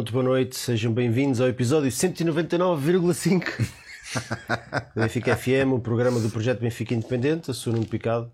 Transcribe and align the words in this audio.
muito 0.00 0.12
boa 0.12 0.24
noite, 0.24 0.56
sejam 0.56 0.90
bem-vindos 0.94 1.42
ao 1.42 1.48
episódio 1.48 1.90
199,5 1.90 3.68
do 4.96 5.00
Benfica 5.02 5.36
FM, 5.36 5.72
o 5.74 5.78
programa 5.78 6.18
do 6.18 6.30
projeto 6.30 6.60
Benfica 6.60 6.94
Independente. 6.94 7.48
Eu 7.48 7.54
sou 7.54 7.70
o 7.70 7.76
Nuno 7.76 7.86
Picado 7.86 8.32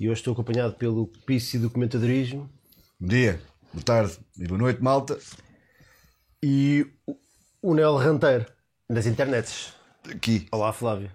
e 0.00 0.08
hoje 0.10 0.20
estou 0.20 0.32
acompanhado 0.32 0.74
pelo 0.74 1.06
Pici 1.24 1.56
do 1.56 1.70
Comentadorismo 1.70 2.50
Bom 2.98 3.06
dia, 3.06 3.40
boa 3.72 3.84
tarde 3.84 4.18
e 4.36 4.48
boa 4.48 4.58
noite, 4.58 4.82
malta. 4.82 5.16
e 6.42 6.84
o- 7.06 7.16
o 7.62 7.74
Nel 7.74 7.94
Ranteiro 7.96 8.46
das 8.90 9.06
internets. 9.06 9.72
Aqui. 10.10 10.48
Olá, 10.50 10.72
Flávio. 10.72 11.12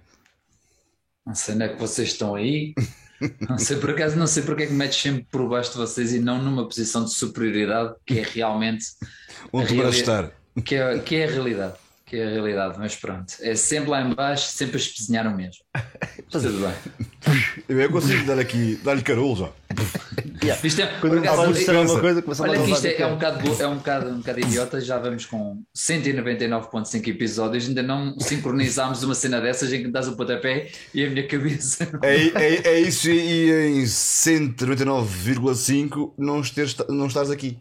Não 1.26 1.36
sei 1.36 1.56
onde 1.56 1.64
é 1.66 1.70
que 1.70 1.80
vocês 1.80 2.08
estão 2.10 2.36
aí. 2.36 2.74
Não 3.50 3.58
sei 3.58 3.78
por 3.78 3.92
acaso, 3.92 4.18
não 4.18 4.28
sei 4.28 4.44
porque 4.44 4.64
é 4.64 4.66
que 4.66 4.72
me 4.74 4.80
metes 4.80 5.00
sempre 5.02 5.26
por 5.32 5.48
baixo 5.48 5.72
de 5.72 5.78
vocês 5.78 6.14
e 6.14 6.20
não 6.20 6.42
numa 6.42 6.66
posição 6.68 7.04
de 7.06 7.12
superioridade 7.14 7.94
que 8.06 8.20
é 8.20 8.24
realmente 8.24 8.86
Onde 9.54 9.66
a 9.66 9.68
tu 9.68 9.76
vais 9.76 9.96
reali- 9.96 10.00
estar? 10.00 10.32
que 10.66 10.76
é, 10.76 11.00
que 11.00 11.16
é 11.16 11.26
a 11.26 11.32
realidade. 11.32 11.74
Que 12.06 12.18
é 12.18 12.28
a 12.28 12.30
realidade, 12.30 12.78
mas 12.78 12.96
pronto. 12.96 13.34
É 13.42 13.56
sempre 13.56 13.90
lá 13.90 14.02
em 14.02 14.14
baixo, 14.14 14.52
sempre 14.52 14.76
a 14.76 14.80
espezinhar 14.80 15.26
o 15.26 15.36
mesmo. 15.36 15.64
Tudo 16.30 16.52
bem. 16.60 16.74
Eu 17.70 17.90
consigo 17.92 18.24
dar 18.26 18.38
aqui, 18.38 18.78
dar-lhe 18.84 19.02
carolo 19.02 19.36
já. 19.36 19.50
Isto 20.64 20.82
é, 20.82 20.88
Quando 21.00 21.14
por 21.14 21.20
acaso, 21.20 21.48
mostrar 21.50 21.80
uma 21.82 22.00
coisa, 22.02 22.22
começa 22.22 22.44
a 22.46 22.50
Olha 22.50 22.60
dar 22.60 22.66
que 22.66 22.72
isto 22.72 22.86
é, 22.86 23.02
é 23.02 23.08
um 23.08 23.14
bocado, 23.14 23.40
bo- 23.42 23.56
é 23.62 23.68
um 23.68 23.76
bocado, 23.78 24.10
um 24.10 24.18
bocado 24.18 24.40
idiota, 24.42 24.82
já 24.82 24.98
vamos 25.00 25.26
com 25.26 25.64
199.5 25.76 27.08
episódios, 27.08 27.68
ainda 27.70 27.82
não 27.82 28.20
sincronizámos 28.20 29.02
uma 29.04 29.16
cena 29.16 29.40
dessas 29.40 29.72
em 29.72 29.78
que 29.80 29.86
me 29.86 29.92
dás 29.94 30.06
o 30.10 30.18
pontapé 30.18 30.70
e 30.94 31.06
a 31.06 31.10
minha 31.10 31.26
cabeça. 31.26 31.88
É, 32.02 32.16
é, 32.44 32.68
é 32.74 32.80
isso 32.82 33.10
e 33.10 33.50
em 33.80 33.84
199,5 33.86 36.12
não, 36.18 36.42
esteres- 36.42 36.76
não 36.90 37.08
estás 37.08 37.32
aqui. 37.32 37.58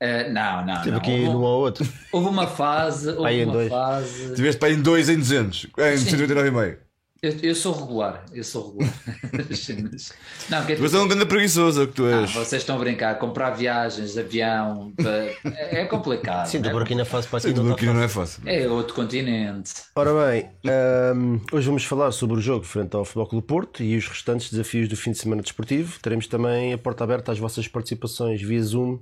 Eh, 0.00 0.30
não, 0.30 0.64
não, 0.64 0.74
Estive 0.74 0.90
não. 0.92 0.98
aqui 0.98 1.10
Houve, 1.10 1.24
num 1.24 1.42
ou 1.42 1.60
outro. 1.60 1.86
houve 2.10 2.28
uma 2.28 2.46
fase, 2.46 3.10
houve 3.10 3.26
Aí 3.28 3.40
em 3.40 3.44
uma 3.44 3.52
dois. 3.52 3.68
fase. 3.68 4.34
Tiveste 4.34 4.58
para 4.58 4.70
em 4.72 4.80
2 4.80 5.08
em 5.10 5.18
200, 5.18 5.66
em 5.78 5.96
Sim. 5.98 6.16
199,5. 6.16 6.76
Eu, 7.22 7.36
eu 7.42 7.54
sou 7.54 7.78
regular, 7.78 8.24
eu 8.32 8.42
sou 8.42 8.70
regular. 8.70 8.94
não, 10.48 10.64
que 10.64 10.72
é 10.72 10.76
Tu 10.76 10.98
um 10.98 11.06
grande 11.06 11.26
preguiçoso, 11.26 11.82
é 11.82 11.84
o 11.84 11.88
que 11.88 11.92
tu 11.92 12.06
Ah, 12.06 12.22
és. 12.22 12.32
vocês 12.32 12.62
estão 12.62 12.76
a 12.76 12.78
brincar, 12.78 13.18
comprar 13.18 13.50
viagens, 13.50 14.16
avião, 14.16 14.90
é 14.98 15.82
é 15.82 15.84
complicado. 15.84 16.46
Sim, 16.46 16.56
estou 16.56 16.72
né? 16.72 16.78
por 16.78 16.82
aqui 16.82 16.94
na 16.94 17.04
fase 17.04 17.28
para 17.28 17.38
aqui. 17.40 17.48
Sim, 17.48 17.60
está 17.60 17.72
aqui 17.74 17.84
não 17.84 18.00
é 18.02 18.08
fácil. 18.08 18.42
É 18.46 18.66
outro 18.68 18.94
continente. 18.94 19.70
Ora 19.94 20.12
bem, 20.30 20.48
ahm, 20.64 21.40
hoje 21.52 21.66
vamos 21.66 21.84
falar 21.84 22.10
sobre 22.12 22.38
o 22.38 22.40
jogo 22.40 22.64
frente 22.64 22.96
ao 22.96 23.04
Futebol 23.04 23.26
Clube 23.26 23.44
do 23.44 23.46
Porto 23.46 23.82
e 23.82 23.98
os 23.98 24.08
restantes 24.08 24.50
desafios 24.50 24.88
do 24.88 24.96
fim 24.96 25.12
de 25.12 25.18
semana 25.18 25.42
desportivo. 25.42 26.00
Teremos 26.00 26.26
também 26.26 26.72
a 26.72 26.78
porta 26.78 27.04
aberta 27.04 27.32
às 27.32 27.38
vossas 27.38 27.68
participações 27.68 28.40
via 28.40 28.62
Zoom 28.62 28.98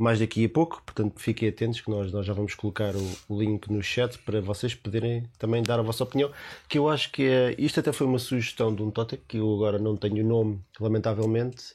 mais 0.00 0.18
daqui 0.18 0.44
a 0.44 0.48
pouco, 0.48 0.82
portanto 0.84 1.18
fiquem 1.20 1.48
atentos 1.48 1.80
que 1.80 1.90
nós, 1.90 2.10
nós 2.12 2.24
já 2.24 2.32
vamos 2.32 2.54
colocar 2.54 2.94
o, 2.96 3.12
o 3.28 3.38
link 3.40 3.70
no 3.70 3.82
chat 3.82 4.18
para 4.18 4.40
vocês 4.40 4.74
poderem 4.74 5.24
também 5.38 5.62
dar 5.62 5.78
a 5.78 5.82
vossa 5.82 6.02
opinião, 6.04 6.30
que 6.68 6.78
eu 6.78 6.88
acho 6.88 7.12
que 7.12 7.22
é, 7.22 7.54
isto 7.58 7.78
até 7.80 7.92
foi 7.92 8.06
uma 8.06 8.18
sugestão 8.18 8.74
de 8.74 8.82
um 8.82 8.90
Totek, 8.90 9.22
que 9.28 9.36
eu 9.36 9.54
agora 9.54 9.78
não 9.78 9.96
tenho 9.96 10.24
o 10.24 10.28
nome, 10.28 10.60
lamentavelmente, 10.80 11.74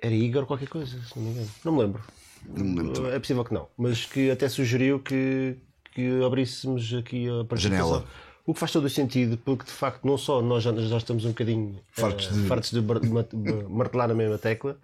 era 0.00 0.14
Igor 0.14 0.46
qualquer 0.46 0.68
coisa, 0.68 1.00
se 1.02 1.16
não 1.18 1.24
me 1.24 1.30
engano, 1.32 1.50
não 1.64 1.72
me 1.72 1.78
lembro. 1.80 2.02
Não 2.46 2.64
me 2.64 2.82
lembro. 2.82 3.06
É 3.08 3.18
possível 3.18 3.44
que 3.44 3.52
não, 3.54 3.68
mas 3.76 4.04
que 4.04 4.30
até 4.30 4.48
sugeriu 4.48 5.00
que, 5.00 5.56
que 5.94 6.22
abríssemos 6.22 6.92
aqui 6.94 7.26
a. 7.28 7.56
Janela. 7.56 8.04
O 8.46 8.54
que 8.54 8.60
faz 8.60 8.72
todo 8.72 8.84
o 8.84 8.88
sentido, 8.90 9.36
porque 9.36 9.64
de 9.64 9.70
facto 9.72 10.04
não 10.06 10.16
só 10.16 10.40
nós 10.40 10.62
já, 10.62 10.72
já 10.72 10.96
estamos 10.96 11.24
um 11.26 11.28
bocadinho 11.28 11.80
Fartos 11.90 12.28
eh, 12.28 12.32
de- 12.32 12.46
fartos 12.46 12.70
de 12.70 12.80
martelar 13.68 14.08
na 14.08 14.14
mesma 14.14 14.38
tecla, 14.38 14.78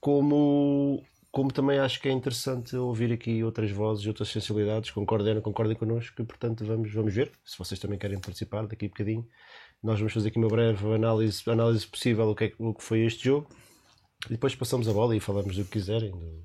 como, 0.00 1.02
como 1.32 1.50
também 1.50 1.78
acho 1.78 2.00
que 2.00 2.08
é 2.08 2.12
interessante 2.12 2.76
ouvir 2.76 3.10
aqui 3.12 3.42
outras 3.42 3.70
vozes, 3.70 4.06
outras 4.06 4.28
sensibilidades, 4.28 4.90
concordem 4.92 5.34
ou 5.34 5.42
concordem 5.42 5.74
connosco, 5.76 6.22
e 6.22 6.24
portanto 6.24 6.64
vamos, 6.64 6.92
vamos 6.92 7.12
ver, 7.14 7.32
se 7.44 7.58
vocês 7.58 7.80
também 7.80 7.98
querem 7.98 8.20
participar 8.20 8.66
daqui 8.66 8.84
a 8.86 8.88
bocadinho. 8.88 9.26
Nós 9.82 9.98
vamos 9.98 10.12
fazer 10.12 10.28
aqui 10.28 10.38
uma 10.38 10.46
breve 10.48 10.94
análise, 10.94 11.42
análise 11.50 11.86
possível 11.86 12.26
do 12.26 12.34
que, 12.36 12.44
é, 12.44 12.52
o 12.58 12.72
que 12.74 12.84
foi 12.84 13.00
este 13.00 13.24
jogo, 13.24 13.48
e 14.26 14.34
depois 14.34 14.54
passamos 14.54 14.86
a 14.86 14.92
bola 14.92 15.16
e 15.16 15.20
falamos 15.20 15.56
do 15.56 15.64
que 15.64 15.70
quiserem. 15.72 16.12
do- 16.12 16.44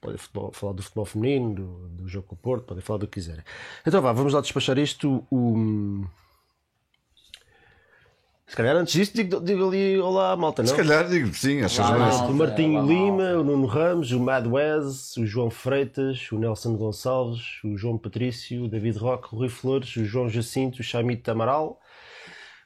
podem 0.00 0.18
futebol- 0.18 0.52
falar 0.52 0.72
do 0.74 0.82
futebol 0.82 1.04
feminino, 1.04 1.54
do, 1.54 1.88
do 1.88 2.08
jogo 2.08 2.28
com 2.28 2.34
o 2.34 2.38
Porto, 2.38 2.66
podem 2.66 2.82
falar 2.82 2.98
do 2.98 3.06
que 3.08 3.14
quiserem. 3.14 3.42
Então 3.86 4.00
vá, 4.00 4.12
vamos 4.12 4.32
lá 4.32 4.40
despachar 4.40 4.78
isto. 4.78 5.24
O... 5.30 6.04
Se 8.48 8.56
calhar 8.56 8.74
antes 8.76 8.94
disso 8.94 9.12
digo, 9.14 9.40
digo 9.40 9.68
ali 9.68 9.98
olá 9.98 10.34
malta, 10.36 10.62
não? 10.62 10.68
Se 10.70 10.74
calhar 10.76 11.06
digo 11.08 11.32
sim, 11.34 11.60
acho 11.62 11.76
que 11.76 11.80
Olá, 11.82 11.96
é 11.96 11.98
mais. 11.98 12.16
malta. 12.16 12.32
O 12.32 12.34
Martinho 12.34 12.78
Olá, 12.78 12.86
Lima, 12.86 13.16
malta. 13.16 13.38
o 13.40 13.44
Nuno 13.44 13.66
Ramos, 13.66 14.10
o 14.12 14.18
Mad 14.20 14.46
Wes, 14.46 15.16
o 15.18 15.26
João 15.26 15.50
Freitas, 15.50 16.32
o 16.32 16.38
Nelson 16.38 16.74
Gonçalves, 16.76 17.42
o 17.62 17.76
João 17.76 17.98
Patrício, 17.98 18.64
o 18.64 18.68
David 18.68 18.98
Roque, 18.98 19.34
o 19.34 19.38
Rui 19.38 19.48
Flores, 19.50 19.94
o 19.96 20.04
João 20.04 20.28
Jacinto, 20.30 20.80
o 20.80 20.82
Chamito 20.82 21.30
Amaral. 21.30 21.78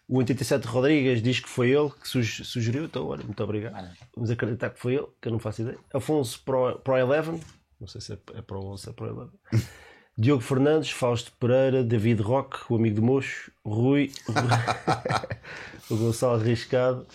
O 0.08 0.18
87 0.18 0.66
Rodrigues 0.66 1.22
diz 1.22 1.40
que 1.40 1.48
foi 1.48 1.70
ele 1.70 1.90
que 1.90 2.06
suge- 2.08 2.44
sugeriu, 2.44 2.84
então 2.84 3.06
olha, 3.06 3.24
muito 3.24 3.42
obrigado. 3.42 3.74
Olha. 3.74 3.92
Vamos 4.14 4.30
acreditar 4.30 4.70
que 4.70 4.78
foi 4.78 4.94
ele, 4.94 5.06
que 5.20 5.28
eu 5.28 5.32
não 5.32 5.38
faço 5.38 5.62
ideia. 5.62 5.78
Afonso 5.92 6.42
Pro, 6.44 6.78
Pro 6.80 6.94
11, 6.94 7.40
não 7.80 7.86
sei 7.88 8.00
se 8.00 8.12
é, 8.12 8.18
é 8.34 8.42
Pro 8.42 8.64
11 8.64 8.86
ou 8.88 8.92
é 8.92 8.94
Pro 8.94 9.20
11. 9.22 9.32
Diogo 10.16 10.42
Fernandes, 10.42 10.90
Fausto 10.90 11.32
Pereira, 11.40 11.82
David 11.82 12.20
Roque, 12.22 12.58
o 12.68 12.76
amigo 12.76 12.96
do 12.96 13.02
Mocho, 13.02 13.50
Rui, 13.64 14.12
o 15.90 15.96
Gonçalo 15.96 16.40
Arriscado 16.40 17.06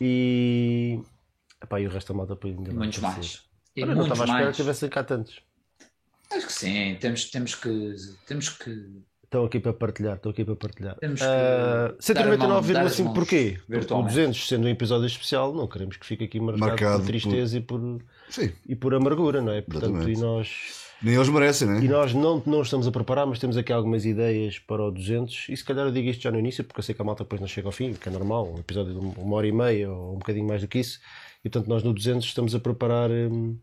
e. 0.00 1.00
Epá, 1.62 1.80
e 1.80 1.86
o 1.86 1.90
resto 1.90 2.12
da 2.12 2.16
malta 2.16 2.34
depois 2.34 2.56
ainda 2.56 2.72
muitos 2.72 2.98
mais. 3.00 3.42
E 3.76 3.82
Olha, 3.82 3.94
não 3.94 4.02
estava 4.04 4.22
à 4.22 4.26
espera 4.26 4.50
que 4.50 4.56
tivessem 4.56 4.88
cá 4.88 5.04
tantos. 5.04 5.40
Acho 6.32 6.46
que 6.46 6.52
sim, 6.52 6.96
temos, 7.00 7.24
temos 7.30 7.54
que. 7.54 7.96
Temos 8.26 8.48
que. 8.50 9.02
Estão 9.24 9.44
aqui 9.44 9.60
para 9.60 9.72
partilhar, 9.72 10.16
estão 10.16 10.32
aqui 10.32 10.44
para 10.44 10.56
partilhar. 10.56 10.96
Temos 10.98 11.20
que 11.20 11.26
Ah, 11.26 11.94
dar 12.14 12.26
as 12.26 12.96
199,5 12.96 13.04
mãos 13.04 13.14
porquê? 13.14 13.58
Porque 13.58 13.72
o 13.72 13.78
virtualmente. 13.78 14.14
200 14.14 14.48
sendo 14.48 14.64
um 14.66 14.68
episódio 14.68 15.06
especial, 15.06 15.54
não 15.54 15.68
queremos 15.68 15.96
que 15.96 16.06
fique 16.06 16.24
aqui 16.24 16.40
marcado, 16.40 16.66
Marcado 16.66 16.98
por 17.00 17.06
tristeza 17.06 17.58
e, 17.58 17.60
por, 17.60 17.80
Sim, 18.28 18.52
e 18.66 18.74
por 18.74 18.92
amargura, 18.94 19.40
não 19.40 19.52
é? 19.52 19.60
Portanto, 19.62 19.94
Exatamente. 19.94 20.18
e 20.18 20.20
nós, 20.20 20.48
nem 21.02 21.14
eles 21.14 21.28
merecem, 21.28 21.68
e 21.68 21.70
né? 21.72 21.88
nós 21.88 22.12
não, 22.12 22.42
não 22.44 22.62
estamos 22.62 22.86
a 22.86 22.90
preparar, 22.90 23.26
mas 23.26 23.38
temos 23.38 23.56
aqui 23.56 23.72
algumas 23.72 24.04
ideias 24.04 24.58
para 24.58 24.82
o 24.82 24.90
200. 24.90 25.48
E 25.48 25.56
se 25.56 25.64
calhar 25.64 25.86
eu 25.86 25.92
digo 25.92 26.08
isto 26.08 26.22
já 26.22 26.30
no 26.30 26.38
início, 26.38 26.62
porque 26.62 26.80
eu 26.80 26.84
sei 26.84 26.94
que 26.94 27.00
a 27.00 27.04
malta 27.04 27.24
depois 27.24 27.40
não 27.40 27.48
chega 27.48 27.68
ao 27.68 27.72
fim, 27.72 27.94
que 27.94 28.08
é 28.08 28.12
normal, 28.12 28.52
um 28.54 28.58
episódio 28.58 28.92
de 28.92 28.98
uma 28.98 29.36
hora 29.36 29.46
e 29.46 29.52
meia 29.52 29.90
ou 29.90 30.14
um 30.14 30.18
bocadinho 30.18 30.46
mais 30.46 30.60
do 30.60 30.68
que 30.68 30.78
isso. 30.78 31.00
E 31.44 31.48
portanto, 31.48 31.68
nós 31.68 31.82
no 31.82 31.92
200 31.92 32.24
estamos 32.26 32.54
a 32.54 32.60
preparar. 32.60 33.10
hum, 33.10 33.56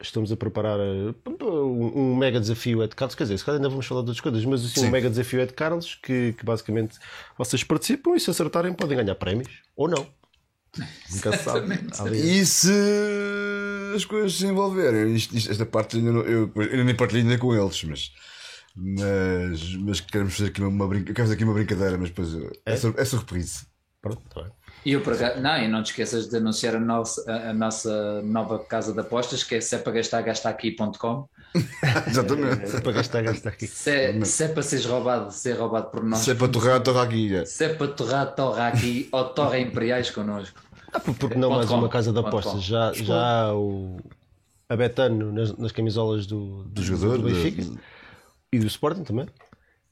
Estamos 0.00 0.32
a 0.32 0.36
preparar 0.36 0.80
uh, 0.80 1.14
um, 1.40 2.10
um 2.12 2.16
mega 2.16 2.40
desafio 2.40 2.82
é 2.82 2.88
de 2.88 2.96
Carlos, 2.96 3.14
quer 3.14 3.22
dizer, 3.24 3.38
se 3.38 3.44
calhar 3.44 3.58
ainda 3.58 3.68
vamos 3.68 3.86
falar 3.86 4.00
de 4.00 4.08
outras 4.08 4.20
coisas, 4.20 4.44
mas 4.44 4.64
assim, 4.64 4.80
um 4.80 4.84
Sim. 4.84 4.90
mega 4.90 5.08
desafio 5.08 5.40
é 5.40 5.46
de 5.46 5.52
Carlos 5.52 5.94
que, 5.94 6.32
que 6.32 6.44
basicamente 6.44 6.98
vocês 7.38 7.62
participam 7.62 8.16
e 8.16 8.20
se 8.20 8.28
acertarem 8.28 8.74
podem 8.74 8.98
ganhar 8.98 9.14
prémios 9.14 9.62
ou 9.76 9.88
não. 9.88 10.04
Nunca 11.12 11.36
se 11.36 11.44
sabe. 11.44 12.16
E 12.16 12.44
se 12.44 12.72
as 13.96 14.04
coisas 14.04 14.34
se 14.34 14.46
envolverem? 14.46 15.14
Isto- 15.14 15.36
isto- 15.36 15.50
esta 15.50 15.64
parte 15.66 15.96
ainda 15.96 16.12
não, 16.12 16.20
eu, 16.22 16.50
eu 16.54 16.62
ainda 16.62 16.84
nem 16.84 16.94
partilho 16.94 17.22
ainda 17.22 17.38
com 17.38 17.54
eles, 17.54 17.82
mas. 17.84 18.10
Mas, 18.76 19.74
mas 19.76 20.00
queremos 20.00 20.34
fazer 20.36 20.48
aqui 20.50 20.60
uma, 20.60 20.68
uma 20.68 20.88
brinca, 20.88 21.06
quero 21.14 21.22
fazer 21.28 21.34
aqui 21.34 21.44
uma 21.44 21.54
brincadeira, 21.54 21.96
mas 21.96 22.08
depois 22.10 22.28
é, 22.66 22.76
sur- 22.76 22.94
é 22.98 23.04
surpresa. 23.04 23.66
Pronto, 24.02 24.20
tá 24.34 24.42
bem. 24.42 24.52
E 24.84 24.92
eu 24.92 25.00
para 25.00 25.40
não, 25.40 25.56
e 25.56 25.68
não 25.68 25.82
te 25.82 25.90
esqueças 25.92 26.28
de 26.28 26.36
anunciar 26.36 26.74
a 26.76 26.80
nossa, 26.80 27.24
a, 27.30 27.50
a 27.50 27.54
nossa 27.54 28.20
nova 28.22 28.58
casa 28.58 28.92
de 28.92 29.00
apostas, 29.00 29.42
que 29.44 29.54
é 29.54 29.60
se 29.62 29.74
é 29.76 29.78
para 29.78 29.92
gastar, 29.92 30.20
gasta 30.22 30.48
aqui.com. 30.48 31.26
Exatamente. 32.08 32.80
Para 32.82 32.92
gastar, 32.92 33.22
gastar 33.22 33.50
aqui. 33.50 33.66
Se 33.66 33.90
é, 33.90 34.24
se 34.24 34.44
é 34.44 34.48
para 34.48 34.62
seres 34.62 34.84
roubado, 34.84 35.30
ser 35.32 35.52
roubado 35.52 35.90
por 35.90 36.02
nós. 36.04 36.18
Se 36.20 36.32
é 36.32 36.34
para 36.34 36.48
torrar, 36.48 36.80
torra 36.82 37.04
aqui. 37.04 37.34
é. 37.34 37.44
Se 37.46 37.64
é 37.64 37.68
para 37.74 37.88
torrar, 37.88 38.34
torra 38.34 38.68
aqui 38.68 39.08
ou 39.12 39.24
torra 39.26 39.58
imperiais 39.58 40.10
connosco. 40.10 40.60
Ah, 40.94 41.00
por- 41.00 41.14
porque 41.14 41.36
não 41.36 41.50
mais 41.50 41.66
com, 41.68 41.74
uma 41.76 41.88
casa 41.88 42.12
de 42.12 42.18
apostas? 42.18 42.62
Já, 42.62 42.92
já 42.92 43.42
há 43.48 43.54
o 43.54 43.96
a 44.68 44.76
Betano 44.76 45.32
nas, 45.32 45.56
nas 45.58 45.72
camisolas 45.72 46.26
do, 46.26 46.64
Do 46.64 46.82
jogador, 46.82 47.18
do 47.18 47.24
Benfica 47.24 47.62
de- 47.62 47.78
e 48.52 48.58
do 48.58 48.66
Sporting 48.66 49.02
também. 49.04 49.26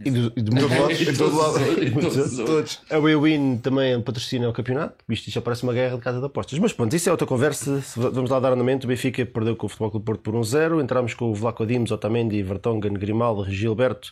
E, 0.05 0.11
do, 0.11 0.33
e 0.37 0.43
de 0.43 0.51
muitos 0.51 0.71
lados. 0.79 1.01
Em 1.01 1.15
todo 1.15 1.37
lado. 1.37 1.59
E 1.61 2.45
todos. 2.45 2.81
A 2.91 2.99
WeWin 2.99 3.59
também 3.59 4.01
patrocina 4.01 4.49
o 4.49 4.53
campeonato. 4.53 4.97
Isto 5.09 5.31
já 5.31 5.41
parece 5.41 5.63
uma 5.63 5.73
guerra 5.73 5.95
de 5.97 6.03
casa 6.03 6.19
de 6.19 6.27
apostas. 6.27 6.59
Mas 6.59 6.73
pronto, 6.73 6.95
isso 6.97 7.09
é 7.09 7.13
outra 7.13 7.27
conversa. 7.27 7.81
Vamos 7.97 8.29
lá 8.31 8.41
dar 8.41 8.53
andamento. 8.53 8.85
O 8.87 8.89
Benfica 8.89 9.25
perdeu 9.25 9.55
com 9.55 9.67
o 9.67 9.69
Futebol 9.69 9.91
Clube 9.93 10.07
Porto 10.07 10.21
por 10.23 10.35
1-0. 10.35 10.81
Entramos 10.83 11.15
com 11.15 11.31
o 11.31 11.35
Vlaco 11.35 11.65
Dimos, 11.65 11.93
Otamendi, 11.93 12.43
Vertonghen, 12.43 12.95
Grimaldo, 12.95 13.49
Gilberto, 13.49 14.11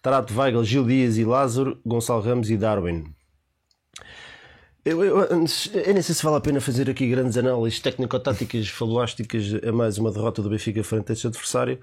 Tarato 0.00 0.32
Weigl, 0.38 0.62
Gil 0.62 0.84
Dias 0.86 1.16
e 1.18 1.24
Lázaro, 1.24 1.80
Gonçalo 1.84 2.20
Ramos 2.22 2.48
e 2.50 2.56
Darwin. 2.56 3.04
Eu, 4.84 5.02
eu, 5.02 5.18
eu 5.22 5.38
nem 5.38 6.02
sei 6.02 6.14
se 6.14 6.22
vale 6.22 6.36
a 6.36 6.40
pena 6.40 6.60
fazer 6.60 6.90
aqui 6.90 7.08
grandes 7.08 7.38
análises 7.38 7.80
técnico-táticas 7.80 8.68
falústicas 8.68 9.44
a 9.66 9.72
mais 9.72 9.96
uma 9.96 10.12
derrota 10.12 10.42
do 10.42 10.50
Benfica 10.50 10.84
frente 10.84 11.10
a 11.10 11.12
este 11.14 11.26
adversário. 11.26 11.80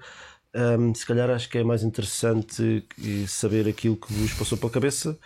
Ahm, 0.54 0.94
se 0.94 1.04
calhar 1.04 1.28
acho 1.30 1.48
que 1.48 1.58
é 1.58 1.64
mais 1.64 1.82
interessante 1.82 2.86
saber 3.26 3.68
aquilo 3.68 3.96
que 3.96 4.12
vos 4.12 4.32
passou 4.34 4.56
pela 4.56 4.70
cabeça 4.70 5.18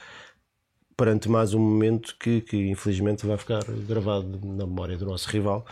perante 0.96 1.28
mais 1.28 1.52
um 1.52 1.60
momento 1.60 2.16
que, 2.18 2.40
que 2.40 2.56
infelizmente 2.56 3.26
vai 3.26 3.36
ficar 3.36 3.62
gravado 3.64 4.40
na 4.42 4.66
memória 4.66 4.96
do 4.96 5.04
nosso 5.04 5.28
rival. 5.28 5.66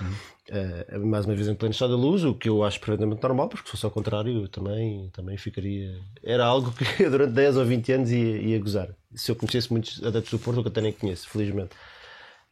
Uh, 0.50 1.06
mais 1.06 1.24
uma 1.24 1.34
vez 1.34 1.48
em 1.48 1.54
pleno 1.54 1.72
estado 1.72 1.96
de 1.96 2.02
luz, 2.02 2.22
o 2.24 2.34
que 2.34 2.50
eu 2.50 2.62
acho 2.62 2.78
perfeitamente 2.78 3.22
normal, 3.22 3.48
porque 3.48 3.64
se 3.64 3.70
fosse 3.70 3.86
ao 3.86 3.90
contrário, 3.90 4.46
também, 4.48 5.08
também 5.14 5.38
ficaria. 5.38 5.98
Era 6.22 6.44
algo 6.44 6.70
que 6.72 6.84
durante 7.08 7.32
10 7.32 7.56
ou 7.56 7.64
20 7.64 7.92
anos 7.92 8.10
ia, 8.10 8.36
ia 8.36 8.58
gozar. 8.58 8.90
Se 9.14 9.32
eu 9.32 9.36
conhecesse 9.36 9.72
muitos 9.72 10.04
adeptos 10.04 10.30
do 10.30 10.38
Porto, 10.38 10.60
que 10.60 10.68
até 10.68 10.82
nem 10.82 10.92
conheço, 10.92 11.26
felizmente. 11.30 11.74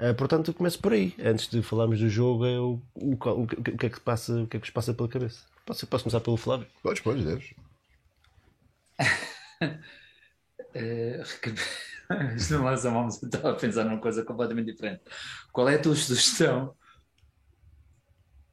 Uh, 0.03 0.15
portanto, 0.17 0.49
eu 0.51 0.55
começo 0.55 0.81
por 0.81 0.93
aí. 0.93 1.15
Antes 1.23 1.49
de 1.49 1.63
falarmos 1.63 2.01
do 2.01 2.09
jogo, 2.09 2.45
é 2.45 2.59
o, 2.59 2.81
o, 2.95 3.13
o, 3.13 3.43
o, 3.43 3.47
que 3.47 3.87
é 3.87 3.89
que 3.89 4.01
passa, 4.01 4.43
o 4.43 4.49
que 4.49 4.57
é 4.57 4.61
que 4.61 4.67
vos 4.67 4.75
passa 4.75 4.93
pela 4.93 5.09
cabeça? 5.09 5.45
Posso, 5.65 5.87
posso 5.87 6.03
começar 6.03 6.21
pelo 6.21 6.37
Flávio? 6.37 6.67
Podes, 6.83 7.01
podes, 7.01 7.25
deves. 7.25 7.55
isto 12.37 12.55
não 12.55 12.65
lança 12.65 12.91
mãos, 12.91 13.23
eu 13.23 13.29
estava 13.29 13.53
a 13.53 13.55
pensar 13.55 13.85
numa 13.85 13.99
coisa 13.99 14.25
completamente 14.25 14.73
diferente. 14.73 15.03
Qual 15.53 15.69
é 15.69 15.77
a 15.77 15.79
tua 15.79 15.95
sugestão? 15.95 16.75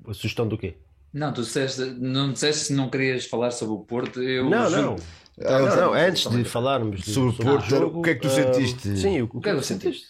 A 0.08 0.14
sugestão 0.14 0.48
do 0.48 0.58
quê? 0.58 0.78
Não, 1.12 1.34
tu 1.34 1.42
disseste, 1.42 1.82
não 1.82 2.32
disseste 2.32 2.66
se 2.66 2.74
não 2.74 2.90
querias 2.90 3.26
falar 3.26 3.52
sobre 3.52 3.76
o 3.76 3.80
Porto. 3.80 4.22
Eu 4.22 4.50
não, 4.50 4.70
não. 4.70 4.96
Não, 5.38 5.68
não, 5.68 5.76
não, 5.76 5.94
antes 5.94 6.30
de 6.30 6.44
falarmos 6.44 7.02
de, 7.02 7.12
sobre 7.12 7.30
o 7.30 7.34
Porto, 7.34 7.66
jogo, 7.66 8.00
o 8.00 8.02
que 8.04 8.10
é 8.12 8.16
que 8.16 8.22
tu 8.22 8.28
uh, 8.28 8.32
sentiste? 8.32 8.98
Sim, 8.98 9.22
o, 9.22 9.26
o 9.26 9.42
que 9.42 9.50
é 9.50 9.54
que 9.54 9.60
tu 9.60 9.66
sentiste? 9.66 10.08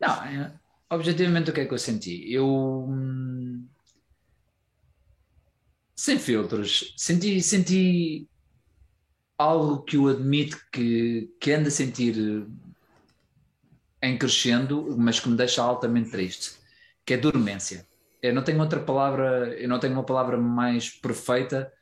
Não, 0.00 0.24
é, 0.24 0.52
objetivamente 0.90 1.50
o 1.50 1.54
que 1.54 1.60
é 1.62 1.66
que 1.66 1.74
eu 1.74 1.78
senti? 1.78 2.32
Eu. 2.32 2.46
Hum, 2.88 3.68
sem 5.96 6.18
filtros, 6.18 6.94
senti, 6.96 7.40
senti 7.42 8.28
algo 9.38 9.82
que 9.82 9.96
eu 9.96 10.08
admito 10.08 10.58
que, 10.72 11.30
que 11.40 11.52
ando 11.52 11.68
a 11.68 11.70
sentir 11.70 12.14
em 14.02 14.16
crescendo, 14.18 14.96
mas 14.98 15.20
que 15.20 15.28
me 15.28 15.36
deixa 15.36 15.62
altamente 15.62 16.10
triste, 16.10 16.52
que 17.04 17.14
é 17.14 17.16
dormência. 17.16 17.86
Eu 18.22 18.34
não 18.34 18.42
tenho 18.42 18.60
outra 18.60 18.80
palavra, 18.80 19.54
eu 19.58 19.68
não 19.68 19.78
tenho 19.78 19.94
uma 19.94 20.04
palavra 20.04 20.36
mais 20.38 20.90
perfeita 20.90 21.72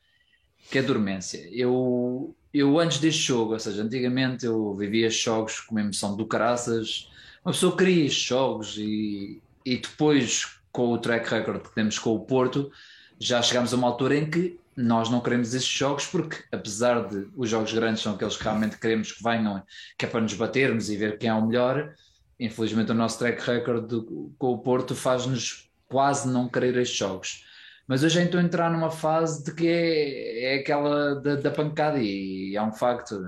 que 0.71 0.79
é 0.79 0.83
dormência. 0.83 1.49
Eu, 1.53 2.37
eu 2.55 2.79
antes 2.79 3.01
deste 3.01 3.23
jogo, 3.23 3.55
ou 3.55 3.61
seja, 3.61 3.83
antigamente 3.83 4.47
eu 4.47 4.75
vivia 4.75 5.11
jogos 5.11 5.61
com 5.61 5.79
emoção 5.79 6.17
do 6.17 6.27
caraças, 6.27 7.09
uma 7.49 7.53
pessoa 7.53 7.75
estes 7.83 8.25
jogos 8.25 8.77
e, 8.77 9.41
e 9.65 9.79
depois 9.79 10.59
com 10.71 10.93
o 10.93 10.99
track 10.99 11.31
record 11.31 11.63
que 11.63 11.75
temos 11.75 11.99
com 11.99 12.15
o 12.15 12.21
Porto, 12.21 12.71
já 13.19 13.41
chegámos 13.41 13.73
a 13.73 13.77
uma 13.77 13.89
altura 13.89 14.19
em 14.19 14.29
que 14.31 14.61
nós 14.77 15.09
não 15.09 15.23
queremos 15.23 15.55
esses 15.55 15.67
jogos 15.69 16.07
porque, 16.07 16.45
apesar 16.53 17.09
de 17.09 17.27
os 17.35 17.49
jogos 17.49 17.73
grandes 17.73 18.03
são 18.03 18.15
aqueles 18.15 18.37
que 18.37 18.45
realmente 18.45 18.77
queremos 18.77 19.13
que 19.13 19.23
venham, 19.23 19.63
que 19.97 20.05
é 20.05 20.09
para 20.09 20.21
nos 20.21 20.35
batermos 20.35 20.91
e 20.91 20.97
ver 20.99 21.17
quem 21.17 21.31
é 21.31 21.35
o 21.35 21.47
melhor, 21.47 21.95
infelizmente 22.39 22.93
o 22.93 22.95
nosso 22.95 23.19
track 23.19 23.41
record 23.43 23.91
com 24.39 24.53
o 24.53 24.59
Porto 24.59 24.95
faz-nos 24.95 25.71
quase 25.89 26.29
não 26.29 26.51
querer 26.51 26.77
estes 26.77 26.99
jogos. 26.99 27.47
Mas 27.87 28.05
hoje 28.05 28.21
a 28.21 28.43
entrar 28.43 28.71
numa 28.71 28.91
fase 28.91 29.43
de 29.43 29.55
que 29.55 29.67
é, 29.67 30.55
é 30.55 30.59
aquela 30.61 31.15
da, 31.15 31.37
da 31.37 31.51
pancada 31.51 31.99
e 31.99 32.55
é 32.55 32.63
um 32.63 32.73
facto. 32.73 33.19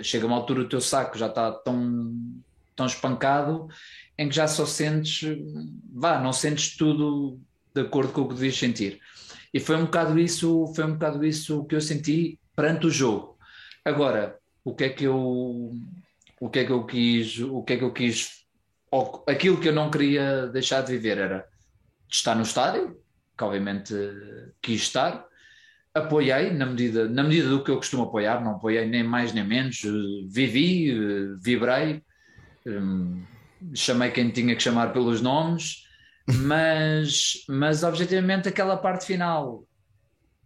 Chega 0.00 0.28
uma 0.28 0.36
altura 0.36 0.60
o 0.60 0.68
teu 0.68 0.80
saco 0.80 1.18
já 1.18 1.26
está 1.26 1.50
tão, 1.50 2.14
tão 2.74 2.86
espancado 2.86 3.68
em 4.18 4.28
que 4.28 4.34
já 4.34 4.46
só 4.46 4.66
sentes, 4.66 5.38
vá, 5.92 6.20
não 6.20 6.32
sentes 6.32 6.76
tudo 6.76 7.40
de 7.74 7.82
acordo 7.82 8.12
com 8.12 8.22
o 8.22 8.28
que 8.28 8.34
devias 8.34 8.56
sentir. 8.56 9.00
E 9.52 9.60
foi 9.60 9.76
um 9.76 9.84
bocado 9.84 10.18
isso, 10.18 10.72
foi 10.74 10.84
um 10.84 10.94
bocado 10.94 11.24
isso 11.24 11.64
que 11.64 11.74
eu 11.74 11.80
senti 11.80 12.38
perante 12.56 12.86
o 12.86 12.90
jogo. 12.90 13.38
Agora, 13.84 14.38
o 14.64 14.74
que 14.74 14.84
é 14.84 14.88
que 14.88 15.04
eu 15.04 15.70
o 16.40 16.50
que 16.50 16.58
é 16.58 16.64
que 16.64 16.72
eu 16.72 16.84
quis, 16.84 17.38
o 17.38 17.62
que 17.62 17.74
é 17.74 17.76
que 17.76 17.84
eu 17.84 17.92
quis 17.92 18.42
aquilo 19.26 19.60
que 19.60 19.68
eu 19.68 19.72
não 19.72 19.90
queria 19.90 20.46
deixar 20.48 20.82
de 20.82 20.92
viver 20.92 21.18
era 21.18 21.46
estar 22.10 22.34
no 22.34 22.42
estádio, 22.42 22.96
que 23.36 23.44
obviamente 23.44 23.94
quis 24.60 24.82
estar, 24.82 25.24
apoiei 25.94 26.50
na 26.50 26.66
medida, 26.66 27.08
na 27.08 27.22
medida 27.22 27.48
do 27.48 27.64
que 27.64 27.70
eu 27.70 27.76
costumo 27.76 28.04
apoiar, 28.04 28.42
não 28.42 28.56
apoiei 28.56 28.86
nem 28.86 29.02
mais 29.02 29.32
nem 29.32 29.44
menos, 29.44 29.80
vivi, 30.28 30.92
vibrei, 31.40 32.02
hum, 32.66 33.22
chamei 33.74 34.10
quem 34.10 34.30
tinha 34.30 34.54
que 34.54 34.62
chamar 34.62 34.92
pelos 34.92 35.20
nomes, 35.20 35.86
mas, 36.26 37.44
mas 37.48 37.82
objetivamente 37.82 38.48
aquela 38.48 38.76
parte 38.76 39.06
final 39.06 39.64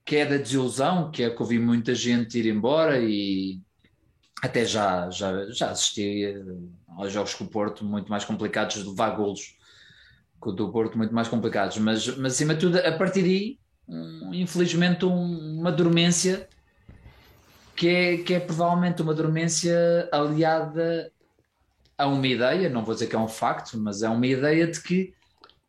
que 0.04 0.16
é 0.16 0.24
da 0.24 0.36
desilusão, 0.36 1.10
que 1.10 1.24
é 1.24 1.30
que 1.30 1.40
eu 1.40 1.46
vi 1.46 1.58
muita 1.58 1.92
gente 1.94 2.38
ir 2.38 2.46
embora 2.46 3.00
e 3.00 3.60
até 4.40 4.64
já, 4.64 5.10
já, 5.10 5.50
já 5.50 5.70
assisti 5.70 6.24
eh, 6.24 6.42
aos 6.96 7.12
jogos 7.12 7.34
com 7.34 7.42
o 7.42 7.48
Porto 7.48 7.84
muito 7.84 8.08
mais 8.08 8.24
complicados, 8.24 8.76
de 8.76 8.88
levar 8.88 9.10
golos 9.10 9.56
com 10.38 10.50
o 10.50 10.52
do 10.52 10.70
Porto 10.70 10.96
muito 10.96 11.12
mais 11.12 11.26
complicados, 11.26 11.78
mas, 11.78 12.06
mas 12.18 12.34
acima 12.34 12.54
de 12.54 12.60
tudo, 12.60 12.78
a 12.78 12.92
partir 12.92 13.22
daí, 13.22 13.58
um, 13.88 14.32
infelizmente, 14.32 15.04
um, 15.04 15.58
uma 15.58 15.72
dormência 15.72 16.48
que 17.74 17.88
é, 17.88 18.16
que 18.18 18.34
é 18.34 18.40
provavelmente 18.40 19.02
uma 19.02 19.12
dormência 19.12 20.08
aliada 20.12 21.10
a 21.98 22.06
uma 22.06 22.26
ideia, 22.26 22.68
não 22.68 22.84
vou 22.84 22.94
dizer 22.94 23.06
que 23.06 23.16
é 23.16 23.18
um 23.18 23.28
facto, 23.28 23.78
mas 23.78 24.02
é 24.02 24.08
uma 24.08 24.26
ideia 24.26 24.66
de 24.66 24.80
que 24.80 25.14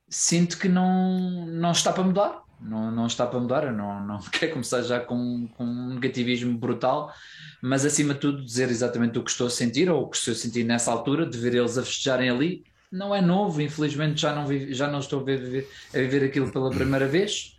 sinto 0.10 0.58
que 0.58 0.68
não, 0.68 1.46
não 1.48 1.72
está 1.72 1.92
para 1.92 2.04
mudar. 2.04 2.44
Não, 2.60 2.90
não 2.90 3.06
está 3.06 3.28
para 3.28 3.40
mudar, 3.40 3.66
eu 3.66 3.72
não, 3.72 4.04
não 4.06 4.20
quero 4.32 4.54
começar 4.54 4.82
já 4.82 5.00
com, 5.00 5.48
com 5.56 5.64
um 5.64 5.94
negativismo 5.94 6.58
brutal, 6.58 7.14
mas 7.62 7.86
acima 7.86 8.16
de 8.16 8.20
tudo 8.20 8.44
dizer 8.44 8.70
exatamente 8.70 9.20
o 9.20 9.24
que 9.24 9.30
estou 9.30 9.46
a 9.48 9.50
sentir 9.50 9.90
ou 9.90 10.04
o 10.04 10.10
que 10.10 10.18
estou 10.18 10.32
a 10.32 10.36
sentir 10.36 10.64
nessa 10.64 10.92
altura, 10.92 11.26
de 11.26 11.38
ver 11.38 11.54
eles 11.54 11.78
a 11.78 11.84
festejarem 11.84 12.30
ali, 12.30 12.64
não 12.92 13.14
é 13.14 13.22
novo, 13.22 13.62
infelizmente 13.62 14.22
já 14.22 14.34
não, 14.34 14.48
já 14.74 14.88
não 14.88 15.00
estou 15.00 15.22
a 15.22 15.24
viver, 15.24 15.70
a 15.94 15.98
viver 15.98 16.24
aquilo 16.24 16.52
pela 16.52 16.70
primeira 16.70 17.08
vez. 17.08 17.56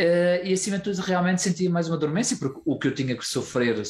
Uh, 0.00 0.44
e 0.44 0.52
acima 0.52 0.78
de 0.78 0.84
tudo, 0.84 1.00
realmente 1.00 1.40
senti 1.40 1.68
mais 1.68 1.88
uma 1.88 1.96
dormência, 1.96 2.36
porque 2.36 2.60
o 2.64 2.78
que 2.78 2.88
eu 2.88 2.94
tinha 2.94 3.16
que 3.16 3.26
sofrer 3.26 3.80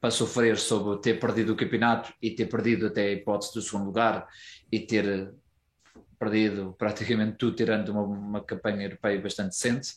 para 0.00 0.10
sofrer 0.10 0.56
sobre 0.58 0.98
ter 1.00 1.18
perdido 1.18 1.52
o 1.52 1.56
campeonato 1.56 2.12
e 2.22 2.30
ter 2.30 2.46
perdido 2.46 2.86
até 2.86 3.02
a 3.02 3.12
hipótese 3.12 3.54
do 3.54 3.62
segundo 3.62 3.86
lugar 3.86 4.26
e 4.70 4.78
ter 4.78 5.32
perdido 6.18 6.74
praticamente 6.78 7.36
tudo, 7.36 7.56
tirando 7.56 7.90
uma, 7.90 8.02
uma 8.02 8.40
campanha 8.40 8.84
europeia 8.84 9.20
bastante 9.20 9.50
decente. 9.50 9.94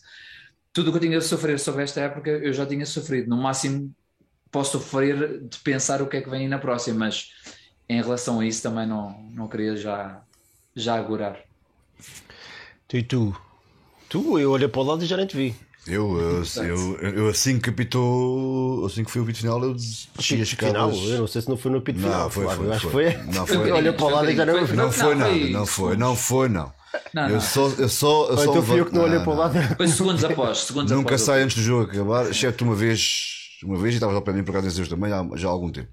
Tudo 0.74 0.90
o 0.90 0.92
que 0.92 0.98
eu 0.98 1.02
tinha 1.02 1.20
de 1.20 1.26
sofrer 1.26 1.60
sobre 1.60 1.84
esta 1.84 2.02
época, 2.02 2.30
eu 2.30 2.54
já 2.54 2.66
tinha 2.66 2.86
sofrido. 2.86 3.30
No 3.30 3.38
máximo, 3.38 3.94
posso 4.52 4.80
sofrer 4.80 5.42
de 5.42 5.58
pensar 5.60 6.02
o 6.02 6.08
que 6.08 6.18
é 6.18 6.22
que 6.22 6.30
vem 6.30 6.48
na 6.48 6.60
próxima, 6.60 7.00
mas 7.00 7.30
em 7.90 8.02
relação 8.02 8.40
a 8.40 8.46
isso 8.46 8.64
também 8.64 8.88
não, 8.88 9.22
não 9.32 9.48
queria 9.48 9.76
já, 9.76 10.24
já 10.76 10.96
agurar. 10.96 11.44
E 12.94 13.04
tu? 13.04 13.36
Tu, 14.10 14.40
eu 14.40 14.52
olhei 14.52 14.68
para 14.68 14.82
o 14.82 14.84
lado 14.84 15.04
e 15.04 15.08
já 15.08 15.16
nem 15.16 15.26
te 15.26 15.38
vi. 15.38 15.56
Eu, 15.88 16.16
eu, 16.20 16.44
eu, 16.64 17.00
eu, 17.00 17.30
assim 17.30 17.60
que 17.60 17.72
apitou, 17.72 18.86
assim 18.86 19.04
que 19.04 19.10
foi 19.10 19.20
o 19.20 19.26
pito 19.26 19.40
final, 19.40 19.64
eu 19.64 19.74
desci 19.74 20.40
as 20.40 20.50
final, 20.52 20.92
eu 20.92 21.20
não 21.20 21.28
sei 21.28 21.42
se 21.42 21.50
não 21.50 21.58
foi 21.58 21.72
no 21.72 21.82
final. 21.82 22.12
Não, 22.12 22.30
foi, 22.30 22.46
foi, 22.46 22.56
foi, 22.56 22.72
acho 22.72 22.90
foi. 22.90 23.12
foi. 23.12 23.34
Não 23.34 23.48
foi. 23.48 23.72
Olha 23.72 23.92
para 23.92 24.06
o 24.06 24.10
lado 24.12 24.30
e 24.30 24.36
já 24.36 24.46
não 24.46 24.66
vi. 24.66 24.76
Não 24.76 24.92
foi 24.92 25.16
nada, 25.16 25.34
não 25.34 25.66
foi, 25.66 25.98
não 25.98 26.16
foi, 26.16 26.50
não. 26.50 26.74
Não, 27.14 27.24
eu 27.24 27.30
não. 27.30 27.42
só, 27.42 27.68
eu 27.68 27.90
só, 27.90 28.30
eu 28.30 28.38
só 28.38 28.44
Então 28.44 28.64
fui 28.64 28.80
eu 28.80 28.86
que 28.86 28.94
não 28.94 29.04
olhei 29.04 29.18
não, 29.18 29.24
para 29.24 29.34
o 29.34 29.36
lado. 29.36 29.76
Foi 29.76 29.88
segundos 29.88 30.24
após, 30.24 30.60
segundos 30.60 30.92
Nunca 30.92 31.16
após. 31.16 31.22
sai 31.22 31.42
antes 31.42 31.56
do 31.58 31.64
jogo 31.64 31.92
acabar, 31.92 32.30
exceto 32.30 32.64
uma 32.64 32.76
vez, 32.76 33.58
uma 33.64 33.78
vez, 33.78 33.96
e 33.96 33.98
estava 33.98 34.14
ao 34.14 34.22
pé 34.22 34.34
de 34.34 34.38
mim 34.38 34.44
por 34.44 34.52
causa 34.52 34.68
desses 34.68 34.88
também, 34.88 35.12
há, 35.12 35.28
já 35.36 35.48
há 35.48 35.52
algum 35.52 35.72
tempo. 35.72 35.90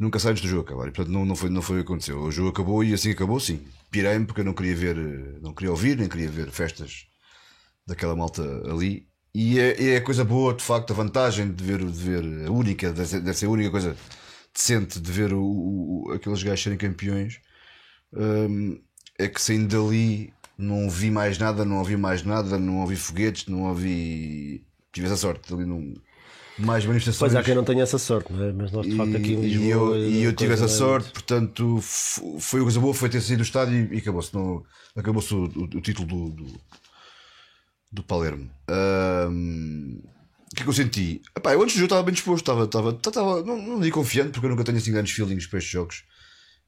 Nunca 0.00 0.18
sai 0.18 0.30
antes 0.30 0.42
do 0.42 0.48
jogo 0.48 0.62
acabar, 0.62 0.88
e 0.88 0.92
portanto 0.92 1.12
não, 1.12 1.26
não, 1.26 1.36
foi, 1.36 1.50
não 1.50 1.60
foi 1.60 1.80
o 1.80 1.84
que 1.84 1.90
aconteceu. 1.90 2.18
O 2.18 2.30
jogo 2.30 2.48
acabou 2.48 2.82
e 2.82 2.94
assim 2.94 3.10
acabou, 3.10 3.38
sim. 3.38 3.60
Pirei-me 3.90 4.24
porque 4.24 4.40
eu 4.40 4.44
não 4.44 4.54
queria 4.54 4.74
ver, 4.74 4.96
não 5.42 5.52
queria 5.52 5.70
ouvir, 5.70 5.98
nem 5.98 6.08
queria 6.08 6.30
ver 6.30 6.50
festas 6.50 7.04
daquela 7.86 8.16
malta 8.16 8.42
ali. 8.70 9.06
E 9.40 9.60
é, 9.60 9.90
é 9.90 9.96
a 9.98 10.00
coisa 10.00 10.24
boa, 10.24 10.52
de 10.52 10.64
facto, 10.64 10.90
a 10.92 10.96
vantagem 10.96 11.52
de 11.52 11.62
ver, 11.62 11.78
de 11.78 11.92
ver 12.02 12.46
a 12.48 12.50
única, 12.50 12.92
deve 12.92 13.34
ser 13.34 13.46
a 13.46 13.50
única 13.50 13.70
coisa 13.70 13.94
decente 14.52 14.98
de 14.98 15.12
ver 15.12 15.32
o, 15.32 15.40
o, 15.40 16.12
aqueles 16.12 16.42
gajos 16.42 16.60
serem 16.60 16.76
campeões, 16.76 17.38
hum, 18.12 18.80
é 19.16 19.28
que 19.28 19.40
saindo 19.40 19.68
dali 19.68 20.32
não 20.58 20.90
vi 20.90 21.08
mais 21.08 21.38
nada, 21.38 21.64
não 21.64 21.78
ouvi 21.78 21.96
mais 21.96 22.24
nada, 22.24 22.58
não 22.58 22.80
ouvi 22.80 22.96
foguetes, 22.96 23.46
não 23.46 23.68
ouvi. 23.68 24.64
Tive 24.92 25.06
essa 25.06 25.16
sorte 25.16 25.54
ali 25.54 25.64
não. 25.64 25.94
Mais 26.58 26.84
manifestações. 26.84 27.30
Pois 27.30 27.36
há 27.36 27.44
quem 27.44 27.54
não 27.54 27.62
tenha 27.62 27.84
essa 27.84 27.96
sorte, 27.96 28.32
é? 28.32 28.52
mas 28.52 28.72
nós 28.72 28.84
de 28.88 28.96
facto 28.96 29.16
aqui 29.16 29.34
em 29.34 29.44
E- 29.44 29.48
Lisboa. 29.54 29.96
E 29.98 30.02
eu, 30.02 30.10
e 30.10 30.24
eu 30.24 30.32
tive 30.32 30.54
essa 30.54 30.64
é 30.64 30.68
sorte, 30.68 31.12
portanto, 31.12 31.78
foi 31.80 32.58
uma 32.58 32.64
coisa 32.64 32.80
boa, 32.80 32.92
foi 32.92 33.08
ter 33.08 33.20
saído 33.20 33.44
do 33.44 33.46
estádio 33.46 33.94
e, 33.94 33.98
acabou-se. 33.98 34.32
Acabou-se 34.96 35.32
o, 35.32 35.44
o- 35.44 35.78
o 35.78 35.80
título 35.80 36.08
do, 36.08 36.30
do, 36.30 36.60
do 37.90 38.02
Palermo. 38.02 38.50
Ahm, 38.68 40.00
o 40.52 40.56
que 40.56 40.62
é 40.62 40.64
que 40.64 40.68
eu 40.68 40.74
senti? 40.74 41.22
Epá, 41.36 41.52
eu 41.52 41.62
antes 41.62 41.74
do 41.74 41.78
jogo 41.78 41.86
estava 41.86 42.02
bem 42.02 42.14
disposto, 42.14 42.42
estava, 42.42 42.64
estava, 42.64 42.90
estava 42.90 43.42
não, 43.42 43.60
não 43.60 43.80
digo 43.80 43.98
confiante, 43.98 44.32
porque 44.32 44.46
eu 44.46 44.50
nunca 44.50 44.64
tenho 44.64 44.78
assim 44.78 44.92
grandes 44.92 45.12
feelings 45.12 45.46
para 45.46 45.58
estes 45.58 45.72
jogos. 45.72 46.04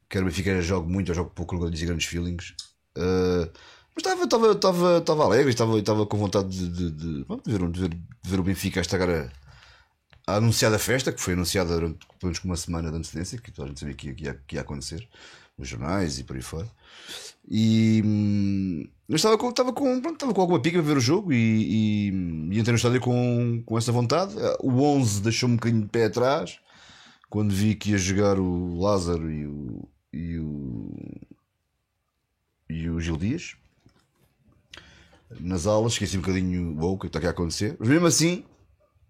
Quero 0.09 0.25
Benfica, 0.25 0.61
jogo 0.61 0.89
muito, 0.89 1.11
eu 1.11 1.15
jogo 1.15 1.31
pouco, 1.31 1.55
nunca 1.55 1.71
tenho 1.71 1.87
grandes 1.87 2.05
feelings. 2.05 2.53
Ah, 2.97 3.49
mas 3.95 4.05
estava, 4.05 4.23
estava, 4.23 4.51
estava, 4.51 4.97
estava 4.99 5.23
alegre, 5.25 5.49
estava, 5.49 5.79
estava 5.79 6.05
com 6.05 6.17
vontade 6.17 6.49
de, 6.49 6.69
de, 6.69 6.91
de, 6.91 7.25
de 7.25 7.51
ver, 7.51 7.71
de, 7.71 7.79
ver, 7.81 7.89
de 7.89 8.29
ver 8.29 8.39
o 8.39 8.43
Benfica 8.43 8.79
a 8.79 8.81
estagar 8.81 9.09
a, 9.09 9.29
a 10.27 10.35
anunciada 10.37 10.79
festa, 10.79 11.11
que 11.11 11.21
foi 11.21 11.33
anunciada 11.33 11.73
durante 11.73 12.05
pelo 12.07 12.17
menos 12.23 12.43
uma 12.43 12.55
semana 12.55 12.89
de 12.89 12.97
antecedência, 12.97 13.37
que 13.39 13.51
toda 13.51 13.65
a 13.65 13.69
gente 13.69 13.79
sabia 13.79 13.95
que 13.95 14.07
ia, 14.07 14.33
que 14.47 14.55
ia, 14.55 14.61
acontecer. 14.61 15.07
nos 15.57 15.67
jornais 15.67 16.19
e 16.19 16.23
por 16.23 16.35
aí 16.35 16.41
fora. 16.41 16.69
E 17.49 18.89
eu 19.11 19.15
estava 19.17 19.37
com, 19.37 19.49
estava, 19.49 19.73
com, 19.73 20.01
pronto, 20.01 20.13
estava 20.15 20.33
com 20.33 20.39
alguma 20.39 20.61
pica 20.61 20.77
para 20.77 20.87
ver 20.87 20.97
o 20.97 21.01
jogo 21.01 21.33
e, 21.33 21.35
e, 21.35 22.07
e 22.51 22.59
entrei 22.59 22.71
no 22.71 22.75
estádio 22.75 23.01
com, 23.01 23.61
com 23.65 23.77
essa 23.77 23.91
vontade. 23.91 24.33
O 24.61 24.81
11 24.81 25.21
deixou-me 25.21 25.55
um 25.55 25.57
bocadinho 25.57 25.83
de 25.83 25.89
pé 25.89 26.05
atrás 26.05 26.59
quando 27.29 27.53
vi 27.53 27.75
que 27.75 27.91
ia 27.91 27.97
jogar 27.97 28.39
o 28.39 28.79
Lázaro 28.79 29.29
e 29.29 29.45
o, 29.45 29.89
e 30.13 30.39
o, 30.39 30.95
e 32.69 32.89
o 32.89 33.01
Gil 33.01 33.17
Dias 33.17 33.55
nas 35.39 35.67
aulas, 35.67 35.93
esqueci 35.93 36.17
um 36.17 36.21
bocadinho 36.21 36.81
o 36.81 36.97
que 36.97 37.07
está 37.07 37.19
aqui 37.19 37.27
a 37.27 37.31
acontecer, 37.31 37.75
mas 37.79 37.89
mesmo 37.89 38.07
assim 38.07 38.43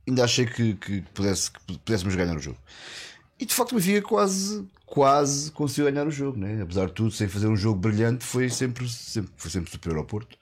ainda 0.08 0.24
achei 0.24 0.46
que, 0.46 0.74
que, 0.76 1.02
pudesse, 1.14 1.52
que 1.52 1.78
pudéssemos 1.78 2.16
ganhar 2.16 2.36
o 2.36 2.40
jogo. 2.40 2.58
E 3.40 3.46
de 3.46 3.54
facto 3.54 3.72
o 3.74 3.76
Benfica 3.76 4.02
quase, 4.08 4.68
quase 4.92 5.50
conseguiu 5.52 5.90
ganhar 5.90 6.06
o 6.06 6.12
jogo, 6.12 6.38
né? 6.38 6.62
apesar 6.62 6.88
de 6.88 6.92
tudo, 6.92 7.12
sem 7.12 7.26
fazer 7.26 7.48
um 7.48 7.56
jogo 7.56 7.80
brilhante, 7.80 8.26
foi 8.26 8.50
sempre, 8.50 8.88
sempre, 8.90 9.32
foi 9.38 9.50
sempre 9.50 9.72
superior 9.72 10.00
ao 10.00 10.06
Porto, 10.06 10.38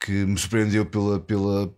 que 0.00 0.10
me 0.10 0.36
surpreendeu 0.36 0.84
pela. 0.84 1.20
pela 1.20 1.72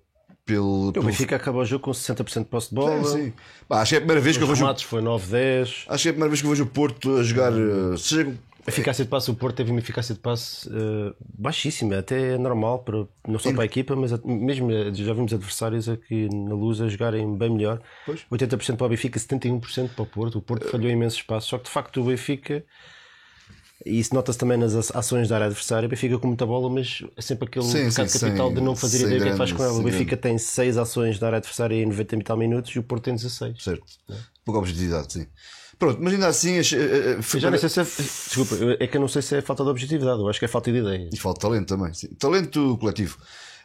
pelo, 0.45 0.89
o 0.89 1.03
Benfica 1.05 1.37
acabou 1.37 1.63
o 1.63 1.65
jogo 1.65 1.85
com 1.85 1.93
60% 1.93 2.41
de 2.41 2.45
posse 2.47 2.71
de 2.71 2.75
bola. 2.75 3.05
Sim, 3.05 3.27
sim. 3.27 3.33
Bah, 3.69 3.81
acho 3.81 3.91
que 3.91 3.95
é 3.95 3.99
a 3.99 4.01
primeira 4.01 4.21
vez 4.21 4.35
Os 4.35 4.39
que 4.39 4.43
eu 4.43 4.49
vejo. 4.49 4.85
foi 4.85 5.01
9-10. 5.01 5.85
Acho 5.87 6.03
que 6.03 6.09
é 6.09 6.11
a 6.11 6.13
primeira 6.15 6.29
vez 6.29 6.41
que 6.41 6.47
eu 6.47 6.51
vejo 6.51 6.65
o 6.65 6.67
Porto 6.67 7.17
a 7.17 7.23
jogar. 7.23 7.53
eh, 7.53 7.97
seja 7.97 8.37
A 8.65 8.71
eficácia 8.71 9.05
de 9.05 9.11
passe, 9.11 9.29
o 9.29 9.35
Porto 9.35 9.57
teve 9.57 9.73
uma 9.73 9.81
eficácia 9.81 10.15
de 10.15 10.21
passe 10.21 10.69
eh, 10.69 11.13
baixíssima, 11.37 11.99
até 11.99 12.35
é 12.35 12.39
normal, 12.39 12.79
para, 12.85 13.07
não 13.27 13.39
só 13.39 13.53
para 13.53 13.63
a 13.63 13.65
equipa, 13.65 13.97
mas 13.97 14.13
a- 14.13 14.21
mesmo 14.25 14.71
eh, 14.71 14.95
já 14.95 15.13
vimos 15.13 15.33
adversários 15.35 15.89
aqui 15.89 16.29
na 16.33 16.55
luz 16.55 16.81
a 16.81 16.87
jogarem 16.89 17.37
bem 17.37 17.51
melhor. 17.51 17.81
Pois. 18.07 18.21
80% 18.31 18.77
para 18.77 18.87
o 18.87 18.89
Benfica, 18.91 19.19
71% 19.19 19.89
para 19.95 20.03
o 20.03 20.07
Porto. 20.07 20.39
O 20.39 20.43
Porto 20.43 20.69
falhou 20.69 20.89
imensos 20.89 21.19
espaços, 21.19 21.51
só 21.51 21.59
que 21.59 21.65
de 21.65 21.71
facto 21.71 22.01
o 22.01 22.05
Benfica, 22.05 22.65
e 23.85 23.99
isso 23.99 24.15
nota-se 24.15 24.39
também 24.39 24.57
nas 24.57 24.95
ações 24.95 25.29
da 25.29 25.35
área 25.35 25.47
adversária, 25.49 25.87
o 25.89 25.91
Benfica 25.91 26.17
com 26.21 26.29
muita 26.29 26.47
bola, 26.47 26.71
mas 26.71 27.03
é 27.17 27.21
sempre 27.21 27.49
aquele 27.49 27.65
Sim, 27.65 27.89
pecado 27.89 28.09
sim, 28.11 28.19
capital 28.21 28.47
sem- 28.47 28.55
de 28.55 28.61
não 28.61 28.77
fazer 28.77 28.99
ideia 29.07 29.19
do 29.19 29.23
que 29.25 29.29
é 29.29 29.33
que 29.33 29.39
faz 29.39 29.51
grande- 29.51 29.65
com 29.65 29.71
ela. 29.73 29.81
O 29.81 29.83
Benfica 29.83 30.17
tem 30.17 30.39
6 30.39 30.79
ações 30.79 31.19
da 31.19 31.27
área 31.27 31.39
adversária 31.39 31.75
em 31.75 31.87
90 31.87 32.15
e 32.15 32.23
tal 32.23 32.37
minutos 32.37 32.71
e 32.77 32.79
o 32.79 32.83
Porto 32.85 33.03
tem 33.03 33.15
16. 33.17 33.61
certo. 33.61 33.83
Pouca 34.45 34.61
objetividade, 34.61 35.13
sim. 35.13 35.27
Pronto, 35.83 35.99
mas 36.01 36.13
ainda 36.13 36.29
assim. 36.29 36.59
eh, 36.59 36.61
eh, 36.61 37.19
Eu 37.35 37.41
já 37.41 37.51
nem 37.51 37.59
sei 37.59 37.69
se 37.69 37.81
é, 37.81 37.83
desculpa, 37.83 38.55
é 38.79 38.87
que 38.87 38.97
eu 38.97 39.01
não 39.01 39.09
sei 39.09 39.21
se 39.21 39.35
é 39.35 39.43
falta 39.43 39.65
de 39.65 39.71
objetividade, 39.71 40.21
eu 40.21 40.29
acho 40.29 40.39
que 40.39 40.45
é 40.45 40.49
falta 40.49 40.71
de 40.71 40.79
ideias. 40.79 41.11
E 41.13 41.17
falta 41.17 41.41
talento 41.41 41.67
também. 41.67 41.93
Sim. 41.93 42.07
Talento 42.15 42.79
coletivo. 42.79 43.19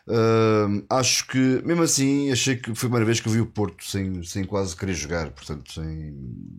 Ahm, 0.10 0.82
acho 0.90 1.28
que, 1.28 1.38
mesmo 1.64 1.84
assim, 1.84 2.32
achei 2.32 2.56
que 2.56 2.74
foi 2.74 2.88
a 2.88 2.90
primeira 2.90 3.06
vez 3.06 3.20
que 3.20 3.28
eu 3.28 3.32
vi 3.34 3.40
o 3.40 3.46
Porto 3.46 3.86
sem, 3.86 4.24
sem 4.24 4.44
quase 4.46 4.76
querer 4.76 4.96
jogar. 4.96 5.30
Portanto, 5.30 5.72
sem. 5.72 6.12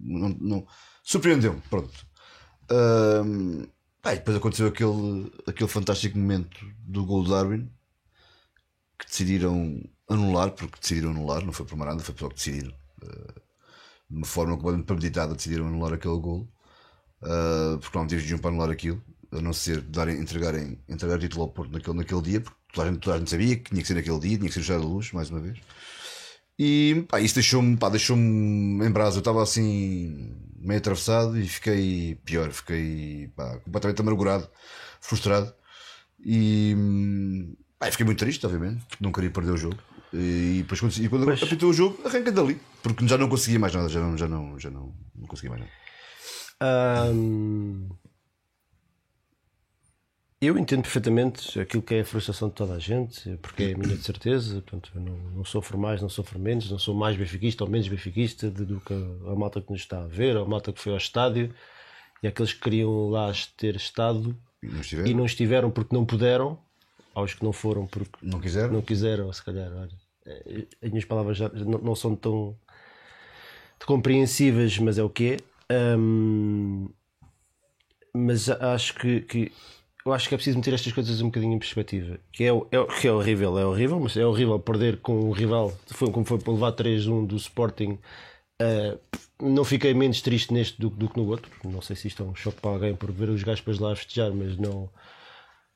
Não, 0.05 0.29
não- 0.41 0.67
Surpreendeu-me. 1.03 1.61
Pronto. 1.69 1.91
Pá, 4.01 4.13
e 4.13 4.19
depois 4.19 4.37
aconteceu 4.37 4.69
aquele, 4.69 5.33
aquele 5.45 5.69
fantástico 5.69 6.17
momento 6.17 6.65
do 6.87 7.05
gol 7.05 7.25
do 7.25 7.31
Darwin 7.31 7.69
que 8.97 9.07
decidiram 9.09 9.83
anular, 10.09 10.53
porque 10.53 10.79
decidiram 10.81 11.11
anular, 11.11 11.45
não 11.45 11.53
foi 11.53 11.67
por 11.67 11.77
nada, 11.77 11.99
foi 11.99 12.15
só 12.17 12.29
que 12.29 12.35
decidiram. 12.37 12.73
ah, 13.03 13.48
de 14.11 14.17
uma 14.17 14.27
forma 14.27 14.57
completamente 14.57 14.87
premeditada, 14.87 15.35
decidiram 15.35 15.67
anular 15.67 15.93
aquele 15.93 16.19
gol. 16.19 16.49
Uh, 17.23 17.79
porque 17.79 17.99
não 17.99 18.07
tive 18.07 18.25
nenhum 18.25 18.39
para 18.39 18.51
anular 18.51 18.71
aquilo, 18.71 19.03
a 19.33 19.41
não 19.41 19.53
ser 19.53 19.81
darem, 19.81 20.21
entregarem, 20.21 20.79
entregar 20.89 21.17
o 21.17 21.19
título 21.19 21.43
ao 21.43 21.49
Porto 21.49 21.73
naquele, 21.73 21.97
naquele 21.97 22.23
dia, 22.23 22.41
porque 22.41 22.57
toda 22.73 22.89
a, 22.89 22.93
gente, 22.93 23.01
toda 23.01 23.17
a 23.17 23.19
gente 23.19 23.31
sabia 23.31 23.57
que 23.57 23.71
tinha 23.71 23.83
que 23.83 23.89
ser 23.89 23.95
naquele 23.95 24.21
dia, 24.21 24.39
tinha 24.39 24.49
que 24.49 24.55
ser 24.55 24.61
o 24.61 24.63
Estado 24.63 24.83
da 24.83 24.87
Luz, 24.87 25.13
mais 25.13 25.31
uma 25.31 25.41
vez. 25.41 25.59
E 26.59 27.05
pá, 27.09 27.21
isso 27.21 27.35
deixou-me 27.35 27.77
pá, 27.77 27.89
deixou-me 27.89 28.85
em 28.85 28.91
brasa. 28.91 29.17
Eu 29.17 29.21
estava 29.21 29.43
assim, 29.43 30.35
meio 30.59 30.79
atravessado 30.79 31.39
e 31.39 31.47
fiquei 31.47 32.17
pior, 32.25 32.51
fiquei 32.51 33.31
pá, 33.37 33.59
completamente 33.59 34.01
amargurado, 34.01 34.49
frustrado. 35.01 35.53
E 36.25 36.77
pá, 37.79 37.91
fiquei 37.91 38.05
muito 38.05 38.19
triste, 38.19 38.45
obviamente, 38.45 38.85
não 39.01 39.13
queria 39.13 39.31
perder 39.31 39.53
o 39.53 39.57
jogo. 39.57 39.79
E 40.13 40.59
depois 40.63 40.81
quando, 40.81 40.97
e 40.97 41.09
quando 41.09 41.31
apitou 41.31 41.71
o 41.71 41.73
jogo, 41.73 42.01
arranquei 42.05 42.33
dali, 42.33 42.59
porque 42.95 43.09
já 43.09 43.19
não 43.19 43.29
conseguia 43.29 43.59
mais 43.59 43.75
nada, 43.75 43.89
já 43.89 44.01
não, 44.01 44.17
já 44.17 44.29
não, 44.29 44.59
já 44.59 44.71
não, 44.71 44.95
não 45.15 45.27
conseguia 45.27 45.51
mais 45.51 45.63
nada. 45.63 45.73
Eu 50.41 50.57
entendo 50.57 50.83
perfeitamente 50.83 51.59
aquilo 51.59 51.83
que 51.83 51.97
é 51.97 52.01
a 52.01 52.05
frustração 52.05 52.49
de 52.49 52.55
toda 52.55 52.75
a 52.75 52.79
gente, 52.79 53.37
porque 53.43 53.65
é 53.65 53.73
a 53.75 53.77
minha 53.77 53.97
de 53.97 54.05
certeza. 54.05 54.63
Portanto, 54.63 54.93
eu 54.95 55.01
não, 55.01 55.17
não 55.33 55.45
sofro 55.45 55.77
mais, 55.77 56.01
não 56.01 56.09
sofro 56.09 56.39
menos, 56.39 56.71
não 56.71 56.79
sou 56.79 56.95
mais 56.95 57.17
benfiquista 57.17 57.65
ou 57.65 57.71
menos 57.71 57.89
benfiquista 57.89 58.49
do 58.49 58.81
que 58.81 58.95
a, 58.95 59.33
a 59.33 59.35
malta 59.35 59.61
que 59.61 59.71
nos 59.73 59.81
está 59.81 60.01
a 60.01 60.07
ver, 60.07 60.37
ou 60.37 60.45
a 60.45 60.49
malta 60.49 60.73
que 60.73 60.81
foi 60.81 60.93
ao 60.93 60.99
estádio 60.99 61.53
e 62.23 62.29
aqueles 62.29 62.53
que 62.53 62.61
queriam 62.61 63.11
lá 63.11 63.33
ter 63.57 63.75
estado 63.75 64.37
E 64.63 64.69
não 64.69 64.81
estiveram, 64.81 65.11
e 65.11 65.15
não 65.15 65.27
estiveram 65.27 65.71
porque 65.73 65.95
não 65.95 66.07
puderam, 66.07 66.57
aos 67.13 67.35
que 67.35 67.43
não 67.43 67.53
foram 67.53 67.87
porque 67.87 68.19
não 68.23 68.41
quiseram. 68.41 68.73
não 68.75 68.83
quiseram, 68.83 69.33
se 69.33 69.45
calhar. 69.45 69.73
Olha, 69.73 69.91
eh, 70.25 70.67
as 70.81 70.91
minhas 70.91 71.05
palavras 71.05 71.37
já 71.37 71.49
não, 71.49 71.81
não 71.81 71.97
são 71.97 72.15
tão 72.15 72.57
compreensíveis, 73.87 74.79
mas 74.79 74.99
é 74.99 75.03
o 75.03 75.11
que 75.11 75.33
é. 75.33 75.37
Ahm, 75.75 76.89
mas 78.15 78.49
acho 78.49 78.95
que, 78.95 79.21
que 79.21 79.53
eu 80.05 80.13
acho 80.13 80.29
que 80.29 80.35
é 80.35 80.39
preciso 80.39 80.57
meter 80.57 80.75
estas 80.75 80.93
coisas 80.93 81.21
um 81.21 81.27
bocadinho 81.27 81.55
em 81.55 81.59
perspectiva. 81.59 82.19
Que 82.33 82.45
é, 82.45 82.49
é, 82.49 82.85
que 83.01 83.07
é 83.07 83.13
horrível, 83.13 83.59
é 83.59 83.67
horrível, 83.67 84.01
mas 84.01 84.17
é 84.17 84.25
horrível 84.25 84.59
perder 84.59 84.99
com 84.99 85.21
um 85.21 85.31
rival, 85.31 85.73
foi 85.87 86.11
como 86.11 86.25
foi 86.25 86.39
para 86.39 86.53
levar 86.53 86.73
3-1 86.73 87.27
do 87.27 87.37
Sporting. 87.37 87.99
ah, 88.61 88.97
não 89.41 89.65
fiquei 89.65 89.95
menos 89.95 90.21
triste 90.21 90.53
neste 90.53 90.81
do, 90.81 90.91
do 90.91 91.09
que 91.09 91.21
no 91.21 91.29
outro. 91.29 91.51
Não 91.65 91.81
sei 91.81 91.95
se 91.95 92.09
isto 92.09 92.23
é 92.23 92.27
um 92.27 92.35
choque 92.35 92.61
para 92.61 92.71
alguém 92.71 92.95
por 92.95 93.13
ver 93.13 93.29
os 93.29 93.43
gajos 93.43 93.61
depois 93.61 93.79
lá 93.79 93.93
a 93.93 93.97
festejar, 93.97 94.33
mas 94.33 94.57
não. 94.57 94.89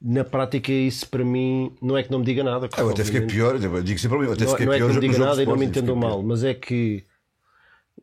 Na 0.01 0.25
prática, 0.25 0.73
isso 0.73 1.09
para 1.09 1.25
mim 1.25 1.73
não 1.81 1.97
é 1.97 2.03
que 2.03 2.11
não 2.11 2.19
me 2.19 2.25
diga 2.25 2.43
nada. 2.43 2.69
Eu 2.77 2.91
até 2.91 3.05
fiquei 3.05 3.21
pior, 3.21 3.57
digo 3.59 4.01
sempre 4.01 4.19
eu 4.19 4.33
até 4.33 4.45
Não, 4.45 4.51
fiquei 4.51 4.67
não 4.67 4.73
é 4.73 4.77
que 4.77 4.81
pior 4.81 4.89
não 4.89 4.95
no 4.95 5.01
me 5.01 5.09
diga 5.09 5.19
nada 5.25 5.43
e 5.43 5.47
não 5.47 5.57
me 5.57 5.67
entendam 5.67 5.95
mal, 5.95 6.23
mas 6.25 6.43
é 6.43 6.55
que 6.55 7.05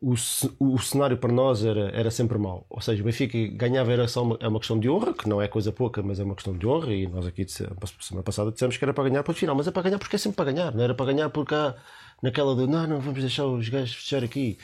o, 0.00 0.14
o 0.58 0.78
cenário 0.78 1.16
para 1.18 1.32
nós 1.32 1.64
era, 1.64 1.90
era 1.90 2.10
sempre 2.10 2.38
mau. 2.38 2.64
Ou 2.70 2.80
seja, 2.80 3.02
o 3.02 3.04
Benfica 3.04 3.36
ganhava 3.54 3.92
era 3.92 4.08
só 4.08 4.22
uma, 4.22 4.36
é 4.40 4.48
uma 4.48 4.58
questão 4.58 4.78
de 4.78 4.88
honra, 4.88 5.12
que 5.12 5.28
não 5.28 5.40
é 5.40 5.48
coisa 5.48 5.72
pouca, 5.72 6.02
mas 6.02 6.18
é 6.18 6.24
uma 6.24 6.34
questão 6.34 6.56
de 6.56 6.66
honra. 6.66 6.92
E 6.94 7.06
nós 7.06 7.26
aqui, 7.26 7.44
disse- 7.44 7.64
a 7.64 8.02
semana 8.02 8.24
passada, 8.24 8.50
dissemos 8.50 8.76
que 8.76 8.84
era 8.84 8.94
para 8.94 9.08
ganhar 9.08 9.22
para 9.22 9.32
o 9.32 9.34
final, 9.34 9.54
mas 9.54 9.66
é 9.68 9.70
para 9.70 9.82
ganhar 9.82 9.98
porque 9.98 10.16
é 10.16 10.18
sempre 10.18 10.36
para 10.36 10.52
ganhar, 10.52 10.74
não 10.74 10.82
era 10.82 10.94
para 10.94 11.06
ganhar 11.12 11.28
porque 11.30 11.54
há 11.54 11.74
naquela 12.22 12.54
de 12.56 12.66
não, 12.66 12.86
não 12.86 13.00
vamos 13.00 13.20
deixar 13.20 13.46
os 13.46 13.68
gajos 13.68 13.94
fechar 13.94 14.24
aqui. 14.24 14.58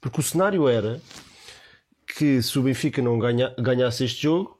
Porque 0.00 0.20
o 0.20 0.22
cenário 0.22 0.68
era 0.68 1.00
que 2.16 2.42
se 2.42 2.58
o 2.58 2.62
Benfica 2.62 3.00
não 3.00 3.18
ganha, 3.18 3.54
ganhasse 3.58 4.04
este 4.04 4.22
jogo, 4.22 4.58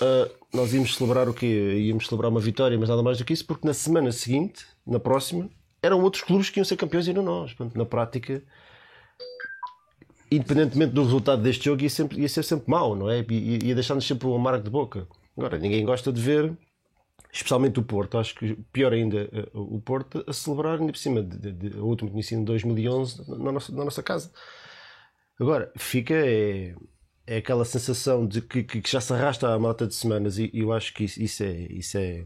ah, 0.00 0.28
nós 0.52 0.72
íamos 0.72 0.94
celebrar 0.94 1.28
o 1.28 1.34
quê? 1.34 1.46
Íamos 1.78 2.06
celebrar 2.06 2.30
uma 2.30 2.40
vitória, 2.40 2.78
mas 2.78 2.88
nada 2.88 3.02
mais 3.02 3.18
do 3.18 3.24
que 3.24 3.32
isso, 3.32 3.44
porque 3.46 3.66
na 3.66 3.74
semana 3.74 4.12
seguinte, 4.12 4.64
na 4.86 5.00
próxima, 5.00 5.48
eram 5.82 6.02
outros 6.02 6.22
clubes 6.22 6.50
que 6.50 6.60
iam 6.60 6.64
ser 6.64 6.76
campeões 6.76 7.06
e 7.08 7.12
não 7.12 7.22
nós. 7.22 7.52
Portanto, 7.52 7.76
na 7.76 7.84
prática, 7.84 8.42
independentemente 10.36 10.92
do 10.92 11.02
resultado 11.02 11.42
deste 11.42 11.64
jogo, 11.64 11.82
ia, 11.82 11.90
sempre, 11.90 12.20
ia 12.20 12.28
ser 12.28 12.42
sempre 12.42 12.70
mau, 12.70 12.94
não 12.94 13.10
é? 13.10 13.24
Ia, 13.28 13.64
ia 13.64 13.74
deixar-nos 13.74 14.06
sempre 14.06 14.26
um 14.26 14.34
amargo 14.34 14.64
de 14.64 14.70
boca. 14.70 15.06
Agora, 15.36 15.58
ninguém 15.58 15.84
gosta 15.84 16.12
de 16.12 16.20
ver, 16.20 16.56
especialmente 17.32 17.80
o 17.80 17.82
Porto, 17.82 18.18
acho 18.18 18.34
que 18.34 18.54
pior 18.72 18.92
ainda 18.92 19.28
eh, 19.32 19.50
o 19.52 19.80
Porto, 19.80 20.24
a 20.26 20.32
celebrar 20.32 20.78
ainda 20.78 20.92
por 20.92 20.98
cima 20.98 21.22
de, 21.22 21.38
de, 21.38 21.52
de, 21.52 21.78
o 21.78 21.86
último 21.86 22.10
conhecido 22.10 22.40
em 22.40 22.44
2011 22.44 23.30
na 23.30 23.52
nossa, 23.52 23.72
na 23.72 23.84
nossa 23.84 24.02
casa. 24.02 24.30
Agora, 25.40 25.72
fica 25.76 26.14
é, 26.14 26.74
é 27.26 27.38
aquela 27.38 27.64
sensação 27.64 28.26
de 28.26 28.40
que, 28.40 28.62
que 28.62 28.90
já 28.90 29.00
se 29.00 29.12
arrasta 29.12 29.48
há 29.48 29.58
malta 29.58 29.86
de 29.86 29.94
semanas 29.94 30.38
e, 30.38 30.50
e 30.52 30.60
eu 30.60 30.72
acho 30.72 30.94
que 30.94 31.04
isso, 31.04 31.20
isso 31.20 31.42
é, 31.42 31.52
isso 31.70 31.98
é 31.98 32.24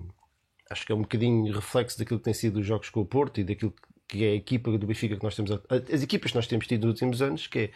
acho 0.71 0.85
que 0.85 0.93
é 0.93 0.95
um 0.95 1.03
bocadinho 1.03 1.53
reflexo 1.53 1.99
daquilo 1.99 2.21
que 2.21 2.25
tem 2.25 2.35
sido 2.35 2.61
os 2.61 2.67
jogos 2.67 2.91
com 2.91 3.01
o 3.01 3.07
Porto 3.07 3.41
e 3.41 3.45
daquilo 3.45 3.73
que 3.73 3.88
é 4.15 4.29
a 4.31 4.35
equipa 4.35 4.71
do 4.77 4.87
Benfica 4.87 5.17
que 5.17 5.23
nós 5.25 5.35
temos, 5.35 5.51
a- 5.53 5.61
as 5.93 6.03
equipas 6.03 6.31
que 6.31 6.37
nós 6.37 6.47
temos 6.47 6.67
tido 6.67 6.83
nos 6.87 6.95
últimos 6.95 7.21
anos, 7.23 7.47
que 7.47 7.59
é 7.59 7.71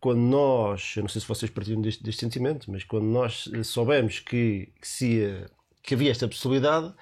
quando 0.00 0.20
nós, 0.20 0.94
eu 0.96 1.02
não 1.02 1.08
sei 1.08 1.20
se 1.20 1.26
vocês 1.28 1.50
partilham 1.50 1.80
deste, 1.80 2.02
deste 2.02 2.20
sentimento, 2.20 2.70
mas 2.70 2.84
quando 2.84 3.04
nós 3.06 3.48
eh, 3.52 3.62
soubemos 3.62 4.20
que, 4.20 4.72
que, 4.80 4.88
se 4.88 5.44
que 5.82 5.94
havia 5.94 6.10
esta 6.10 6.26
possibilidade, 6.28 6.94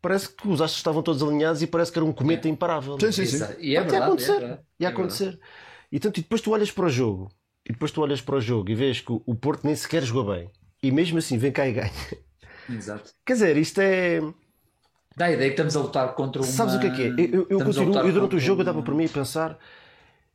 parece 0.00 0.28
que 0.28 0.46
os 0.46 0.60
astros 0.60 0.78
estavam 0.78 1.02
todos 1.02 1.22
alinhados 1.22 1.62
e 1.62 1.66
parece 1.66 1.90
que 1.90 1.98
era 1.98 2.04
um 2.04 2.12
cometa 2.12 2.48
imparável. 2.48 2.98
Sim, 3.00 3.10
sim, 3.12 3.26
sim. 3.26 3.44
E 3.58 3.74
é 3.74 3.78
Até 3.78 3.90
verdade, 3.90 4.04
acontecer. 4.04 4.32
é 4.32 4.38
verdade. 4.40 4.62
Ia 4.80 4.86
É 4.88 4.90
acontecer. 4.90 5.40
E, 5.90 5.98
tanto, 5.98 6.18
e 6.18 6.22
depois 6.22 6.40
tu 6.40 6.50
olhas 6.52 6.70
para 6.70 6.86
o 6.86 6.90
jogo 6.90 7.30
e 7.68 7.72
depois 7.72 7.90
tu 7.90 8.00
olhas 8.02 8.20
para 8.20 8.36
o 8.36 8.40
jogo 8.40 8.70
e 8.70 8.74
vês 8.74 9.00
que 9.00 9.10
o- 9.10 9.34
Porto 9.34 9.64
nem 9.64 9.74
sequer 9.74 10.02
jogou 10.04 10.32
bem. 10.34 10.50
E 10.82 10.92
mesmo 10.92 11.18
assim 11.18 11.38
vem 11.38 11.50
cá 11.50 11.66
e 11.66 11.72
ganha. 11.72 11.90
verdade. 11.90 12.24
Exato. 12.68 13.12
Quer 13.26 13.32
dizer, 13.32 13.56
isto 13.56 13.80
é. 13.80 14.20
Dá 15.18 15.26
a 15.26 15.32
ideia 15.32 15.48
que 15.50 15.54
estamos 15.54 15.76
a 15.76 15.80
lutar 15.80 16.14
contra 16.14 16.40
uma. 16.40 16.50
Sabes 16.50 16.74
o 16.74 16.80
que 16.80 16.86
é 16.86 16.90
que 16.90 17.02
é? 17.02 17.06
Eu, 17.08 17.16
eu, 17.18 17.46
eu 17.50 17.64
continuo, 17.64 17.96
eu 17.98 18.12
durante 18.12 18.36
o 18.36 18.38
jogo 18.40 18.60
eu 18.62 18.64
uma- 18.64 18.72
dava 18.72 18.82
por 18.82 18.94
mim 18.94 19.04
a 19.04 19.08
pensar. 19.08 19.58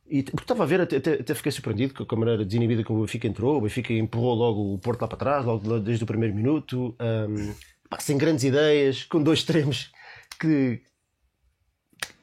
E, 0.06 0.22
porque 0.22 0.42
estava 0.42 0.62
a 0.62 0.66
ver, 0.66 0.82
até, 0.82 0.96
até, 0.98 1.34
fiquei 1.34 1.50
surpreendido 1.50 2.04
com 2.06 2.14
a 2.14 2.18
maneira 2.18 2.44
desinibida 2.44 2.84
como 2.84 2.98
o 2.98 3.02
Benfica 3.02 3.26
entrou. 3.26 3.56
O 3.56 3.60
Benfica 3.62 3.92
empurrou 3.94 4.34
logo 4.34 4.74
o 4.74 4.78
Porto 4.78 5.00
lá 5.00 5.08
para 5.08 5.16
trás, 5.18 5.44
logo 5.46 5.80
desde 5.80 6.04
o 6.04 6.06
primeiro 6.06 6.34
minuto, 6.34 6.94
hum, 7.00 7.54
pá, 7.88 7.98
sem 7.98 8.18
grandes 8.18 8.44
ideias, 8.44 9.04
com 9.04 9.22
dois 9.22 9.38
extremos 9.38 9.90
que 10.38 10.82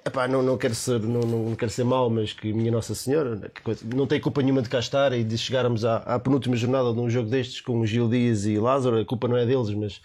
Epá, 0.03 0.27
não, 0.27 0.41
não, 0.41 0.57
quero 0.57 0.73
ser, 0.73 0.99
não, 0.99 1.21
não 1.21 1.55
quero 1.55 1.69
ser 1.71 1.83
mau, 1.83 2.09
mas 2.09 2.33
que 2.33 2.51
minha 2.51 2.71
Nossa 2.71 2.95
Senhora 2.95 3.51
que 3.53 3.61
coisa- 3.61 3.85
não 3.95 4.07
tem 4.07 4.19
culpa 4.19 4.41
nenhuma 4.41 4.61
de 4.63 4.67
cá 4.69 4.79
estar 4.79 5.13
e 5.13 5.23
de 5.23 5.37
chegarmos 5.37 5.85
à, 5.85 5.97
à 5.97 6.19
penúltima 6.19 6.55
jornada 6.55 6.91
de 6.91 6.99
um 6.99 7.07
jogo 7.09 7.29
destes 7.29 7.61
com 7.61 7.79
o 7.79 7.85
Gil 7.85 8.09
Dias 8.09 8.45
e 8.45 8.57
Lázaro. 8.57 8.97
A 8.99 9.05
culpa 9.05 9.27
não 9.27 9.37
é 9.37 9.45
deles, 9.45 9.69
mas, 9.75 10.01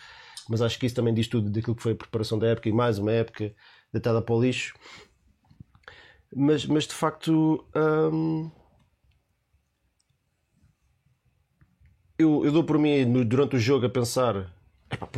mas 0.49 0.63
acho 0.63 0.79
que 0.79 0.87
isso 0.87 0.95
também 0.95 1.15
diz 1.15 1.29
tudo 1.29 1.51
daquilo 1.51 1.77
que 1.77 1.83
foi 1.83 1.93
a 1.93 1.97
preparação 1.97 2.39
da 2.39 2.49
época 2.49 2.69
e 2.69 2.73
mais 2.73 2.99
uma 2.99 3.13
época 3.13 3.55
deitada 3.93 4.23
para 4.23 4.35
o 4.35 4.41
lixo. 4.41 4.75
Mas, 6.35 6.67
mas 6.67 6.87
de 6.87 6.95
facto, 6.95 7.65
hum, 8.13 8.51
eu, 12.19 12.45
eu 12.45 12.53
dou 12.53 12.65
por 12.65 12.79
mim 12.79 13.25
durante 13.25 13.57
o 13.57 13.59
jogo 13.59 13.87
a 13.87 13.91
pensar: 13.91 14.53
epá, 14.91 15.09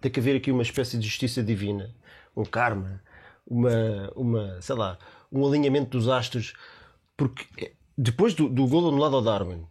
tem 0.00 0.10
que 0.10 0.20
haver 0.20 0.36
aqui 0.36 0.50
uma 0.50 0.62
espécie 0.62 0.98
de 0.98 1.06
justiça 1.06 1.42
divina, 1.42 1.94
um 2.36 2.44
karma, 2.44 3.02
uma, 3.46 4.12
uma 4.14 4.60
sei 4.60 4.76
lá, 4.76 4.98
um 5.30 5.46
alinhamento 5.46 5.90
dos 5.90 6.08
astros, 6.08 6.54
porque 7.16 7.46
eh, 7.58 7.72
depois 7.96 8.34
do, 8.34 8.48
do 8.48 8.66
gol 8.66 8.88
anulado 8.88 9.16
ao 9.16 9.22
Darwin, 9.22 9.66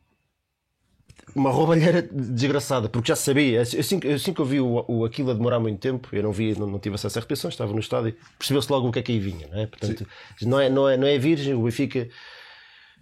uma 1.35 1.49
roubalheira 1.51 2.01
desgraçada, 2.11 2.87
porque 2.89 3.07
já 3.07 3.15
sabia, 3.15 3.61
assim, 3.61 3.99
que- 3.99 4.07
assim 4.07 4.33
que 4.33 4.39
eu 4.41 4.45
vi 4.45 4.59
o, 4.59 4.85
o, 4.87 5.05
aquilo 5.05 5.31
a 5.31 5.33
demorar 5.33 5.59
muito 5.59 5.79
tempo, 5.79 6.07
eu 6.11 6.21
não 6.23 6.31
vi, 6.31 6.57
não, 6.57 6.67
não 6.67 6.79
tive 6.79 6.95
acesso 6.95 7.17
à 7.17 7.21
repetição, 7.21 7.49
estava 7.49 7.71
no 7.73 7.79
estádio, 7.79 8.15
percebeu-se 8.37 8.71
logo 8.71 8.87
o 8.87 8.91
que 8.91 8.99
é 8.99 9.01
que 9.01 9.11
aí 9.11 9.19
vinha, 9.19 9.47
não 9.51 9.59
é? 9.59 9.65
Portanto, 9.67 10.05
não 10.41 10.59
é, 10.59 10.69
não, 10.69 10.87
é, 10.89 10.97
não 10.97 11.07
é 11.07 11.17
virgem, 11.17 11.53
o 11.53 11.63
Benfica. 11.63 12.07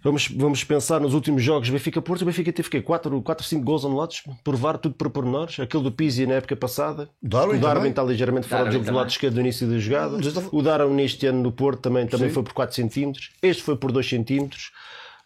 Vamos, 0.04 0.26
vamos 0.26 0.64
pensar 0.64 0.98
nos 1.00 1.14
últimos 1.14 1.44
jogos 1.44 1.70
Benfica-Porto. 1.70 2.22
O 2.22 2.24
Benfica 2.24 2.52
teve 2.52 2.82
4, 2.82 3.22
4 3.22 3.46
5 3.46 3.64
gols 3.64 3.84
anulados 3.84 4.20
por 4.42 4.56
VAR, 4.56 4.76
tudo 4.76 4.96
por 4.96 5.08
pormenores. 5.10 5.60
Aquele 5.60 5.84
do 5.84 5.92
Pizzi 5.92 6.26
na 6.26 6.34
época 6.34 6.56
passada. 6.56 7.08
Darwin 7.22 7.58
o 7.58 7.60
Darwin 7.60 7.90
está 7.90 8.02
ligeiramente 8.02 8.48
fora 8.48 8.64
Darwin 8.64 8.72
jogo 8.78 8.84
do 8.86 8.88
lado 8.92 8.96
também. 9.04 9.12
esquerdo 9.12 9.34
do 9.34 9.40
início 9.40 9.68
da 9.68 9.78
jogada. 9.78 10.16
O 10.50 10.60
Darwin 10.60 10.92
neste 10.94 11.24
ano 11.28 11.40
no 11.40 11.52
Porto 11.52 11.82
também, 11.82 12.04
também 12.08 12.30
Sim. 12.30 12.34
foi 12.34 12.42
por 12.42 12.52
4 12.52 12.74
cm. 12.74 13.12
Este 13.40 13.62
foi 13.62 13.76
por 13.76 13.92
2 13.92 14.04
cm. 14.08 14.48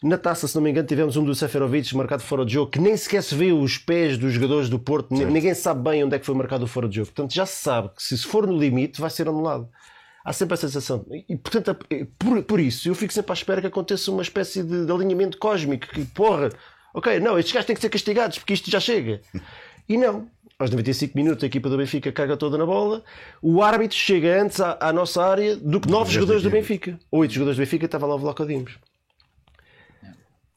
Na 0.02 0.18
taça, 0.18 0.46
se 0.46 0.54
não 0.54 0.62
me 0.62 0.70
engano, 0.70 0.86
tivemos 0.86 1.16
um 1.16 1.24
do 1.24 1.34
Seferovic 1.34 1.96
marcado 1.96 2.22
fora 2.22 2.44
de 2.44 2.52
jogo, 2.52 2.70
que 2.70 2.78
nem 2.78 2.96
sequer 2.96 3.22
se 3.22 3.34
vê 3.34 3.52
os 3.52 3.78
pés 3.78 4.18
dos 4.18 4.32
jogadores 4.32 4.68
do 4.68 4.78
Porto, 4.78 5.12
Ni- 5.14 5.24
ninguém 5.24 5.54
sabe 5.54 5.82
bem 5.82 6.04
onde 6.04 6.14
é 6.14 6.18
que 6.18 6.26
foi 6.26 6.34
marcado 6.34 6.64
o 6.64 6.68
fora 6.68 6.86
de 6.88 6.96
jogo. 6.96 7.06
Portanto, 7.12 7.32
já 7.34 7.46
se 7.46 7.56
sabe 7.62 7.88
que 7.96 8.02
se 8.02 8.18
for 8.18 8.46
no 8.46 8.56
limite, 8.58 9.00
vai 9.00 9.08
ser 9.10 9.26
anulado. 9.28 9.68
Há 10.24 10.32
sempre 10.32 10.54
a 10.54 10.56
sensação. 10.56 11.06
E, 11.28 11.36
portanto, 11.36 11.76
por, 12.18 12.42
por 12.42 12.60
isso, 12.60 12.88
eu 12.88 12.94
fico 12.94 13.12
sempre 13.12 13.32
à 13.32 13.34
espera 13.34 13.60
que 13.60 13.66
aconteça 13.68 14.10
uma 14.10 14.22
espécie 14.22 14.62
de, 14.62 14.84
de 14.84 14.92
alinhamento 14.92 15.38
cósmico. 15.38 15.86
Que, 15.86 16.04
porra, 16.04 16.50
ok, 16.92 17.18
não, 17.20 17.38
estes 17.38 17.54
gajos 17.54 17.66
têm 17.66 17.76
que 17.76 17.80
ser 17.82 17.88
castigados 17.90 18.38
porque 18.38 18.52
isto 18.54 18.70
já 18.70 18.80
chega. 18.80 19.20
E 19.88 19.96
não. 19.96 20.26
Aos 20.58 20.70
95 20.70 21.16
minutos, 21.16 21.44
a 21.44 21.46
equipa 21.46 21.68
do 21.68 21.76
Benfica 21.76 22.10
caga 22.10 22.36
toda 22.36 22.58
na 22.58 22.66
bola. 22.66 23.04
O 23.40 23.62
árbitro 23.62 23.96
chega 23.96 24.42
antes 24.42 24.60
à, 24.60 24.76
à 24.80 24.92
nossa 24.92 25.22
área 25.22 25.54
do 25.56 25.80
que 25.80 25.88
nove 25.90 26.12
jogadores 26.12 26.42
do. 26.42 26.50
Benfica. 26.50 26.98
Oito 27.12 27.32
jogadores 27.32 27.56
do 27.56 27.60
Benfica 27.60 27.86
estava 27.86 28.06
lá 28.06 28.14
o 28.14 28.18
Vlaco 28.18 28.44
Dimos. 28.44 28.78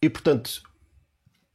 E 0.02 0.10
portanto, 0.10 0.62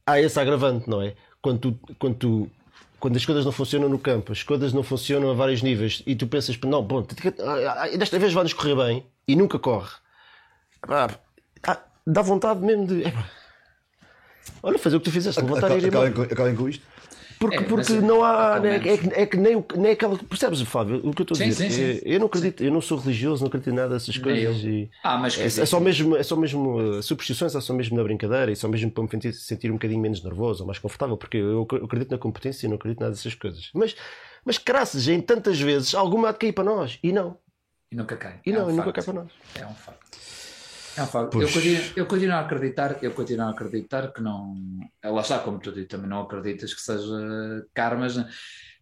há 0.05 0.19
esse 0.19 0.39
agravante, 0.39 0.89
não 0.89 1.01
é? 1.01 1.15
Quando, 1.41 1.59
tu, 1.59 1.79
quando, 1.97 2.15
tu- 2.15 2.51
quando 2.99 3.15
as 3.15 3.25
coisas 3.25 3.45
não 3.45 3.51
funcionam 3.51 3.89
no 3.89 3.99
campo, 3.99 4.31
as 4.31 4.43
coisas 4.43 4.73
não 4.73 4.83
funcionam 4.83 5.31
a 5.31 5.33
vários 5.33 5.61
níveis 5.61 6.03
e 6.05 6.15
tu 6.15 6.27
pensas, 6.27 6.57
não, 6.61 6.83
bom, 6.83 7.05
ah, 7.43 7.83
ah, 7.83 7.97
desta 7.97 8.19
vez 8.19 8.33
vai-nos 8.33 8.53
correr 8.53 8.75
bem 8.75 9.05
e 9.27 9.35
nunca 9.35 9.57
corre. 9.59 9.91
Ah, 10.87 11.09
dá 12.05 12.21
vontade 12.21 12.59
mesmo 12.61 12.85
de. 12.87 13.03
Olha, 14.61 14.77
fazer 14.77 14.95
o 14.95 14.99
que 14.99 15.05
tu 15.05 15.11
fizeste, 15.11 15.41
levantar 15.41 15.69
e 15.71 15.85
ir 15.85 15.87
acabem 16.33 16.55
com 16.55 16.69
isto. 16.69 16.85
Porque, 17.39 17.57
É, 17.57 17.61
porque 17.61 17.93
mas, 17.93 18.03
não 18.03 18.23
há. 18.23 18.59
né. 18.59 18.75
É, 18.77 18.97
que, 18.97 19.07
é 19.13 19.25
que 19.25 19.37
nem, 19.37 19.63
nem 19.75 19.91
aquela. 19.91 20.17
Percebes, 20.17 20.61
Fábio? 20.61 20.97
O 21.07 21.13
que 21.13 21.21
eu 21.21 21.23
estou 21.23 21.35
a 21.35 21.37
Sim, 21.37 21.49
dizer? 21.49 21.69
sim, 21.69 21.75
sim. 21.99 22.07
É, 22.09 22.15
Eu 22.15 22.19
não 22.19 22.27
acredito, 22.27 22.63
eu 22.63 22.71
não 22.71 22.81
sou 22.81 22.97
religioso, 22.97 23.41
não 23.43 23.47
acredito 23.47 23.69
em 23.71 23.75
nada 23.75 23.89
dessas 23.89 24.17
coisas. 24.17 24.63
E 24.63 24.89
Ah, 25.03 25.17
mas 25.17 25.37
é, 25.37 25.45
é 25.45 25.65
só 25.65 25.79
mesmo, 25.79 26.15
é 26.15 26.23
só 26.23 26.35
mesmo 26.35 26.77
uh, 26.97 27.03
superstições, 27.03 27.53
é 27.55 27.61
só 27.61 27.73
mesmo 27.73 27.97
na 27.97 28.03
brincadeira 28.03 28.51
e 28.51 28.55
só 28.55 28.67
mesmo 28.67 28.89
para 28.91 29.03
me 29.03 29.09
sentir, 29.09 29.33
sentir 29.33 29.69
um 29.69 29.75
bocadinho 29.75 29.99
menos 29.99 30.23
nervoso 30.23 30.63
ou 30.63 30.67
mais 30.67 30.79
confortável, 30.79 31.17
porque 31.17 31.37
eu, 31.37 31.67
eu 31.71 31.85
acredito 31.85 32.11
na 32.11 32.17
competência 32.17 32.65
e 32.65 32.69
não 32.69 32.75
acredito 32.77 32.99
em 32.99 33.03
nada 33.03 33.15
dessas 33.15 33.35
coisas. 33.35 33.69
Mas, 33.73 33.95
mas 34.45 34.57
graças 34.57 35.07
em 35.07 35.19
tantas 35.19 35.59
vezes, 35.59 35.93
alguma 35.93 36.29
há 36.29 36.31
de 36.31 36.39
cair 36.39 36.53
para 36.53 36.63
nós 36.63 36.99
e 37.03 37.11
não. 37.11 37.37
E 37.91 37.95
nunca 37.95 38.15
cai. 38.15 38.39
E 38.45 38.51
É 38.51 38.53
não, 38.53 38.67
um 38.67 38.71
e 38.71 38.73
nunca 38.73 38.91
cai 38.93 39.03
para 39.03 39.13
nós. 39.13 39.31
É 39.55 39.65
um 39.65 39.73
facto. 39.75 40.17
É 40.97 41.03
um 41.03 41.07
facto. 41.07 41.31
Pois. 41.31 41.47
Eu, 41.49 41.53
continuo, 41.53 41.83
eu 41.97 42.05
continuo 42.05 42.35
a 42.35 42.39
acreditar, 42.39 43.03
eu 43.03 43.11
continuo 43.11 43.45
a 43.47 43.49
acreditar 43.49 44.11
que 44.13 44.21
não. 44.21 44.55
é, 45.03 45.09
Lá 45.09 45.21
está, 45.21 45.39
como 45.39 45.59
tu 45.59 45.71
dizes, 45.71 45.87
também 45.89 46.09
não 46.09 46.21
acreditas 46.21 46.73
que 46.73 46.81
seja 46.81 47.65
karmas. 47.73 48.15
né? 48.15 48.29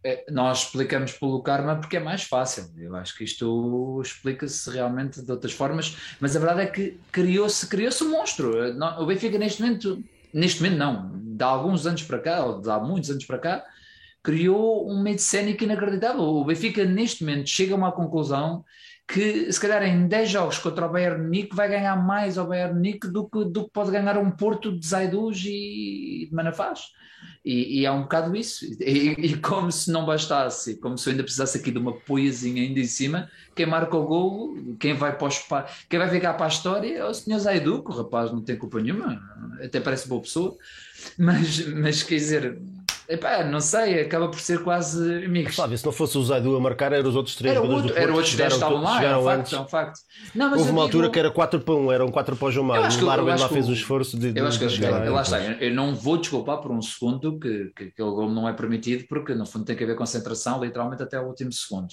É, 0.04 0.24
Nós 0.30 0.64
explicamos 0.64 1.12
pelo 1.12 1.42
karma 1.42 1.76
porque 1.76 1.96
é 1.96 2.00
mais 2.00 2.22
fácil. 2.24 2.70
Eu 2.76 2.94
acho 2.94 3.16
que 3.16 3.24
isto 3.24 4.00
explica-se 4.04 4.70
realmente 4.70 5.22
de 5.22 5.30
outras 5.32 5.52
formas, 5.52 5.96
mas 6.20 6.36
a 6.36 6.38
verdade 6.38 6.60
é 6.62 6.66
que 6.66 6.98
criou-se 7.10 7.66
criou 7.66 7.90
um 8.02 8.10
monstro. 8.10 8.74
Não- 8.74 9.00
O 9.02 9.06
Benfica, 9.06 9.38
neste 9.38 9.62
momento, 9.62 10.02
neste 10.32 10.62
momento, 10.62 10.78
não, 10.78 11.10
de 11.36 11.42
há 11.42 11.46
alguns 11.46 11.86
anos 11.86 12.02
para 12.02 12.18
cá, 12.18 12.44
ou 12.44 12.60
de 12.60 12.70
há 12.70 12.78
muitos 12.78 13.10
anos 13.10 13.24
para 13.24 13.38
cá, 13.38 13.64
criou 14.22 14.90
um 14.90 15.02
meio 15.02 15.18
cénico 15.18 15.64
inacreditável. 15.64 16.22
O 16.22 16.44
Benfica, 16.44 16.84
neste 16.84 17.24
momento, 17.24 17.48
chega 17.48 17.74
a 17.74 17.76
uma 17.76 17.92
conclusão 17.92 18.64
que, 19.06 19.52
se 19.52 19.60
calhar, 19.60 19.82
em 19.82 20.08
10 20.08 20.30
jogos 20.30 20.58
contra 20.58 20.86
o 20.86 20.92
Bayern 20.92 21.22
Munique, 21.22 21.54
vai 21.54 21.68
ganhar 21.68 21.96
mais 21.96 22.38
ao 22.38 22.46
Bayern 22.46 22.74
Munique 22.74 23.06
do 23.06 23.28
que, 23.28 23.44
do 23.44 23.64
que 23.64 23.70
pode 23.70 23.90
ganhar 23.90 24.16
um 24.18 24.30
Porto 24.30 24.76
de 24.76 24.86
Zaidus 24.86 25.44
e 25.44 26.26
de 26.28 26.34
Manafaz. 26.34 26.92
E, 27.44 27.80
e 27.80 27.86
é 27.86 27.92
um 27.92 28.02
bocado 28.02 28.34
isso. 28.34 28.64
E, 28.80 29.10
e 29.18 29.36
como 29.36 29.70
se 29.70 29.90
não 29.90 30.06
bastasse, 30.06 30.76
como 30.76 30.96
se 30.96 31.08
eu 31.08 31.10
ainda 31.12 31.22
precisasse 31.22 31.58
aqui 31.58 31.70
de 31.70 31.78
uma 31.78 31.92
poesinha 31.92 32.62
ainda 32.62 32.80
em 32.80 32.86
cima, 32.86 33.30
quem 33.54 33.66
marca 33.66 33.96
o 33.96 34.06
golo, 34.06 34.76
quem 34.78 34.94
vai, 34.94 35.16
para 35.16 35.66
quem 35.88 35.98
vai 35.98 36.08
ficar 36.08 36.34
para 36.34 36.46
a 36.46 36.48
história 36.48 36.98
é 36.98 37.04
o 37.04 37.12
Sr. 37.12 37.38
Zaidu, 37.38 37.84
que 37.84 37.90
o 37.90 37.94
rapaz 37.94 38.32
não 38.32 38.40
tem 38.40 38.56
culpa 38.56 38.80
nenhuma, 38.80 39.20
até 39.62 39.78
parece 39.78 40.08
boa 40.08 40.22
pessoa, 40.22 40.56
mas, 41.18 41.66
mas 41.68 42.02
quer 42.02 42.16
dizer, 42.16 42.58
epá, 43.08 43.44
não 43.44 43.60
sei, 43.60 44.00
acaba 44.00 44.28
por 44.28 44.38
ser 44.40 44.62
quase 44.62 45.24
amigos. 45.24 45.54
Flávio, 45.54 45.76
se 45.78 45.84
não 45.84 45.92
fosse 45.92 46.16
o 46.18 46.22
Zaidu 46.24 46.56
a 46.56 46.60
marcar, 46.60 46.92
eram 46.92 47.08
os 47.08 47.16
outros 47.16 47.36
três 47.36 47.52
Era 47.54 47.60
jogadores 47.64 47.84
outro, 47.84 47.94
do 47.94 47.98
Porto. 48.00 48.08
era 48.08 48.16
outros 48.16 48.34
10 48.34 48.52
chegaram 48.54 48.76
estavam 48.78 48.82
lá, 48.82 49.02
é 49.04 49.16
um 49.16 49.22
facto, 49.24 49.38
antes. 49.40 49.52
é 49.52 49.60
um 49.60 49.68
facto. 49.68 50.00
Não, 50.34 50.50
mas 50.50 50.58
Houve 50.60 50.70
uma 50.72 50.82
altura 50.82 51.10
que 51.10 51.18
era 51.18 51.30
4 51.30 51.60
para 51.60 51.74
1, 51.74 51.92
eram 51.92 52.10
4 52.10 52.36
para 52.36 52.48
o 52.48 52.50
João 52.50 52.66
Mário. 52.66 52.88
que- 52.88 52.96
o 52.96 53.00
eu 53.02 53.06
Darwin 53.06 53.30
lá 53.40 53.48
que 53.48 53.54
fez 53.54 53.66
o 53.68 53.70
o- 53.70 53.74
esforço 53.74 54.18
de. 54.18 54.32
Eu 54.38 54.46
acho 54.46 54.58
que 54.58 54.66
de 54.66 54.82
eu, 54.84 55.12
lá. 55.12 55.22
está, 55.22 55.38
eu 55.40 55.74
não 55.74 55.94
vou 55.94 56.16
desculpar 56.16 56.58
por 56.58 56.70
um 56.70 56.80
segundo 56.82 57.38
que, 57.38 57.72
que 57.76 57.84
aquele 57.84 58.10
gol 58.10 58.30
não 58.30 58.48
é 58.48 58.52
permitido, 58.52 59.04
porque 59.08 59.34
no 59.34 59.44
fundo 59.46 59.64
tem 59.64 59.76
que 59.76 59.84
haver 59.84 59.96
concentração, 59.96 60.62
literalmente 60.64 61.02
até 61.02 61.20
o 61.20 61.24
último 61.26 61.52
segundo. 61.52 61.88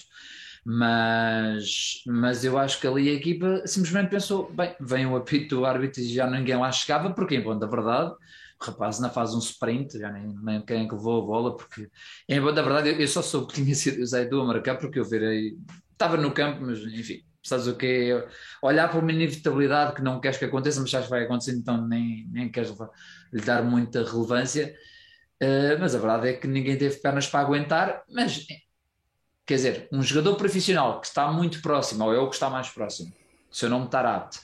Mas, 0.64 2.02
mas 2.06 2.44
eu 2.46 2.58
acho 2.58 2.80
que 2.80 2.88
ali 2.88 3.10
a 3.10 3.14
equipa 3.14 3.62
simplesmente 3.66 4.10
pensou: 4.10 4.52
bem, 4.54 4.76
vem 4.80 5.06
o 5.06 5.16
apito 5.16 5.56
do 5.58 5.66
árbitro 5.66 6.02
e 6.02 6.14
já 6.14 6.30
ninguém 6.30 6.56
lá 6.58 6.72
chegava, 6.72 7.10
porque 7.12 7.36
em 7.36 7.42
bom 7.42 7.58
da 7.58 7.68
verdade, 7.68 8.14
rapaz 8.66 8.98
ainda 8.98 9.10
faz 9.10 9.34
um 9.34 9.40
sprint, 9.40 9.98
já 9.98 10.12
nem, 10.12 10.36
nem 10.44 10.62
quem 10.66 10.86
é 10.86 10.88
que 10.88 10.96
levou 10.96 11.22
a 11.22 11.26
bola, 11.26 11.58
porque 11.58 11.90
bom 12.40 12.54
da 12.54 12.62
verdade 12.62 13.02
eu, 13.02 13.08
só 13.08 13.22
soube 13.22 13.48
que 13.48 13.62
tinha 13.62 13.74
sido 13.76 14.02
o 14.02 14.06
Zaidu 14.06 14.42
a 14.42 14.46
marcar, 14.46 14.78
porque 14.78 15.00
eu 15.00 15.06
virei, 15.06 15.58
estava 15.92 16.18
no 16.18 16.32
campo, 16.32 16.62
mas 16.62 16.80
enfim. 16.80 17.24
Sabes 17.44 17.66
o 17.66 17.76
que 17.76 18.12
é? 18.12 18.28
Olhar 18.62 18.88
para 18.88 19.00
uma 19.00 19.12
inevitabilidade 19.12 19.96
que 19.96 20.02
não 20.04 20.20
queres 20.20 20.38
que 20.38 20.46
aconteça, 20.46 20.80
mas 20.80 20.92
sabes 20.92 21.08
que 21.08 21.12
vai 21.12 21.24
acontecer, 21.24 21.54
então 21.54 21.88
nem, 21.88 22.28
nem 22.32 22.52
queres 22.52 22.72
lhe 23.34 23.42
dar 23.42 23.64
muita 23.64 24.04
relevância. 24.04 24.76
Uh, 25.42 25.74
mas 25.80 25.96
a 25.96 25.98
verdade 25.98 26.30
é 26.30 26.34
que 26.34 26.48
ninguém 26.48 26.78
teve 26.78 26.98
pernas 26.98 27.28
para 27.28 27.40
aguentar. 27.40 28.04
Mas 28.08 28.46
quer 29.44 29.56
dizer, 29.56 29.90
um 29.92 30.04
jogador 30.04 30.36
profissional 30.36 31.02
que 31.02 31.08
está 31.08 31.32
muito 31.32 31.62
próximo, 31.64 32.06
ou 32.06 32.14
é 32.14 32.20
o 32.20 32.30
que 32.30 32.36
está 32.36 32.48
mais 32.48 32.70
próximo, 32.70 33.12
se 33.50 33.66
eu 33.66 33.70
não 33.70 33.80
me 33.80 33.86
estar 33.86 34.06
apto, 34.06 34.40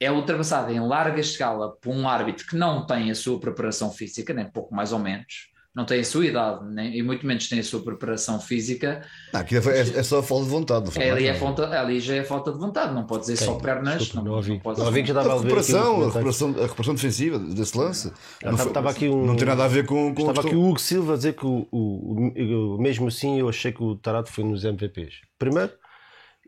é 0.00 0.10
ultrapassado 0.10 0.72
em 0.72 0.80
larga 0.80 1.20
escala 1.20 1.72
por 1.80 1.94
um 1.94 2.08
árbitro 2.08 2.46
que 2.46 2.56
não 2.56 2.86
tem 2.86 3.10
a 3.10 3.14
sua 3.14 3.38
preparação 3.38 3.90
física, 3.90 4.32
nem 4.34 4.44
pouco 4.50 4.74
mais 4.74 4.92
ou 4.92 4.98
menos, 4.98 5.52
não 5.74 5.84
tem 5.84 5.98
a 5.98 6.04
sua 6.04 6.24
idade, 6.24 6.64
nem, 6.72 6.96
e 6.96 7.02
muito 7.02 7.26
menos 7.26 7.48
tem 7.48 7.58
a 7.58 7.64
sua 7.64 7.82
preparação 7.82 8.38
física. 8.38 9.04
Não, 9.32 9.40
aqui 9.40 9.56
é, 9.56 9.58
é, 9.58 9.80
é 9.80 10.02
só 10.04 10.22
falta 10.22 10.44
de 10.44 10.50
vontade. 10.50 10.84
não 10.84 10.92
foi 10.92 11.02
É, 11.02 11.10
ali, 11.10 11.26
é 11.26 11.34
falta, 11.34 11.68
ali 11.80 11.98
já 11.98 12.14
é 12.14 12.22
falta 12.22 12.52
de 12.52 12.58
vontade, 12.58 12.94
não 12.94 13.04
pode 13.04 13.22
dizer 13.22 13.36
só 13.38 13.54
Quem? 13.54 13.62
pernas. 13.62 13.98
Desculpa, 13.98 14.28
não 14.28 14.36
ouvi. 14.36 14.60
pode- 14.60 14.78
Não 14.78 14.86
ouvi 14.86 15.02
que 15.02 15.08
já 15.08 15.14
A 15.18 15.22
estava 15.22 15.32
a 15.40 15.42
nos 15.42 15.42
recuperação, 15.52 15.94
a 16.02 16.04
recuperação, 16.06 16.48
a 16.50 16.62
recuperação 16.62 16.94
defensiva 16.94 17.38
desse 17.40 17.76
lance. 17.76 18.12
Não, 18.44 18.56
foi- 18.56 18.66
estava 18.68 18.90
aqui 18.90 19.08
um- 19.08 19.26
não 19.26 19.34
tem 19.34 19.46
nada 19.48 19.64
a 19.64 19.68
ver 19.68 19.84
com, 19.84 20.14
com 20.14 20.26
a 20.28 20.30
Estava 20.30 20.46
aqui 20.46 20.56
o 20.56 20.62
Hugo 20.64 20.78
Silva 20.80 21.14
a 21.14 21.16
dizer 21.16 21.32
que 21.34 21.44
o, 21.44 21.66
o- 21.72 22.76
o- 22.76 22.80
mesmo 22.80 23.08
assim 23.08 23.40
eu 23.40 23.48
achei 23.48 23.72
que 23.72 23.82
o 23.82 23.96
Tarado 23.96 24.28
foi 24.30 24.44
nos 24.44 24.62
MVPs. 24.64 25.14
Primeiro, 25.40 25.72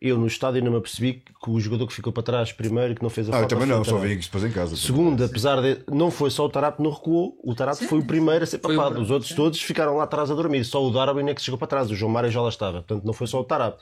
eu 0.00 0.18
no 0.18 0.26
estádio 0.26 0.62
não 0.62 0.72
me 0.72 0.78
apercebi 0.78 1.22
que 1.42 1.50
o 1.50 1.58
jogador 1.58 1.86
que 1.86 1.94
ficou 1.94 2.12
para 2.12 2.22
trás 2.22 2.52
primeiro 2.52 2.94
que 2.94 3.02
não 3.02 3.08
fez 3.10 3.28
a 3.28 3.32
Ah, 3.32 3.36
eu 3.36 3.40
falta 3.40 3.54
também 3.54 3.66
foi 3.68 3.76
não, 3.76 3.84
só 3.84 3.98
vi 3.98 4.16
depois 4.16 4.44
em 4.44 4.50
casa. 4.50 4.76
Segundo, 4.76 5.24
apesar 5.24 5.60
de 5.62 5.78
não 5.90 6.10
foi 6.10 6.30
só 6.30 6.44
o 6.44 6.48
Tarap 6.48 6.76
que 6.76 6.82
não 6.82 6.90
recuou, 6.90 7.38
o 7.42 7.54
Tarap 7.54 7.76
Sim, 7.76 7.86
foi 7.88 7.98
o 8.00 8.04
primeiro 8.06 8.44
a 8.44 8.46
ser 8.46 8.58
papado. 8.58 9.00
Os 9.00 9.10
outros 9.10 9.32
todos 9.34 9.60
ficaram 9.62 9.96
lá 9.96 10.04
atrás 10.04 10.30
a 10.30 10.34
dormir. 10.34 10.64
Só 10.64 10.84
o 10.84 10.90
Darwin 10.90 11.28
é 11.30 11.34
que 11.34 11.40
chegou 11.42 11.56
para 11.58 11.68
trás. 11.68 11.90
O 11.90 11.94
João 11.94 12.10
Mário 12.12 12.30
já 12.30 12.40
lá 12.42 12.48
estava. 12.48 12.82
Portanto, 12.82 13.04
não 13.04 13.12
foi 13.12 13.26
só 13.26 13.40
o 13.40 13.44
Tarap. 13.44 13.80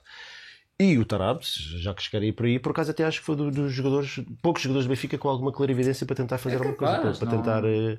E 0.79 0.99
o 0.99 1.05
Tarap, 1.05 1.41
já 1.45 1.95
que 1.95 2.03
chegarei 2.03 2.33
por 2.33 2.47
aí, 2.47 2.59
por 2.59 2.71
acaso 2.71 2.91
até 2.91 3.05
acho 3.05 3.21
que 3.21 3.27
foi 3.27 3.37
do- 3.37 3.51
dos 3.51 3.73
jogadores, 3.73 4.21
poucos 4.43 4.61
jogadores 4.63 4.87
do 4.87 4.91
Benfica 4.91 5.17
com 5.17 5.29
alguma 5.29 5.53
clarividência 5.53 6.05
para 6.05 6.17
tentar 6.17 6.37
fazer 6.39 6.57
É 6.57 6.59
alguma 6.59 6.75
coisa, 6.75 7.17
para, 7.17 7.29
tentar 7.31 7.65
eh, 7.65 7.99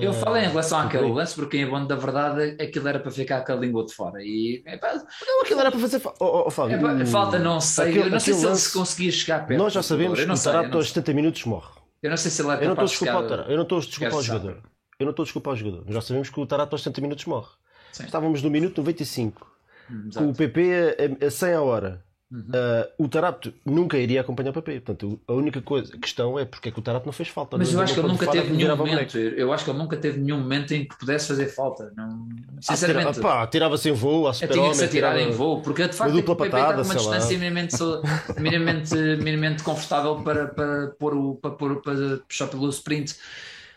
Eu 0.00 0.12
falei 0.12 0.44
em 0.44 0.48
relação 0.48 0.78
àquele 0.80 1.04
ok. 1.04 1.14
lance, 1.14 1.34
porque 1.34 1.56
em 1.58 1.66
bom 1.68 1.86
da 1.86 1.96
verdade 1.96 2.56
aquilo 2.62 2.88
era 2.88 2.98
para 2.98 3.10
ficar 3.10 3.40
com 3.44 3.52
a 3.52 3.56
língua 3.56 3.84
de 3.84 3.94
fora. 3.94 4.22
E 4.22 4.62
epá, 4.66 4.94
Não, 5.26 5.42
aquilo 5.42 5.60
era 5.60 5.70
para 5.70 5.80
fazer. 5.80 5.98
fa- 6.00 6.14
Oh, 6.20 6.44
oh, 6.46 6.50
Fábio, 6.50 6.76
epá, 6.76 6.92
o- 6.94 7.06
falta, 7.06 7.38
não 7.38 7.60
sei. 7.60 7.98
eu 7.98 8.10
não 8.10 8.20
sei 8.20 8.20
se 8.20 8.30
aquele 8.30 8.36
ele 8.42 8.46
lance- 8.50 8.62
se 8.68 8.72
conseguia 8.72 9.12
chegar 9.12 9.46
perto. 9.46 9.58
Nós 9.58 9.72
já 9.72 9.82
sabemos 9.82 10.18
que 10.18 10.24
o 10.24 10.26
não 10.26 10.34
aos 10.34 10.40
sei. 10.42 10.84
70 10.84 11.12
minutos 11.14 11.44
morre. 11.44 11.68
Eu 12.02 12.10
não 12.10 12.16
sei 12.16 12.30
se 12.30 12.40
ele 12.42 12.50
era 12.50 12.62
Eu 12.62 12.66
não 12.68 12.74
estou 12.74 12.84
a 12.84 12.88
capaz 12.88 12.90
de 12.90 12.96
desculpar 12.98 13.24
o 13.24 13.28
chegar-. 13.28 13.50
Eu 13.50 13.56
não 13.56 13.62
estou 13.64 13.78
a 13.78 13.80
desculpar 13.80 14.08
o 14.12 14.16
Quer 14.20 14.26
saber. 14.26 14.40
jogador. 14.42 14.62
Eu 15.00 15.04
não 15.04 15.10
estou 15.10 15.22
a 15.22 15.26
desculpar 15.26 15.52
o 15.52 15.56
jogador. 15.56 15.84
Já 15.88 16.00
sabemos 16.00 16.30
que 16.30 16.40
o 16.40 16.46
Tarapto 16.46 16.74
aos 16.74 16.82
70 16.82 17.00
minutos 17.00 17.24
morre. 17.26 17.48
Sim. 17.92 18.04
Estávamos 18.04 18.42
no 18.42 18.50
minuto 18.50 18.78
95. 18.78 19.46
Hum, 19.90 20.02
Com 20.02 20.08
exato. 20.08 20.28
o 20.30 20.34
PP 20.34 21.20
a, 21.22 21.26
a 21.26 21.30
100 21.30 21.52
a 21.54 21.62
hora. 21.62 22.04
Uhum. 22.30 22.44
Ah, 22.52 22.88
o 22.98 23.08
Tarapto 23.08 23.54
nunca 23.64 23.96
iria 23.96 24.20
acompanhar 24.20 24.50
o 24.50 24.52
PP. 24.52 24.80
Portanto, 24.80 25.18
a 25.26 25.32
única 25.32 25.62
coisa, 25.62 25.94
a 25.94 25.98
questão 25.98 26.38
é 26.38 26.44
porque 26.44 26.68
é 26.68 26.72
que 26.72 26.78
o 26.78 26.82
Tarapto 26.82 27.06
não 27.06 27.12
fez 27.12 27.30
falta. 27.30 27.56
Mas 27.56 27.72
eu 27.72 27.80
acho 27.80 27.94
que 27.94 28.00
ele 28.00 28.08
nunca 28.08 28.26
teve 28.26 28.52
nenhum 28.52 28.76
momento. 28.76 29.16
Eu 29.18 29.52
acho 29.52 29.64
que 29.64 29.70
ele 29.70 29.78
nunca 29.78 29.96
teve 29.96 30.20
nenhum 30.20 30.38
momento 30.38 30.72
em 30.74 30.86
que 30.86 30.96
pudesse 30.98 31.28
fazer 31.28 31.46
falta. 31.46 31.90
Não... 31.96 32.28
Ah, 32.68 32.74
Sinceramente. 32.74 33.14
tira- 33.14 33.22
pá, 33.22 33.46
tirava-se 33.46 33.88
em 33.88 33.92
voo, 33.92 34.28
a 34.28 34.32
Eu 34.40 34.48
tinha 34.48 34.70
que 34.70 34.76
se 34.76 34.84
atirar 34.84 35.18
em 35.18 35.30
voo, 35.30 35.62
porque 35.62 35.88
de 35.88 35.94
facto 35.96 36.14
o 36.14 36.22
PP 36.22 36.44
está 36.44 36.74
com 36.74 36.82
uma 36.82 36.94
distância 36.94 37.38
minimamente, 37.38 37.76
minimamente, 38.38 38.94
minimamente 38.94 39.62
confortável 39.62 40.16
para, 40.22 40.48
para, 40.48 40.88
pôr 40.98 41.14
o, 41.14 41.34
para, 41.36 41.50
pôr, 41.52 41.80
para 41.80 42.18
puxar 42.28 42.48
pelo 42.48 42.68
sprint. 42.68 43.16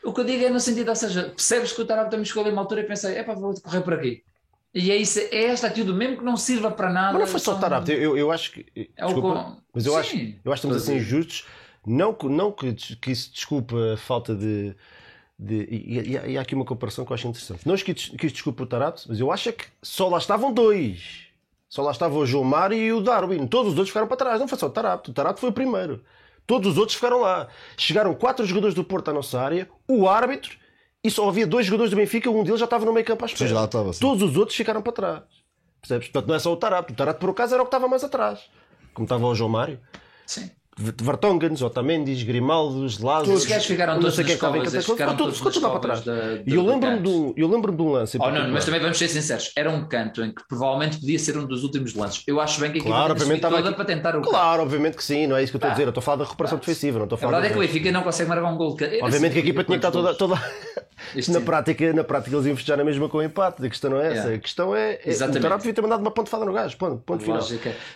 O 0.04 0.12
que 0.12 0.20
eu 0.20 0.26
digo 0.26 0.44
é 0.44 0.50
no 0.50 0.60
sentido, 0.60 0.90
ou 0.90 0.96
seja, 0.96 1.24
percebes 1.30 1.72
que 1.72 1.82
o 1.82 1.86
Tarapto 1.86 2.12
também 2.12 2.26
chegou 2.26 2.44
ali 2.44 2.52
uma 2.52 2.64
altura 2.64 2.82
e 2.82 2.84
pensei, 2.86 3.16
é 3.16 3.24
pá, 3.24 3.34
vou 3.34 3.54
correr 3.62 3.82
por 3.82 3.94
aqui. 3.94 4.24
E 4.74 4.90
é, 4.90 4.96
isso, 4.96 5.20
é 5.20 5.46
esta 5.46 5.68
atitude, 5.68 5.92
mesmo 5.94 6.18
que 6.18 6.24
não 6.24 6.38
sirva 6.38 6.72
para 6.72 6.90
nada. 6.90 7.14
Mas 7.14 7.22
não 7.22 7.28
foi 7.28 7.40
só 7.40 7.56
Tarapto. 7.56 7.92
Eu, 7.92 8.18
eu 8.18 8.32
acho 8.32 8.52
que. 8.54 8.66
É 8.96 9.04
o 9.06 9.08
desculpa, 9.10 9.44
com- 9.44 9.58
mas 9.74 9.86
eu 9.86 9.92
Sim. 9.94 10.00
acho, 10.00 10.16
eu 10.16 10.22
acho 10.22 10.34
que 10.44 10.52
estamos 10.68 10.78
a 10.78 10.80
ser 10.80 10.86
Fazer. 10.94 10.98
injustos. 11.00 11.46
Não 11.86 12.14
que, 12.14 12.28
não 12.28 12.52
que, 12.52 12.74
que 12.74 13.12
isso 13.12 13.32
desculpa 13.34 13.76
a 13.94 13.98
falta 13.98 14.34
de. 14.34 14.74
de 15.38 15.56
e, 15.70 16.12
e 16.12 16.18
há- 16.18 16.28
e 16.28 16.38
há 16.38 16.42
aqui 16.42 16.56
uma 16.56 16.64
comparação 16.64 17.04
que 17.06 17.12
eu 17.12 17.16
acho 17.16 17.28
interessante. 17.28 17.68
Não 17.68 17.76
que, 17.76 17.92
isso- 17.92 18.16
que 18.16 18.26
isso 18.28 18.36
desculpa 18.36 18.64
o 18.64 18.66
Tarapto, 18.66 19.04
mas 19.10 19.20
eu 19.20 19.30
acho 19.32 19.50
é 19.50 19.52
que 19.52 19.66
só 19.82 20.08
lá 20.08 20.18
estavam 20.18 20.54
dois. 20.54 21.28
Só 21.68 21.82
lá 21.82 21.92
estava 21.92 22.16
o 22.16 22.26
João 22.26 22.44
Mário 22.44 22.78
e 22.78 22.92
o 22.94 23.02
Darwin. 23.02 23.48
Todos 23.48 23.72
os 23.74 23.78
outros 23.78 23.90
ficaram 23.90 24.08
para 24.08 24.18
trás. 24.18 24.40
Não 24.40 24.48
foi 24.48 24.58
só 24.58 24.68
o 24.68 24.70
Tarapto. 24.70 25.12
O 25.12 25.14
Tarapto 25.14 25.40
foi 25.42 25.50
o 25.50 25.54
primeiro. 25.54 26.04
Todos 26.46 26.72
os 26.74 26.78
outros 26.78 26.96
ficaram 26.96 27.20
lá. 27.22 27.48
Chegaram 27.78 28.14
quatro 28.14 28.46
jogadores 28.46 28.74
do 28.76 28.84
Porto 28.84 29.10
à 29.10 29.14
nossa 29.14 29.40
área, 29.40 29.70
o 29.88 30.08
árbitro, 30.08 30.58
e 31.04 31.10
só 31.10 31.28
havia 31.28 31.48
dois 31.48 31.66
jogadores 31.66 31.92
do 31.92 31.96
Benfica. 31.96 32.30
Um 32.30 32.44
deles 32.44 32.60
já 32.60 32.66
estava 32.66 32.86
no 32.86 32.94
meio 32.94 33.06
campo 33.06 33.24
à 33.24 33.28
espera. 33.28 33.48
Seja, 33.48 33.56
lá 33.60 33.66
estava, 33.66 33.94
sim. 33.94 34.00
Todos 34.00 34.24
os 34.24 34.38
outros 34.38 34.56
ficaram 34.56 34.82
para 34.82 34.94
trás. 34.94 35.24
Percebes? 35.82 36.08
Portanto, 36.10 36.28
não 36.28 36.36
é 36.36 36.40
só 36.40 36.54
o 36.54 36.58
Tarapto. 36.58 36.94
O 36.94 36.96
Tarapto, 36.96 37.20
por 37.20 37.32
acaso, 37.32 37.54
era 37.54 37.64
o 37.64 37.66
que 37.66 37.70
estava 37.70 37.88
mais 37.88 38.04
atrás. 38.04 38.40
Como 38.94 39.06
estava 39.06 39.26
o 39.26 39.34
João 39.34 39.50
Mário. 39.50 39.80
Sim. 40.26 40.52
Vertongans, 40.82 41.62
Otamendi, 41.62 42.16
Grimaldos, 42.26 43.00
Lázaro. 43.00 43.34
Os 43.34 43.46
gajos 43.46 43.66
ficaram 43.68 44.00
todos 44.00 44.18
nas 44.18 44.30
em 44.30 44.38
covas, 44.38 44.64
campo. 44.64 44.76
eles 44.76 44.86
ficaram 44.86 45.16
todos 45.16 45.40
para 45.40 45.80
trás. 45.80 46.04
E 46.46 46.56
eu 46.56 46.66
lembro-me 46.66 47.00
de 47.76 47.82
um- 47.82 47.92
lance. 47.92 48.18
em 48.18 48.22
Oh, 48.22 48.32
não, 48.32 48.48
mas 48.50 48.66
também 48.66 48.80
vamos 48.80 48.98
ser 48.98 49.08
sinceros, 49.08 49.52
era 49.56 49.70
um 49.70 49.88
canto 49.88 50.24
em 50.24 50.34
que 50.34 50.42
provavelmente 50.48 50.98
podia 51.00 51.20
ser 51.20 51.38
um 51.38 51.46
dos 51.46 51.64
últimos 51.64 51.94
lances. 51.94 52.24
Eu 52.26 52.40
acho 52.40 52.60
bem 52.60 52.72
que 52.72 52.78
a 52.78 52.82
equipa 52.82 52.96
Claro, 52.96 53.12
obviamente 53.14 53.42
toda 53.42 53.54
estava 53.56 53.68
aqui- 53.70 53.76
para 53.76 53.86
tentar 53.86 54.16
o 54.18 54.22
Claro, 54.22 54.62
obviamente 54.64 54.98
que 54.98 55.04
sim, 55.04 55.28
não 55.28 55.36
é 55.38 55.44
isso 55.44 55.52
que 55.52 55.56
eu 55.56 55.60
estou 55.60 55.68
a 55.70 55.72
Ah, 55.72 55.74
dizer. 55.76 55.84
Eu 55.86 55.90
estou 55.90 56.02
a 56.02 56.04
falar 56.04 56.18
da 56.18 56.24
recuperação 56.24 56.58
ah, 56.58 56.60
defensiva, 56.60 56.98
não 56.98 57.06
estou 57.06 57.16
a 57.16 57.20
A 57.20 57.22
falar 57.22 57.32
verdade 57.34 57.54
é 57.54 57.54
que 57.54 57.58
o. 57.66 57.68
Benfica 57.68 57.92
não 57.92 58.04
consegue 58.04 58.30
marcar 58.30 58.52
um 58.52 58.58
gol. 58.58 58.78
Obviamente 59.02 59.34
que 59.34 59.40
a 59.40 59.42
equipa 59.42 59.64
tinha 59.64 59.80
que 59.80 59.86
estar 59.86 59.92
toda. 60.16 60.42
na, 61.28 61.42
prática, 61.42 61.94
na 61.94 62.04
prática 62.04 62.36
eles 62.36 62.46
iam 62.46 62.56
festejar 62.56 62.78
na 62.78 62.84
mesma 62.84 63.10
com 63.10 63.18
o 63.18 63.24
empate. 63.24 63.66
A 63.66 63.70
questão 63.70 63.92
não 63.92 64.00
é 64.02 64.14
essa. 64.14 64.30
A 64.30 64.38
questão 64.38 64.76
é. 64.76 65.00
é 65.06 65.12
o. 65.12 65.42
Tarapto 65.42 65.64
devia 65.64 65.74
ter 65.74 65.82
mandado 65.82 66.02
uma 66.02 66.12
pontifada 66.12 66.46
no 66.46 66.54
gajo. 66.54 66.78
Ponto, 66.78 66.98
ponto 67.04 67.24
final. 67.24 67.40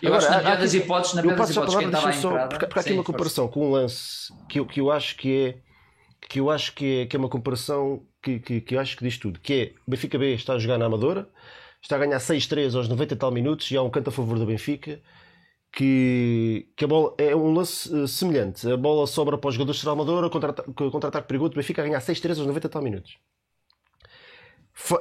Eu 0.02 0.14
acho 0.14 0.26
que 0.26 0.32
na 0.32 0.40
pior 0.40 0.56
das 0.58 0.74
hipóteses, 0.74 1.14
na 1.14 1.22
pior 1.22 1.36
das 1.36 1.48
a 1.48 1.52
hipóteses, 1.52 1.78
quem 1.78 1.90
palavra, 1.90 2.10
estava 2.10 2.34
entrada. 2.34 2.56
Porque, 2.76 2.88
há 2.88 2.92
aqui 2.92 2.98
uma 2.98 3.04
comparação 3.04 3.48
com 3.48 3.68
um 3.68 3.70
lance 3.72 4.32
que 4.48 4.60
eu, 4.60 4.66
que 4.66 4.80
eu 4.80 4.90
acho 4.90 5.16
que 5.16 5.32
é 5.32 5.66
que 6.28 6.40
eu 6.40 6.50
acho 6.50 6.74
que 6.74 7.02
é, 7.02 7.06
que 7.06 7.16
é 7.16 7.18
uma 7.18 7.28
comparação 7.28 8.02
que, 8.22 8.40
que, 8.40 8.60
que 8.60 8.74
eu 8.74 8.80
acho 8.80 8.96
que 8.96 9.04
diz 9.04 9.18
tudo, 9.18 9.38
que 9.40 9.52
é 9.52 9.74
o 9.86 9.90
Benfica 9.90 10.18
B 10.18 10.34
está 10.34 10.54
a 10.54 10.58
jogar 10.58 10.78
na 10.78 10.86
Amadora, 10.86 11.28
está 11.82 11.96
a 11.96 11.98
ganhar 11.98 12.18
6-3 12.18 12.74
aos 12.76 12.88
90 12.88 13.14
e 13.14 13.16
tal 13.16 13.30
minutos 13.30 13.70
e 13.70 13.76
há 13.76 13.82
um 13.82 13.90
canto 13.90 14.08
a 14.08 14.12
favor 14.12 14.38
do 14.38 14.46
Benfica 14.46 15.00
que, 15.72 16.68
que 16.76 16.84
a 16.84 16.88
bola 16.88 17.14
é 17.18 17.36
um 17.36 17.52
lance 17.52 17.94
eh, 17.94 18.06
semelhante. 18.06 18.70
A 18.70 18.76
bola 18.76 19.06
sobra 19.06 19.36
para 19.36 19.48
os 19.48 19.54
jogadores 19.54 19.84
da 19.84 19.92
Amadora, 19.92 20.30
contra-ataque 20.30 20.72
contra 20.72 21.22
perigoso, 21.22 21.52
o 21.52 21.56
Benfica 21.56 21.82
a 21.82 21.84
ganhar 21.84 22.00
6-3 22.00 22.30
aos 22.38 22.46
90 22.46 22.66
e 22.66 22.70
tal 22.70 22.82
minutos. 22.82 23.18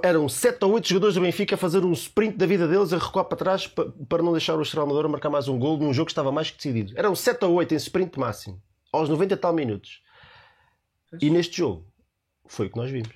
Eram 0.02 0.30
7 0.30 0.64
ou 0.64 0.72
8 0.74 0.88
jogadores 0.88 1.16
do 1.16 1.22
Benfica 1.22 1.56
a 1.56 1.58
fazer 1.58 1.84
um 1.84 1.92
sprint 1.92 2.38
da 2.38 2.46
vida 2.46 2.66
deles, 2.68 2.94
a 2.94 2.98
recuar 2.98 3.26
para 3.26 3.38
trás 3.38 3.68
pa- 3.68 3.86
para 4.08 4.24
não 4.24 4.32
deixar 4.32 4.56
o 4.58 4.62
Estrela 4.62 4.86
Amadora 4.86 5.08
marcar 5.10 5.30
mais 5.30 5.48
um 5.50 5.60
gol 5.60 5.78
num 5.78 5.94
jogo 5.94 6.06
que 6.06 6.12
estava 6.14 6.32
mais 6.32 6.50
que 6.50 6.56
decidido. 6.58 6.94
Eram 6.96 7.14
7 7.14 7.44
ou 7.44 7.54
8 7.56 7.74
em 7.74 7.78
sprint 7.78 8.18
máximo, 8.18 8.62
aos 8.92 9.10
90 9.10 9.34
e 9.34 9.38
tal 9.38 9.54
minutos. 9.54 10.02
E 11.22 11.30
neste 11.30 11.58
jogo 11.58 11.86
foi 12.48 12.68
o 12.68 12.70
que 12.70 12.78
nós 12.78 12.90
vimos. 12.90 13.10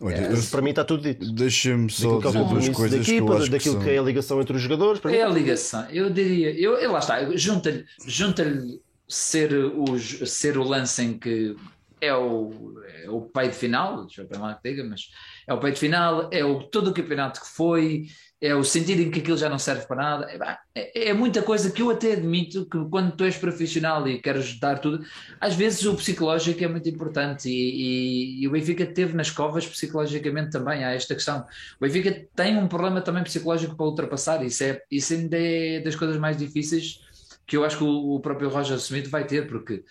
Olha, 0.00 0.14
É, 0.14 0.32
eu- 0.32 0.42
para 0.50 0.62
mim 0.62 0.70
está 0.70 0.84
tudo 0.84 1.02
dito. 1.02 1.30
Deixa-me 1.32 1.90
só 1.90 2.18
Daquilo 2.18 2.20
que 2.20 2.26
é 2.26 2.30
dizer 2.30 2.38
duas 2.38 2.48
compromisso 2.48 2.70
da 2.70 2.76
coisas 2.76 3.04
que 3.06 3.12
eu 3.12 3.16
equipa, 3.18 3.40
que 3.44 3.48
daquilo 3.50 3.74
são... 3.74 3.82
que 3.84 3.90
é 3.90 3.98
a 3.98 4.02
ligação 4.02 4.40
entre 4.40 4.56
os 4.56 4.62
jogadores. 4.62 5.00
Para 5.00 5.10
mim, 5.10 5.16
É 5.18 5.22
a 5.24 5.28
ligação. 5.28 5.90
Eu 5.90 6.08
diria, 6.08 6.58
eu, 6.58 6.74
eu 6.78 6.92
lá 6.92 7.00
está, 7.00 7.36
junta-lhe 7.36 7.84
junta-lhe 8.06 8.80
ser, 9.08 9.52
o, 9.52 9.98
ser 9.98 10.56
o 10.56 10.62
lance 10.62 11.02
em 11.02 11.18
que 11.18 11.54
é 12.00 12.14
o, 12.14 12.74
é 13.04 13.10
o 13.10 13.22
peito 13.22 13.54
final, 13.54 14.06
deixa 14.06 14.26
eu 14.30 14.40
lá 14.40 14.54
que 14.54 14.70
diga, 14.70 14.84
mas 14.84 15.02
é 15.46 15.52
o 15.54 15.58
peito 15.60 15.78
final, 15.78 16.28
é 16.32 16.44
o, 16.44 16.62
todo 16.64 16.90
o 16.90 16.94
campeonato 16.94 17.40
que 17.40 17.46
foi, 17.48 18.06
é 18.40 18.54
o 18.54 18.64
sentido 18.64 19.02
em 19.02 19.10
que 19.10 19.20
aquilo 19.20 19.36
já 19.36 19.48
não 19.50 19.58
serve 19.58 19.86
para 19.86 19.96
nada. 19.96 20.58
É, 20.74 21.08
é, 21.08 21.08
é 21.10 21.12
muita 21.12 21.42
coisa 21.42 21.70
que 21.70 21.82
eu 21.82 21.90
até 21.90 22.12
admito 22.12 22.66
que 22.66 22.78
quando 22.88 23.14
tu 23.14 23.24
és 23.24 23.36
profissional 23.36 24.06
e 24.08 24.18
queres 24.20 24.58
dar 24.58 24.78
tudo, 24.78 25.04
às 25.40 25.54
vezes 25.54 25.84
o 25.84 25.94
psicológico 25.94 26.64
é 26.64 26.68
muito 26.68 26.88
importante 26.88 27.48
e, 27.50 28.40
e- 28.40 28.42
e 28.42 28.48
o 28.48 28.50
Benfica 28.52 28.86
teve 28.86 29.14
nas 29.14 29.30
covas 29.30 29.66
psicologicamente 29.66 30.50
também. 30.50 30.82
Há 30.84 30.92
esta 30.92 31.14
questão. 31.14 31.40
O 31.78 31.84
Benfica 31.84 32.26
tem 32.34 32.56
um 32.56 32.66
problema 32.66 33.00
também 33.02 33.22
psicológico 33.22 33.76
para 33.76 33.86
ultrapassar. 33.86 34.42
Isso, 34.44 34.64
é, 34.64 34.80
isso 34.90 35.12
ainda 35.12 35.36
é 35.38 35.80
das 35.80 35.94
coisas 35.96 36.16
mais 36.16 36.36
difíceis 36.36 37.00
que 37.46 37.56
eu 37.56 37.64
acho 37.64 37.78
que 37.78 37.84
o, 37.84 38.14
o 38.14 38.20
próprio 38.20 38.48
Roger 38.48 38.76
Smith 38.76 39.08
vai 39.08 39.26
ter, 39.26 39.48
porque 39.48 39.84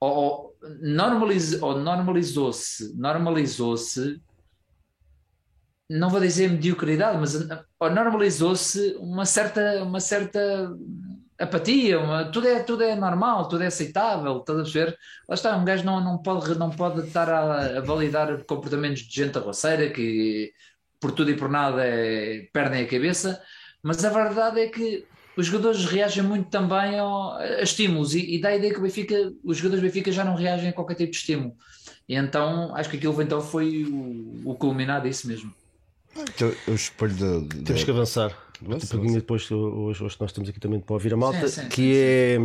ou, 0.00 0.54
normaliz- 0.80 1.60
ou 1.62 1.78
normalizou-se, 1.78 2.96
normalizou-se, 2.96 4.20
não 5.90 6.10
vou 6.10 6.20
dizer 6.20 6.50
mediocridade, 6.50 7.18
mas 7.18 7.34
ou 7.80 7.90
normalizou-se 7.90 8.94
uma 9.00 9.24
certa, 9.24 9.82
uma 9.82 10.00
certa 10.00 10.70
apatia, 11.38 11.98
uma- 12.00 12.30
tudo, 12.30 12.46
é, 12.48 12.62
tudo 12.62 12.82
é 12.82 12.94
normal, 12.94 13.48
tudo 13.48 13.62
é 13.62 13.66
aceitável, 13.68 14.38
estás 14.38 14.58
a 14.58 14.62
perceber? 14.62 14.98
Lá 15.28 15.34
está, 15.34 15.56
um 15.56 15.64
gajo 15.64 15.84
não, 15.84 16.02
não, 16.02 16.18
pode, 16.18 16.58
não 16.58 16.70
pode 16.70 17.06
estar 17.06 17.28
a, 17.30 17.78
a 17.78 17.80
validar 17.80 18.44
comportamentos 18.44 19.02
de 19.02 19.14
gente 19.14 19.38
arroceira 19.38 19.90
que 19.90 20.52
por 21.00 21.12
tudo 21.12 21.30
e 21.30 21.36
por 21.36 21.48
nada 21.48 21.84
é, 21.86 22.48
perdem 22.52 22.82
a 22.84 22.88
cabeça, 22.88 23.40
mas 23.82 24.04
a 24.04 24.10
verdade 24.10 24.60
é 24.60 24.68
que 24.68 25.06
os 25.38 25.46
jogadores 25.46 25.84
reagem 25.84 26.22
muito 26.22 26.48
também 26.50 26.98
ao- 26.98 27.36
a 27.36 27.62
estímulos 27.62 28.14
e, 28.14 28.34
e 28.34 28.40
dá 28.40 28.48
a 28.48 28.56
ideia 28.56 28.72
que 28.72 28.78
o 28.78 28.82
Benfica, 28.82 29.32
os 29.44 29.56
jogadores 29.56 29.80
do 29.82 29.86
Benfica 29.86 30.10
já 30.12 30.24
não 30.24 30.34
reagem 30.34 30.68
a 30.70 30.72
qualquer 30.72 30.94
tipo 30.94 31.12
de 31.12 31.16
estímulo. 31.18 31.54
E 32.08 32.14
então 32.14 32.74
acho 32.74 32.90
que 32.90 32.96
aquilo 32.96 33.20
então 33.22 33.40
foi 33.40 33.84
o, 33.84 34.42
o 34.50 34.54
culminar 34.54 35.00
disso 35.02 35.28
mesmo. 35.28 35.54
Então, 36.16 36.52
eu 36.66 36.74
espelho 36.74 37.14
da, 37.14 37.38
da- 37.54 37.62
Temos 37.64 37.84
que 37.84 37.90
avançar. 37.90 38.36
Um 38.62 38.78
pouquinho 38.78 39.14
depois, 39.14 39.50
hoje, 39.50 40.02
hoje 40.02 40.16
nós 40.20 40.30
estamos 40.30 40.48
aqui 40.48 40.58
também 40.58 40.80
para 40.80 40.92
ouvir 40.94 41.14
a 41.14 41.16
malta, 41.16 41.46
Sim, 41.48 41.62
sim, 41.62 41.68
que 41.68 41.74
sim, 41.76 41.92
é. 41.94 42.38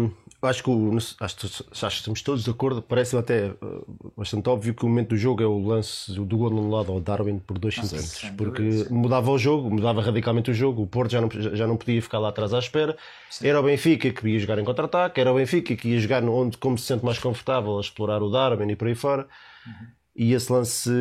Acho 0.47 0.63
que, 0.63 0.69
o- 0.69 0.97
acho, 0.97 1.37
que- 1.37 1.45
acho 1.47 1.87
que 1.87 1.87
estamos 1.87 2.21
todos 2.21 2.43
de 2.43 2.49
acordo. 2.49 2.81
Parece 2.81 3.15
até 3.17 3.47
uh, 3.51 4.11
bastante 4.17 4.49
óbvio 4.49 4.73
que 4.73 4.85
o 4.85 4.89
momento 4.89 5.09
do 5.09 5.17
jogo 5.17 5.41
é 5.41 5.45
o 5.45 5.57
lance 5.65 6.11
do 6.13 6.37
gol 6.37 6.47
anulado 6.49 6.91
ao 6.91 6.99
Darwin 6.99 7.39
por 7.39 7.57
2 7.57 7.77
Nossa, 7.77 7.97
centímetros. 7.97 8.31
Porque 8.37 8.85
mudava 8.93 9.31
o 9.31 9.37
jogo, 9.37 9.69
mudava 9.69 10.01
radicalmente 10.01 10.51
o 10.51 10.53
jogo. 10.53 10.81
O 10.83 10.87
Porto 10.87 11.11
já 11.11 11.21
não, 11.21 11.29
já 11.31 11.65
não 11.65 11.77
podia 11.77 12.01
ficar 12.01 12.19
lá 12.19 12.29
atrás 12.29 12.53
à 12.53 12.59
espera. 12.59 12.97
Era 13.41 13.59
o 13.59 13.63
Benfica 13.63 14.11
que 14.11 14.27
ia 14.27 14.39
jogar 14.39 14.59
em 14.59 14.65
contra-ataque, 14.65 15.19
era 15.21 15.31
o 15.31 15.35
Benfica 15.35 15.75
que 15.75 15.87
ia 15.87 15.99
jogar 15.99 16.23
onde, 16.23 16.57
como 16.57 16.77
se 16.77 16.85
sente 16.87 17.05
mais 17.05 17.17
confortável, 17.19 17.77
a 17.77 17.81
explorar 17.81 18.21
o 18.21 18.29
Darwin 18.29 18.69
e 18.69 18.75
por 18.75 18.87
aí 18.87 18.95
fora. 18.95 19.27
Uhum. 19.65 19.87
E 20.15 20.33
esse 20.33 20.51
lance 20.51 20.91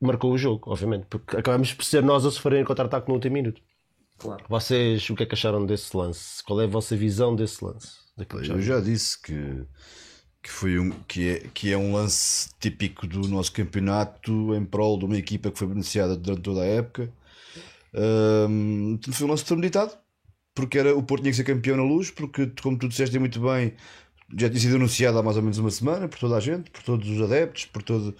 marcou 0.00 0.32
o 0.32 0.38
jogo, 0.38 0.70
obviamente, 0.72 1.04
porque 1.08 1.36
acabamos 1.36 1.72
por 1.72 1.84
ser 1.84 2.02
nós 2.02 2.24
a 2.26 2.30
sofrer 2.30 2.60
em 2.60 2.64
contra-ataque 2.64 3.06
no 3.08 3.14
último 3.14 3.34
minuto. 3.34 3.60
Claro. 4.18 4.44
Vocês, 4.48 5.08
o 5.10 5.14
que 5.14 5.22
é 5.22 5.26
que 5.26 5.34
acharam 5.34 5.66
desse 5.66 5.96
lance? 5.96 6.42
Qual 6.42 6.60
é 6.60 6.64
a 6.64 6.68
vossa 6.68 6.96
visão 6.96 7.34
desse 7.36 7.64
lance? 7.64 8.06
Eu 8.48 8.62
já 8.62 8.80
disse 8.80 9.20
que, 9.20 9.64
que, 10.42 10.50
foi 10.50 10.78
um, 10.78 10.90
que, 11.06 11.28
é, 11.28 11.38
que 11.52 11.70
é 11.70 11.76
um 11.76 11.92
lance 11.92 12.48
típico 12.58 13.06
do 13.06 13.28
nosso 13.28 13.52
campeonato 13.52 14.54
em 14.54 14.64
prol 14.64 14.98
de 14.98 15.04
uma 15.04 15.18
equipa 15.18 15.50
que 15.50 15.58
foi 15.58 15.68
beneficiada 15.68 16.16
durante 16.16 16.42
toda 16.42 16.62
a 16.62 16.66
época. 16.66 17.12
Ahm, 17.94 18.98
foi 19.12 19.26
um 19.26 19.30
lance 19.30 19.44
premeditado, 19.44 19.92
porque 20.54 20.78
era, 20.78 20.96
o 20.96 21.02
Porto 21.02 21.22
tinha 21.22 21.32
que 21.32 21.36
ser 21.36 21.44
campeão 21.44 21.76
na 21.76 21.82
luz, 21.82 22.10
porque, 22.10 22.50
como 22.62 22.78
tu 22.78 22.88
disseste 22.88 23.18
muito 23.18 23.40
bem, 23.40 23.74
já 24.36 24.48
tinha 24.48 24.60
sido 24.60 24.76
anunciado 24.76 25.18
há 25.18 25.22
mais 25.22 25.36
ou 25.36 25.42
menos 25.42 25.58
uma 25.58 25.70
semana 25.70 26.08
por 26.08 26.18
toda 26.18 26.36
a 26.36 26.40
gente, 26.40 26.70
por 26.70 26.82
todos 26.82 27.08
os 27.08 27.20
adeptos, 27.22 27.66
por 27.66 27.82
todo 27.82 28.16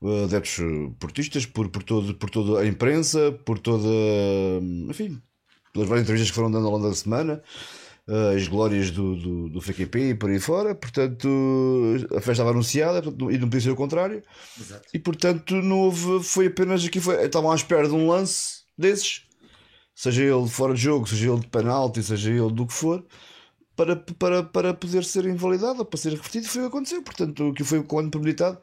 uh, 0.00 0.24
adeptos 0.24 0.58
portistas, 0.98 1.46
por, 1.46 1.68
por, 1.68 1.82
todo, 1.82 2.14
por 2.14 2.30
toda 2.30 2.60
a 2.60 2.66
imprensa, 2.66 3.32
por 3.44 3.58
toda, 3.58 3.88
enfim, 4.88 5.20
pelas 5.76 5.88
várias 5.88 6.04
entrevistas 6.04 6.30
que 6.30 6.34
foram 6.34 6.50
dando 6.50 6.66
ao 6.66 6.72
longo 6.72 6.88
da 6.88 6.94
semana. 6.94 7.42
as 8.34 8.48
glórias 8.48 8.90
do, 8.90 9.16
do, 9.16 9.48
do 9.50 9.60
FQP 9.60 10.10
e 10.10 10.14
por 10.14 10.30
aí 10.30 10.38
fora, 10.38 10.74
portanto 10.74 11.28
a 12.12 12.20
festa 12.20 12.32
estava 12.32 12.50
anunciada 12.50 13.02
e 13.30 13.38
não 13.38 13.48
podia 13.48 13.60
ser 13.60 13.70
o 13.70 13.76
contrário, 13.76 14.22
Exato. 14.58 14.88
e 14.94 14.98
portanto 14.98 15.54
não 15.56 15.80
houve, 15.80 16.22
foi 16.22 16.46
apenas 16.46 16.84
aqui, 16.84 17.00
foi, 17.00 17.24
estavam 17.24 17.50
à 17.50 17.54
espera 17.54 17.88
de 17.88 17.94
um 17.94 18.08
lance 18.08 18.62
desses, 18.78 19.22
seja 19.94 20.22
ele 20.22 20.48
fora 20.48 20.72
de 20.74 20.80
jogo, 20.80 21.08
seja 21.08 21.30
ele 21.32 21.40
de 21.40 21.48
penalti, 21.48 22.02
seja 22.02 22.30
ele 22.30 22.52
do 22.52 22.66
que 22.66 22.72
for, 22.72 23.04
para, 23.74 23.96
para, 23.96 24.42
para 24.42 24.72
poder 24.72 25.04
ser 25.04 25.26
invalidado, 25.26 25.84
para 25.84 25.98
ser 25.98 26.12
repetido, 26.12 26.46
foi 26.46 26.62
o 26.62 26.64
que 26.64 26.76
aconteceu, 26.76 27.02
portanto 27.02 27.48
o 27.48 27.52
que 27.52 27.64
foi 27.64 27.82
quando 27.82 28.10
premeditado. 28.10 28.58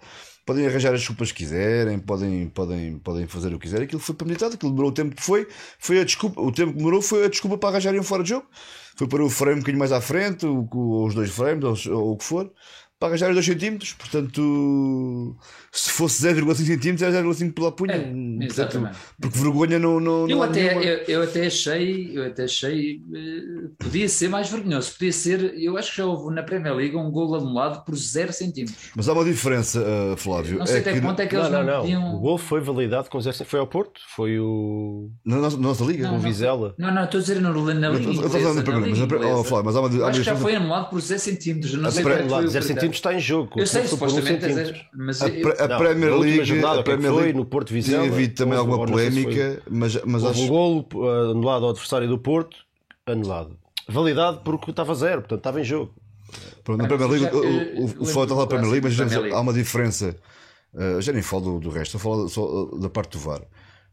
Podem 0.45 0.67
arranjar 0.67 0.93
as 0.93 0.99
desculpas 0.99 1.32
que 1.32 1.38
quiserem, 1.38 1.99
podem, 1.99 2.49
podem, 2.49 2.97
podem 2.99 3.27
fazer 3.27 3.47
o 3.49 3.58
que 3.58 3.63
quiserem. 3.63 3.86
Aquilo 3.86 4.01
foi 4.01 4.13
premeditado, 4.13 4.56
aquilo 4.56 4.71
demorou 4.71 4.91
o 4.91 4.93
tempo 4.93 5.15
que 5.15 5.23
foi, 5.23 5.47
foi 5.79 5.99
a 5.99 6.03
desculpa, 6.03 6.41
o 6.41 6.51
tempo 6.51 6.71
que 6.71 6.77
demorou 6.77 7.01
foi 7.01 7.25
a 7.25 7.29
desculpa 7.29 7.58
para 7.58 7.69
arranjarem 7.69 7.99
um 7.99 8.03
fora 8.03 8.23
de 8.23 8.29
jogo 8.29 8.47
foi 8.95 9.08
para 9.08 9.23
o 9.23 9.29
frame 9.29 9.56
um 9.56 9.60
bocadinho 9.60 9.79
mais 9.79 9.91
à 9.91 10.01
frente, 10.01 10.45
ou, 10.45 10.67
os 11.06 11.13
dois 11.13 11.29
frames, 11.32 11.63
ou, 11.88 11.97
ou 11.97 12.12
o 12.13 12.17
que 12.17 12.23
for, 12.23 12.51
para 13.03 13.09
arranjar 13.09 13.29
os 13.31 13.35
2 13.35 13.45
centímetros. 13.45 13.93
Portanto, 13.93 15.35
se 15.71 15.89
fosse 15.91 16.23
0,5 16.25 16.55
centímetros, 16.55 17.01
era 17.01 17.21
0,5 17.27 17.53
pela 17.53 17.69
punha. 17.71 17.95
É, 17.95 18.45
exatamente. 18.45 18.97
Porque 19.19 19.37
vergonha 19.37 19.77
não. 19.77 19.99
não, 19.99 20.21
eu, 20.29 20.37
não 20.37 20.43
até, 20.43 20.77
eu, 20.77 21.03
eu, 21.07 21.23
até 21.23 21.47
achei, 21.47 22.17
eu 22.17 22.25
até 22.25 22.45
achei, 22.45 23.01
eh, 23.13 23.67
podia 23.77 24.07
ser 24.07 24.29
mais 24.29 24.49
vergonhoso. 24.49 24.93
Podia 24.93 25.11
ser, 25.11 25.53
eu 25.57 25.77
acho 25.77 25.91
que 25.91 25.97
já 25.97 26.05
houve 26.05 26.33
na 26.33 26.43
Premier 26.43 26.73
League 26.75 26.95
um 26.95 27.11
gol 27.11 27.35
anulado 27.35 27.83
por 27.83 27.93
0 27.93 28.31
centímetros. 28.31 28.91
Mas 28.95 29.09
há 29.09 29.13
uma 29.13 29.25
diferença, 29.25 29.81
uh, 29.81 30.15
Flávio. 30.15 30.59
Não 30.59 30.65
sei 30.65 30.77
é 30.77 30.79
até 30.79 30.93
que... 30.93 31.01
quanto 31.01 31.19
é 31.19 31.27
que 31.27 31.35
eles 31.35 31.49
não, 31.49 31.63
não, 31.63 31.73
não, 31.73 31.81
podiam. 31.81 32.15
O 32.15 32.19
gol 32.19 32.37
foi 32.37 32.61
validado 32.61 33.09
com 33.09 33.19
0 33.19 33.35
Foi 33.43 33.59
ao 33.59 33.67
Porto? 33.67 33.99
Foi 34.15 34.39
o. 34.39 35.09
Na 35.25 35.37
nossa, 35.37 35.57
na 35.57 35.63
nossa 35.63 35.83
liga? 35.83 36.05
Com 36.07 36.13
não. 36.13 36.19
Vizela? 36.19 36.73
Não, 36.77 36.93
não, 36.93 37.03
estou 37.03 37.17
a 37.17 37.21
dizer 37.21 37.41
na 37.41 37.49
Eu 37.49 37.65
Liga 37.65 37.73
estou- 37.97 37.97
eu 37.97 38.11
estou 38.13 38.29
falando 38.29 38.37
Inglesa. 38.39 38.53
da 38.55 38.63
Premier 38.63 38.79
na 38.79 38.85
League, 38.85 39.01
Liga 39.01 39.19
mas 39.19 39.27
a- 39.27 39.39
oh, 39.39 39.43
Flávio, 39.43 39.65
mas 39.65 39.75
há 39.75 39.79
uma- 39.81 39.89
há 39.89 39.91
uma 39.91 40.07
acho 40.07 40.19
que 40.19 40.23
já 40.23 40.33
diferença- 40.33 40.41
foi 40.41 40.55
anulado 40.55 40.89
por 40.89 41.01
0 41.01 41.19
centímetros. 41.19 41.73
Não 41.73 41.89
A 41.89 41.91
sei 41.91 42.03
quanto 42.03 42.29
foi 42.29 42.45
o 42.45 42.49
0 42.93 42.93
critério. 42.93 42.93
centímetros 42.93 42.97
está 42.97 43.13
em 43.13 43.19
jogo. 43.19 43.60
Eu 43.60 43.67
sei, 43.67 43.84
Foi 43.84 43.97
por 43.97 44.06
um 44.08 44.10
supostamente, 44.12 44.45
é 44.45 44.86
mas 44.93 45.21
A, 45.21 45.27
eu- 45.29 45.53
a 45.60 45.67
Não, 45.67 45.77
Premier 45.77 46.12
na 46.12 46.17
League. 46.17 46.45
jornada, 46.45 46.75
a 46.77 46.79
é 46.79 46.84
Premier 46.84 47.12
foi? 47.13 47.21
League 47.23 47.38
No 47.38 47.45
Porto 47.45 47.67
tinha 47.67 47.82
Vizela, 47.82 48.06
havido 48.06 48.36
também 48.36 48.58
houve- 48.58 48.71
alguma 48.71 48.88
se 48.88 48.93
foi- 48.93 49.12
polémica, 49.12 49.62
mas, 49.69 50.01
mas 50.06 50.23
Houve 50.23 50.39
um 50.39 50.43
acho. 50.43 50.51
golo 50.51 50.86
uh, 50.93 51.32
anulado 51.32 51.65
ao 51.65 51.71
adversário 51.71 52.08
do 52.08 52.17
Porto, 52.17 52.58
anulado. 53.06 53.58
Validado 53.88 54.41
porque 54.43 54.71
estava 54.71 54.93
zero, 54.95 55.21
portanto 55.21 55.39
estava 55.39 55.60
em 55.62 55.63
jogo. 55.63 55.93
Pronto, 56.63 56.82
na 56.82 56.88
Premier 56.88 57.10
League, 57.10 57.25
o- 57.36 57.43
eu- 57.43 57.43
o, 57.43 57.45
eu 57.45 57.84
o, 57.84 57.88
lembro 57.88 58.06
Flávio 58.06 58.23
está 58.23 58.23
a 58.23 58.27
falar 58.27 58.41
da 58.41 58.47
Premier 58.47 58.71
League, 58.71 58.88
mas 58.88 59.34
há 59.34 59.39
uma 59.41 59.53
diferença. 59.53 60.15
Uh, 60.73 60.99
já 61.01 61.12
nem 61.13 61.21
falo 61.21 61.43
do, 61.43 61.60
do 61.60 61.69
resto, 61.69 61.97
estou 61.97 62.13
a 62.13 62.15
falar 62.15 62.27
só 62.29 62.43
uh, 62.45 62.79
da 62.79 62.89
parte 62.89 63.12
do 63.12 63.19
VAR. 63.19 63.41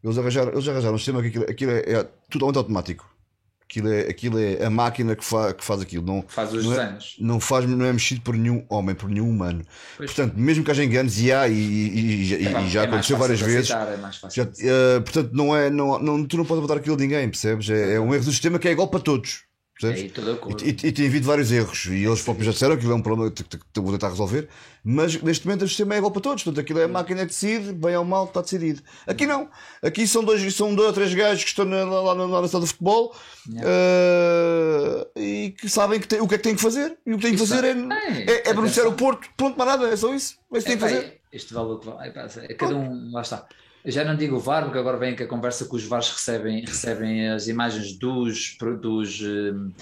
Eles 0.03 0.17
arranjaram, 0.17 0.53
eles 0.53 0.67
arranjaram 0.67 0.95
um 0.95 0.99
sistema 0.99 1.21
que 1.21 1.29
aquilo, 1.29 1.45
aquilo 1.45 1.71
é, 1.73 1.81
é 1.81 2.09
totalmente 2.31 2.57
automático. 2.57 3.10
Aquilo 3.71 3.89
é, 3.89 4.01
aquilo 4.01 4.37
é 4.41 4.65
a 4.65 4.69
máquina 4.69 5.15
que, 5.15 5.25
fa, 5.25 5.55
que 5.55 5.65
faz 5.65 5.81
aquilo. 5.81 6.05
Não, 6.05 6.25
Faz 6.27 6.53
os 6.53 6.65
não 6.65 6.73
é- 6.73 6.77
desenhos. 6.77 7.15
não, 7.21 7.39
faz, 7.39 7.65
não 7.69 7.85
é 7.87 7.93
mexido 7.93 8.21
por 8.21 8.35
nenhum 8.37 8.65
homem, 8.69 8.97
por 8.97 9.09
nenhum 9.09 9.31
humano. 9.31 9.63
Pois. 9.97 10.13
Portanto, 10.13 10.35
mesmo 10.37 10.65
que 10.65 10.73
haja 10.73 10.83
enganos, 10.85 11.21
e 11.21 11.31
há, 11.33 11.47
e, 11.47 11.53
e- 11.53 12.33
e- 12.33 12.47
É, 12.49 12.63
e 12.63 12.69
já 12.69 12.83
é 12.83 12.85
aconteceu 12.87 13.17
várias 13.17 13.41
vezes. 13.41 13.71
é 13.71 14.29
Já, 14.29 14.43
eh, 14.43 14.99
portanto, 15.01 15.31
não 15.33 15.55
é, 15.57 15.71
não, 15.71 16.01
não, 16.01 16.25
tu 16.27 16.37
não 16.37 16.45
podes 16.45 16.63
botar 16.63 16.75
aquilo 16.81 16.97
de 16.97 17.05
ninguém, 17.05 17.29
percebes? 17.29 17.71
É, 17.71 17.95
é 17.95 18.01
um 18.01 18.13
erro 18.13 18.25
do 18.25 18.33
sistema 18.33 18.59
que 18.59 18.67
é 18.67 18.73
igual 18.73 18.89
para 18.89 18.99
todos. 18.99 19.45
Percebes? 19.81 20.03
É. 20.03 20.05
E, 20.65 20.69
e, 20.71 20.89
e 20.89 20.93
tem 20.93 21.07
havido 21.07 21.27
vários 21.27 21.51
erros, 21.51 21.87
e 21.87 22.05
eles 22.05 22.21
próprios 22.23 22.47
já 22.47 22.53
disseram 22.53 22.75
que 22.75 22.81
aquilo 22.81 22.93
é 22.93 22.97
um 22.97 23.03
problema 23.03 23.31
que, 23.31 23.43
que, 23.45 23.57
que 23.59 23.81
vou 23.81 23.93
tentar 23.93 24.09
resolver, 24.11 24.49
mas 24.85 25.21
neste 25.23 25.47
momento 25.47 25.63
o 25.65 25.69
sistema 25.69 25.95
é 25.95 25.99
igual 25.99 26.11
para 26.11 26.21
todos, 26.23 26.43
portanto 26.45 26.63
aquilo 26.63 26.81
é 26.81 26.85
a 26.85 26.89
máquina 26.89 27.21
que 27.21 27.27
decide, 27.29 27.73
bem 27.73 27.97
ou 27.97 28.05
mal, 28.05 28.25
está 28.27 28.43
decidido. 28.43 28.83
Aqui 29.07 29.27
não, 29.27 29.49
aqui 29.83 30.07
são 30.07 30.23
dois, 30.23 30.55
são 30.55 30.75
dois 30.75 30.89
ou 30.89 30.93
três 30.95 31.15
gajos 31.15 31.43
que 31.45 31.49
estão 31.51 31.65
na, 31.65 31.85
lá, 31.85 32.15
na- 32.15 32.27
na 32.43 32.49
sala 32.49 32.65
de 32.65 32.71
futebol 32.71 33.15
eh, 33.57 35.07
e 35.17 35.51
que 35.59 35.69
sabem 35.69 35.99
que 36.01 36.09
tem- 36.09 36.21
o 36.21 36.29
que 36.29 36.35
é 36.35 36.39
que 36.39 36.45
têm 36.45 36.55
que 36.57 36.63
fazer, 36.63 36.97
e 37.07 37.13
o 37.15 37.17
que 37.17 37.23
têm 37.23 37.33
que 37.33 37.39
fazer 37.39 37.65
é, 37.65 37.71
é- 37.71 37.73
é, 37.73 38.49
é 38.51 38.55
beneficiar 38.55 38.87
atenção. 38.87 38.89
o 38.89 38.93
Porto, 38.93 39.29
pronto, 39.37 39.57
mais 39.57 39.71
nada, 39.71 39.89
é 39.89 39.97
só 39.97 40.15
isso, 40.15 40.37
é 40.53 40.59
isso 40.59 40.67
que 40.67 40.73
tem 40.73 40.79
que 40.79 40.85
Epá, 40.85 40.95
fazer. 40.95 41.21
Este 41.33 41.55
vale 41.55 41.71
o 41.73 41.79
que 41.79 41.89
é 41.89 42.55
cada 42.55 42.75
um, 42.77 43.13
lá 43.13 43.23
está. 43.23 43.47
Eu 43.85 43.91
já 43.93 44.05
não 44.05 44.15
digo 44.17 44.37
o 44.37 44.41
VAR, 44.41 44.65
porque 44.65 44.79
agora 44.79 44.97
vem 44.99 45.15
que 45.17 45.23
a 45.23 45.27
conversa 45.27 45.65
que 45.67 45.75
os 45.75 45.85
VARs 45.85 46.11
recebem, 46.11 46.61
recebem 46.65 47.29
as 47.31 47.49
imagens 47.49 47.93
dos, 47.99 48.57
dos, 48.81 49.21
hum, 49.23 49.73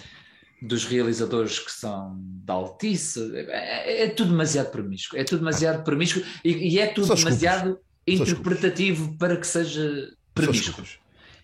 dos 0.63 0.85
realizadores 0.85 1.59
que 1.59 1.71
são 1.73 2.17
da 2.45 2.55
Altice. 2.55 3.21
É, 3.49 4.05
é 4.05 4.09
tudo 4.09 4.31
demasiado 4.31 4.71
promíscuo. 4.71 5.19
É 5.19 5.25
tudo 5.25 5.41
demasiado 5.41 5.83
promíscuo 5.83 6.23
e, 6.45 6.75
e 6.75 6.79
é 6.79 6.87
tudo 6.87 7.13
demasiado 7.15 7.79
interpretativo 8.07 9.17
para 9.19 9.37
que 9.37 9.47
seja 9.47 10.09
promíscuo. 10.35 10.85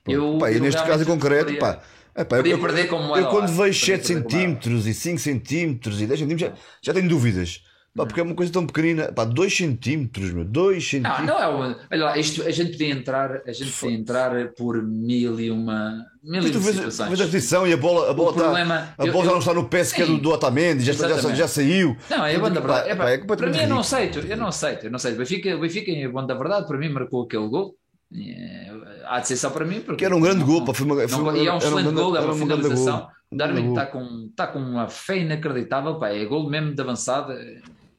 Eu- 0.06 0.38
Pá, 0.38 0.50
e 0.50 0.56
eu 0.56 0.60
neste 0.60 0.82
caso 0.82 1.02
em 1.02 1.06
concreto, 1.06 1.44
poderia- 1.46 1.60
pá, 1.60 1.82
epá, 2.16 2.36
podia 2.36 2.52
eu, 2.52 2.58
eu 2.58 2.98
moeda 3.02 3.28
quando 3.28 3.48
vejo 3.48 3.80
Podia 3.80 3.96
7 3.96 4.06
perder 4.06 4.22
como 4.22 4.22
moeda. 4.22 4.30
centímetros 4.30 4.86
e 4.86 4.94
5 4.94 5.18
centímetros 5.18 6.00
e 6.02 6.06
10 6.06 6.20
centímetros 6.20 6.50
já, 6.50 6.56
já 6.82 6.94
tenho 6.94 7.08
dúvidas. 7.08 7.64
Pá, 7.96 8.04
porque 8.04 8.18
é 8.18 8.24
uma 8.24 8.34
coisa 8.34 8.52
tão 8.52 8.66
pequenina, 8.66 9.12
pá, 9.12 9.24
2 9.24 9.56
centímetros, 9.56 10.32
meu, 10.32 10.44
2 10.44 10.74
Não, 10.76 10.80
centímetros. 10.90 11.26
não 11.28 11.38
é 11.40 11.46
uma. 11.46 11.78
Olha 11.92 12.04
lá, 12.06 12.18
isto, 12.18 12.42
a 12.42 12.50
gente 12.50 12.72
podia 12.72 12.90
entrar, 12.90 13.40
a 13.46 13.52
gente 13.52 13.70
podia 13.70 13.96
entrar 13.96 14.48
por 14.56 14.82
mil 14.82 15.38
e 15.38 15.48
uma. 15.48 16.04
Mil 16.20 16.42
e 16.44 16.50
tu 16.50 16.58
vês, 16.58 16.74
situações. 16.74 17.08
vês 17.10 17.20
a 17.20 17.24
repetição 17.26 17.66
e 17.68 17.72
a 17.72 17.76
bola, 17.76 18.10
a 18.10 18.12
bola, 18.12 18.30
O 18.30 18.32
está, 18.32 18.42
problema- 18.44 18.94
a 18.98 19.06
eu- 19.06 19.12
bola 19.12 19.24
já 19.26 19.30
eu- 19.30 19.34
não 19.34 19.38
está 19.40 19.54
no 19.54 19.68
pé 19.68 19.84
sequer 19.84 20.06
do, 20.06 20.18
do 20.18 20.30
Otamendi, 20.30 20.82
já, 20.82 20.92
já, 20.92 21.34
já 21.36 21.46
saiu. 21.46 21.96
Não, 22.10 22.26
é 22.26 22.36
bom 22.36 22.50
da 22.50 22.60
Pá, 22.60 22.66
verdade. 22.66 22.88
É, 22.90 22.94
pá, 22.96 23.10
é 23.10 23.18
para 23.18 23.50
mim 23.50 23.58
eu 23.58 23.68
não 23.68 23.78
aceito, 23.78 24.18
eu 24.18 24.36
não 24.36 24.48
aceito, 24.48 24.86
eu 24.86 24.90
não 24.90 24.96
aceito. 24.96 25.14
O 25.14 25.18
Benfica, 25.18 25.56
Benfica 25.56 25.90
em 25.92 26.08
bom 26.10 26.26
da 26.26 26.34
verdade, 26.34 26.66
para 26.66 26.76
mim 26.78 26.88
marcou 26.88 27.22
aquele 27.22 27.46
gol. 27.48 27.76
É, 28.12 28.72
Há 29.06 29.20
de 29.20 29.28
ser 29.28 29.36
só 29.36 29.50
para 29.50 29.64
mim, 29.66 29.80
porque 29.80 29.96
Que 29.98 30.04
era 30.06 30.16
um 30.16 30.20
grande 30.20 30.40
não- 30.40 30.46
gol, 30.46 30.64
pá, 30.64 30.72
foi 30.74 30.86
uma, 30.86 30.96
foi 30.96 31.06
não- 31.06 31.20
uma, 31.22 31.36
e 31.38 31.46
é 31.46 31.52
um 31.52 31.58
excelente 31.58 31.82
grande- 31.84 32.00
gol, 32.00 32.16
é 32.16 32.20
uma 32.20 32.32
um 32.32 32.36
finalização. 32.38 32.98
gol. 33.00 33.08
Darwin 33.36 33.60
Um 33.66 33.68
está 33.70 33.86
com, 33.86 34.26
está 34.30 34.46
com 34.46 34.58
uma 34.60 34.88
fé 34.88 35.18
inacreditável, 35.18 35.98
pá, 35.98 36.08
é 36.08 36.24
gol 36.24 36.48
mesmo 36.48 36.72
de 36.74 36.80
avançada, 36.80 37.36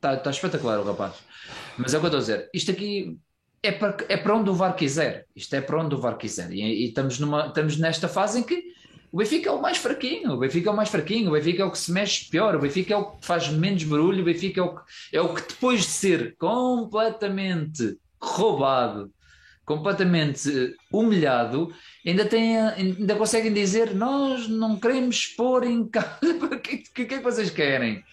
está, 0.06 0.14
está 0.16 0.30
espetacular 0.30 0.80
o 0.80 0.84
rapaz. 0.84 1.16
Mas 1.78 1.94
é 1.94 1.98
o 1.98 2.00
que 2.00 2.06
eu 2.06 2.20
estou 2.20 2.20
a 2.20 2.22
dizer, 2.22 2.50
isto 2.54 2.72
aqui 2.72 3.18
é 3.62 3.72
para, 3.72 3.98
é 4.08 4.18
para 4.18 4.36
onde 4.36 4.50
o 4.50 4.54
VAR 4.54 4.76
quiser, 4.76 5.26
isto 5.36 5.56
é 5.56 5.62
para 5.62 5.82
onde 5.82 5.96
o 5.96 5.98
VAR 6.00 6.18
quiser, 6.18 6.52
e, 6.52 6.62
e 6.62 6.88
estamos, 6.88 7.20
numa, 7.20 7.48
estamos 7.48 7.78
nesta 7.78 8.08
fase 8.08 8.40
em 8.40 8.44
que 8.44 8.76
o 9.12 9.18
Benfica 9.18 9.50
é 9.50 9.52
o 9.52 9.62
mais 9.62 9.78
fraquinho, 9.78 10.32
o 10.32 10.38
Benfica 10.38 10.70
é 10.70 10.74
o 10.74 10.76
mais 10.76 10.90
fraquinho, 10.90 11.30
o 11.30 11.34
Benfica 11.34 11.64
é 11.64 11.66
o 11.66 11.72
que 11.72 11.78
se 11.78 11.92
mexe 11.92 12.30
pior, 12.30 12.56
o 12.56 12.60
Benfica 12.60 12.94
é 12.94 12.98
o 12.98 13.12
que 13.12 13.26
faz 13.26 13.48
menos 13.50 13.84
barulho, 13.84 14.22
o 14.22 14.26
Benfica 14.26 14.60
é 14.60 14.64
o 14.64 14.76
que, 14.76 14.82
é 15.14 15.22
o 15.22 15.34
que 15.34 15.42
depois 15.42 15.82
de 15.82 15.88
ser 15.88 16.36
completamente 16.38 17.98
roubado, 18.22 19.12
completamente 19.66 20.50
eh, 20.50 20.74
humilhado, 20.92 21.74
ainda, 22.06 22.26
tem, 22.26 22.58
ainda 22.58 23.16
conseguem 23.16 23.54
dizer 23.54 23.96
nós 23.96 24.48
não 24.48 24.78
queremos 24.80 25.16
expor 25.16 25.64
em 25.64 25.88
casa. 25.88 26.20
O 26.22 26.50
que, 26.60 26.78
que, 26.78 27.06
que 27.06 27.14
é 27.16 27.18
que 27.18 27.24
vocês 27.24 27.50
querem? 27.50 28.04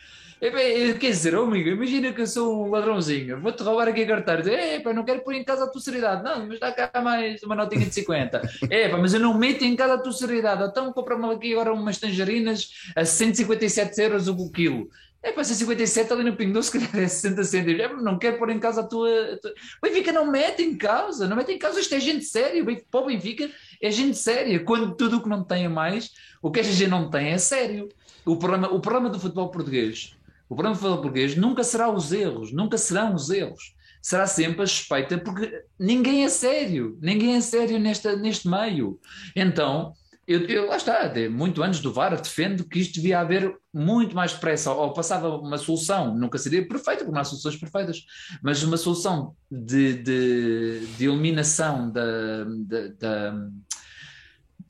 É, 0.42 0.50
bem, 0.50 0.98
Quer 0.98 1.10
dizer, 1.10 1.36
oh, 1.36 1.44
amigo, 1.44 1.68
imagina 1.68 2.12
que 2.12 2.20
eu 2.20 2.26
sou 2.26 2.66
um 2.66 2.70
ladrãozinho, 2.70 3.40
vou-te 3.40 3.62
roubar 3.62 3.86
aqui 3.86 4.02
a 4.02 4.06
carteira, 4.08 4.52
é, 4.52 4.80
pá, 4.80 4.92
não 4.92 5.04
quero 5.04 5.20
pôr 5.20 5.34
em 5.34 5.44
casa 5.44 5.62
a 5.62 5.68
tua 5.68 5.80
seriedade, 5.80 6.24
não, 6.24 6.48
mas 6.48 6.58
dá 6.58 6.72
cá 6.72 7.00
mais 7.00 7.40
uma 7.44 7.54
notinha 7.54 7.86
de 7.86 7.94
50, 7.94 8.42
é, 8.68 8.88
pá, 8.88 8.98
mas 8.98 9.14
eu 9.14 9.20
não 9.20 9.38
meto 9.38 9.62
em 9.62 9.76
casa 9.76 9.94
a 9.94 9.98
tua 9.98 10.10
seriedade, 10.10 10.64
então 10.64 10.92
compra-me 10.92 11.32
aqui 11.32 11.52
agora 11.52 11.72
umas 11.72 11.96
tangerinas 11.96 12.70
a 12.96 13.04
157 13.04 14.00
euros 14.00 14.26
o 14.26 14.50
quilo, 14.50 14.90
é 15.22 15.30
para 15.30 15.44
157 15.44 16.12
ali 16.12 16.24
no 16.24 16.34
Pingo 16.34 16.54
Doce, 16.54 16.72
se 16.76 16.78
calhar 16.80 17.04
é 17.04 17.06
60 17.06 17.44
cêntimos. 17.44 17.80
É, 17.80 17.88
não 18.02 18.18
quero 18.18 18.38
pôr 18.38 18.50
em 18.50 18.58
casa 18.58 18.80
a 18.80 18.84
tua. 18.84 19.08
A 19.34 19.36
tua... 19.38 19.52
O 19.52 19.86
Benfica 19.86 20.10
não 20.10 20.28
mete 20.28 20.64
em 20.64 20.76
causa, 20.76 21.28
não 21.28 21.36
mete 21.36 21.52
em 21.52 21.58
causa. 21.58 21.78
Isto 21.78 21.94
é 21.94 22.00
gente 22.00 22.24
séria. 22.24 22.64
Para 22.90 23.00
o 23.00 23.06
Benfica 23.06 23.48
é 23.80 23.88
gente 23.88 24.18
séria. 24.18 24.58
Quando 24.64 24.96
tudo 24.96 25.18
o 25.18 25.22
que 25.22 25.28
não 25.28 25.44
tem 25.44 25.64
a 25.64 25.70
mais, 25.70 26.10
o 26.42 26.50
que 26.50 26.58
esta 26.58 26.72
gente 26.72 26.90
não 26.90 27.08
tem 27.08 27.28
é 27.28 27.38
sério. 27.38 27.88
O 28.26 28.36
problema, 28.36 28.68
o 28.72 28.80
problema 28.80 29.08
do 29.08 29.20
futebol 29.20 29.48
português, 29.48 30.16
o 30.52 30.54
problema 30.54 30.74
do 30.74 30.80
futebol 30.80 31.00
português 31.00 31.34
nunca 31.34 31.64
será 31.64 31.90
os 31.90 32.12
erros, 32.12 32.52
nunca 32.52 32.76
serão 32.76 33.14
os 33.14 33.30
erros. 33.30 33.74
Será 34.02 34.26
sempre 34.26 34.62
a 34.62 34.66
suspeita, 34.66 35.16
porque 35.16 35.64
ninguém 35.78 36.24
é 36.24 36.28
sério, 36.28 36.98
ninguém 37.00 37.36
é 37.36 37.40
sério 37.40 37.78
neste 37.78 38.48
meio. 38.48 39.00
Então, 39.34 39.94
eu, 40.26 40.40
eu, 40.40 40.66
lá 40.66 40.76
está, 40.76 41.08
de, 41.08 41.26
muito 41.28 41.62
antes 41.62 41.80
do 41.80 41.90
VAR, 41.90 42.20
defendo 42.20 42.64
que 42.64 42.80
isto 42.80 42.96
devia 42.96 43.20
haver 43.20 43.56
muito 43.72 44.14
mais 44.14 44.32
depressa, 44.34 44.72
ou 44.72 44.92
passava 44.92 45.36
uma 45.38 45.56
solução, 45.56 46.14
nunca 46.14 46.36
seria 46.36 46.68
perfeita, 46.68 46.98
porque 46.98 47.12
não 47.12 47.20
há 47.20 47.24
soluções 47.24 47.56
perfeitas, 47.56 48.04
mas 48.42 48.62
uma 48.62 48.76
solução 48.76 49.34
de, 49.50 49.94
de, 49.94 50.86
de 50.98 51.04
eliminação 51.06 51.90
da, 51.90 52.44
da, 52.44 52.88
da, 52.98 53.48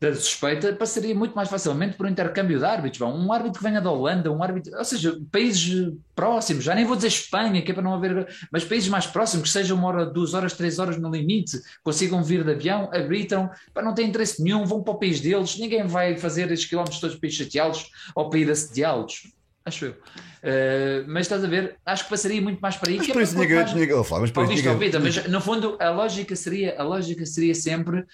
da 0.02 0.14
suspeita 0.16 0.72
passaria 0.72 1.14
muito 1.14 1.32
mais 1.32 1.48
facilmente 1.48 1.96
por 1.96 2.06
um 2.06 2.08
intercâmbio 2.08 2.58
de 2.58 2.64
árbitros. 2.64 2.98
Bom, 2.98 3.16
um 3.16 3.32
árbitro 3.32 3.58
que 3.58 3.64
venha 3.64 3.80
da 3.80 3.88
Holanda, 3.88 4.32
um 4.32 4.42
árbitro, 4.42 4.76
ou 4.76 4.84
seja, 4.84 5.16
países 5.30 5.92
próximos, 6.12 6.64
já 6.64 6.74
nem 6.74 6.84
vou 6.84 6.96
dizer 6.96 7.06
Espanha, 7.06 7.62
que 7.62 7.70
é 7.70 7.74
para 7.74 7.84
não 7.84 7.94
haver, 7.94 8.26
mas 8.50 8.64
países 8.64 8.88
mais 8.88 9.06
próximos, 9.06 9.44
que 9.44 9.52
sejam 9.52 9.78
uma 9.78 9.86
hora, 9.86 10.04
duas 10.04 10.34
horas, 10.34 10.54
três 10.54 10.80
horas 10.80 10.98
no 10.98 11.08
limite, 11.08 11.56
consigam 11.84 12.22
vir 12.22 12.42
de 12.42 12.50
avião, 12.50 12.90
arbitram, 12.92 13.48
para 13.72 13.84
não 13.84 13.94
ter 13.94 14.02
interesse 14.02 14.42
nenhum, 14.42 14.64
vão 14.64 14.82
para 14.82 14.92
o 14.92 14.98
país 14.98 15.20
deles, 15.20 15.56
ninguém 15.56 15.86
vai 15.86 16.16
fazer 16.16 16.50
estes 16.50 16.68
quilómetros 16.68 17.00
todos 17.00 17.14
para 17.14 17.28
ir 17.28 17.32
chateá-los 17.32 17.88
ou 18.16 18.28
para 18.28 18.40
ir 18.40 18.50
assediá-los. 18.50 19.32
Acho 19.64 19.84
eu. 19.84 19.92
Uh, 19.92 21.06
mas 21.06 21.26
estás 21.26 21.44
a 21.44 21.46
ver, 21.46 21.76
acho 21.86 22.04
que 22.04 22.10
passaria 22.10 22.42
muito 22.42 22.58
mais 22.60 22.76
para 22.76 22.90
aí. 22.90 22.96
Mas 22.96 23.06
que 23.06 23.12
por 23.12 23.20
é 23.20 23.24
isso 23.24 23.36
que- 23.36 23.92
oh, 23.94 24.02
Flávio, 24.02 24.22
Mas 24.22 24.30
por 24.32 24.52
isso 24.52 25.00
mas 25.00 25.28
no 25.28 25.40
fundo 25.40 25.76
a 25.80 25.90
lógica 25.90 26.34
seria, 26.34 26.74
a 26.76 26.82
lógica 26.82 27.24
seria 27.24 27.54
sempre 27.54 28.04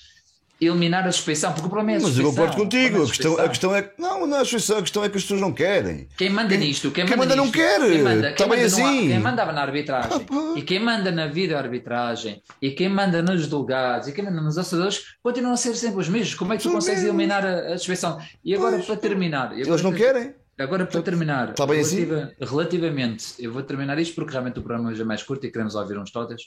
eliminar 0.60 1.06
a 1.06 1.12
suspeição, 1.12 1.52
porque 1.52 1.66
o 1.66 1.70
problema 1.70 1.92
é 1.92 1.94
a 1.94 2.00
Mas 2.00 2.08
suspeição. 2.14 2.30
eu 2.32 2.36
concordo 2.36 2.56
contigo. 2.62 2.98
é 2.98 3.02
A 3.02 3.06
questão, 3.06 3.38
a 3.38 3.48
questão 3.48 3.76
é 3.76 3.82
que. 3.82 3.90
Não, 4.00 4.26
não 4.26 4.36
é 4.36 4.40
a 4.40 4.44
suspeição, 4.44 4.78
a 4.78 4.82
questão 4.82 5.04
é 5.04 5.08
que 5.08 5.16
as 5.16 5.22
pessoas 5.22 5.40
não 5.40 5.52
querem. 5.52 6.08
Quem 6.16 6.30
manda 6.30 6.56
nisto, 6.56 6.90
quem, 6.90 7.06
quem 7.06 7.16
manda 7.16 7.36
não 7.36 7.44
nisto, 7.44 7.56
quer. 7.56 7.80
Quem 7.80 8.02
manda, 8.02 8.28
Tá 8.30 8.32
quem 8.34 8.46
manda 8.48 8.60
no- 8.60 8.66
assim. 8.66 9.08
quem 9.08 9.18
manda 9.20 9.44
na 9.52 9.62
arbitragem, 9.62 10.26
Ah, 10.30 10.52
e 10.58 10.62
quem 10.62 10.80
manda 10.80 11.10
na 11.12 11.26
vídeo-arbitragem, 11.26 12.42
e 12.60 12.70
quem 12.72 12.88
manda 12.88 13.22
nos 13.22 13.46
delegados, 13.46 14.08
e 14.08 14.12
quem 14.12 14.24
manda 14.24 14.40
nos 14.40 14.58
assadores, 14.58 15.02
continuam 15.22 15.54
a 15.54 15.56
ser 15.56 15.74
sempre 15.74 16.00
os 16.00 16.08
mesmos. 16.08 16.34
Como 16.34 16.52
é 16.52 16.56
que 16.56 16.62
tu 16.62 16.66
São 16.66 16.72
consegues 16.74 17.02
mesmos. 17.02 17.18
eliminar 17.20 17.44
a, 17.46 17.74
a 17.74 17.78
suspeição? 17.78 18.18
E 18.44 18.54
agora, 18.54 18.76
Pois. 18.76 18.86
para 18.86 18.96
terminar, 18.96 19.52
eu 19.58 19.66
Eles 19.66 19.82
não 19.82 19.92
querem. 19.92 20.34
Agora, 20.58 20.84
para 20.86 21.02
terminar, 21.02 21.54
Tá 21.54 21.64
bem 21.64 21.80
assim? 21.80 22.04
relativa- 22.04 22.32
relativamente, 22.40 23.26
eu 23.38 23.52
vou 23.52 23.62
terminar 23.62 23.96
isto 24.00 24.14
porque 24.16 24.32
realmente 24.32 24.58
o 24.58 24.62
programa 24.62 24.90
hoje 24.90 25.00
é 25.00 25.04
mais 25.04 25.22
curto 25.22 25.46
e 25.46 25.52
queremos 25.52 25.76
ouvir 25.76 25.96
uns 25.96 26.10
todas. 26.10 26.42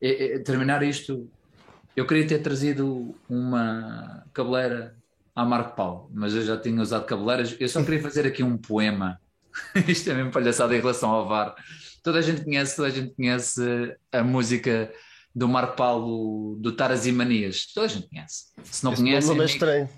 É- 0.00 0.36
é- 0.36 0.38
terminar 0.38 0.84
isto, 0.84 1.28
eu 1.96 2.06
queria 2.06 2.26
ter 2.26 2.38
trazido 2.38 3.14
uma 3.28 4.24
cabeleira 4.32 4.94
a 5.34 5.44
Marco 5.44 5.76
Paulo, 5.76 6.10
mas 6.12 6.34
eu 6.34 6.42
já 6.42 6.56
tinha 6.56 6.80
usado 6.80 7.04
cabeleiras. 7.04 7.56
Eu 7.58 7.68
só 7.68 7.82
queria 7.82 8.02
fazer 8.02 8.26
aqui 8.26 8.42
um 8.42 8.56
poema. 8.56 9.20
isto 9.88 10.10
é 10.10 10.14
mesmo 10.14 10.30
palhaçada 10.30 10.74
em 10.74 10.80
relação 10.80 11.10
ao 11.10 11.28
VAR. 11.28 11.54
Toda 12.02 12.18
a 12.18 12.22
gente 12.22 12.44
conhece, 12.44 12.76
toda 12.76 12.88
a 12.88 12.90
gente 12.90 13.14
conhece 13.14 13.62
a 14.12 14.22
música 14.22 14.90
do 15.34 15.48
Marco 15.48 15.76
Paulo 15.76 16.56
do 16.56 16.72
Taras 16.72 17.06
e 17.06 17.12
Manias. 17.12 17.66
Toda 17.72 17.86
a 17.86 17.88
gente 17.88 18.08
conhece. 18.08 18.46
Se 18.64 18.84
não 18.84 18.94
conhece, 18.94 19.28
nome 19.28 19.42
é 19.42 19.44
estranho. 19.44 19.88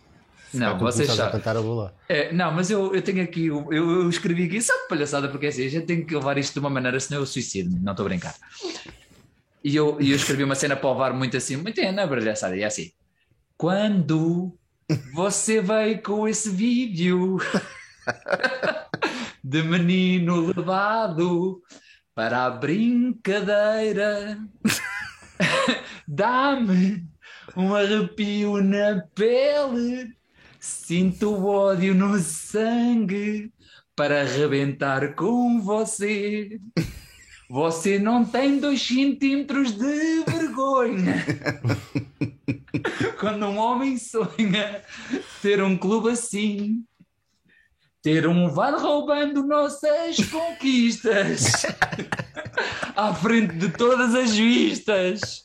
não, 0.52 0.78
vocês 0.78 1.08
sabem. 1.10 1.40
lá. 1.74 1.92
É, 2.08 2.32
não, 2.32 2.52
mas 2.52 2.70
eu, 2.70 2.94
eu 2.94 3.02
tenho 3.02 3.22
aqui, 3.22 3.46
eu, 3.46 3.72
eu 3.72 4.08
escrevi 4.08 4.44
aqui 4.44 4.60
só 4.60 4.74
de 4.74 4.88
palhaçada, 4.88 5.28
porque 5.28 5.46
é 5.46 5.48
assim, 5.48 5.66
a 5.66 5.70
gente 5.70 5.86
tem 5.86 6.04
que 6.04 6.14
levar 6.14 6.36
isto 6.38 6.52
de 6.54 6.60
uma 6.60 6.70
maneira, 6.70 6.98
senão 7.00 7.20
eu 7.20 7.26
suicido, 7.26 7.78
não 7.80 7.92
estou 7.92 8.04
a 8.04 8.08
brincar. 8.08 8.34
E 9.64 9.76
eu, 9.76 10.00
eu 10.00 10.16
escrevi 10.16 10.44
uma 10.44 10.54
cena 10.54 10.76
para 10.76 10.90
o 10.90 10.94
VAR 10.94 11.14
muito 11.14 11.36
assim, 11.36 11.56
muito 11.56 11.80
na 11.92 12.06
brilhaçada, 12.06 12.56
e 12.56 12.62
é 12.62 12.66
assim: 12.66 12.90
Quando 13.56 14.58
você 15.14 15.60
veio 15.60 16.02
com 16.02 16.26
esse 16.26 16.50
vídeo 16.50 17.38
de 19.42 19.62
menino 19.62 20.52
levado 20.52 21.62
para 22.14 22.46
a 22.46 22.50
brincadeira, 22.50 24.38
dá-me 26.06 27.06
um 27.56 27.74
arrepio 27.74 28.62
na 28.62 29.02
pele. 29.14 30.16
Sinto 30.58 31.34
o 31.34 31.46
ódio 31.46 31.94
no 31.94 32.18
sangue 32.18 33.52
para 33.96 34.22
arrebentar 34.22 35.14
com 35.14 35.60
você. 35.60 36.60
Você 37.52 37.98
não 37.98 38.24
tem 38.24 38.58
dois 38.58 38.80
centímetros 38.80 39.72
de 39.72 40.24
vergonha. 40.24 41.22
Quando 43.20 43.44
um 43.44 43.58
homem 43.58 43.98
sonha 43.98 44.82
ter 45.42 45.62
um 45.62 45.76
clube 45.76 46.12
assim, 46.12 46.82
ter 48.00 48.26
um 48.26 48.48
VAR 48.48 48.80
roubando 48.80 49.46
nossas 49.46 50.16
conquistas 50.30 51.66
à 52.96 53.14
frente 53.14 53.54
de 53.56 53.68
todas 53.68 54.14
as 54.14 54.34
vistas, 54.34 55.44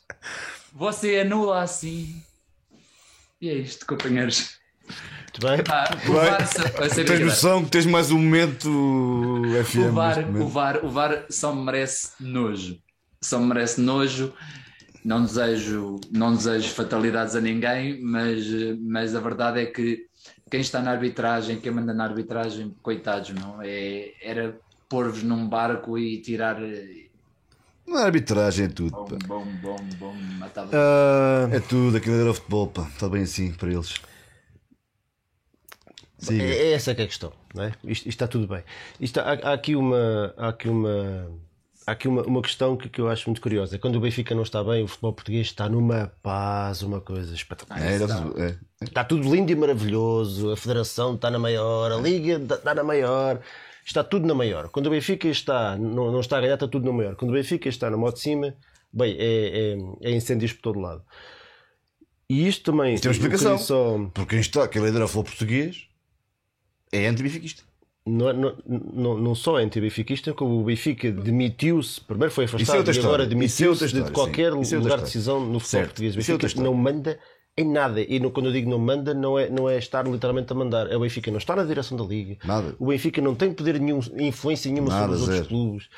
você 0.71 1.19
anula 1.19 1.61
assim. 1.61 2.23
E 3.41 3.49
é 3.49 3.53
isto, 3.53 3.85
companheiros. 3.85 4.56
Muito 4.87 5.41
bem? 5.41 5.59
O. 6.07 6.13
VAR, 6.13 6.41
a 6.41 6.89
Tens 6.89 7.19
noção 7.19 7.63
que 7.63 7.71
tens 7.71 7.85
mais 7.85 8.11
um 8.11 8.17
momento 8.17 9.41
FM. 9.65 9.77
o 9.77 9.91
VAR, 9.91 10.15
neste 10.15 10.23
o 10.23 10.33
momento. 10.33 10.47
VAR, 10.49 10.85
o 10.85 10.89
VAR 10.89 11.25
só 11.29 11.53
me 11.53 11.63
merece 11.63 12.11
nojo. 12.19 12.77
Só 13.21 13.39
me 13.39 13.47
merece 13.47 13.81
nojo. 13.81 14.33
Não 15.05 15.23
desejo, 15.23 15.99
não 16.11 16.35
desejo 16.35 16.69
fatalidades 16.73 17.33
a 17.35 17.39
ninguém, 17.39 18.01
mas, 18.01 18.45
mas 18.81 19.15
a 19.15 19.21
verdade 19.21 19.61
é 19.61 19.65
que 19.65 20.05
quem 20.51 20.59
está 20.59 20.81
na 20.81 20.91
arbitragem, 20.91 21.61
quem 21.61 21.71
manda 21.71 21.93
na 21.93 22.03
arbitragem, 22.03 22.75
coitados, 22.81 23.29
não 23.29 23.61
é? 23.61 24.11
Era 24.21 24.59
pôr-vos 24.89 25.23
num 25.23 25.47
barco 25.47 25.97
e 25.97 26.21
tirar 26.21 26.57
é 26.61 28.03
arbitragem, 28.03 28.65
é 28.65 28.67
tudo. 28.67 28.91
bom, 28.91 29.05
pá. 29.05 29.17
bom, 29.27 29.45
bom, 29.61 29.77
bom. 29.97 30.15
Ah, 30.73 31.47
É 31.51 31.59
tudo, 31.59 31.97
aquilo 31.97 32.19
era 32.19 32.33
futebol, 32.33 32.67
pá. 32.67 32.87
Está 32.93 33.07
bem 33.07 33.23
assim 33.23 33.53
para 33.53 33.71
eles. 33.71 33.93
Siga. 36.19 36.43
É, 36.43 36.47
é 36.49 36.71
essa 36.73 36.95
que 36.95 37.01
é 37.01 37.03
a 37.05 37.07
questão, 37.07 37.31
não 37.53 37.63
é? 37.63 37.67
Isto, 37.83 37.85
isto 37.85 38.07
está 38.09 38.27
tudo 38.27 38.47
bem. 38.47 38.63
Isto, 38.99 39.19
há, 39.19 39.33
há 39.33 39.53
aqui 39.53 39.75
uma, 39.75 40.33
há 40.37 40.47
aqui 40.49 40.67
uma, 40.67 41.29
há 41.85 41.91
aqui 41.91 42.07
uma, 42.07 42.23
uma 42.23 42.41
questão 42.41 42.75
que, 42.75 42.89
que 42.89 42.99
eu 42.99 43.07
acho 43.07 43.29
muito 43.29 43.39
curiosa. 43.41 43.77
Quando 43.77 43.97
o 43.97 43.99
Benfica 43.99 44.33
não 44.33 44.41
está 44.43 44.63
bem, 44.63 44.83
o 44.83 44.87
futebol 44.87 45.13
português 45.13 45.47
está 45.47 45.69
numa 45.69 46.11
paz, 46.23 46.81
uma 46.81 46.99
coisa 47.01 47.33
espetacular. 47.35 47.81
É, 47.81 47.95
era- 47.95 48.05
é. 48.37 48.55
Está 48.83 49.03
tudo 49.03 49.33
lindo 49.33 49.51
e 49.51 49.55
maravilhoso, 49.55 50.51
a 50.51 50.57
Federação 50.57 51.15
está 51.15 51.29
na 51.29 51.37
maior, 51.39 51.91
a 51.91 51.97
Liga 51.97 52.41
está 52.55 52.73
na 52.75 52.83
maior, 52.83 53.39
está 53.85 54.03
tudo 54.03 54.25
na 54.27 54.33
maior. 54.33 54.69
Quando 54.69 54.87
o 54.87 54.89
Benfica 54.91 55.27
está, 55.27 55.75
não, 55.77 56.11
não 56.11 56.19
está 56.19 56.37
a 56.37 56.41
ganhar, 56.41 56.55
está 56.55 56.67
tudo 56.67 56.85
na 56.85 56.91
maior. 56.91 57.15
Quando 57.15 57.29
o 57.31 57.33
Benfica 57.33 57.69
está 57.69 57.89
na 57.91 57.97
moto 57.97 58.15
de 58.15 58.21
cima, 58.21 58.55
bem, 58.91 59.15
é, 59.19 59.75
é, 60.01 60.09
é 60.09 60.11
incêndios 60.15 60.51
por 60.53 60.61
todo 60.61 60.79
lado. 60.79 61.03
E 62.29 62.47
isto 62.47 62.71
também. 62.71 62.97
Tem 62.97 63.09
uma 63.09 63.13
explicação. 63.15 63.57
Só, 63.57 63.97
Porque 64.13 64.31
quem 64.31 64.39
está, 64.39 64.67
quem 64.67 64.83
lidera 64.83 65.05
o 65.05 65.07
futebol 65.07 65.23
português 65.25 65.87
é 67.03 67.07
anti-benfiquista. 67.07 67.63
não, 68.05 68.29
é- 68.29 68.33
não, 68.33 68.55
não, 68.67 69.17
não 69.17 69.35
só 69.35 69.59
é 69.59 69.63
anti-benfiquista, 69.63 70.33
como 70.33 70.61
o 70.61 70.63
Benfica 70.63 71.11
demitiu-se, 71.11 71.99
primeiro 72.01 72.33
foi 72.33 72.45
é 72.45 72.47
afastado 72.47 72.77
outra 72.77 72.95
e 72.95 72.99
agora 72.99 73.23
é 73.23 73.27
demitiu-se 73.27 73.87
de 73.87 74.11
qualquer 74.11 74.53
sim. 74.63 74.75
É 74.75 74.79
lugar 74.79 74.97
de 74.99 75.03
decisão 75.05 75.45
no 75.45 75.59
futebol 75.59 75.85
português. 75.85 76.15
O 76.15 76.19
é 76.19 76.23
Benfica 76.23 76.61
não 76.61 76.73
manda 76.73 77.19
em 77.57 77.69
nada. 77.69 77.99
E 78.01 78.19
no- 78.19 78.31
quando 78.31 78.45
eu 78.47 78.51
digo 78.53 78.69
não 78.69 78.77
manda, 78.79 79.13
não 79.13 79.37
é, 79.37 79.49
não 79.49 79.69
é 79.69 79.77
estar 79.77 80.07
literalmente 80.07 80.51
a 80.53 80.55
mandar. 80.55 80.91
É 80.91 80.95
o 80.95 80.99
Benfica 81.01 81.31
não 81.31 81.37
está 81.39 81.55
na 81.55 81.63
direção 81.63 81.97
da 81.97 82.03
Liga. 82.03 82.37
Nada. 82.45 82.75
O 82.79 82.87
Benfica 82.87 83.19
não 83.21 83.35
tem 83.35 83.51
poder 83.51 83.79
nenhum, 83.79 83.99
influência 84.19 84.71
nenhuma 84.71 84.89
Nada, 84.89 85.01
sobre 85.01 85.15
os 85.15 85.21
outros 85.21 85.37
zero. 85.39 85.49
clubes. 85.49 85.89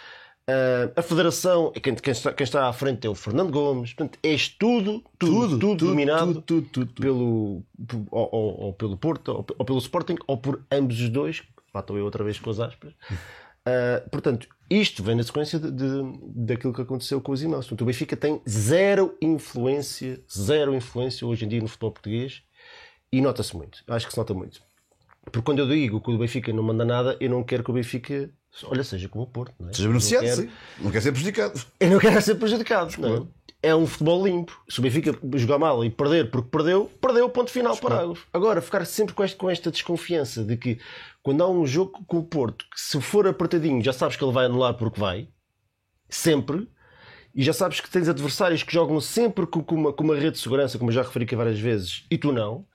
Ah, 0.49 0.91
a 0.95 1.01
Federação, 1.01 1.71
quem, 1.71 1.93
quem 1.95 2.11
está, 2.11 2.33
quem 2.33 2.43
está 2.43 2.67
à 2.67 2.73
frente 2.73 3.05
é 3.05 3.09
o 3.09 3.15
Fernando 3.15 3.51
Gomes. 3.51 3.93
Portanto, 3.93 4.17
é 4.23 4.35
tudo, 4.57 5.03
tudo, 5.17 5.59
tudo, 5.59 5.85
dominado 5.87 6.41
tudo, 6.41 6.41
tudo, 6.41 6.67
tudo, 6.69 6.85
tudo. 6.93 7.01
pelo, 7.01 7.63
ou, 8.11 8.29
ou- 8.31 8.59
ou 8.61 8.73
pelo 8.73 8.97
Porto, 8.97 9.29
ou, 9.29 9.45
ou 9.57 9.65
pelo 9.65 9.77
Sporting, 9.79 10.15
ou 10.27 10.37
por 10.37 10.63
ambos 10.71 10.99
os 10.99 11.09
dois. 11.09 11.43
Lá 11.73 11.81
estou 11.81 11.97
eu 11.97 12.05
outra 12.05 12.23
vez 12.23 12.39
com 12.39 12.49
as 12.49 12.59
aspas. 12.59 12.93
Ah, 13.65 14.01
portanto, 14.09 14.47
isto 14.69 15.03
vem 15.03 15.15
na 15.15 15.21
sequência 15.21 15.59
de, 15.59 15.69
de- 15.69 16.19
daquilo 16.33 16.73
que 16.73 16.81
aconteceu 16.81 17.19
com 17.21 17.33
os 17.33 17.41
irmãos. 17.43 17.65
Portanto, 17.67 17.81
o 17.81 17.85
Benfica 17.85 18.15
tem 18.15 18.41
zero 18.49 19.15
influência, 19.21 20.23
zero 20.33 20.73
influência 20.73 21.27
hoje 21.27 21.45
em 21.45 21.47
dia 21.49 21.61
no 21.61 21.67
futebol 21.67 21.91
português 21.91 22.41
e 23.11 23.19
nota-se 23.21 23.55
muito. 23.55 23.83
Acho 23.87 24.07
que 24.07 24.13
se 24.13 24.17
nota 24.17 24.33
muito. 24.33 24.61
Porque 25.25 25.41
quando 25.45 25.59
eu 25.59 25.67
digo 25.67 25.99
que 26.01 26.09
o 26.09 26.17
Benfica 26.17 26.53
não 26.53 26.63
manda 26.63 26.85
nada, 26.85 27.17
eu 27.19 27.29
não 27.29 27.43
quero 27.43 27.63
que 27.63 27.69
o 27.69 27.73
Benfica, 27.73 28.31
olha, 28.63 28.83
seja 28.83 29.07
como 29.09 29.23
o 29.23 29.27
Porto. 29.27 29.53
Não 29.59 29.69
é? 29.69 29.73
Seja 29.73 29.87
beneficiado, 29.87 30.23
quero- 30.23 30.41
sim. 30.41 30.49
Não 30.79 30.91
quer 30.91 31.01
ser 31.01 31.11
prejudicado. 31.11 31.61
eu 31.79 31.89
não 31.89 31.99
quero 31.99 32.21
ser 32.21 32.35
prejudicado. 32.35 32.95
Não 32.99 33.15
é? 33.17 33.27
é 33.61 33.75
um 33.75 33.85
futebol 33.85 34.25
limpo. 34.25 34.57
Se 34.69 34.79
o 34.79 34.81
Benfica 34.81 35.17
jogar 35.35 35.57
mal 35.59 35.83
e 35.83 35.89
perder 35.89 36.31
porque 36.31 36.49
perdeu, 36.49 36.89
perdeu, 37.01 37.29
ponto 37.29 37.51
final, 37.51 37.75
parágrafo. 37.77 38.25
Agora, 38.33 38.61
ficar 38.61 38.85
sempre 38.85 39.13
com, 39.13 39.23
este- 39.23 39.37
com 39.37 39.49
esta 39.49 39.69
desconfiança 39.69 40.43
de 40.43 40.55
que 40.55 40.79
quando 41.21 41.43
há 41.43 41.49
um 41.49 41.65
jogo 41.67 42.03
com 42.07 42.17
o 42.19 42.23
Porto, 42.23 42.63
que 42.73 42.79
se 42.79 42.99
for 43.01 43.27
apertadinho, 43.27 43.83
já 43.83 43.91
sabes 43.93 44.15
que 44.15 44.23
ele 44.23 44.31
vai 44.33 44.45
anular 44.45 44.73
porque 44.75 44.99
vai, 44.99 45.27
sempre, 46.09 46.67
e 47.35 47.43
já 47.43 47.53
sabes 47.53 47.79
que 47.81 47.89
tens 47.89 48.07
adversários 48.09 48.63
que 48.63 48.73
jogam 48.73 48.99
sempre 49.01 49.45
com, 49.45 49.63
com 49.63 49.75
uma, 49.75 49.93
com 49.93 50.03
uma 50.03 50.15
rede 50.15 50.31
de 50.31 50.39
segurança, 50.39 50.77
como 50.77 50.89
eu 50.89 50.95
já 50.95 51.01
referi 51.03 51.25
aqui 51.25 51.35
várias 51.35 51.59
vezes, 51.59 52.05
e 52.09 52.17
tu 52.17 52.31
não. 52.31 52.65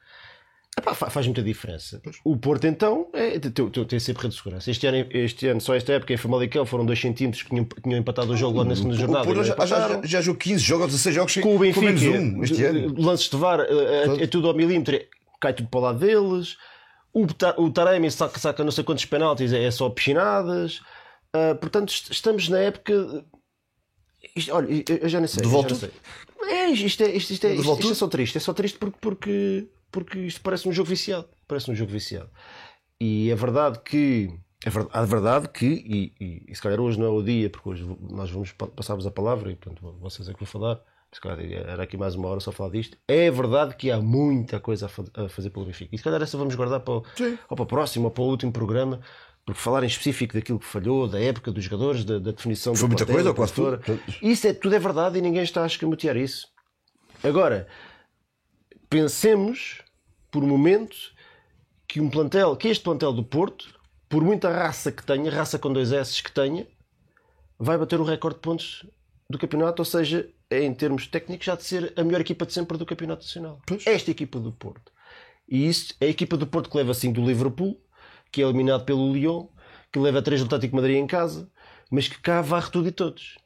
Epá, 0.77 0.93
fa- 0.95 1.09
faz 1.09 1.27
muita 1.27 1.41
diferença. 1.43 2.03
O 2.25 2.37
Porto, 2.37 2.67
então, 2.67 3.09
é, 3.13 3.39
tem, 3.39 3.51
tem- 3.71 4.01
sempre 4.01 4.25
rede 4.25 4.35
de 4.35 4.43
segurança. 4.43 4.71
Este 4.71 4.87
ano, 4.89 5.07
este 5.11 5.47
ano, 5.47 5.61
só 5.61 5.75
esta 5.75 5.93
época, 5.93 6.13
em 6.13 6.17
Famalicão, 6.17 6.67
foram 6.67 6.85
2 6.85 6.99
centímetros 7.01 7.43
que 7.45 7.51
tinham, 7.51 7.65
tinham 7.83 7.99
empatado 7.99 8.33
o 8.33 8.37
jogo 8.37 8.59
lá 8.59 8.65
na 8.65 8.75
segunda 8.75 8.95
O 8.95 8.99
jornada. 8.99 9.25
Porto 9.25 9.41
e 9.41 9.45
já, 9.45 9.67
já, 9.67 10.01
já 10.05 10.21
jogou 10.21 10.39
15 10.41 10.63
jogos, 10.65 10.87
16 10.87 11.15
jogos 11.15 11.37
com 11.37 11.55
o 11.55 11.59
Benfica, 11.61 11.87
menos 11.87 12.03
um 12.03 12.43
este 12.43 12.65
ano. 12.65 12.95
lances 13.01 13.29
de 13.31 13.37
VAR, 13.37 13.61
é, 13.61 14.25
é 14.25 14.27
tudo 14.27 14.49
ao 14.49 14.55
milímetro, 14.55 14.99
cai 15.41 15.55
tudo 15.55 15.69
para 15.69 15.79
o 15.79 15.83
lado 15.83 15.99
deles. 16.01 16.57
O, 17.13 17.25
o 17.63 17.71
Taremi 17.71 18.11
saca, 18.11 18.39
saca 18.41 18.65
não 18.65 18.73
sei 18.73 18.83
quantos 18.83 19.05
penaltis, 19.05 19.53
é 19.53 19.71
só 19.71 19.89
piscinadas. 19.89 20.81
Ah, 21.33 21.55
portanto, 21.55 21.91
est- 21.93 22.11
estamos 22.11 22.49
na 22.49 22.59
época. 22.59 23.25
Isto- 24.35 24.53
olha, 24.53 24.67
eu 25.03 25.09
já 25.09 25.21
nem 25.21 25.29
sei. 25.29 25.43
De 25.43 25.49
volta? 25.49 25.75
É, 26.49 26.67
isto, 26.71 27.03
é, 27.05 27.11
isto, 27.15 27.31
isto, 27.33 27.47
é, 27.47 27.55
isto, 27.55 27.73
isto 27.73 27.91
é 27.93 27.95
só 27.95 28.09
triste. 28.09 28.37
É 28.37 28.41
só 28.41 28.53
triste 28.53 28.77
porque, 28.79 28.99
porque, 29.01 29.69
porque 29.95 30.19
isto 30.19 30.41
parece 30.41 30.69
um 30.69 30.73
jogo 30.73 30.89
viciado. 30.89 31.29
Parece 31.47 31.71
um 31.71 31.75
jogo 31.75 31.93
viciado. 31.93 32.29
E 33.01 33.31
é 33.31 33.35
verdade 33.35 33.79
que. 33.85 34.29
É 34.67 34.71
verdade, 34.71 34.97
a 34.97 35.05
verdade 35.05 35.49
que, 35.51 35.67
e, 35.67 36.13
e, 36.19 36.45
e 36.49 36.55
se 36.57 36.61
calhar 36.63 36.81
hoje 36.81 36.99
não 36.99 37.07
é 37.07 37.11
o 37.11 37.23
dia, 37.23 37.51
porque 37.51 37.69
hoje 37.69 37.87
nós 38.11 38.31
vamos 38.31 38.51
pa- 38.53 38.67
passar-vos 38.67 39.07
a 39.07 39.11
palavra 39.11 39.53
e 39.53 39.57
portanto 39.57 39.95
vocês 40.01 40.27
é 40.29 40.33
que 40.33 40.41
vão 40.41 40.47
falar. 40.47 40.81
Se 41.13 41.21
calhar 41.21 41.39
era 41.41 41.83
aqui 41.85 41.97
mais 41.97 42.15
uma 42.17 42.29
hora 42.29 42.41
só 42.41 42.51
falar 42.51 42.71
disto. 42.71 42.97
É 43.07 43.31
verdade 43.31 43.77
que 43.77 43.91
há 43.91 44.01
muita 44.01 44.59
coisa 44.59 44.87
a, 44.87 44.89
fa- 44.89 45.05
a 45.15 45.29
fazer 45.29 45.51
pelo 45.51 45.67
Benfica. 45.67 45.95
E 45.95 45.99
se 45.99 46.03
calhar 46.03 46.21
essa 46.21 46.37
vamos 46.39 46.55
guardar 46.57 46.81
para 46.81 46.95
o, 46.95 47.05
Sim. 47.15 47.39
ou 47.49 47.57
para 47.57 47.63
o 47.63 47.67
próximo 47.67 48.07
ou 48.07 48.11
para 48.11 48.23
o 48.23 48.27
último 48.27 48.51
programa, 48.53 49.01
porque 49.47 49.61
falar 49.61 49.85
em 49.85 49.87
específico 49.87 50.33
daquilo 50.35 50.59
que 50.59 50.65
falhou, 50.67 51.07
da 51.07 51.21
época 51.21 51.53
dos 51.53 51.63
jogadores, 51.63 52.05
da, 52.05 52.19
da 52.19 52.31
definição 52.33 52.75
Foi 52.75 52.89
do 52.89 52.93
muita 52.97 53.07
coisa, 53.07 53.33
quase 53.35 53.53
tudo. 53.53 53.81
Isso 54.23 54.47
é, 54.49 54.55
tudo 54.55 54.75
é 54.75 54.79
verdade 54.79 55.19
e 55.19 55.23
ninguém 55.23 55.43
está 55.43 55.63
a 55.63 55.67
escamotear 55.67 56.17
isso. 56.17 56.49
Agora, 57.23 57.69
pensemos 58.89 59.83
por 60.35 60.43
um 60.43 60.49
momento 60.49 60.97
que 61.87 62.01
um 62.01 62.11
plantel, 62.11 62.57
que 62.57 62.67
este 62.67 62.83
plantel 62.83 63.13
do 63.13 63.23
Porto, 63.23 63.79
por 64.09 64.25
muita 64.25 64.51
raça 64.51 64.91
que 64.91 65.07
tenha, 65.07 65.31
raça 65.31 65.61
com 65.61 65.73
dois 65.73 65.93
S 65.93 66.21
que 66.21 66.33
tenha, 66.33 66.67
vai 67.57 67.79
bater 67.79 68.01
o 68.01 68.05
recorde 68.05 68.39
de 68.39 68.43
pontos 68.43 68.85
do 69.31 69.39
campeonato, 69.39 69.81
ou 69.81 69.87
seja, 69.87 70.29
é, 70.51 70.65
em 70.65 70.75
termos 70.75 71.07
técnicos, 71.07 71.47
já 71.47 71.55
de 71.55 71.63
ser 71.63 71.93
a 71.95 72.03
melhor 72.03 72.21
equipa 72.21 72.45
de 72.45 72.53
sempre 72.53 72.77
do 72.77 72.85
campeonato 72.85 73.23
nacional. 73.23 73.61
Pois. 73.65 73.87
Esta 73.87 74.11
equipa 74.11 74.41
do 74.41 74.51
Porto. 74.51 74.91
E 75.49 75.69
isso 75.69 75.95
é 76.01 76.07
a 76.07 76.11
equipa 76.11 76.37
do 76.37 76.49
Porto 76.49 76.69
que 76.69 76.77
leva 76.79 76.93
5 76.93 77.15
do 77.15 77.25
Liverpool, 77.25 77.81
que 78.33 78.43
é 78.43 78.45
eliminado 78.45 78.85
pelo 78.85 79.13
Lyon, 79.13 79.47
que 79.93 80.01
leva 80.01 80.21
3 80.21 80.41
do 80.41 80.47
Atlético 80.47 80.73
de 80.73 80.83
Madrid 80.83 80.97
em 80.97 81.07
casa, 81.07 81.49
mas 81.89 82.09
que 82.09 82.19
cá 82.19 82.43
varre 82.43 82.73
tudo 82.73 82.89
e 82.89 82.91
todos. 82.91 83.37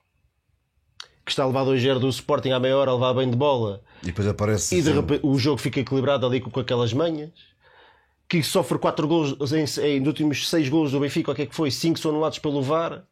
Que 1.28 1.32
está 1.32 1.42
a 1.42 1.46
levar 1.46 1.66
2-0 1.66 1.98
do 1.98 2.08
Sporting 2.08 2.52
à 2.52 2.58
meia 2.58 2.74
hora, 2.74 2.90
a 2.90 2.94
levar 2.94 3.12
bem 3.12 3.28
de 3.30 3.36
bola, 3.36 3.82
E 4.02 4.06
depois 4.06 4.26
aparece. 4.26 4.74
e 4.74 4.80
de 4.80 4.90
repente 4.90 5.20
o 5.22 5.38
jogo 5.38 5.58
fica 5.60 5.78
equilibrado 5.78 6.24
ali 6.24 6.40
com, 6.40 6.50
com 6.50 6.58
aquelas 6.58 6.90
manhas. 6.94 7.28
Que 8.26 8.42
sofre 8.42 8.78
4 8.78 9.06
gols 9.06 9.36
em, 9.52 9.64
em, 9.82 9.98
nos 10.00 10.08
últimos 10.08 10.48
6 10.48 10.70
gols 10.70 10.92
do 10.92 11.00
Benfica, 11.00 11.30
o 11.30 11.34
que 11.34 11.42
é 11.42 11.46
que 11.46 11.54
foi? 11.54 11.70
5 11.70 11.98
são 11.98 12.12
anulados 12.12 12.38
pelo 12.38 12.62
VAR. 12.62 13.04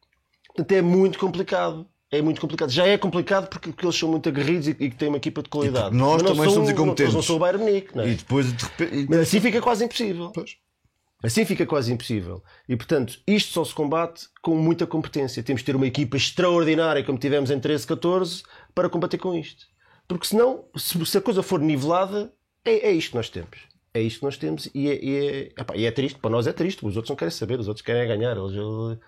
Portanto, 0.47 0.73
é 0.73 0.81
muito 0.81 1.19
complicado. 1.19 1.87
É 2.11 2.23
muito 2.23 2.41
complicado. 2.41 2.71
Já 2.71 2.87
é 2.87 2.97
complicado 2.97 3.49
porque, 3.49 3.69
porque 3.71 3.85
eles 3.85 3.97
são 3.99 4.09
muito 4.11 4.29
aguerridos 4.31 4.69
e, 4.69 4.71
e 4.71 4.89
que 4.91 4.97
têm 4.97 5.09
uma 5.09 5.19
equipa 5.19 5.43
de 5.43 5.51
qualidade. 5.51 5.87
porque 5.91 5.99
nós 5.99 6.23
não 6.23 6.31
também 6.33 6.51
somos 6.51 6.69
não- 6.69 6.75
incompetentes. 6.75 7.03
Eles 7.03 7.15
não 7.15 7.23
são 7.23 7.37
o 7.37 7.39
Bayern 7.39 7.63
Munique, 7.65 7.95
não 7.97 8.03
é? 8.05 8.09
E 8.11 8.15
depois 8.15 8.51
de 8.57 8.65
repente. 8.65 8.95
e- 8.97 9.07
Mas 9.11 9.19
assim 9.21 9.41
fica 9.41 9.61
quase 9.61 9.85
impossível. 9.85 10.31
Pois. 10.35 10.57
Assim 11.23 11.45
fica 11.45 11.65
quase 11.67 11.93
impossível. 11.93 12.43
E 12.69 12.77
portanto, 12.77 13.19
isto 13.27 13.53
só 13.53 13.65
se 13.65 13.75
combate 13.75 14.29
com 14.43 14.55
muita 14.57 14.87
competência. 14.87 15.43
Temos 15.43 15.63
de 15.63 15.67
ter 15.67 15.75
uma 15.77 15.87
equipa 15.87 16.17
extraordinária, 16.17 17.03
como 17.03 17.19
tivemos 17.19 17.51
em 17.51 17.59
13, 17.59 17.87
14, 17.87 18.43
para 18.75 18.89
combater 18.89 19.19
com 19.19 19.35
isto. 19.35 19.67
Porque 20.07 20.27
senão, 20.27 20.67
se, 20.77 21.19
a 21.19 21.21
coisa 21.21 21.43
for 21.43 21.59
nivelada, 21.59 22.33
é, 22.65 22.89
é 22.89 22.93
isto 22.93 23.11
que 23.11 23.17
nós 23.17 23.29
temos. 23.31 23.59
É 23.95 24.01
isto 24.01 24.19
que 24.19 24.25
nós 24.27 24.37
temos 24.37 24.69
e 24.75 24.89
é, 24.91 25.05
e 25.05 25.17
é, 25.17 25.41
epá, 25.61 25.75
e 25.75 25.87
é 25.87 25.91
triste. 25.91 26.19
Para 26.19 26.31
nós 26.31 26.47
é 26.47 26.53
triste. 26.53 26.85
Os 26.87 26.97
outros 26.97 27.09
não 27.09 27.17
querem 27.17 27.33
saber, 27.33 27.59
os 27.59 27.67
outros 27.67 27.85
querem 27.85 28.07
ganhar. 28.07 28.37
Eles, 28.37 28.53
eles- 28.53 28.99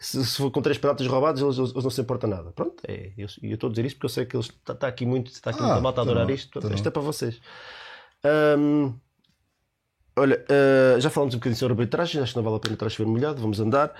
se, 0.00 0.26
se 0.26 0.36
for 0.36 0.50
com 0.50 0.60
três 0.60 0.76
penaltis 0.78 1.06
roubados, 1.06 1.40
eles, 1.40 1.56
eles- 1.58 1.72
não 1.74 1.90
se 1.90 2.00
importam 2.00 2.28
nada. 2.28 2.50
Pronto, 2.50 2.82
é, 2.88 3.12
eu, 3.16 3.28
eu 3.40 3.54
estou 3.54 3.68
a 3.68 3.70
dizer 3.70 3.84
isto 3.86 3.96
porque 3.96 4.06
eu 4.06 4.10
sei 4.10 4.26
que 4.26 4.34
eles 4.36 4.46
está 4.46 4.74
tá 4.74 4.88
aqui 4.88 5.06
muito, 5.06 5.30
está 5.30 5.50
aqui 5.50 5.60
Ah, 5.60 5.66
muita 5.66 5.80
malta 5.80 6.00
a 6.00 6.02
adorar 6.02 6.26
bom, 6.26 6.32
isto. 6.32 6.60
tá 6.60 6.74
isto 6.74 6.88
é 6.88 6.90
para 6.90 7.02
vocês. 7.02 7.40
Hum, 8.58 8.94
Olha, 10.14 10.44
uh, 10.44 11.00
já 11.00 11.08
falamos 11.08 11.34
um 11.34 11.38
bocadinho 11.38 11.58
sobre 11.58 11.72
arbitragem, 11.72 12.20
acho 12.20 12.32
que 12.32 12.36
não 12.36 12.44
vale 12.44 12.56
a 12.56 12.60
pena 12.60 12.74
estar 12.74 12.86
a 12.86 12.88
chover 12.90 13.10
molhado, 13.10 13.40
vamos 13.40 13.60
andar. 13.60 13.94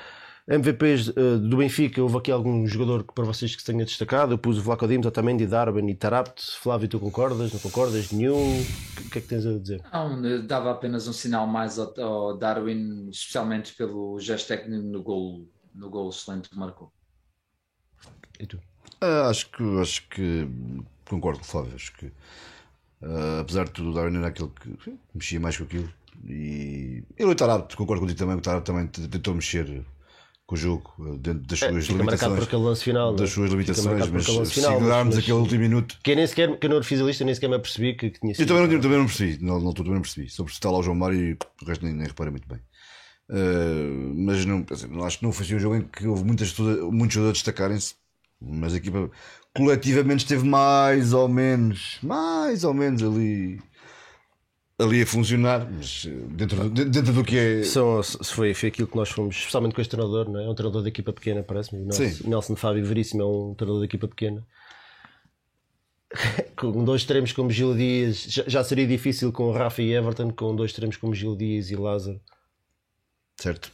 MVPs 0.47 1.09
uh, 1.09 1.39
do 1.39 1.57
Benfica, 1.57 2.03
houve 2.03 2.19
aqui 2.19 2.31
algum 2.31 2.67
jogador 2.67 3.05
que 3.05 3.15
para 3.15 3.25
vocês 3.25 3.55
que 3.55 3.63
se 3.63 3.67
tenha 3.67 3.85
destacado. 3.85 4.35
Eu 4.35 4.39
pus 4.39 4.59
o 4.59 4.63
Vlaco 4.63 4.87
Dimos, 4.89 5.07
Otamendi, 5.07 5.47
Darwin 5.47 5.89
e 5.89 5.95
Tarapt. 5.95 6.59
Flávio, 6.59 6.89
tu 6.89 6.99
concordas? 6.99 7.53
Não 7.53 7.61
concordas? 7.61 8.11
Nenhum? 8.11 8.61
O 8.61 9.11
que 9.11 9.19
é 9.19 9.21
que 9.21 9.29
tens 9.29 9.47
a 9.47 9.57
dizer? 9.57 9.83
Não, 9.93 10.27
eu 10.27 10.43
dava 10.43 10.73
apenas 10.73 11.07
um 11.07 11.13
sinal 11.13 11.47
mais 11.47 11.79
ao, 11.79 11.99
ao 12.01 12.37
Darwin, 12.37 13.09
especialmente 13.09 13.73
pelo 13.75 14.19
gesto 14.19 14.49
técnico 14.49 14.83
no 14.83 15.03
gol, 15.03 15.49
no 15.73 15.89
gol 15.89 16.11
excelente 16.11 16.51
que 16.51 16.59
marcou. 16.59 16.93
E 18.41 18.47
tu? 18.47 18.61
Ah, 19.01 19.29
acho 19.29 19.49
que 19.51 19.63
acho 19.81 20.09
que 20.09 20.49
concordo 21.09 21.39
com 21.39 21.45
o 21.45 21.49
Flávio. 21.49 21.75
Acho 21.77 21.93
que 21.95 22.13
ah, 23.01 23.41
apesar 23.41 23.65
de 23.65 23.71
tudo, 23.71 23.91
o 23.91 23.95
Darwin 23.95 24.19
era 24.19 24.27
aquele 24.27 24.51
que 24.61 24.99
mexia 25.15 25.39
mais 25.39 25.57
com 25.57 25.65
aquilo. 25.65 26.02
E, 26.25 27.03
e 27.18 27.25
o 27.25 27.35
Tarab, 27.35 27.75
concordo 27.77 28.01
contigo 28.03 28.18
também. 28.18 28.37
O 28.37 28.41
Tarab 28.41 28.64
também 28.64 28.87
tentou 28.87 29.35
mexer 29.35 29.85
com 30.47 30.55
o 30.55 30.59
jogo 30.59 30.93
ah, 31.01 31.16
dentro 31.18 31.41
das 31.47 31.59
suas 31.59 31.89
É, 31.89 31.93
marcado 31.95 31.95
por 31.95 31.97
limitações. 31.97 32.43
aquele 32.45 32.62
lance 32.62 32.85
final. 32.85 33.09
não 33.11 33.14
é? 33.18 33.20
Das 33.20 33.31
suas 33.31 33.51
limitações, 33.51 34.09
mas 34.11 34.23
aquele 34.23 34.39
lance 34.39 34.51
se 34.51 34.55
final, 34.61 34.70
mas- 34.73 34.81
ignorarmos 34.83 35.18
aquele 35.18 35.33
último 35.39 35.61
minuto. 35.61 35.99
Que 36.03 36.11
eu 36.12 36.16
nem 36.16 36.27
sequer, 36.27 36.59
que 36.59 36.66
eu 36.66 36.70
não 36.70 36.77
era 36.77 36.85
fisilista, 36.85 37.25
nem 37.25 37.35
sequer 37.35 37.49
me 37.49 37.57
apercebi 37.57 37.95
que, 37.97 38.11
que 38.11 38.20
tinha 38.20 38.35
sido. 38.35 38.43
Eu 38.45 38.47
também 38.57 38.75
não, 38.75 38.81
também 38.81 38.99
não 38.99 39.07
percebi, 39.07 39.45
não, 39.45 39.61
não, 39.61 39.73
também 39.73 39.95
não 39.95 40.03
percebi. 40.03 40.29
Só 40.29 40.43
percebi 40.45 40.59
está 40.59 40.70
lá 40.70 40.79
o 40.79 40.83
João 40.83 40.97
Mário 40.97 41.18
e 41.20 41.33
o 41.62 41.66
resto 41.66 41.85
nem, 41.85 41.95
nem 41.95 42.07
reparei 42.07 42.31
muito 42.31 42.49
bem. 42.49 42.61
Ah, 43.31 44.12
mas 44.16 44.45
não, 44.45 44.64
não 44.91 45.05
acho 45.05 45.18
que 45.18 45.25
não 45.25 45.33
foi 45.33 45.47
assim 45.47 45.55
um 45.57 45.61
jogo 45.61 45.77
em 45.77 45.83
que 45.83 46.07
houve 46.07 46.25
muitas, 46.25 46.57
muitos 46.59 47.14
jogadores 47.14 47.39
a 47.39 47.43
destacarem-se, 47.43 47.95
mas 48.41 48.75
a 48.75 48.77
equipa 48.77 49.11
coletivamente 49.55 50.25
esteve 50.25 50.47
mais 50.47 51.12
ou 51.12 51.29
menos, 51.29 51.99
mais 52.03 52.64
ou 52.64 52.75
menos 52.75 53.03
ali, 53.03 53.61
ali 54.79 55.03
a 55.03 55.07
funcionar, 55.07 55.68
mas 55.70 56.05
eh, 56.09 56.11
dentro, 56.31 56.68
do- 56.68 56.85
dentro 56.85 57.12
do 57.12 57.23
que 57.25 57.37
é. 57.39 57.62
São, 57.64 58.03
se 58.03 58.18
foi, 58.33 58.53
foi 58.55 58.68
aquilo 58.70 58.89
que 58.89 58.97
nós 58.97 59.11
fomos, 59.11 59.37
especialmente 59.37 59.75
com 59.75 59.81
este 59.81 59.91
treinador, 59.91 60.29
não 60.31 60.41
é? 60.41 60.45
É 60.45 60.49
um 60.49 60.55
treinador 60.55 60.83
de 60.83 60.89
equipa 60.89 61.12
pequena, 61.12 61.43
parece-me. 61.43 61.87
Nelson, 62.25 62.57
Fábio 62.57 62.85
Veríssimo 62.85 63.23
é 63.23 63.27
um 63.27 63.55
treinador 63.55 63.81
de 63.81 63.87
equipa 63.87 64.09
pequena. 64.09 64.43
com 66.57 66.85
dois 66.85 67.01
extremos 67.03 67.33
como 67.33 67.51
Gil 67.51 67.75
Dias, 67.75 68.25
já, 68.29 68.45
já 68.47 68.64
seria 68.64 68.87
difícil 68.87 69.33
com 69.33 69.51
Rafa 69.51 69.81
e 69.83 69.93
Everton, 69.95 70.31
com 70.31 70.55
dois 70.55 70.70
extremos 70.70 70.97
como 70.97 71.14
Gil 71.14 71.35
Dias 71.37 71.70
e 71.70 71.77
Lázaro. 71.77 72.20
Certo. 73.41 73.73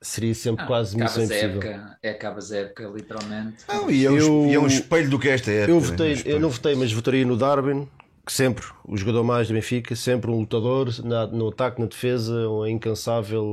Seria 0.00 0.34
sempre 0.34 0.64
Ah, 0.64 0.66
quase 0.66 0.96
missão 0.96 1.24
impossível. 1.24 1.50
época, 1.62 1.98
é 2.02 2.10
acabas 2.10 2.52
a 2.52 2.58
época, 2.58 2.84
literalmente. 2.88 3.64
Não, 3.68 3.90
e, 3.90 4.04
é 4.06 4.10
um, 4.10 4.16
Eu- 4.16 4.46
e 4.46 4.54
é 4.54 4.60
um 4.60 4.66
espelho 4.66 5.10
do 5.10 5.18
que 5.18 5.28
é 5.28 5.32
esta 5.34 5.50
época. 5.50 5.72
Eu 5.72 5.80
votei, 5.80 6.14
Um 6.14 6.20
eu 6.24 6.40
não 6.40 6.50
votei, 6.50 6.74
mas 6.76 6.92
votaria 6.92 7.24
no 7.24 7.36
Darwin, 7.36 7.88
sempre, 8.32 8.64
o 8.84 8.96
jogador 8.96 9.24
mais 9.24 9.48
do 9.48 9.54
Benfica, 9.54 9.94
sempre 9.96 10.30
um 10.30 10.40
lutador 10.40 10.88
na- 11.04 11.26
no 11.26 11.48
ataque, 11.48 11.80
na 11.80 11.86
defesa, 11.86 12.48
um 12.48 12.66
incansável, 12.66 13.44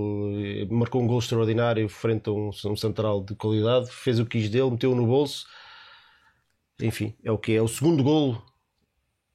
marcou 0.70 1.02
um 1.02 1.08
gol 1.08 1.20
extraordinário 1.20 1.88
frente 1.90 2.30
a 2.30 2.34
um, 2.34 2.50
um 2.50 2.76
central 2.76 3.24
de 3.24 3.36
qualidade, 3.36 3.90
fez 3.92 4.20
o 4.20 4.26
que 4.26 4.40
quis 4.40 4.50
dele, 4.50 4.72
meteu 4.72 4.96
no 4.96 5.06
bolso. 5.06 5.46
Enfim, 6.82 7.16
é 7.24 7.32
o 7.32 7.38
que 7.38 7.54
é. 7.54 7.62
O 7.62 7.68
segundo 7.68 8.04
gol, 8.04 8.42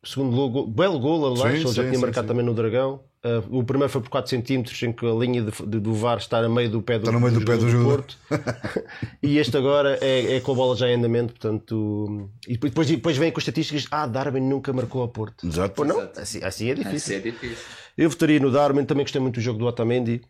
o 0.03 0.07
segundo 0.09 0.37
gol, 0.37 0.51
gol- 0.51 0.69
belo 0.69 1.01
gol, 1.01 1.27
aliás, 1.27 1.65
ele 1.65 1.75
já 1.75 1.85
tinha 1.85 1.99
sim, 1.99 2.01
marcado 2.01 2.27
sim. 2.27 2.29
também 2.29 2.45
no 2.45 2.55
Dragão. 2.55 3.10
Ah, 3.23 3.43
o 3.51 3.63
primeiro 3.63 3.93
foi 3.93 4.01
por 4.01 4.09
4 4.09 4.31
cm, 4.31 4.63
em 4.87 4.93
que 4.93 5.05
a 5.07 5.13
linha 5.13 5.43
de- 5.43 5.67
de- 5.67 5.79
do 5.81 5.93
VAR 5.95 6.17
está 6.19 6.41
no 6.43 6.49
meio 6.49 6.71
do 6.71 6.81
pé 6.81 6.95
do, 6.99 7.01
Está 7.01 7.13
no 7.13 7.21
meio 7.21 7.39
do 7.39 7.45
pé 7.45 7.57
do 7.57 7.69
jogador. 7.69 7.97
Porto. 8.03 8.19
e 9.23 9.37
este 9.39 9.57
agora 9.57 9.99
é, 10.01 10.37
é 10.37 10.41
com 10.41 10.53
a 10.53 10.55
bola 10.55 10.75
já 10.75 10.89
em 10.89 10.95
andamento, 10.95 11.35
portanto. 11.35 12.31
E 12.49 12.57
depois, 12.57 12.87
depois 12.89 13.17
vem 13.17 13.31
com 13.31 13.39
as 13.39 13.43
estatísticas: 13.43 13.87
ah, 13.91 14.07
Darwin 14.07 14.41
nunca 14.41 14.73
marcou 14.73 15.03
a 15.03 15.09
Porto. 15.09 15.47
Exato. 15.47 15.75
Pô, 15.75 15.85
não, 15.85 15.99
Exato. 15.99 16.21
assim, 16.21 16.43
assim 16.43 16.71
é 16.71 16.75
difícil. 16.75 17.17
é 17.17 17.21
difícil. 17.21 17.57
Eu 17.99 18.09
votaria 18.09 18.41
no 18.41 18.51
Darwin, 18.51 18.85
também 18.85 19.05
gostei 19.05 19.21
muito 19.21 19.35
do 19.35 19.41
jogo 19.43 19.59
do 19.59 19.67
Otamendi. 19.67 20.23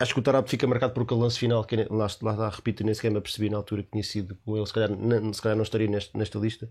Acho 0.00 0.14
que 0.14 0.20
o 0.20 0.22
Tarap 0.22 0.48
fica 0.48 0.64
marcado 0.64 0.92
por 0.92 1.02
aquele 1.02 1.20
lance 1.20 1.36
final 1.36 1.64
que 1.64 1.74
lá, 1.90 2.06
lá, 2.22 2.32
lá 2.32 2.48
repito, 2.50 2.84
nem 2.84 2.94
sequer 2.94 3.10
me 3.10 3.18
apercebi 3.18 3.50
na 3.50 3.56
altura 3.56 3.82
que 3.82 3.90
tinha 3.90 4.04
sido 4.04 4.36
com 4.44 4.56
ele, 4.56 4.64
se 4.64 4.72
calhar, 4.72 4.90
não, 4.96 5.32
se 5.32 5.42
calhar 5.42 5.56
não 5.56 5.64
estaria 5.64 5.88
neste- 5.88 6.16
nesta 6.16 6.38
lista. 6.38 6.70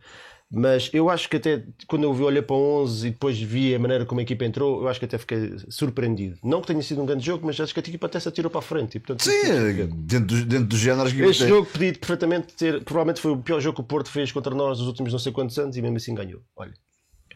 Mas 0.49 0.89
eu 0.93 1.09
acho 1.09 1.27
que 1.29 1.35
até 1.35 1.61
quando 1.87 2.03
eu 2.03 2.13
vi, 2.13 2.23
olhei 2.23 2.41
para 2.41 2.55
o 2.55 2.81
11 2.83 3.07
e 3.07 3.11
depois 3.11 3.37
vi 3.37 3.75
a 3.75 3.79
maneira 3.79 4.05
como 4.05 4.21
a 4.21 4.23
equipa 4.23 4.45
entrou, 4.45 4.81
eu 4.81 4.87
acho 4.87 4.97
que 4.97 5.05
até 5.05 5.17
fiquei 5.17 5.55
surpreendido. 5.67 6.37
Não 6.41 6.61
que 6.61 6.67
tenha 6.67 6.81
sido 6.81 7.01
um 7.01 7.05
grande 7.05 7.25
jogo, 7.25 7.45
mas 7.45 7.59
acho 7.59 7.73
que 7.73 7.79
a 7.81 7.83
equipa 7.83 8.05
até 8.05 8.17
se 8.17 8.29
atirou 8.29 8.49
para 8.49 8.59
a 8.59 8.63
frente. 8.63 8.95
E, 8.95 8.99
portanto, 9.01 9.23
Sim, 9.25 9.31
é, 9.51 9.73
dentro, 9.87 10.25
dos- 10.27 10.43
dentro 10.45 10.67
dos 10.67 10.79
géneros 10.79 11.11
que 11.11 11.21
este 11.23 11.47
jogo 11.49 11.65
podia 11.69 11.91
perfeitamente 11.93 12.53
ter, 12.53 12.81
provavelmente 12.85 13.19
foi 13.19 13.31
o 13.33 13.37
pior 13.37 13.59
jogo 13.59 13.75
que 13.75 13.81
o 13.81 13.83
Porto 13.83 14.09
fez 14.09 14.31
contra 14.31 14.55
nós 14.55 14.79
nos 14.79 14.87
últimos 14.87 15.11
não 15.11 15.19
sei 15.19 15.33
quantos 15.33 15.59
anos 15.59 15.75
e 15.75 15.81
mesmo 15.81 15.97
assim 15.97 16.15
ganhou. 16.15 16.39
Olha, 16.55 16.73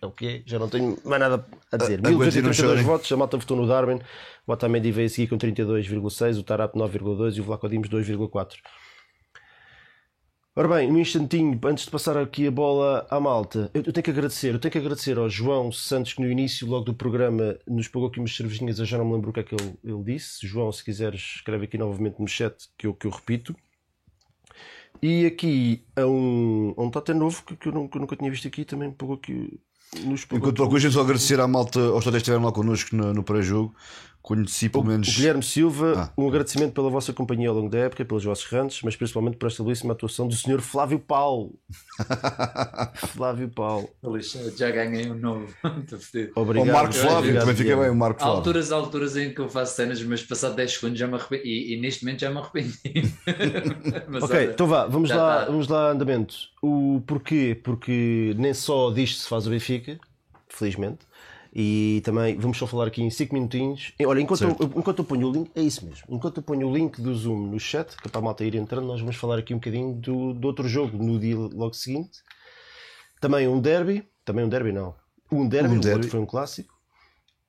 é 0.02 0.06
o 0.06 0.12
que 0.12 0.28
é, 0.28 0.43
já 0.45 0.58
não 0.60 0.70
tenho 0.70 0.97
mais 1.06 1.20
nada 1.20 1.45
a 1.72 1.78
dizer. 1.78 1.99
A- 2.04 2.10
aguentem, 2.10 2.41
não 2.41 2.54
1232 2.54 2.56
chorem. 2.56 2.84
votos, 2.84 3.12
a 3.12 3.18
malta 3.18 3.38
votou 3.38 3.56
no 3.58 3.68
Darwin, 3.68 3.99
o 4.47 4.52
Otamendi 4.52 4.91
veio 4.91 5.08
a 5.08 5.10
seguir 5.10 5.28
com 5.28 5.38
32,6, 5.38 6.39
o 6.39 6.43
Tarap 6.43 6.76
9,2 6.76 7.38
e 7.38 7.41
o 7.41 7.43
Vlaco 7.43 7.70
Dimos 7.70 7.89
2,4. 7.89 8.58
Ora 10.54 10.68
bem, 10.68 10.91
um 10.91 10.97
instantinho, 10.99 11.58
antes 11.64 11.86
de 11.86 11.91
passar 11.91 12.18
aqui 12.18 12.45
a 12.45 12.52
bola 12.52 13.08
à 13.10 13.20
malta, 13.22 13.72
eu, 13.74 13.84
eu 13.86 13.93
tenho 13.93 14.04
que 14.04 14.10
agradecer, 14.12 14.54
eu 14.54 14.60
tenho 14.60 14.72
que 14.72 14.78
agradecer 14.78 15.18
ao 15.18 15.30
João 15.30 15.72
Santos 15.72 16.14
que 16.14 16.22
no 16.22 16.30
início 16.30 16.68
logo 16.68 16.84
do 16.84 16.93
programa 16.93 17.58
nos 17.66 17.88
pagou 17.88 18.10
aqui 18.10 18.20
umas 18.20 18.36
cervejinhas, 18.36 18.78
eu 18.80 18.86
já 18.86 18.97
não 18.97 19.06
me 19.06 19.14
lembro 19.14 19.30
o 19.30 19.34
que 19.34 19.39
é 19.39 19.43
que 19.43 19.56
ele, 19.56 19.74
ele 19.82 20.04
disse. 20.04 20.45
João, 20.45 20.70
se 20.72 20.84
quiseres, 20.84 21.22
escreve 21.38 21.66
aqui 21.66 21.78
novamente 21.78 22.20
no 22.20 22.28
chat 22.28 22.68
que 22.78 22.86
eu, 22.86 22.93
que 22.93 23.08
eu 23.08 23.12
repito. 23.12 23.56
E 25.02 25.26
aqui 25.26 25.86
a 25.95 26.06
um, 26.06 26.74
a 26.78 26.82
um 26.84 26.91
Tata 26.91 27.14
novo 27.14 27.43
que, 27.45 27.56
que 27.56 27.70
eu, 27.70 27.72
nunca, 27.72 27.97
nunca 27.97 28.16
tinha 28.18 28.30
visto 28.30 28.45
aqui, 28.47 28.66
também 28.66 28.91
pagou 28.91 29.16
aqui 29.16 29.58
nos. 30.06 30.26
Enquanto 30.32 30.68
deixa-me 30.68 30.94
só 30.94 31.02
agradecer 31.02 31.39
à 31.39 31.48
malta, 31.48 31.80
aos 31.80 32.04
que 32.04 32.18
estiveram 32.18 32.44
lá 32.46 32.52
connosco 32.52 32.96
no, 32.96 33.14
no 33.14 33.24
pré-jogo. 33.24 33.74
Conheci 34.22 34.69
pelo 34.69 34.84
menos. 34.86 35.07
O 35.07 35.11
Guilherme 35.15 35.41
Silva, 35.41 35.93
Ah. 35.97 36.13
um 36.15 36.28
agradecimento 36.28 36.74
pela 36.74 36.89
vossa 36.91 37.11
companhia 37.11 37.49
ao 37.49 37.55
longo 37.55 37.69
da 37.69 37.80
época, 37.80 38.05
pelos 38.05 38.24
vossos 38.24 38.45
rantes, 38.45 38.80
mas 38.84 38.95
principalmente 38.95 39.36
por 39.36 39.47
esta 39.47 39.63
belíssima 39.63 39.93
atuação 39.93 40.28
do 40.28 40.36
Sr. 40.36 40.61
Flávio 40.61 40.99
Paulo. 40.99 41.55
Flávio 43.13 43.49
Paulo. 43.49 43.89
Já 44.55 44.69
ganhei 44.72 45.09
um 45.09 45.15
novo. 45.15 45.47
Fedido. 46.11 46.34
O 46.36 46.41
Obrigado. 46.41 46.72
Marco 46.74 46.93
Flávio, 46.93 47.17
Obrigado, 47.19 47.41
também 47.41 47.55
fica 47.55 47.78
bem, 47.78 47.89
o 47.89 47.95
Marco 47.95 48.17
Há 48.19 48.24
Flávio. 48.24 48.38
alturas, 48.38 48.72
há 48.72 48.76
alturas 48.76 49.17
em 49.17 49.34
que 49.34 49.41
eu 49.41 49.49
faço 49.49 49.76
cenas, 49.76 50.01
mas 50.03 50.22
passado 50.24 50.55
10 50.55 50.72
segundos 50.74 50.99
já 50.99 51.07
me 51.07 51.15
arrependi. 51.15 51.43
E, 51.47 51.74
e 51.76 51.82
neste 51.82 52.05
momento 52.05 52.19
já 52.22 52.30
me 52.30 52.38
arrependi. 52.38 52.80
Mas 54.07 54.24
Ok, 54.24 54.36
olha, 54.38 54.51
então 54.51 54.67
vá, 54.67 54.86
vamos 54.86 55.09
lá, 55.09 55.39
tá. 55.39 55.45
vamos 55.45 55.67
lá 55.67 55.91
andamento. 55.91 56.36
O 56.61 57.01
porquê? 57.07 57.59
Porque 57.63 58.36
nem 58.38 58.53
só 58.53 58.91
disto 58.91 59.19
se 59.22 59.28
faz 59.30 59.47
o 59.47 59.49
Benfica, 59.49 59.99
felizmente. 60.49 60.99
E 61.54 62.02
também 62.06 62.38
vamos 62.38 62.58
só 62.58 62.66
falar 62.66 62.88
aqui 62.88 63.02
em 63.04 63.10
5 63.10 63.34
minutinhos. 63.34 63.91
Olha, 64.06 64.22
enquanto 64.22 64.41
eu, 64.43 64.49
enquanto 64.78 64.99
eu 64.99 65.04
ponho 65.06 65.28
o 65.28 65.32
link, 65.34 65.52
é 65.54 65.62
isso 65.62 65.86
mesmo. 65.86 66.06
Enquanto 66.08 66.38
eu 66.38 66.43
ponho 66.43 66.68
o 66.70 66.74
link 66.74 67.02
do 67.02 67.14
Zoom 67.14 67.47
no 67.47 67.60
chat, 67.60 67.95
que 67.97 68.08
é 68.08 68.10
para 68.10 68.20
a 68.20 68.24
malta 68.24 68.45
ir 68.45 68.56
entrando, 68.56 68.88
nós 68.88 69.02
vamos 69.02 69.18
falar 69.18 69.38
aqui 69.39 69.54
um 69.54 69.58
bocadinho 69.58 69.93
do, 69.93 70.34
do 70.34 70.47
outro 70.47 70.66
jogo 70.68 70.97
no 71.04 71.20
dia 71.20 71.36
logo 71.36 71.74
seguinte. 71.74 72.20
Também 73.20 73.47
um 73.49 73.60
derby, 73.60 74.08
também 74.24 74.45
um 74.45 74.49
derby 74.49 74.72
não. 74.72 74.95
Um 75.32 75.47
derby, 75.47 75.76
Um 75.76 75.78
o 75.78 75.82
derby. 75.82 75.95
outro 75.97 76.10
foi 76.10 76.20
um 76.22 76.26
clássico. 76.26 76.74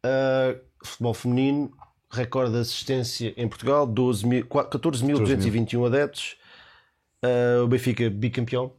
Uh, 0.05 0.61
futebol 0.85 1.15
feminino, 1.15 1.73
recorde 2.11 2.51
de 2.53 2.59
assistência 2.59 3.33
em 3.37 3.47
Portugal, 3.49 3.87
12 3.87 4.27
mil- 4.27 4.47
qua- 4.47 4.69
14.221 4.69 5.87
adeptos. 5.87 6.37
Uh, 7.25 7.63
o 7.63 7.69
Benfica 7.69 8.11
bicampeão, 8.11 8.73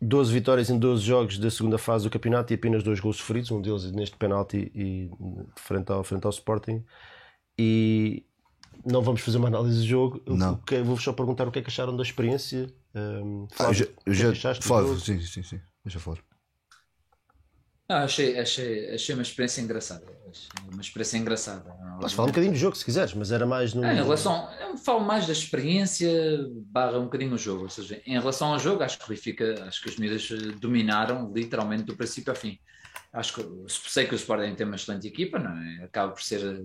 12 0.00 0.32
vitórias 0.32 0.70
em 0.70 0.78
12 0.78 1.02
jogos 1.02 1.38
da 1.38 1.50
segunda 1.50 1.78
fase 1.78 2.04
do 2.04 2.10
campeonato 2.10 2.52
e 2.52 2.54
apenas 2.54 2.82
dois 2.82 3.00
gols 3.00 3.16
sofridos, 3.16 3.50
um 3.50 3.60
deles 3.60 3.90
neste 3.92 4.16
penalti 4.16 4.70
e 4.74 5.10
frente 5.56 5.90
ao, 5.90 6.04
frente 6.04 6.24
ao 6.24 6.30
Sporting. 6.30 6.84
E 7.58 8.24
não 8.84 9.02
vamos 9.02 9.20
fazer 9.20 9.38
uma 9.38 9.48
análise 9.48 9.80
do 9.80 9.86
jogo. 9.86 10.22
Vou-vos 10.84 11.02
só 11.02 11.12
perguntar 11.12 11.48
o 11.48 11.50
que 11.50 11.58
é 11.58 11.62
que 11.62 11.68
acharam 11.68 11.96
da 11.96 12.02
experiência. 12.02 12.72
Um, 12.94 13.48
Ah, 13.58 13.72
já, 13.72 13.84
Flávio, 13.84 13.90
o 14.00 14.04
que 14.04 14.22
é 14.22 14.34
já 14.34 14.54
Flávio, 14.54 15.00
sim, 15.00 15.20
sim, 15.20 15.42
sim. 15.42 15.60
Deixa 15.84 15.98
falar. 15.98 16.27
Ah, 17.90 18.02
achei, 18.02 18.38
achei, 18.38 18.94
achei 18.94 19.14
uma 19.14 19.22
experiência 19.22 19.62
engraçada. 19.62 20.04
Achei 20.28 20.48
uma 20.70 20.82
experiência 20.82 21.16
engraçada. 21.16 21.70
Podes 21.98 22.12
falar 22.12 22.26
um 22.26 22.30
bocadinho 22.30 22.52
do 22.52 22.58
jogo 22.58 22.76
se 22.76 22.84
quiseres, 22.84 23.14
mas 23.14 23.32
era 23.32 23.46
mais 23.46 23.72
no. 23.72 23.82
É, 23.82 23.94
em 23.94 23.96
relação, 24.02 24.46
eu 24.60 24.76
falo 24.76 25.00
mais 25.00 25.26
da 25.26 25.32
experiência 25.32 26.10
barra 26.66 26.98
um 26.98 27.04
bocadinho 27.04 27.32
o 27.34 27.38
jogo, 27.38 27.62
ou 27.62 27.70
seja, 27.70 28.02
em 28.04 28.18
relação 28.18 28.52
ao 28.52 28.58
jogo, 28.58 28.82
acho 28.82 28.98
que 28.98 29.06
o 29.06 29.08
Benfica, 29.08 29.64
acho 29.66 29.82
que 29.82 29.88
os 29.88 29.96
miúdas 29.96 30.28
eh, 30.30 30.52
dominaram 30.60 31.32
literalmente 31.32 31.84
do 31.84 31.96
princípio 31.96 32.30
ao 32.30 32.36
fim. 32.36 32.58
Acho 33.10 33.36
que 33.36 33.42
sei 33.68 34.06
que 34.06 34.14
o 34.14 34.16
Sporting 34.16 34.54
tem 34.54 34.66
uma 34.66 34.76
excelente 34.76 35.08
equipa, 35.08 35.38
não 35.38 35.50
é? 35.50 35.84
acaba 35.84 36.12
por 36.12 36.22
ser 36.22 36.44
eh, 36.44 36.62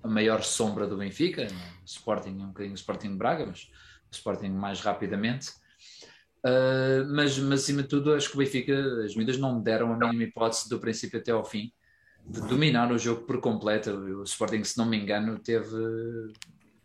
a 0.00 0.06
maior 0.08 0.44
sombra 0.44 0.86
do 0.86 0.96
Benfica, 0.96 1.42
é? 1.42 1.46
o 1.48 1.84
Sporting 1.84 2.38
é 2.40 2.44
um 2.44 2.48
bocadinho 2.48 2.74
o 2.74 2.76
Sporting 2.76 3.08
de 3.08 3.16
Braga, 3.16 3.46
mas 3.46 3.68
o 4.10 4.14
Sporting 4.14 4.50
mais 4.50 4.80
rapidamente. 4.80 5.50
Uh, 6.44 7.04
mas, 7.14 7.38
mas 7.38 7.60
acima 7.62 7.82
de 7.82 7.88
tudo, 7.88 8.14
acho 8.14 8.28
que 8.30 8.34
o 8.34 8.38
Benfica, 8.38 8.74
as 9.04 9.14
miúdas 9.14 9.36
não 9.36 9.58
me 9.58 9.62
deram 9.64 9.92
a 9.92 9.96
mínima 9.96 10.22
hipótese 10.24 10.68
do 10.68 10.78
princípio 10.78 11.20
até 11.20 11.32
ao 11.32 11.44
fim 11.44 11.70
de 12.26 12.40
dominar 12.42 12.90
o 12.92 12.98
jogo 12.98 13.22
por 13.22 13.40
completo. 13.40 13.90
O 13.90 14.22
Sporting, 14.24 14.64
se 14.64 14.78
não 14.78 14.86
me 14.86 14.96
engano, 14.96 15.38
teve, 15.38 15.76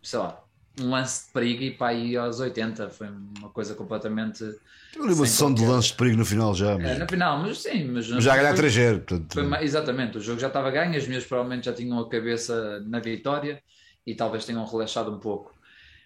sei 0.01 0.19
lá, 0.19 0.41
um 0.79 0.89
lance 0.89 1.27
de 1.27 1.33
perigo 1.33 1.63
e 1.63 1.71
para 1.71 1.87
aí 1.87 2.17
aos 2.17 2.39
80. 2.39 2.89
Foi 2.89 3.07
uma 3.07 3.49
coisa 3.49 3.75
completamente. 3.75 4.43
Ali 4.43 5.13
uma 5.13 5.25
sessão 5.25 5.53
de 5.53 5.65
lances 5.65 5.91
de 5.91 5.97
perigo 5.97 6.17
no 6.17 6.25
final 6.25 6.53
já, 6.53 6.71
É, 6.71 6.77
mas, 6.77 6.99
na 6.99 7.07
final, 7.07 7.39
mas 7.41 7.61
sim, 7.61 7.85
mas, 7.85 8.09
mas 8.09 8.23
já 8.23 8.33
a 8.33 8.37
ganhar 8.37 8.49
foi- 8.49 8.57
3-0. 8.57 9.01
Portanto, 9.01 9.55
exatamente, 9.61 10.17
o 10.17 10.21
jogo 10.21 10.39
já 10.39 10.47
estava 10.47 10.71
ganho, 10.71 10.97
as 10.97 11.07
minhas 11.07 11.25
provavelmente 11.25 11.65
já 11.65 11.73
tinham 11.73 11.99
a 11.99 12.09
cabeça 12.09 12.79
na 12.81 12.99
vitória 12.99 13.61
e 14.05 14.15
talvez 14.15 14.45
tenham 14.45 14.65
relaxado 14.65 15.11
um 15.11 15.19
pouco. 15.19 15.54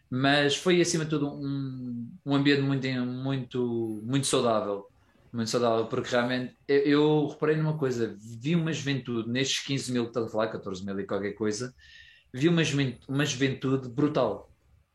Mas 0.10 0.56
foi 0.56 0.82
acima 0.82 1.04
de 1.04 1.12
tudo 1.12 1.28
um, 1.30 2.10
um 2.26 2.36
ambiente 2.36 2.62
muito, 2.62 2.88
muito, 2.88 4.02
muito 4.06 4.28
saudável. 4.28 4.86
Muito 5.32 5.52
saudável, 5.52 5.86
porque 5.86 6.10
realmente 6.10 6.56
eu, 6.68 6.78
eu 6.86 7.28
reparei 7.28 7.56
numa 7.56 7.78
coisa: 7.78 8.18
vi 8.42 8.56
uma 8.56 8.74
juventude 8.74 9.30
nestes 9.30 9.64
15 9.64 9.92
mil 9.92 10.04
que 10.06 10.10
estás 10.10 10.26
a 10.26 10.30
falar, 10.30 10.48
14 10.48 10.84
mil 10.84 11.00
e 11.00 11.06
qualquer 11.06 11.34
coisa, 11.34 11.72
vi 12.34 12.50
uma, 12.50 12.64
juven- 12.64 13.00
uma 13.08 13.26
juventude 13.26 13.90
brutal. 13.90 14.52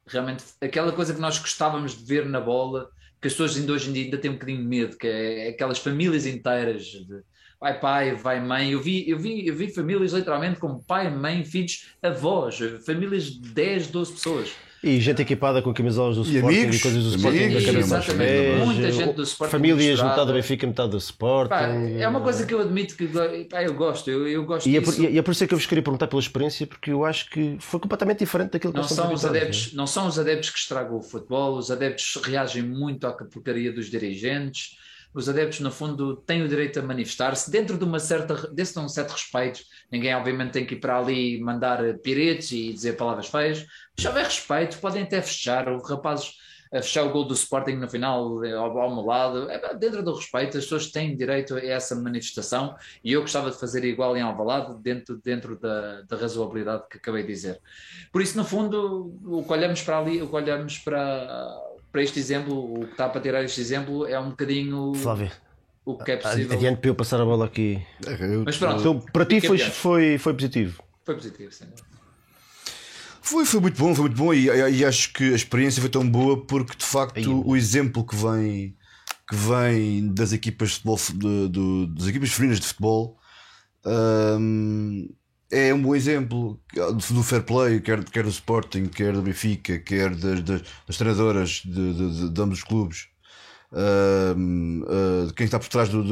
Realmente, 0.07 0.45
aquela 0.61 0.93
coisa 0.93 1.15
que 1.15 1.21
nós 1.21 1.39
gostávamos 1.39 1.97
de 1.97 2.05
ver 2.05 2.27
na 2.27 2.41
bola, 2.41 2.91
que 3.21 3.29
as 3.29 3.33
pessoas 3.35 3.57
ainda 3.57 3.73
hoje 3.73 3.91
em 3.91 3.93
dia 3.93 4.05
ainda 4.05 4.19
têm 4.19 4.31
um 4.31 4.35
bocadinho 4.35 4.59
de 4.59 4.67
medo, 4.67 4.99
que 4.99 5.07
é 5.07 5.49
aquelas 5.51 5.79
famílias 5.79 6.27
inteiras 6.27 6.85
de 6.85 7.23
vai 7.61 7.79
pai, 7.81 8.15
vai 8.15 8.41
mãe. 8.41 8.73
Eu 8.73 8.81
vi, 8.81 9.09
eu 9.09 9.19
vi, 9.19 9.47
eu 9.47 9.55
vi 9.57 9.73
famílias 9.73 10.13
literalmente 10.13 10.59
com 10.61 10.83
pai, 10.83 11.11
mãe, 11.11 11.45
filhos, 11.45 11.95
avós, 12.03 12.59
famílias 12.85 13.25
de 13.27 13.53
10, 13.55 13.87
12 13.89 14.13
pessoas. 14.13 14.53
E 14.85 15.01
gente 15.01 15.23
equipada 15.23 15.63
com 15.63 15.73
camisolas 15.73 16.17
do 16.17 16.23
E 16.23 16.37
Sporting 16.37 16.57
amigos, 16.59 16.77
e 16.77 16.81
coisas 16.81 17.03
do 17.05 17.15
amigos, 17.15 17.25
Sporting 17.25 17.55
na 17.55 17.73
cabeça 17.73 17.97
aos 17.97 18.09
exatamente. 18.09 18.65
Muita 18.65 18.93
gente 18.93 19.13
do 19.15 19.23
Sporting 19.23 19.51
Famílias, 19.51 19.79
misturada. 19.79 20.11
metade 20.11 20.27
do 20.27 20.33
Benfica, 20.35 20.67
metade 20.67 20.91
do 20.91 20.99
Sporting. 20.99 21.49
Pá, 21.49 21.69
é 21.69 22.09
uma 22.09 22.21
coisa 22.21 22.47
que 22.47 22.53
eu 22.53 22.61
admito 22.61 22.97
que 22.97 23.09
pá, 23.51 23.63
eu 23.63 23.73
gosto, 23.73 24.11
eu, 24.11 24.29
eu 24.29 24.45
gosto 24.45 24.69
E 24.69 24.77
é, 24.77 24.81
por, 24.83 24.91
disso. 24.91 25.05
e 25.05 25.19
é 25.19 25.23
por 25.23 25.31
isso 25.31 25.47
que 25.47 25.55
eu 25.55 25.59
vos 25.59 25.67
queria 25.67 25.83
perguntar 25.83 26.07
pela 26.07 26.21
experiência, 26.21 26.67
porque 26.67 26.91
eu 26.91 27.05
acho 27.05 27.31
que 27.31 27.57
foi 27.61 27.81
completamente 27.81 28.19
diferente 28.19 28.51
daquilo 28.51 28.75
que 28.75 28.79
Não 28.79 28.87
são, 28.87 29.13
os 29.13 29.25
adeptos, 29.25 29.73
não 29.73 29.87
são 29.87 30.07
os 30.07 30.19
adeptos 30.19 30.51
que 30.51 30.59
estragam 30.59 30.99
o 30.99 31.03
futebol, 31.03 31.57
os 31.57 31.71
adeptos 31.71 32.21
reagem 32.23 32.63
muito 32.63 33.07
à 33.07 33.13
porcaria 33.13 33.73
dos 33.73 33.87
dirigentes, 33.91 34.77
os 35.15 35.29
adeptos, 35.29 35.61
no 35.61 35.71
fundo, 35.71 36.17
têm 36.17 36.43
o 36.43 36.49
direito 36.49 36.81
a 36.81 36.83
manifestar-se 36.83 37.51
dentro 37.51 37.79
de 37.79 37.85
uma 37.85 38.01
certa, 38.01 38.49
desse 38.53 38.75
de 38.75 38.81
um 38.81 38.89
certo 38.89 39.13
respeito. 39.13 39.61
Ninguém, 39.91 40.15
obviamente, 40.15 40.53
tem 40.53 40.67
que 40.67 40.75
ir 40.75 40.81
para 40.81 40.99
ali 40.99 41.41
mandar 41.41 41.81
piretes 41.99 42.51
e 42.51 42.73
dizer 42.73 42.97
palavras 42.97 43.29
feias. 43.29 43.65
Se 43.97 44.09
houver 44.09 44.25
respeito, 44.25 44.79
podem 44.79 45.05
até 45.05 45.23
fechar. 45.23 45.69
O 45.69 45.79
rapazes 45.79 46.35
a 46.75 46.83
fechar 46.83 47.05
o 47.05 47.11
gol 47.11 47.25
do 47.25 47.35
Sporting 47.35 47.77
no 47.77 47.89
final, 47.89 48.45
eh, 48.45 48.53
ao, 48.53 48.77
ao 48.77 48.93
meu 48.93 49.05
lado, 49.05 49.49
é, 49.49 49.75
dentro 49.77 50.03
do 50.03 50.13
respeito, 50.13 50.59
as 50.59 50.65
pessoas 50.65 50.91
têm 50.91 51.17
direito 51.17 51.55
a 51.55 51.65
essa 51.65 51.95
manifestação 51.95 52.75
e 53.03 53.13
eu 53.13 53.21
gostava 53.21 53.49
de 53.49 53.59
fazer 53.61 53.85
igual 53.85 54.17
em 54.17 54.23
Alvalade, 54.23 54.77
dentro, 54.83 55.17
dentro 55.23 55.57
da, 55.57 56.03
da 56.03 56.17
razoabilidade 56.17 56.83
que 56.91 56.97
acabei 56.97 57.23
de 57.23 57.29
dizer. 57.29 57.61
Por 58.11 58.21
isso, 58.21 58.37
no 58.37 58.45
fundo, 58.45 59.17
o 59.25 59.45
que 59.45 59.53
olhamos 59.53 59.83
para 59.83 59.99
ali, 60.01 60.21
o 60.21 60.29
que 60.29 60.35
olhamos 60.35 60.79
para, 60.79 61.57
para 61.95 62.03
este 62.03 62.19
exemplo, 62.19 62.75
o 62.75 62.81
que 62.87 62.91
está 62.91 63.09
para 63.09 63.21
tirar 63.21 63.45
este 63.45 63.61
exemplo 63.61 64.05
é 64.05 64.19
um 64.19 64.31
bocadinho? 64.31 64.93
Flávio, 64.97 65.31
o 65.85 65.97
que 65.97 66.11
é 66.11 66.17
possível. 66.17 66.57
adiante 66.57 66.81
para 66.81 66.91
eu 66.91 66.95
passar 66.97 67.21
a 67.21 67.25
bola 67.25 67.47
aqui. 67.47 67.81
eu- 68.21 68.43
Mas 68.45 68.57
pronto, 68.59 68.81
Então, 68.81 68.99
para 69.13 69.25
ti 69.25 69.41
foi, 69.41 69.59
foi, 69.59 70.19
foi 70.19 70.35
positivo. 70.35 70.83
foi 71.05 71.15
positivo, 71.15 71.53
sim. 71.53 71.67
Foi, 73.23 73.45
foi 73.45 73.61
muito 73.61 73.79
bom, 73.79 73.95
foi 73.95 74.07
muito 74.07 74.17
bom 74.19 74.35
e, 74.35 74.47
e 74.47 74.85
acho 74.85 75.13
que 75.13 75.23
a 75.33 75.37
experiência 75.37 75.81
foi 75.81 75.89
tão 75.89 76.05
boa 76.11 76.45
porque 76.45 76.77
de 76.77 76.85
facto 76.85 77.17
Aí. 77.17 77.27
o 77.29 77.55
exemplo 77.55 78.05
que 78.05 78.17
vem 78.17 78.77
que 79.31 79.37
vem 79.37 80.13
das 80.13 80.33
equipas 80.33 80.71
de 80.71 80.75
futebol 80.75 80.99
de- 81.15 81.49
do- 81.49 81.87
das 81.95 82.09
equipas 82.09 82.31
femininas 82.33 82.59
de 82.61 82.67
futebol 82.67 83.17
hum, 83.87 85.09
é 85.69 85.75
um 85.75 85.81
bom 85.83 85.95
exemplo 85.95 86.61
do 87.11 87.23
fair 87.23 87.43
play, 87.45 87.81
quer, 87.81 88.05
quer 88.05 88.25
do 88.25 88.31
Sporting, 88.31 88.87
quer 88.87 89.13
do 89.13 89.23
Benfica, 89.23 89.79
quer 89.79 90.15
das, 90.15 90.43
das, 90.43 90.63
das 90.87 90.97
treinadoras 90.97 91.63
de, 91.65 91.95
de, 91.95 92.11
de- 92.21 92.31
de 92.31 92.41
ambos 92.43 92.59
os 92.59 92.65
clubes. 92.65 93.09
Hum, 94.37 94.83
uh, 94.85 95.33
quem 95.35 95.45
está 95.47 95.59
por 95.59 95.69
trás 95.69 95.89
do- 95.89 96.05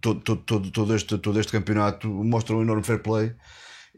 todo, 0.00 0.36
todo, 0.44 0.70
todo, 0.70 0.94
este, 0.94 1.18
todo 1.18 1.40
este 1.40 1.50
campeonato 1.52 2.08
mostra 2.08 2.54
um 2.56 2.62
enorme 2.62 2.84
fair 2.84 3.00
play 3.02 3.32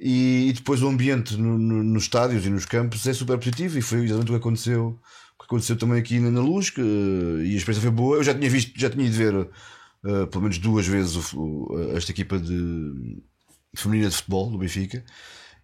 e, 0.01 0.49
e 0.51 0.53
depois 0.55 0.83
o 0.83 0.89
ambiente 0.89 1.37
no- 1.37 1.59
no- 1.59 1.83
nos 1.85 2.05
estádios 2.05 2.47
e 2.47 2.51
nos 2.51 2.65
campos 2.67 3.07
é 3.07 3.13
super 3.13 3.39
positivo 3.39 3.79
e 3.79 3.83
foi 3.83 4.01
exatamente 4.05 4.31
o 4.31 4.35
que 4.35 4.41
aconteceu 4.41 4.99
o 5.37 5.39
que 5.41 5.47
aconteceu 5.47 5.77
também 5.77 5.99
aqui 6.01 6.19
na, 6.21 6.31
na 6.31 6.41
Luz 6.41 6.71
que, 6.71 6.81
eh, 6.81 7.45
e 7.47 7.55
a 7.55 7.57
experiência 7.59 7.83
foi 7.83 7.91
boa 7.91 8.17
eu 8.19 8.25
já 8.25 8.35
tinha 8.35 8.51
visto 8.51 8.73
já 8.79 8.91
tinha 8.91 9.05
ido 9.07 9.15
ver 9.17 9.35
eh, 10.05 10.27
pelo 10.27 10.43
menos 10.43 10.59
duas 10.59 10.87
vezes 10.87 11.33
o- 11.35 11.69
esta 11.97 12.11
equipa 12.13 12.39
de 12.39 13.23
feminina 13.77 14.09
de 14.11 14.17
futebol 14.17 14.51
do 14.51 14.59
Benfica. 14.59 15.05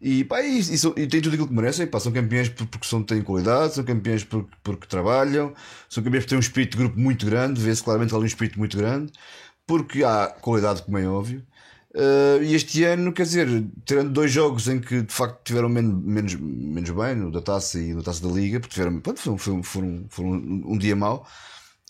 E, 0.00 0.24
pá, 0.24 0.42
e, 0.42 0.60
e 0.60 1.02
e 1.02 1.06
tem 1.06 1.22
tudo 1.22 1.34
aquilo 1.34 1.48
que 1.48 1.54
merecem 1.54 1.86
pá, 1.86 1.98
são 2.00 2.12
campeões 2.12 2.48
por- 2.50 2.66
porque 2.66 2.86
são, 2.86 3.02
têm 3.02 3.22
qualidade 3.22 3.74
são 3.74 3.84
campeões 3.84 4.24
porque, 4.24 4.50
porque 4.62 4.86
trabalham 4.86 5.54
são 5.88 6.04
campeões 6.04 6.24
porque 6.24 6.30
têm 6.30 6.38
um 6.38 6.40
espírito 6.40 6.72
de 6.72 6.84
grupo 6.84 7.00
muito 7.00 7.24
grande 7.24 7.60
vê-se 7.60 7.82
claramente 7.82 8.14
ali 8.14 8.24
um 8.24 8.26
espírito 8.26 8.58
muito 8.58 8.76
grande 8.76 9.12
porque 9.66 10.04
há 10.04 10.28
qualidade 10.40 10.82
como 10.82 10.98
é 10.98 11.08
óbvio. 11.08 11.44
Uh, 11.94 12.42
e 12.42 12.54
este 12.54 12.84
ano, 12.84 13.10
quer 13.12 13.22
dizer, 13.22 13.48
tirando 13.86 14.12
dois 14.12 14.30
jogos 14.30 14.68
em 14.68 14.78
que 14.80 15.00
de 15.02 15.12
facto 15.14 15.42
tiveram 15.44 15.68
men 15.68 15.82
menos, 15.84 16.34
menos 16.34 16.90
bem, 16.90 17.14
no 17.16 17.30
da 17.32 17.40
taça 17.40 17.80
e 17.80 17.94
no 17.94 18.02
taça 18.02 18.22
da 18.26 18.32
liga, 18.32 18.60
porque 18.60 18.74
tiveram, 18.74 19.00
pronto, 19.00 19.18
foi, 19.38 19.62
foram, 19.62 20.06
foram 20.10 20.28
um, 20.30 20.72
um 20.74 20.78
dia 20.78 20.94
mau, 20.94 21.26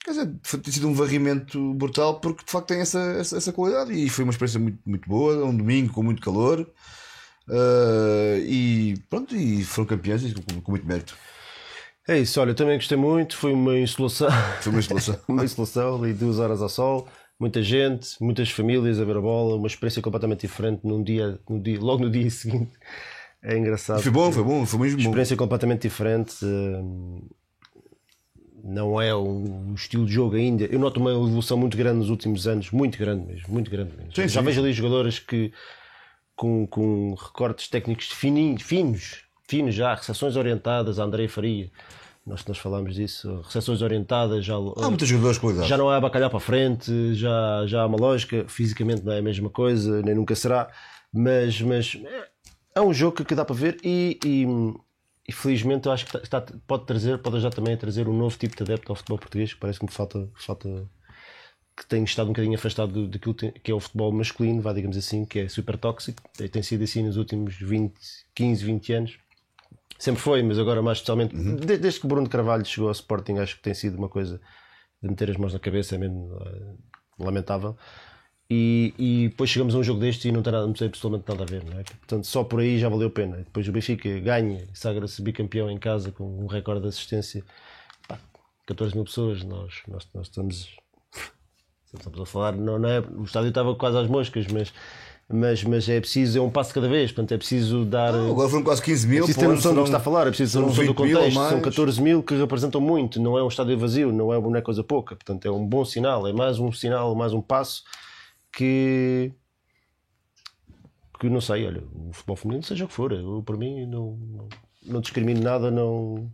quer 0.07 0.12
dizer, 0.12 0.34
foi, 0.42 0.61
tem 0.61 0.72
sido 0.72 0.88
um 0.88 0.94
varrimento 0.94 1.74
brutal 1.74 2.20
porque 2.20 2.44
de 2.44 2.50
facto 2.50 2.68
tem 2.68 2.80
essa, 2.80 3.00
essa, 3.00 3.36
essa 3.36 3.52
qualidade 3.52 3.92
e 3.92 4.09
foi 4.09 4.24
uma 4.24 4.30
experiência 4.30 4.61
muito, 4.61 4.78
muito 4.86 5.09
boa, 5.09 5.44
um 5.44 5.57
domingo 5.57 5.92
com 5.92 6.02
muito 6.02 6.22
calor. 6.22 6.61
uh, 6.61 8.38
e 8.46 8.94
pronto, 9.11 9.34
e 9.34 9.64
foram 9.64 9.86
campeões 9.86 10.22
e 10.22 10.32
com, 10.32 10.61
com 10.61 10.70
muito 10.70 10.86
mérito. 10.86 11.16
É 12.09 12.20
isso, 12.20 12.40
olha, 12.40 12.54
também 12.54 12.76
gostei 12.76 12.96
muito. 12.96 13.36
Foi 13.36 13.52
uma 13.52 13.76
insolação, 13.76 14.30
Foi 14.61 14.70
uma 14.70 14.78
instalação. 14.78 15.18
uma 15.26 15.44
insolação 15.44 15.96
ali, 15.96 16.12
duas 16.12 16.38
horas 16.38 16.62
ao 16.62 16.68
sol, 16.68 17.09
muita 17.38 17.61
gente, 17.61 18.11
muitas 18.20 18.48
famílias 18.48 19.00
a 19.00 19.04
ver 19.04 19.16
a 19.16 19.20
bola, 19.20 19.57
uma 19.57 19.66
experiência 19.66 20.00
completamente 20.00 20.42
diferente 20.42 20.82
num 20.84 21.02
dia, 21.02 21.40
no 21.50 21.61
dia, 21.61 21.80
logo 21.80 22.04
no 22.04 22.11
dia 22.11 22.30
seguinte. 22.30 22.70
É 23.42 23.59
engraçado. 23.59 24.00
foi 24.00 24.12
bom, 24.12 24.30
foi 24.30 24.44
bom, 24.44 24.64
foi 24.64 24.78
mesmo 24.78 24.98
bom. 24.98 25.02
experiência 25.02 25.36
completamente 25.36 25.82
diferente. 25.82 26.44
hum, 26.44 27.20
Não 28.64 29.00
é 29.00 29.14
um 29.14 29.74
estilo 29.74 30.07
de 30.07 30.12
jogo 30.12 30.36
ainda. 30.36 30.64
Eu 30.64 30.78
noto 30.78 30.98
uma 31.00 31.11
evolução 31.11 31.57
muito 31.57 31.76
grande 31.76 31.98
nos 31.98 32.11
últimos 32.11 32.46
anos, 32.48 32.70
muito 32.70 32.98
grande 32.98 33.26
mesmo, 33.26 33.48
muito 33.52 33.70
grande 33.70 33.92
mesmo. 33.96 34.14
Sim, 34.14 34.26
Já 34.28 34.40
sim. 34.40 34.46
vejo 34.46 34.61
ali 34.61 34.72
jogadoras 34.72 35.18
que 35.18 35.52
com, 36.34 36.66
com 36.66 37.14
recortes 37.14 37.68
técnicos 37.68 38.09
fininhos, 38.11 38.62
finos, 38.62 39.22
finos 39.48 39.74
já, 39.74 39.94
recepções 39.94 40.36
orientadas, 40.36 40.98
a 40.98 41.04
André 41.04 41.28
Faria. 41.28 41.70
Nós, 42.26 42.44
nós 42.46 42.59
falámos 42.59 42.96
disso, 42.96 43.40
recepções 43.44 43.82
orientadas, 43.82 44.44
já, 44.44 44.54
Há 44.54 44.88
muitos 44.88 45.07
jogadores 45.07 45.38
qualidade. 45.38 45.68
já 45.68 45.76
não 45.78 45.88
há 45.88 46.00
bacalhau 46.00 46.28
para 46.28 46.40
frente, 46.40 47.14
já, 47.14 47.64
já 47.68 47.82
há 47.82 47.86
uma 47.86 47.96
lógica, 47.96 48.44
fisicamente 48.48 49.04
não 49.04 49.12
é 49.12 49.18
a 49.20 49.22
mesma 49.22 49.48
coisa, 49.48 50.02
nem 50.02 50.12
nunca 50.16 50.34
será, 50.34 50.68
mas, 51.12 51.61
mas 51.62 51.96
é- 52.04 52.28
é 52.74 52.80
um 52.80 52.92
jogo 52.92 53.16
que, 53.18 53.24
que 53.24 53.34
dá 53.36 53.44
para 53.44 53.54
ver 53.54 53.76
e, 53.84 54.18
e, 54.24 54.44
e 55.29 55.33
felizmente 55.33 55.87
eu 55.87 55.93
acho 55.93 56.07
que 56.07 56.16
está- 56.16 56.39
está- 56.39 56.59
pode 56.66 56.87
trazer, 56.87 57.18
pode 57.18 57.37
ajudar 57.37 57.55
também 57.55 57.74
a 57.74 57.77
trazer 57.77 58.09
um 58.09 58.16
novo 58.16 58.37
tipo 58.39 58.57
de 58.57 58.62
adepto 58.62 58.93
ao 58.93 58.97
futebol 58.97 59.18
português, 59.18 59.53
que 59.53 59.61
parece 59.61 59.79
que 59.79 59.85
me 59.85 59.91
falta, 59.91 60.29
falta 60.35 60.89
que 61.77 61.87
tem 61.87 62.03
estado 62.05 62.29
um 62.29 62.33
bocadinho 62.33 62.55
afastado 62.55 63.07
daquilo 63.07 63.35
que 63.35 63.70
é 63.70 63.74
o 63.74 63.81
futebol 63.81 64.11
masculino, 64.11 64.62
vá, 64.62 64.72
digamos 64.72 64.97
assim, 64.97 65.27
que 65.27 65.41
é 65.41 65.49
super 65.49 65.77
tóxico. 65.77 66.22
Tem 66.51 66.62
sido 66.62 66.85
assim 66.85 67.03
nos 67.03 67.18
últimos 67.18 67.55
20, 67.57 67.95
15, 68.35 68.64
20 68.64 68.93
anos. 68.95 69.18
Sempre 69.99 70.22
foi, 70.22 70.43
mas 70.43 70.59
agora 70.59 70.81
mais 70.81 70.99
especialmente, 70.99 71.35
uhum. 71.35 71.57
desde 71.57 72.01
que 72.01 72.07
o 72.07 72.09
Bruno 72.09 72.29
Carvalho 72.29 72.64
chegou 72.64 72.89
ao 72.89 72.93
Sporting, 72.93 73.39
acho 73.39 73.57
que 73.57 73.62
tem 73.62 73.74
sido 73.74 73.99
uma 73.99 74.09
coisa 74.09 74.41
de 75.03 75.09
meter 75.09 75.31
as 75.31 75.37
mãos 75.37 75.53
na 75.53 75.59
cabeça, 75.59 75.95
é 75.95 75.99
mesmo 75.99 76.35
uh, 76.35 76.79
lamentável. 77.18 77.77
E, 78.49 78.94
e, 78.97 79.28
depois 79.28 79.51
chegamos 79.51 79.74
a 79.74 79.78
um 79.78 79.82
jogo 79.82 79.99
deste 79.99 80.28
e 80.28 80.32
não 80.32 80.40
não 80.40 80.72
tem 80.72 80.86
absolutamente 80.86 81.28
nada 81.28 81.42
a 81.42 81.47
ver, 81.47 81.64
não 81.64 81.78
é? 81.78 81.82
Portanto, 81.82 82.26
só 82.26 82.44
por 82.44 82.61
aí 82.61 82.78
já 82.78 82.88
valeu 82.88 83.09
a 83.09 83.11
pena. 83.11 83.38
Depois 83.38 83.66
o 83.66 83.72
Benfica 83.72 84.09
ganha, 84.20 84.64
sagra-se 84.72 85.20
bicampeão 85.20 85.68
em 85.68 85.78
casa 85.78 86.12
com 86.12 86.24
um 86.24 86.47
recorde 86.47 86.82
de 86.82 86.88
assistência. 86.88 87.44
Pá, 88.07 88.18
14 88.66 88.94
mil 88.94 89.05
pessoas, 89.05 89.42
nós, 89.42 89.82
nós, 89.88 90.07
nós 90.14 90.28
estamos, 90.28 90.68
estamos 91.92 92.20
a 92.20 92.26
falar, 92.26 92.53
não, 92.53 92.78
não 92.78 92.88
é? 92.88 93.01
O 93.01 93.24
estádio 93.24 93.49
estava 93.49 93.74
quase 93.74 93.99
às 93.99 94.07
moscas, 94.07 94.47
mas 94.47 94.72
mas, 95.28 95.64
mas 95.64 95.88
é 95.88 95.99
preciso, 95.99 96.38
é 96.38 96.40
um 96.40 96.49
passo 96.49 96.72
cada 96.72 96.88
vez, 96.88 97.11
portanto 97.11 97.32
é 97.32 97.36
preciso 97.36 97.84
dar. 97.84 98.12
Não, 98.12 98.30
agora 98.30 98.49
foram 98.49 98.62
quase 98.62 98.80
15 98.80 99.09
mil. 99.09 99.16
É 99.16 99.20
preciso 99.22 99.40
ter 99.40 99.49
noção 99.49 99.74
do 99.74 99.80
que 99.80 99.88
está 99.88 99.97
a 99.97 100.01
falar, 100.01 100.28
é 100.28 100.30
preciso 100.30 100.61
ter 100.61 100.66
noção 100.66 100.86
do 100.86 100.94
contexto. 100.94 101.34
São 101.34 101.61
14 101.61 102.01
mil 102.01 102.22
que 102.22 102.36
representam 102.36 102.80
muito, 102.80 103.20
não 103.20 103.36
é 103.36 103.42
um 103.42 103.49
estádio 103.49 103.76
vazio, 103.76 104.12
não 104.12 104.32
é, 104.32 104.40
não 104.40 104.55
é 104.55 104.62
coisa 104.62 104.84
pouca, 104.84 105.16
portanto 105.16 105.44
é 105.44 105.51
um 105.51 105.66
bom 105.66 105.84
sinal, 105.84 106.28
é 106.28 106.32
mais 106.32 106.61
um 106.61 106.70
sinal, 106.70 107.12
mais 107.16 107.32
um 107.32 107.40
passo 107.40 107.82
que. 108.57 109.32
que 111.20 111.28
não 111.28 111.40
sei, 111.40 111.66
olha, 111.66 111.84
o 111.92 112.12
futebol 112.12 112.36
feminino, 112.36 112.64
seja 112.64 112.86
o 112.86 112.88
que 112.88 112.94
for, 112.94 113.12
eu, 113.12 113.42
para 113.44 113.57
mim 113.57 113.86
não, 113.86 114.48
não, 114.82 115.00
discrimino 115.00 115.42
nada, 115.42 115.70
não. 115.70 116.32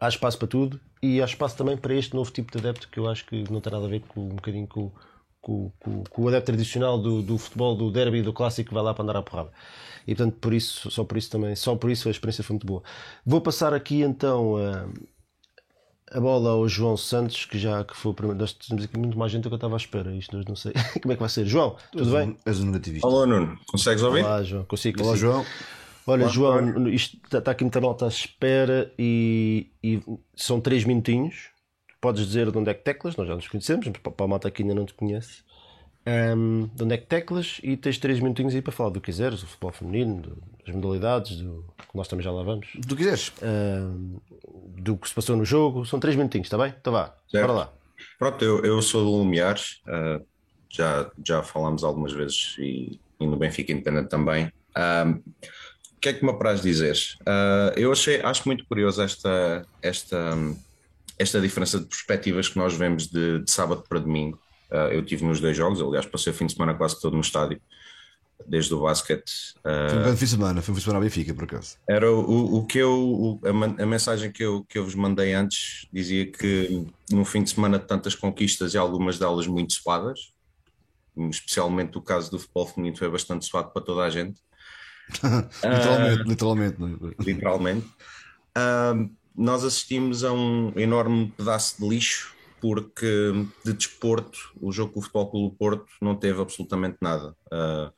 Há 0.00 0.08
espaço 0.08 0.38
para 0.38 0.48
tudo 0.48 0.80
e 1.02 1.20
há 1.20 1.24
espaço 1.24 1.56
também 1.56 1.76
para 1.76 1.94
este 1.94 2.14
novo 2.14 2.30
tipo 2.30 2.52
de 2.52 2.58
adepto 2.58 2.88
que 2.88 2.98
eu 2.98 3.08
acho 3.08 3.26
que 3.26 3.50
não 3.50 3.60
tem 3.60 3.72
nada 3.72 3.86
a 3.86 3.88
ver 3.88 4.00
com 4.00 4.26
um 4.26 4.36
bocadinho 4.36 4.66
com 4.66 4.92
com, 5.40 5.70
com, 5.78 6.04
com, 6.04 6.22
o 6.22 6.28
adepto 6.28 6.46
tradicional 6.46 6.98
do, 6.98 7.22
do 7.22 7.38
futebol, 7.38 7.74
do 7.76 7.90
derby, 7.90 8.22
do 8.22 8.32
clássico 8.32 8.68
que 8.68 8.74
vai 8.74 8.82
lá 8.82 8.92
para 8.92 9.04
andar 9.04 9.16
à 9.16 9.22
porrada. 9.22 9.50
E 10.06 10.14
portanto, 10.14 10.36
por 10.40 10.52
isso, 10.52 10.90
só 10.90 11.04
por 11.04 11.16
isso 11.16 11.30
também, 11.30 11.54
só 11.54 11.76
por 11.76 11.90
isso 11.90 12.08
a 12.08 12.10
experiência 12.10 12.44
foi 12.44 12.54
muito 12.54 12.66
boa. 12.66 12.82
Vou 13.24 13.40
passar 13.40 13.72
aqui 13.72 14.02
então 14.02 14.56
a, 14.56 14.88
a 16.12 16.20
bola 16.20 16.50
ao 16.50 16.68
João 16.68 16.96
Santos, 16.96 17.44
que 17.44 17.58
já 17.58 17.84
que 17.84 17.96
foi 17.96 18.12
o 18.12 18.14
primeiro. 18.14 18.40
Nós 18.40 18.52
temos 18.52 18.84
aqui 18.84 18.98
muito 18.98 19.18
mais 19.18 19.32
gente 19.32 19.42
do 19.42 19.48
que 19.48 19.54
eu 19.54 19.56
estava 19.56 19.74
à 19.74 19.76
espera. 19.76 20.14
Isto 20.14 20.40
não 20.46 20.56
sei 20.56 20.72
como 21.02 21.12
é 21.12 21.16
que 21.16 21.20
vai 21.20 21.28
ser. 21.28 21.46
João, 21.46 21.76
tudo 21.92 22.10
bem? 22.10 22.36
És 22.44 22.60
um 22.60 22.66
negativista. 22.66 23.06
Olá, 23.06 23.26
Nuno. 23.26 23.58
Consegues 23.66 24.02
ouvir? 24.02 24.24
Olá, 24.24 24.42
João. 24.42 24.64
Consigo. 24.64 25.02
Olá. 25.02 25.16
João. 25.16 25.44
Olha, 26.06 26.24
Olá, 26.24 26.32
João, 26.32 26.88
isto 26.88 27.18
está, 27.22 27.38
está 27.38 27.50
aqui 27.50 27.64
muita 27.64 27.80
malta 27.80 28.06
à 28.06 28.08
espera 28.08 28.90
e, 28.98 29.70
e 29.82 30.02
são 30.34 30.58
três 30.58 30.84
minutinhos 30.84 31.50
podes 32.00 32.26
dizer 32.26 32.50
de 32.50 32.58
onde 32.58 32.70
é 32.70 32.74
que 32.74 32.82
teclas, 32.82 33.16
nós 33.16 33.26
já 33.26 33.34
nos 33.34 33.48
conhecemos, 33.48 33.86
mas 33.86 33.96
para 33.98 34.24
a 34.24 34.28
malta 34.28 34.50
que 34.50 34.62
ainda 34.62 34.74
não 34.74 34.86
te 34.86 34.94
conhece, 34.94 35.42
um, 36.08 36.70
de 36.74 36.84
onde 36.84 36.94
é 36.94 36.98
que 36.98 37.06
teclas 37.06 37.60
e 37.62 37.76
tens 37.76 37.98
3 37.98 38.20
minutinhos 38.20 38.54
aí 38.54 38.62
para 38.62 38.72
falar 38.72 38.90
do 38.90 39.00
que 39.00 39.06
quiseres, 39.06 39.40
do 39.40 39.46
futebol 39.46 39.72
feminino, 39.72 40.38
das 40.64 40.74
modalidades, 40.74 41.36
do 41.36 41.64
que 41.76 41.96
nós 41.96 42.08
também 42.08 42.24
já 42.24 42.30
lá 42.30 42.42
vamos. 42.42 42.68
Do 42.74 42.96
que 42.96 43.02
quiseres. 43.02 43.32
Um, 43.42 44.16
do 44.76 44.96
que 44.96 45.08
se 45.08 45.14
passou 45.14 45.36
no 45.36 45.44
jogo, 45.44 45.84
são 45.84 46.00
3 46.00 46.16
minutinhos, 46.16 46.46
está 46.46 46.56
bem? 46.56 46.74
Então 46.80 46.92
vá, 46.92 47.14
certo. 47.30 47.46
bora 47.46 47.58
lá. 47.58 47.72
Pronto, 48.18 48.44
eu, 48.44 48.64
eu 48.64 48.80
sou 48.80 49.04
do 49.04 49.10
Lumiares, 49.10 49.80
uh, 49.86 50.24
já, 50.70 51.10
já 51.24 51.42
falámos 51.42 51.84
algumas 51.84 52.12
vezes 52.12 52.56
e, 52.58 52.98
e 53.20 53.26
no 53.26 53.36
Benfica 53.36 53.72
Independente 53.72 54.08
também. 54.08 54.52
Um, 54.76 55.22
o 55.96 56.00
que 56.00 56.10
é 56.10 56.12
que 56.12 56.24
me 56.24 56.30
apraz 56.30 56.62
dizer? 56.62 56.96
Uh, 57.22 57.76
eu 57.76 57.90
achei, 57.90 58.20
acho 58.22 58.42
muito 58.46 58.64
curioso 58.66 59.02
esta, 59.02 59.66
esta, 59.82 60.36
esta 61.18 61.40
diferença 61.40 61.80
de 61.80 61.86
perspectivas 61.86 62.48
que 62.48 62.56
nós 62.56 62.74
vemos 62.74 63.08
de, 63.08 63.40
de 63.40 63.50
sábado 63.50 63.82
para 63.88 63.98
domingo. 63.98 64.38
Uh, 64.70 64.92
eu 64.92 65.04
tive 65.04 65.24
nos 65.24 65.40
dois 65.40 65.56
jogos, 65.56 65.80
aliás, 65.80 66.04
passei 66.06 66.32
o 66.32 66.36
fim 66.36 66.46
de 66.46 66.52
semana 66.52 66.74
quase 66.74 67.00
todo 67.00 67.14
no 67.14 67.20
estádio, 67.20 67.60
desde 68.46 68.74
o 68.74 68.80
basquete. 68.80 69.54
Uh, 69.58 70.02
foi 70.02 70.12
um 70.12 70.16
fim 70.16 70.24
de 70.24 70.30
semana, 70.30 70.62
foi 70.62 70.72
um 70.72 70.74
fim 70.74 70.80
de 70.80 70.84
semana 70.84 70.98
à 70.98 71.02
Benfica, 71.02 71.34
por 71.34 71.44
acaso. 71.44 71.76
Era 71.88 72.10
o, 72.12 72.56
o 72.58 72.66
que 72.66 72.78
eu, 72.78 73.40
a, 73.44 73.82
a, 73.82 73.86
mensagem 73.86 74.30
que 74.30 74.42
eu, 74.42 74.64
que 74.64 74.78
eu 74.78 74.84
vos 74.84 74.94
mandei 74.94 75.32
antes 75.32 75.86
dizia 75.92 76.30
que 76.30 76.86
num 77.10 77.24
fim 77.24 77.42
de 77.42 77.50
semana 77.50 77.78
de 77.78 77.86
tantas 77.86 78.14
conquistas 78.14 78.74
e 78.74 78.78
algumas 78.78 79.18
delas 79.18 79.46
muito 79.46 79.72
suadas, 79.72 80.32
especialmente 81.30 81.96
o 81.96 82.02
caso 82.02 82.30
do 82.30 82.38
futebol 82.38 82.66
feminino 82.66 82.96
foi 82.96 83.10
bastante 83.10 83.46
suado 83.46 83.70
para 83.70 83.82
toda 83.82 84.02
a 84.02 84.10
gente. 84.10 84.40
literalmente, 85.64 86.22
uh, 86.22 86.28
literalmente. 86.28 86.76
É? 86.82 87.22
Literalmente. 87.24 87.86
Uh, 88.56 89.10
nós 89.34 89.64
assistimos 89.64 90.24
a 90.24 90.32
um 90.32 90.72
enorme 90.76 91.32
pedaço 91.36 91.80
de 91.80 91.88
lixo 91.88 92.36
porque 92.60 93.32
de 93.64 93.72
desporto, 93.72 94.38
o 94.60 94.72
jogo 94.72 94.92
com 94.92 95.00
o 95.00 95.02
Futebol 95.02 95.30
Clube 95.30 95.56
Porto 95.56 95.86
não 96.00 96.16
teve 96.16 96.40
absolutamente 96.40 96.98
nada. 97.00 97.34
Uh, 97.46 97.92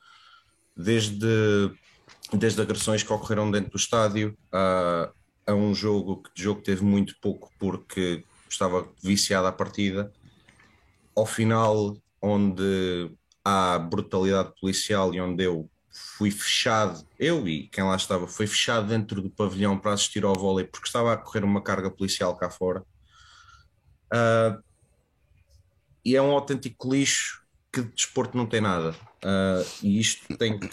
desde, 0.75 1.71
desde 2.33 2.61
agressões 2.61 3.03
que 3.03 3.11
ocorreram 3.13 3.51
dentro 3.51 3.71
do 3.71 3.77
estádio 3.77 4.37
uh, 4.53 5.11
a 5.45 5.53
um 5.53 5.73
jogo 5.73 6.23
que 6.23 6.33
de 6.33 6.43
jogo 6.43 6.61
teve 6.61 6.83
muito 6.83 7.15
pouco 7.21 7.51
porque 7.59 8.23
estava 8.49 8.87
viciado 9.03 9.47
à 9.47 9.51
partida, 9.51 10.11
ao 11.15 11.25
final, 11.25 11.97
onde 12.21 13.11
há 13.43 13.79
brutalidade 13.79 14.53
policial 14.59 15.13
e 15.13 15.21
onde 15.21 15.43
eu 15.43 15.69
fui 15.91 16.31
fechado, 16.31 17.05
eu 17.19 17.47
e 17.47 17.67
quem 17.67 17.83
lá 17.83 17.95
estava, 17.95 18.27
foi 18.27 18.47
fechado 18.47 18.87
dentro 18.87 19.21
do 19.21 19.29
pavilhão 19.29 19.77
para 19.77 19.93
assistir 19.93 20.23
ao 20.23 20.35
vôlei 20.35 20.65
porque 20.65 20.87
estava 20.87 21.13
a 21.13 21.17
correr 21.17 21.43
uma 21.43 21.61
carga 21.61 21.91
policial 21.91 22.35
cá 22.37 22.49
fora. 22.49 22.83
Uh, 24.11 24.61
e 26.03 26.15
é 26.15 26.21
um 26.21 26.31
autêntico 26.31 26.93
lixo 26.93 27.41
que 27.71 27.81
de 27.81 27.89
desporto 27.89 28.37
não 28.37 28.45
tem 28.45 28.59
nada. 28.59 28.91
Uh, 29.23 29.65
e 29.81 29.99
isto 29.99 30.35
tem 30.35 30.59
que, 30.59 30.67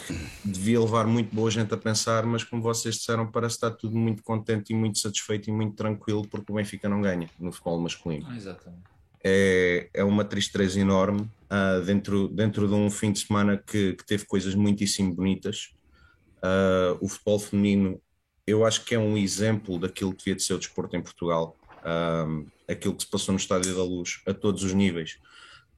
devia 0.45 0.81
levar 0.81 1.07
muito 1.07 1.35
boa 1.35 1.51
gente 1.51 1.73
a 1.73 1.77
pensar, 1.77 2.27
mas 2.27 2.43
como 2.43 2.61
vocês 2.61 2.97
disseram, 2.97 3.31
parece 3.31 3.55
estar 3.55 3.71
tudo 3.71 3.97
muito 3.97 4.23
contente 4.23 4.73
e 4.73 4.77
muito 4.77 4.99
satisfeito 4.99 5.49
e 5.49 5.53
muito 5.53 5.77
tranquilo 5.77 6.27
porque 6.27 6.51
o 6.51 6.55
Benfica 6.55 6.89
não 6.89 7.01
ganha 7.01 7.31
no 7.39 7.53
futebol 7.53 7.79
masculino. 7.79 8.27
Ah, 8.29 8.37
exatamente. 8.37 8.83
É, 9.23 9.89
é 9.95 10.03
uma 10.03 10.25
tristeza 10.25 10.81
enorme 10.81 11.21
uh, 11.21 11.85
dentro, 11.85 12.29
dentro 12.29 12.67
de 12.67 12.75
um 12.75 12.91
fim 12.91 13.13
de 13.13 13.21
semana 13.21 13.57
que, 13.59 13.93
que 13.93 14.05
teve 14.05 14.25
coisas 14.25 14.55
muitíssimo 14.55 15.15
bonitas. 15.15 15.75
Uh, 16.39 16.99
o 17.01 17.09
futebol 17.09 17.39
feminino, 17.39 18.01
eu 18.47 18.65
acho 18.65 18.85
que 18.85 18.95
é 18.95 18.99
um 18.99 19.17
exemplo 19.17 19.79
daquilo 19.79 20.13
que 20.13 20.19
devia 20.19 20.37
de 20.37 20.43
ser 20.43 20.55
o 20.55 20.59
desporto 20.59 20.97
em 20.97 21.03
Portugal 21.03 21.55
um, 21.85 22.47
aquilo 22.69 22.95
que 22.95 23.03
se 23.03 23.11
passou 23.11 23.33
no 23.33 23.39
Estádio 23.39 23.75
da 23.75 23.83
Luz 23.83 24.21
a 24.27 24.35
todos 24.35 24.63
os 24.63 24.73
níveis. 24.75 25.19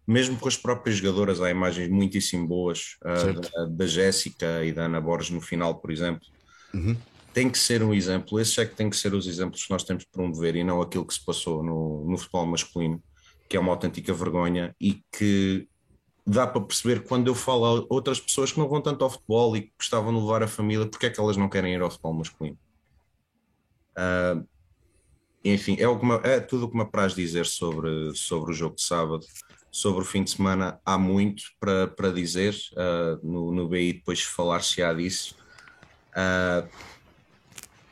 Mesmo 0.06 0.36
com 0.38 0.48
as 0.48 0.56
próprias 0.56 0.96
jogadoras, 0.96 1.40
há 1.40 1.50
imagens 1.50 1.88
muitíssimo 1.88 2.46
boas 2.46 2.96
uh, 3.02 3.40
da, 3.40 3.64
da 3.66 3.86
Jéssica 3.86 4.64
e 4.64 4.72
da 4.72 4.84
Ana 4.84 5.00
Borges 5.00 5.30
no 5.30 5.40
final, 5.40 5.76
por 5.76 5.90
exemplo. 5.90 6.26
Uhum. 6.74 6.96
Tem 7.32 7.48
que 7.48 7.58
ser 7.58 7.82
um 7.82 7.94
exemplo, 7.94 8.40
esses 8.40 8.58
é 8.58 8.66
que 8.66 8.74
tem 8.74 8.90
que 8.90 8.96
ser 8.96 9.14
os 9.14 9.26
exemplos 9.26 9.64
que 9.64 9.70
nós 9.70 9.84
temos 9.84 10.02
de 10.02 10.10
promover 10.10 10.56
e 10.56 10.64
não 10.64 10.82
aquilo 10.82 11.06
que 11.06 11.14
se 11.14 11.24
passou 11.24 11.62
no, 11.62 12.04
no 12.04 12.18
futebol 12.18 12.44
masculino, 12.46 13.00
que 13.48 13.56
é 13.56 13.60
uma 13.60 13.70
autêntica 13.70 14.12
vergonha 14.12 14.74
e 14.80 15.00
que 15.12 15.68
dá 16.26 16.46
para 16.46 16.60
perceber 16.60 17.04
quando 17.04 17.28
eu 17.28 17.34
falo 17.34 17.64
a 17.64 17.86
outras 17.88 18.20
pessoas 18.20 18.52
que 18.52 18.58
não 18.58 18.68
vão 18.68 18.80
tanto 18.80 19.04
ao 19.04 19.10
futebol 19.10 19.56
e 19.56 19.62
que 19.62 19.72
gostavam 19.78 20.12
de 20.12 20.20
levar 20.20 20.42
a 20.42 20.48
família, 20.48 20.86
porque 20.86 21.06
é 21.06 21.10
que 21.10 21.20
elas 21.20 21.36
não 21.36 21.48
querem 21.48 21.74
ir 21.74 21.82
ao 21.82 21.90
futebol 21.90 22.14
masculino. 22.14 22.58
Uh, 23.96 24.46
enfim, 25.44 25.76
é, 25.78 25.84
alguma, 25.84 26.20
é 26.22 26.38
tudo 26.38 26.66
o 26.66 26.70
que 26.70 26.76
me 26.76 26.82
apraz 26.82 27.14
dizer 27.14 27.46
sobre, 27.46 28.14
sobre 28.14 28.52
o 28.52 28.54
jogo 28.54 28.76
de 28.76 28.82
sábado. 28.82 29.24
Sobre 29.72 30.02
o 30.02 30.04
fim 30.04 30.24
de 30.24 30.30
semana, 30.32 30.80
há 30.84 30.98
muito 30.98 31.44
para, 31.60 31.86
para 31.86 32.12
dizer. 32.12 32.54
Uh, 32.72 33.26
no, 33.26 33.52
no 33.52 33.68
BI, 33.68 33.94
depois 33.94 34.20
falar-se-á 34.20 34.92
disso. 34.92 35.36
Uh, 36.10 36.68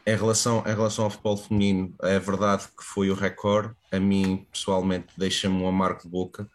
em, 0.05 0.17
relação, 0.17 0.65
em 0.67 0.75
relação 0.75 1.05
ao 1.05 1.11
futebol 1.11 1.37
feminino, 1.37 1.95
é 2.03 2.19
verdade 2.19 2.67
que 2.77 2.83
foi 2.83 3.11
o 3.11 3.15
recorde. 3.15 3.75
A 3.93 4.01
mim, 4.01 4.45
pessoalmente, 4.53 5.07
deixa-me 5.17 5.55
um 5.63 5.69
amargo 5.69 6.03
de 6.03 6.09
boca, 6.09 6.51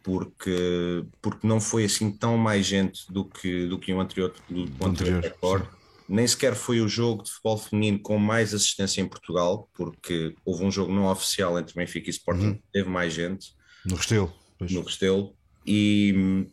porque, 0.00 1.04
porque 1.20 1.44
não 1.44 1.60
foi 1.60 1.84
assim 1.84 2.12
tão 2.12 2.38
mais 2.38 2.64
gente 2.64 3.12
do 3.12 3.24
que, 3.24 3.66
do 3.66 3.80
que 3.80 3.92
o 3.92 4.00
anterior, 4.00 4.32
do, 4.48 4.64
do 4.64 4.86
anterior 4.86 5.20
recorde. 5.20 5.66
Sim 5.66 5.85
nem 6.08 6.26
sequer 6.26 6.54
foi 6.54 6.80
o 6.80 6.88
jogo 6.88 7.22
de 7.22 7.30
futebol 7.30 7.58
feminino 7.58 7.98
com 7.98 8.18
mais 8.18 8.54
assistência 8.54 9.00
em 9.00 9.08
Portugal, 9.08 9.68
porque 9.74 10.34
houve 10.44 10.64
um 10.64 10.70
jogo 10.70 10.92
não 10.92 11.06
oficial 11.06 11.58
entre 11.58 11.74
Benfica 11.74 12.08
e 12.08 12.10
Sporting, 12.10 12.46
uhum. 12.46 12.62
teve 12.72 12.88
mais 12.88 13.12
gente. 13.12 13.54
No 13.84 13.96
Restelo. 13.96 14.32
Pois. 14.58 14.72
No 14.72 14.82
Restelo. 14.82 15.36
E, 15.66 16.46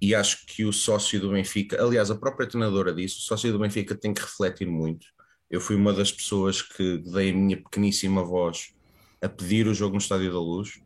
e 0.00 0.14
acho 0.14 0.46
que 0.46 0.64
o 0.64 0.72
sócio 0.72 1.20
do 1.20 1.32
Benfica, 1.32 1.82
aliás, 1.82 2.10
a 2.10 2.14
própria 2.14 2.48
treinadora 2.48 2.94
disse, 2.94 3.16
o 3.16 3.22
sócio 3.22 3.52
do 3.52 3.58
Benfica 3.58 3.94
tem 3.94 4.14
que 4.14 4.22
refletir 4.22 4.66
muito. 4.66 5.06
Eu 5.50 5.60
fui 5.60 5.76
uma 5.76 5.92
das 5.92 6.10
pessoas 6.10 6.62
que 6.62 6.98
dei 6.98 7.30
a 7.30 7.34
minha 7.34 7.56
pequeníssima 7.56 8.24
voz 8.24 8.72
a 9.20 9.28
pedir 9.28 9.66
o 9.66 9.74
jogo 9.74 9.92
no 9.92 10.00
Estádio 10.00 10.32
da 10.32 10.38
Luz. 10.38 10.80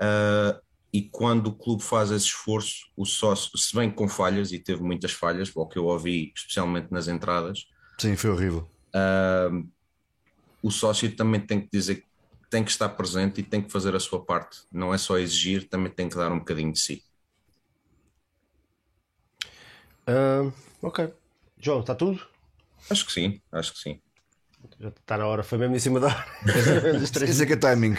Uh, 0.00 0.60
e 0.92 1.02
quando 1.02 1.46
o 1.46 1.54
clube 1.54 1.82
faz 1.82 2.10
esse 2.10 2.26
esforço, 2.26 2.86
o 2.96 3.06
sócio, 3.06 3.56
se 3.56 3.74
bem 3.74 3.90
com 3.90 4.08
falhas, 4.08 4.52
e 4.52 4.58
teve 4.58 4.82
muitas 4.82 5.12
falhas, 5.12 5.50
o 5.54 5.66
que 5.66 5.78
eu 5.78 5.86
ouvi, 5.86 6.32
especialmente 6.36 6.92
nas 6.92 7.08
entradas. 7.08 7.66
Sim, 7.98 8.14
foi 8.16 8.30
horrível. 8.30 8.68
Uh, 8.94 9.66
o 10.62 10.70
sócio 10.70 11.14
também 11.16 11.40
tem 11.40 11.60
que 11.60 11.68
dizer 11.72 12.04
tem 12.52 12.62
que 12.62 12.70
estar 12.70 12.90
presente 12.90 13.40
e 13.40 13.42
tem 13.42 13.62
que 13.62 13.72
fazer 13.72 13.96
a 13.96 14.00
sua 14.00 14.22
parte. 14.22 14.58
Não 14.70 14.92
é 14.92 14.98
só 14.98 15.16
exigir, 15.16 15.66
também 15.70 15.90
tem 15.90 16.06
que 16.06 16.16
dar 16.16 16.30
um 16.30 16.38
bocadinho 16.38 16.70
de 16.70 16.78
si. 16.78 17.02
Ah, 20.06 20.52
ok. 20.82 21.14
João, 21.58 21.80
está 21.80 21.94
tudo? 21.94 22.20
Acho 22.90 23.06
que 23.06 23.12
sim, 23.12 23.40
acho 23.50 23.72
que 23.72 23.78
sim. 23.78 24.00
Já 24.78 24.88
está 24.88 25.16
na 25.16 25.26
hora, 25.26 25.42
foi 25.42 25.56
mesmo 25.56 25.74
em 25.74 25.78
cima 25.78 25.98
da 25.98 26.08
hora. 26.08 26.26
Dos 27.00 27.10
três. 27.10 27.30
Esse 27.30 27.44
é 27.44 27.46
que 27.46 27.54
é 27.54 27.56
timing. 27.56 27.96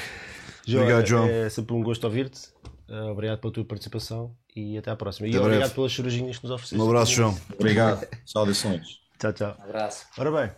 João, 0.68 0.84
Obrigado, 0.84 1.04
é- 1.04 1.08
João. 1.08 1.28
É 1.28 1.50
sempre 1.50 1.74
um 1.74 1.82
gosto 1.82 2.04
ouvir-te. 2.04 2.54
Ah, 2.90 3.06
obrigado 3.12 3.40
pela 3.40 3.54
tua 3.54 3.66
participação 3.66 4.36
e 4.56 4.78
até 4.78 4.92
à 4.92 4.96
próxima. 4.96 5.28
E 5.28 5.32
Até 5.32 5.40
obrigado 5.40 5.60
breve. 5.62 5.76
pelas 5.76 5.94
cervejinhas 5.94 6.38
que 6.38 6.44
nos 6.44 6.52
ofereceste. 6.54 6.82
Um 6.82 6.88
abraço, 6.88 7.12
João. 7.14 7.38
Obrigado. 7.54 8.08
Saudações. 8.26 9.00
Tchau, 9.20 9.34
tchau. 9.34 9.56
Um 9.60 9.64
abraço. 9.64 10.06
Ora 10.18 10.32
bem. 10.32 10.52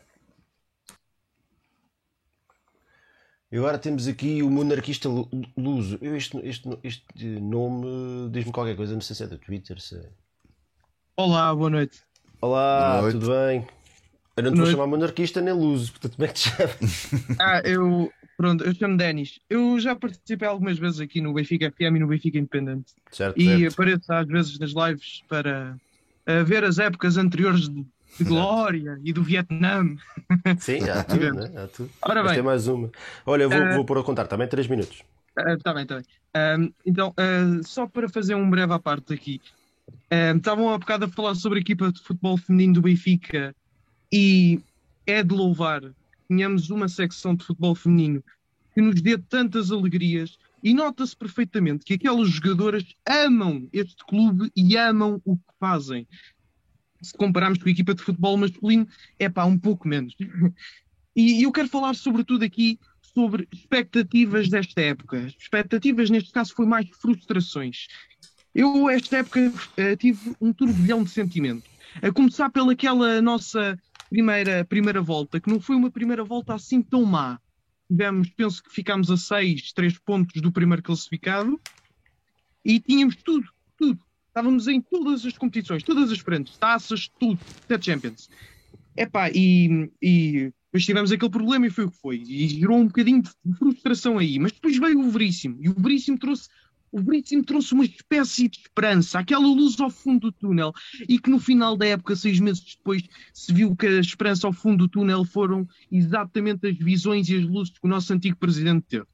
E 3.51 3.57
agora 3.57 3.77
temos 3.77 4.07
aqui 4.07 4.41
o 4.41 4.49
monarquista 4.49 5.07
Lu- 5.07 5.29
Luso. 5.55 5.97
Eu 6.01 6.15
este, 6.17 6.37
este, 6.43 6.67
este 6.83 7.25
nome 7.39 8.29
diz-me 8.31 8.51
qualquer 8.51 8.75
coisa, 8.75 8.93
não 8.93 9.01
sei 9.01 9.15
se 9.15 9.23
é 9.23 9.27
do 9.27 9.37
Twitter. 9.37 9.79
Se... 9.79 9.95
é- 9.95 10.09
Olá, 11.15 11.53
boa 11.55 11.69
noite. 11.69 12.01
Olá, 12.41 12.89
Boa 12.99 13.01
noite. 13.03 13.19
tudo 13.19 13.31
bem? 13.31 13.65
Eu 14.35 14.43
não 14.43 14.51
te 14.51 14.57
vou 14.57 14.65
chamar 14.67 14.87
monarquista 14.87 15.39
nem 15.39 15.53
Luso, 15.53 15.91
portanto, 15.93 16.15
como 16.17 16.25
é 16.25 16.27
que 16.27 16.33
te 16.33 16.49
chamas? 16.49 17.07
Ah, 17.39 17.61
eu. 17.63 18.11
Pronto, 18.37 18.63
eu 18.65 18.73
chamo 18.75 18.97
Denis. 18.97 19.39
Eu 19.49 19.79
já 19.79 19.95
participei 19.95 20.47
algumas 20.47 20.77
vezes 20.77 20.99
aqui 20.99 21.21
no 21.21 21.33
Benfica 21.33 21.71
FM 21.71 21.95
e 21.95 21.99
no 21.99 22.07
Benfica 22.07 22.37
Independente. 22.37 22.93
Certo, 23.11 23.39
E 23.39 23.45
certo. 23.61 23.73
apareço 23.73 24.13
às 24.13 24.27
vezes 24.27 24.59
nas 24.59 24.71
lives 24.71 25.23
para 25.29 25.77
ah, 26.25 26.43
ver 26.43 26.63
as 26.65 26.77
épocas 26.77 27.15
anteriores 27.17 27.69
de, 27.69 27.85
de 28.17 28.23
glória 28.25 28.99
e 29.03 29.13
do 29.13 29.23
Vietnã. 29.23 29.95
Sim, 30.59 30.89
há 30.89 31.03
tudo, 31.05 31.33
né? 31.33 31.51
Há 31.55 31.67
tudo. 31.67 31.89
Ora 32.01 32.23
bem, 32.23 32.33
tem 32.33 32.43
mais 32.43 32.67
uma. 32.67 32.91
Olha, 33.25 33.43
eu 33.43 33.49
vou, 33.49 33.61
Ah. 33.61 33.73
vou 33.75 33.85
pôr 33.85 33.97
a 33.99 34.03
contar 34.03 34.27
também 34.27 34.47
3 34.47 34.67
minutos. 34.67 35.01
Está 35.37 35.73
bem, 35.73 35.83
está 35.83 35.95
bem. 35.95 36.05
Ahm, 36.33 36.69
então, 36.85 37.13
ah, 37.17 37.61
só 37.63 37.87
para 37.87 38.09
fazer 38.09 38.35
um 38.35 38.49
breve 38.49 38.73
à 38.73 38.79
parte 38.79 39.13
aqui. 39.13 39.39
Ahm, 40.11 40.37
Estavam 40.37 40.69
há 40.73 40.77
bocado 40.77 41.05
a 41.05 41.07
falar 41.09 41.35
sobre 41.35 41.59
a 41.59 41.61
equipa 41.61 41.89
de 41.91 42.01
futebol 42.01 42.35
feminino 42.37 42.73
do 42.73 42.81
Benfica 42.81 43.55
e 44.11 44.59
é 45.07 45.23
de 45.23 45.33
louvar 45.33 45.81
tenhamos 46.27 46.69
uma 46.69 46.87
secção 46.87 47.35
de 47.35 47.45
futebol 47.45 47.75
feminino 47.75 48.23
que 48.73 48.81
nos 48.81 49.01
dê 49.01 49.17
tantas 49.17 49.71
alegrias 49.71 50.37
e 50.61 50.73
nota-se 50.73 51.15
perfeitamente 51.15 51.85
que 51.85 51.93
aquelas 51.93 52.29
jogadoras 52.29 52.83
amam 53.07 53.69
este 53.71 54.03
clube 54.05 54.51
e 54.55 54.77
amam 54.77 55.21
o 55.23 55.37
que 55.37 55.53
fazem. 55.59 56.07
Se 57.01 57.15
compararmos 57.15 57.59
com 57.59 57.69
a 57.69 57.71
equipa 57.71 57.93
de 57.93 58.01
futebol 58.01 58.35
masculino, 58.35 58.87
é 59.19 59.29
pá, 59.29 59.45
um 59.45 59.57
pouco 59.57 59.87
menos. 59.87 60.15
E 61.15 61.43
eu 61.43 61.51
quero 61.51 61.69
falar 61.69 61.95
sobretudo 61.95 62.43
aqui 62.43 62.77
sobre 63.01 63.47
expectativas 63.53 64.49
desta 64.49 64.81
época. 64.81 65.27
Expectativas, 65.39 66.09
neste 66.09 66.31
caso, 66.31 66.53
foi 66.53 66.65
mais 66.65 66.89
frustrações. 66.89 67.87
Eu, 68.53 68.89
esta 68.89 69.17
época, 69.17 69.53
eh, 69.77 69.95
tive 69.95 70.35
um 70.41 70.51
turbilhão 70.51 71.03
de 71.03 71.09
sentimentos. 71.09 71.69
A 72.01 72.11
começar 72.11 72.49
pelaquela 72.49 73.21
nossa 73.21 73.79
primeira, 74.09 74.65
primeira 74.65 75.01
volta, 75.01 75.39
que 75.39 75.49
não 75.49 75.59
foi 75.59 75.75
uma 75.75 75.91
primeira 75.91 76.23
volta 76.23 76.53
assim 76.53 76.81
tão 76.81 77.03
má. 77.03 77.39
Tivemos, 77.87 78.29
penso 78.29 78.63
que 78.63 78.73
ficámos 78.73 79.11
a 79.11 79.17
6, 79.17 79.73
3 79.73 79.99
pontos 79.99 80.41
do 80.41 80.51
primeiro 80.51 80.81
classificado 80.81 81.59
e 82.63 82.79
tínhamos 82.79 83.15
tudo, 83.17 83.47
tudo. 83.77 83.99
Estávamos 84.27 84.67
em 84.67 84.81
todas 84.81 85.25
as 85.25 85.37
competições, 85.37 85.83
todas 85.83 86.11
as 86.11 86.19
frentes, 86.19 86.57
taças, 86.57 87.07
tudo, 87.19 87.39
até 87.63 87.81
Champions. 87.81 88.29
Epá, 88.97 89.29
e, 89.29 89.89
e 90.01 90.51
depois 90.65 90.85
tivemos 90.85 91.11
aquele 91.11 91.31
problema 91.31 91.67
e 91.67 91.69
foi 91.69 91.85
o 91.85 91.91
que 91.91 91.97
foi. 91.97 92.17
E 92.17 92.47
gerou 92.49 92.77
um 92.77 92.87
bocadinho 92.87 93.21
de 93.21 93.53
frustração 93.57 94.17
aí. 94.17 94.37
Mas 94.39 94.51
depois 94.51 94.77
veio 94.77 94.99
o 94.99 95.09
Veríssimo. 95.09 95.57
E 95.61 95.69
o 95.69 95.73
Veríssimo 95.73 96.17
trouxe, 96.17 96.49
o 96.95 97.01
Veríssimo 97.01 97.43
trouxe 97.43 97.73
uma 97.73 97.83
espécie 97.83 98.47
de 98.47 98.57
esperança, 98.57 99.19
aquela 99.19 99.45
luz 99.45 99.77
ao 99.81 99.89
fundo 99.89 100.27
do 100.27 100.31
túnel. 100.31 100.71
E 101.09 101.19
que 101.19 101.29
no 101.29 101.39
final 101.39 101.75
da 101.75 101.85
época, 101.85 102.15
seis 102.15 102.39
meses 102.39 102.77
depois, 102.77 103.03
se 103.33 103.51
viu 103.51 103.75
que 103.75 103.85
a 103.85 103.99
esperança 103.99 104.47
ao 104.47 104.53
fundo 104.53 104.85
do 104.85 104.87
túnel 104.87 105.25
foram 105.25 105.67
exatamente 105.91 106.65
as 106.67 106.77
visões 106.77 107.27
e 107.27 107.35
as 107.35 107.43
luzes 107.43 107.73
que 107.77 107.85
o 107.85 107.89
nosso 107.89 108.13
antigo 108.13 108.37
presidente 108.37 108.85
teve. 108.87 109.05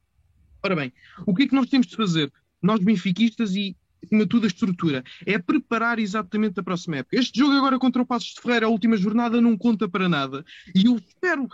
Ora 0.62 0.76
bem, 0.76 0.92
o 1.26 1.34
que 1.34 1.42
é 1.42 1.48
que 1.48 1.56
nós 1.56 1.68
temos 1.68 1.88
de 1.88 1.96
fazer? 1.96 2.32
Nós 2.62 2.78
benfiquistas 2.78 3.56
e, 3.56 3.76
acima 4.00 4.22
de 4.22 4.28
tudo, 4.28 4.44
a 4.44 4.46
estrutura. 4.46 5.02
É 5.26 5.36
preparar 5.36 5.98
exatamente 5.98 6.60
a 6.60 6.62
próxima 6.62 6.98
época. 6.98 7.16
Este 7.16 7.36
jogo 7.36 7.52
agora 7.54 7.80
contra 7.80 8.00
o 8.00 8.06
Passos 8.06 8.32
de 8.34 8.40
Ferreira, 8.40 8.66
a 8.66 8.70
última 8.70 8.96
jornada, 8.96 9.40
não 9.40 9.58
conta 9.58 9.88
para 9.88 10.08
nada. 10.08 10.44
E 10.72 10.86
eu 10.86 10.98
espero, 10.98 11.48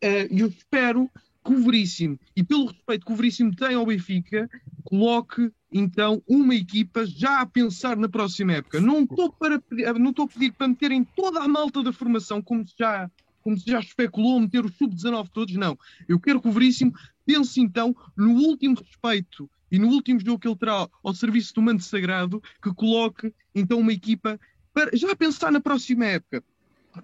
eh, 0.00 0.26
eu 0.28 0.48
espero 0.48 1.08
que 1.44 1.52
o 1.52 1.62
Veríssimo, 1.62 2.18
e 2.36 2.44
pelo 2.44 2.66
respeito 2.66 3.04
que 3.04 3.12
o 3.12 3.16
Veríssimo 3.16 3.54
tem 3.54 3.74
ao 3.74 3.86
Benfica, 3.86 4.48
coloque 4.84 5.50
então 5.72 6.22
uma 6.28 6.54
equipa 6.54 7.04
já 7.06 7.40
a 7.40 7.46
pensar 7.46 7.96
na 7.96 8.08
próxima 8.08 8.52
época. 8.52 8.80
Não 8.80 9.02
estou 9.02 9.32
para 9.32 9.60
pedir- 9.60 9.92
não 9.94 10.10
estou 10.10 10.26
a 10.26 10.28
pedir 10.28 10.52
para 10.52 10.68
meterem 10.68 11.04
toda 11.16 11.40
a 11.40 11.48
malta 11.48 11.82
da 11.82 11.92
formação, 11.92 12.40
como 12.42 12.66
se 12.66 12.74
já, 12.78 13.10
como 13.42 13.58
se 13.58 13.70
já 13.70 13.80
especulou, 13.80 14.38
meter 14.40 14.64
os 14.64 14.76
sub-19 14.76 15.28
todos, 15.32 15.54
não. 15.56 15.76
Eu 16.08 16.20
quero 16.20 16.40
que 16.40 16.48
o 16.48 16.52
Veríssimo 16.52 16.92
pense 17.24 17.60
então 17.60 17.94
no 18.16 18.34
último 18.34 18.76
respeito 18.76 19.50
e 19.70 19.78
no 19.78 19.88
último 19.88 20.20
jogo 20.20 20.38
que 20.38 20.46
ele 20.46 20.56
terá 20.56 20.88
ao 21.02 21.14
serviço 21.14 21.54
do 21.54 21.62
manto 21.62 21.82
sagrado, 21.82 22.42
que 22.62 22.72
coloque 22.74 23.32
então 23.54 23.80
uma 23.80 23.92
equipa 23.92 24.38
para 24.74 24.96
já 24.96 25.14
pensar 25.16 25.50
na 25.50 25.60
próxima 25.60 26.04
época. 26.04 26.44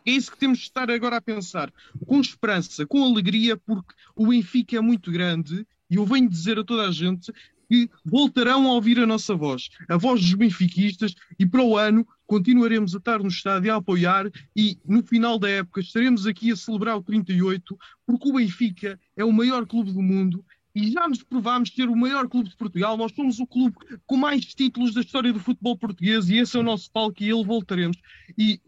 É 0.05 0.11
isso 0.11 0.31
que 0.31 0.39
temos 0.39 0.59
de 0.59 0.65
estar 0.65 0.91
agora 0.91 1.17
a 1.17 1.21
pensar, 1.21 1.73
com 2.07 2.21
esperança, 2.21 2.87
com 2.87 3.05
alegria, 3.05 3.57
porque 3.57 3.95
o 4.15 4.27
Benfica 4.27 4.77
é 4.77 4.81
muito 4.81 5.11
grande 5.11 5.67
e 5.91 5.97
eu 5.97 6.05
venho 6.05 6.29
dizer 6.29 6.59
a 6.59 6.65
toda 6.65 6.87
a 6.87 6.91
gente 6.93 7.33
que 7.69 7.91
voltarão 8.05 8.67
a 8.67 8.73
ouvir 8.73 8.99
a 8.99 9.07
nossa 9.07 9.35
voz, 9.35 9.69
a 9.89 9.97
voz 9.97 10.23
dos 10.23 10.33
benfiquistas, 10.33 11.15
e 11.39 11.45
para 11.45 11.63
o 11.63 11.77
ano 11.77 12.07
continuaremos 12.27 12.95
a 12.95 12.99
estar 12.99 13.19
no 13.19 13.29
estádio 13.29 13.73
a 13.73 13.77
apoiar 13.77 14.31
e 14.57 14.79
no 14.87 15.03
final 15.03 15.39
da 15.39 15.49
época 15.49 15.81
estaremos 15.81 16.27
aqui 16.27 16.51
a 16.51 16.57
celebrar 16.57 16.97
o 16.97 17.03
38, 17.03 17.79
porque 18.07 18.29
o 18.29 18.33
Benfica 18.33 18.99
é 19.15 19.25
o 19.25 19.33
maior 19.33 19.67
clube 19.67 19.93
do 19.93 20.03
mundo 20.03 20.45
e 20.75 20.91
já 20.91 21.09
nos 21.09 21.23
provámos 21.23 21.71
ser 21.71 21.89
o 21.89 21.97
maior 21.97 22.29
clube 22.29 22.49
de 22.49 22.57
Portugal. 22.57 22.97
Nós 22.97 23.13
somos 23.13 23.41
o 23.41 23.47
clube 23.47 23.77
com 24.07 24.17
mais 24.17 24.45
títulos 24.47 24.95
da 24.95 25.01
história 25.01 25.33
do 25.33 25.41
futebol 25.41 25.77
português 25.77 26.29
e 26.29 26.37
esse 26.37 26.57
é 26.57 26.61
o 26.61 26.63
nosso 26.63 26.91
palco 26.91 27.23
e 27.23 27.29
ele 27.29 27.45
voltaremos. 27.45 27.97
E 28.37 28.61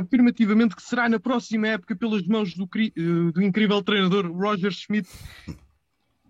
afirmativamente 0.00 0.76
que 0.76 0.82
será 0.82 1.08
na 1.08 1.18
próxima 1.18 1.68
época 1.68 1.96
pelas 1.96 2.26
mãos 2.26 2.54
do, 2.54 2.64
uh, 2.64 3.32
do 3.32 3.42
incrível 3.42 3.82
treinador 3.82 4.30
Roger 4.30 4.70
Schmidt 4.70 5.08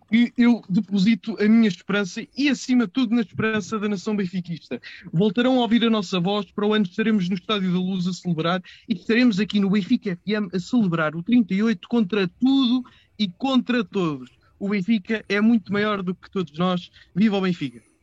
que 0.09 0.33
eu 0.37 0.63
deposito 0.69 1.37
a 1.43 1.49
minha 1.49 1.69
esperança 1.69 2.25
e, 2.37 2.49
acima 2.49 2.87
de 2.87 2.93
tudo, 2.93 3.15
na 3.15 3.23
esperança 3.23 3.79
da 3.79 3.89
nação 3.89 4.15
benfiquista. 4.15 4.81
Voltarão 5.13 5.59
a 5.59 5.63
ouvir 5.63 5.85
a 5.85 5.91
nossa 5.91 6.21
voz, 6.21 6.51
para 6.53 6.67
o 6.67 6.73
ano 6.73 6.85
estaremos 6.85 7.29
no 7.29 7.35
Estádio 7.35 7.73
da 7.73 7.79
Luz 7.79 8.07
a 8.07 8.13
celebrar 8.13 8.63
e 8.89 8.95
estaremos 8.95 9.41
aqui 9.41 9.59
no 9.59 9.71
Benfica 9.71 10.17
FM 10.17 10.55
a 10.55 10.59
celebrar 10.59 11.17
o 11.17 11.23
38 11.23 11.89
contra 11.89 12.29
tudo 12.29 12.89
e 13.19 13.29
contra 13.29 13.85
todos. 13.85 14.31
O 14.59 14.69
Benfica 14.69 15.25
é 15.29 15.41
muito 15.41 15.73
maior 15.73 16.03
do 16.03 16.15
que 16.15 16.31
todos 16.31 16.57
nós. 16.57 16.91
Viva 17.15 17.37
o 17.37 17.41
Benfica! 17.41 17.96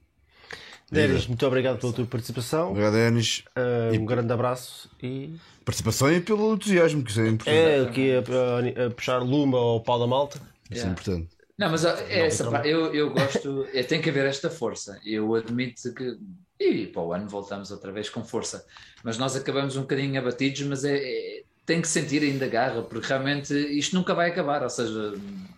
Denis, 0.94 1.28
muito 1.28 1.46
obrigado 1.46 1.80
pela 1.80 1.92
tua 1.94 2.06
participação. 2.06 2.70
Obrigado, 2.72 2.94
Denis. 2.94 3.44
Ah, 3.56 3.92
um 3.94 4.06
grande 4.06 4.32
abraço 4.32 4.90
e 5.02 5.36
Participação 5.66 6.12
e 6.12 6.20
pelo 6.20 6.54
entusiasmo, 6.56 7.04
que 7.04 7.12
isso 7.12 7.22
é 7.22 7.28
importante. 7.30 7.56
é 7.58 7.80
aqui 7.82 8.12
a, 8.12 8.84
a- 8.84 8.88
a 8.88 8.90
puxar 8.90 9.20
lumba 9.20 9.58
ao 9.58 9.80
pau 9.82 9.98
da 9.98 10.06
malta. 10.08 10.42
Isso 10.70 10.86
é 10.86 10.90
importante. 10.90 11.30
Não, 11.58 11.70
mas 11.70 11.86
é 11.86 12.26
essa 12.26 12.44
então- 12.44 12.52
parte, 12.52 12.68
eu, 12.68 12.94
eu 12.94 13.10
gosto, 13.12 13.66
é, 13.74 13.82
tem 13.84 14.02
que 14.02 14.10
haver 14.10 14.26
esta 14.26 14.50
força. 14.50 15.00
Eu 15.06 15.34
admito 15.36 15.94
que. 15.94 16.18
E 16.60 16.88
para 16.88 17.02
o 17.02 17.14
ano 17.14 17.28
voltamos 17.30 17.72
outra 17.72 17.92
vez 17.92 18.10
com 18.10 18.24
força. 18.24 18.66
Mas 19.04 19.18
nós 19.18 19.36
acabamos 19.36 19.76
um 19.78 19.82
bocadinho 19.82 20.20
abatidos, 20.20 20.62
mas 20.64 20.84
é, 20.84 20.98
é- 20.98 21.44
tem 21.66 21.80
que 21.82 21.88
sentir 21.88 22.22
ainda 22.24 22.46
garra, 22.48 22.82
porque 22.82 23.08
realmente 23.08 23.54
isto 23.54 23.96
nunca 23.96 24.14
vai 24.14 24.30
acabar. 24.32 24.64
Ou 24.64 24.70
seja, 24.70 25.14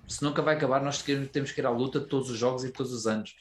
se 0.08 0.22
nunca 0.24 0.42
vai 0.44 0.56
acabar, 0.56 0.84
nós 0.84 1.02
temos 1.32 1.52
que 1.52 1.62
ir 1.62 1.66
à 1.66 1.70
luta 1.72 2.00
de 2.00 2.06
todos 2.06 2.30
os 2.30 2.38
jogos 2.38 2.64
e 2.64 2.70
todos 2.70 2.94
os 2.94 3.08
anos. 3.08 3.36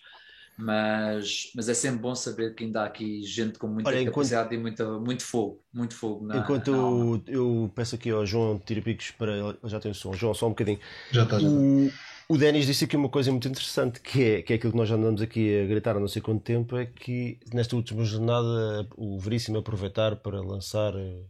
Mas, 0.57 1.51
mas 1.55 1.69
é 1.69 1.75
sempre 1.75 1.99
bom 2.01 2.15
saber 2.15 2.55
que 2.55 2.65
ainda 2.65 2.83
há 2.83 2.85
aqui 2.87 3.23
gente 3.23 3.59
com 3.59 3.67
muita 3.67 3.89
Olha, 3.91 4.01
enquanto- 4.01 4.15
capacidade 4.15 4.55
e 4.55 4.59
muita, 4.59 4.99
muito 5.01 5.23
fogo, 5.25 5.61
muito 5.73 5.95
fogo 5.95 6.25
na, 6.27 6.39
Enquanto 6.39 6.71
na 6.71 6.77
eu, 6.77 7.23
eu 7.27 7.71
peço 7.75 7.95
aqui 7.97 8.11
ao 8.11 8.25
João 8.25 8.59
Tirapicos 8.65 9.11
para. 9.13 9.33
Já 9.65 9.81
tem 9.81 9.91
o 9.91 9.95
som. 9.95 10.13
João, 10.13 10.33
só 10.33 10.47
um 10.47 10.51
bocadinho. 10.51 10.79
Já 11.11 11.25
está, 11.25 11.39
já 11.41 11.47
está. 11.49 11.59
O, 11.59 11.91
o 12.35 12.39
Denis 12.39 12.67
disse 12.67 12.85
aqui 12.85 12.97
uma 12.97 13.09
coisa 13.09 13.31
muito 13.33 13.49
interessante, 13.49 14.01
que 14.01 14.23
é, 14.23 14.43
que 14.43 14.53
é 14.53 14.57
aquilo 14.57 14.73
que 14.73 14.79
nós 14.79 14.89
já 14.89 14.95
andamos 14.95 15.21
aqui 15.21 15.61
a 15.63 15.67
gritar 15.67 15.97
há 15.97 16.01
não 16.01 16.09
sei 16.09 16.23
quanto 16.23 16.43
tempo, 16.43 16.77
é 16.77 16.87
que 16.87 17.39
nesta 17.53 17.75
última 17.77 18.05
jornada 18.05 18.87
o 18.97 19.19
Veríssimo 19.19 19.59
aproveitar 19.59 20.17
para 20.17 20.41
lançar 20.41 20.95
eh, 20.97 21.23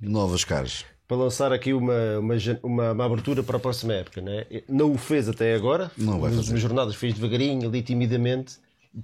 Novas 0.00 0.44
caras. 0.44 0.84
para 1.06 1.16
lançar 1.16 1.52
aqui 1.52 1.72
uma, 1.72 2.18
uma, 2.18 2.34
uma, 2.64 2.92
uma 2.92 3.04
abertura 3.06 3.42
para 3.44 3.56
a 3.56 3.60
próxima 3.60 3.94
época. 3.94 4.20
Né? 4.20 4.44
Não 4.68 4.92
o 4.92 4.98
fez 4.98 5.28
até 5.28 5.54
agora, 5.54 5.90
Não 5.96 6.14
vai 6.20 6.22
nas 6.22 6.30
fazer. 6.30 6.38
últimas 6.40 6.60
jornadas 6.60 6.94
fez 6.96 7.14
devagarinho, 7.14 7.68
ali 7.68 7.80
timidamente. 7.80 8.56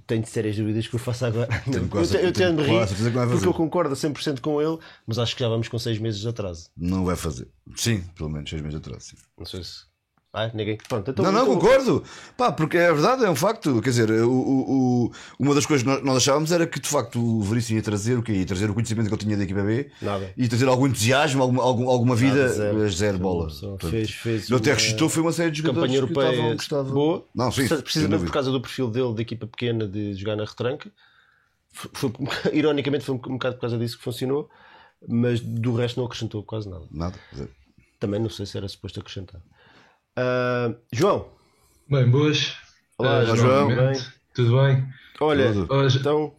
Tenho 0.05 0.25
sérias 0.27 0.55
dúvidas 0.55 0.87
que 0.87 0.95
o 0.95 0.99
faça 0.99 1.27
agora. 1.27 1.47
Tenho 1.65 1.77
eu 1.85 1.87
quase- 1.89 2.15
eu 2.17 2.31
tenho 2.31 2.55
quase 2.55 2.93
rir, 2.93 3.11
porque 3.11 3.29
fazer. 3.33 3.47
eu 3.47 3.53
concordo 3.53 3.93
a 3.93 3.95
100% 3.97 4.39
com 4.39 4.61
ele, 4.61 4.77
mas 5.07 5.17
acho 5.17 5.35
que 5.35 5.41
já 5.41 5.49
vamos 5.49 5.67
com 5.67 5.79
seis 5.79 5.97
meses 5.97 6.19
de 6.21 6.27
atraso. 6.27 6.69
Não 6.77 7.05
vai 7.05 7.15
fazer. 7.15 7.47
Sim, 7.75 8.01
pelo 8.15 8.29
menos 8.29 8.49
seis 8.49 8.61
meses 8.61 8.77
atrás. 8.77 9.03
Sim. 9.05 9.15
Não 9.37 9.45
sei 9.45 9.63
se. 9.63 9.88
Ah, 10.31 10.51
ninguém. 10.53 10.77
Pronto, 10.87 11.09
então, 11.09 11.25
Não, 11.25 11.31
não, 11.31 11.41
então- 11.41 11.55
concordo. 11.55 12.03
Pá, 12.37 12.51
porque 12.51 12.77
é 12.77 12.93
verdade, 12.93 13.25
é 13.25 13.29
um 13.31 13.35
facto. 13.35 13.81
Quer 13.81 13.89
dizer, 13.89 14.11
o, 14.11 14.29
o- 14.31 15.05
o- 15.05 15.11
uma 15.39 15.55
das 15.55 15.65
coisas 15.65 15.81
que 15.83 16.03
nós- 16.03 16.17
achávamos 16.17 16.51
era 16.51 16.67
que 16.67 16.79
de 16.79 16.87
facto 16.87 17.19
o 17.19 17.41
Veríssimo 17.41 17.79
ia 17.79 17.83
trazer 17.83 18.15
o 18.15 18.21
quê? 18.21 18.33
Ia 18.33 18.45
trazer 18.45 18.69
o 18.69 18.75
conhecimento 18.75 19.07
que 19.07 19.13
ele 19.15 19.21
tinha 19.23 19.35
da 19.35 19.43
equipa 19.43 19.63
B 19.63 19.89
Nada. 19.99 20.31
e 20.37 20.47
trazer 20.47 20.67
algum 20.67 20.85
entusiasmo, 20.85 21.41
alguma, 21.41 21.63
algum- 21.63 21.89
alguma 21.89 22.15
vida, 22.15 22.43
Nada, 22.43 22.49
zero. 22.53 22.89
zero 22.91 23.17
bola. 23.17 23.47
Portanto, 23.47 23.87
fez, 23.89 24.11
fez 24.11 24.47
Ele 24.49 24.57
até 24.59 24.71
ressuscitou 24.73 25.09
foi 25.09 25.23
uma 25.23 25.31
série 25.31 25.49
de 25.49 25.57
jogadores 25.63 25.89
campanha 25.91 26.07
que 26.07 26.13
europeia 26.13 26.31
estavam, 26.35 26.55
que 26.57 26.61
estavam- 26.63 26.93
boa. 26.93 27.25
Não, 27.33 27.51
sim, 27.51 27.67
precisamente 27.67 28.23
por 28.25 28.31
causa 28.31 28.51
do 28.51 28.61
perfil 28.61 28.91
dele 28.91 29.13
de 29.15 29.21
equipa 29.23 29.47
pequena 29.47 29.87
de 29.87 30.13
jogar 30.13 30.35
na 30.35 30.45
retranca. 30.45 30.91
Foi, 31.73 31.89
foi- 31.95 32.11
ironicamente 32.53 33.03
foi 33.03 33.15
um 33.15 33.17
bocado 33.17 33.55
por 33.55 33.61
causa 33.61 33.79
disso 33.79 33.97
que 33.97 34.03
funcionou, 34.03 34.47
mas 35.07 35.39
do 35.39 35.73
resto 35.73 35.99
não 35.99 36.05
acrescentou 36.05 36.43
quase 36.43 36.69
nada. 36.69 36.85
Nada. 36.91 37.17
Também 37.99 38.19
não 38.21 38.29
sei 38.29 38.45
se 38.45 38.55
era 38.57 38.67
suposto 38.67 38.99
acrescentar. 38.99 39.41
Ah, 40.15 40.73
João, 40.91 41.27
Bem, 41.89 42.09
boas. 42.09 42.55
Olá, 42.97 43.21
Eh, 43.23 43.25
João. 43.35 43.69
novamente. 43.69 44.07
Tudo 44.33 44.61
bem? 44.61 44.87
olha, 45.21 45.53
Tudo. 45.53 45.73
Hoje, 45.73 45.97
então 45.99 46.33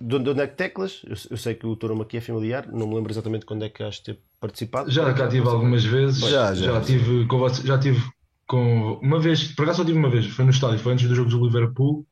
de 0.00 0.14
onde 0.16 0.24
de 0.24 0.30
onde 0.30 0.40
é 0.42 0.46
que 0.46 0.56
teclas? 0.56 1.02
Eu, 1.04 1.16
eu 1.30 1.36
sei 1.36 1.54
que 1.54 1.66
o 1.66 1.78
nome 1.82 2.02
aqui 2.02 2.16
é 2.16 2.20
familiar, 2.20 2.66
não 2.70 2.86
me 2.86 2.94
lembro 2.94 3.12
exatamente 3.12 3.46
quando 3.46 3.64
é 3.64 3.68
que 3.68 3.82
has 3.82 3.96
de 3.96 4.02
ter 4.04 4.18
participado. 4.40 4.90
já 4.90 5.12
cá 5.14 5.28
tive 5.28 5.46
algumas 5.48 5.84
vezes. 5.84 6.18
Já, 6.28 6.54
já. 6.54 6.80
tive 6.80 7.26
com 7.26 7.38
você- 7.38 7.66
já 7.66 7.78
tive 7.78 8.02
com 8.46 8.94
uma 9.02 9.18
vez, 9.20 9.52
por 9.54 9.62
acaso 9.62 9.78
só 9.78 9.84
tive 9.84 9.98
uma 9.98 10.10
vez, 10.10 10.26
foi 10.26 10.44
no 10.44 10.50
estádio, 10.50 10.78
foi 10.78 10.92
antes 10.92 11.08
do 11.08 11.14
jogo 11.14 11.30
do 11.30 11.44
Liverpool. 11.46 12.06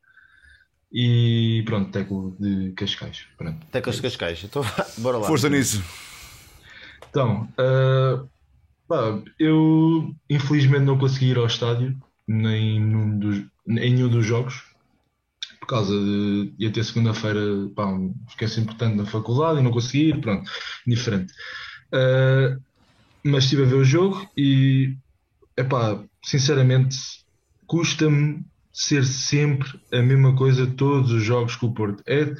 E 0.94 1.62
pronto, 1.64 1.90
teclo 1.90 2.36
de 2.38 2.72
Cascais. 2.72 3.24
Pronto. 3.38 3.64
Teclas 3.70 3.96
de 3.96 4.02
Cascais. 4.02 4.44
Então 4.44 4.62
bora 4.98 5.18
lá. 5.18 5.26
Força 5.26 5.48
nisso. 5.48 5.82
Então, 7.10 7.48
ah, 7.58 8.24
pá, 8.92 9.22
eu 9.38 10.14
infelizmente 10.28 10.84
não 10.84 10.98
consegui 10.98 11.30
ir 11.30 11.38
ao 11.38 11.46
estádio 11.46 11.96
nem 12.28 12.78
num 12.78 13.18
dos, 13.18 13.38
em 13.66 13.94
nenhum 13.94 14.08
dos 14.08 14.26
jogos 14.26 14.62
por 15.58 15.66
causa 15.66 15.92
de 15.92 16.52
ia 16.58 16.70
ter 16.70 16.84
segunda-feira, 16.84 17.40
pá, 17.74 17.86
um 17.86 18.14
esquece 18.28 18.60
importante 18.60 18.96
na 18.96 19.06
faculdade 19.06 19.60
e 19.60 19.62
não 19.62 19.70
consegui 19.70 20.08
ir, 20.08 20.20
pronto, 20.20 20.50
diferente. 20.86 21.32
Ah, 21.90 22.58
mas 23.24 23.44
estive 23.44 23.62
a 23.62 23.66
ver 23.66 23.76
o 23.76 23.84
jogo 23.84 24.28
e, 24.36 24.96
epá, 25.56 26.02
sinceramente, 26.22 26.98
custa-me 27.66 28.44
ser 28.72 29.04
sempre 29.04 29.68
a 29.92 30.02
mesma 30.02 30.34
coisa 30.34 30.66
todos 30.66 31.12
os 31.12 31.22
jogos 31.22 31.54
com 31.54 31.68
o 31.68 31.74
Porto. 31.74 32.02
É, 32.06 32.34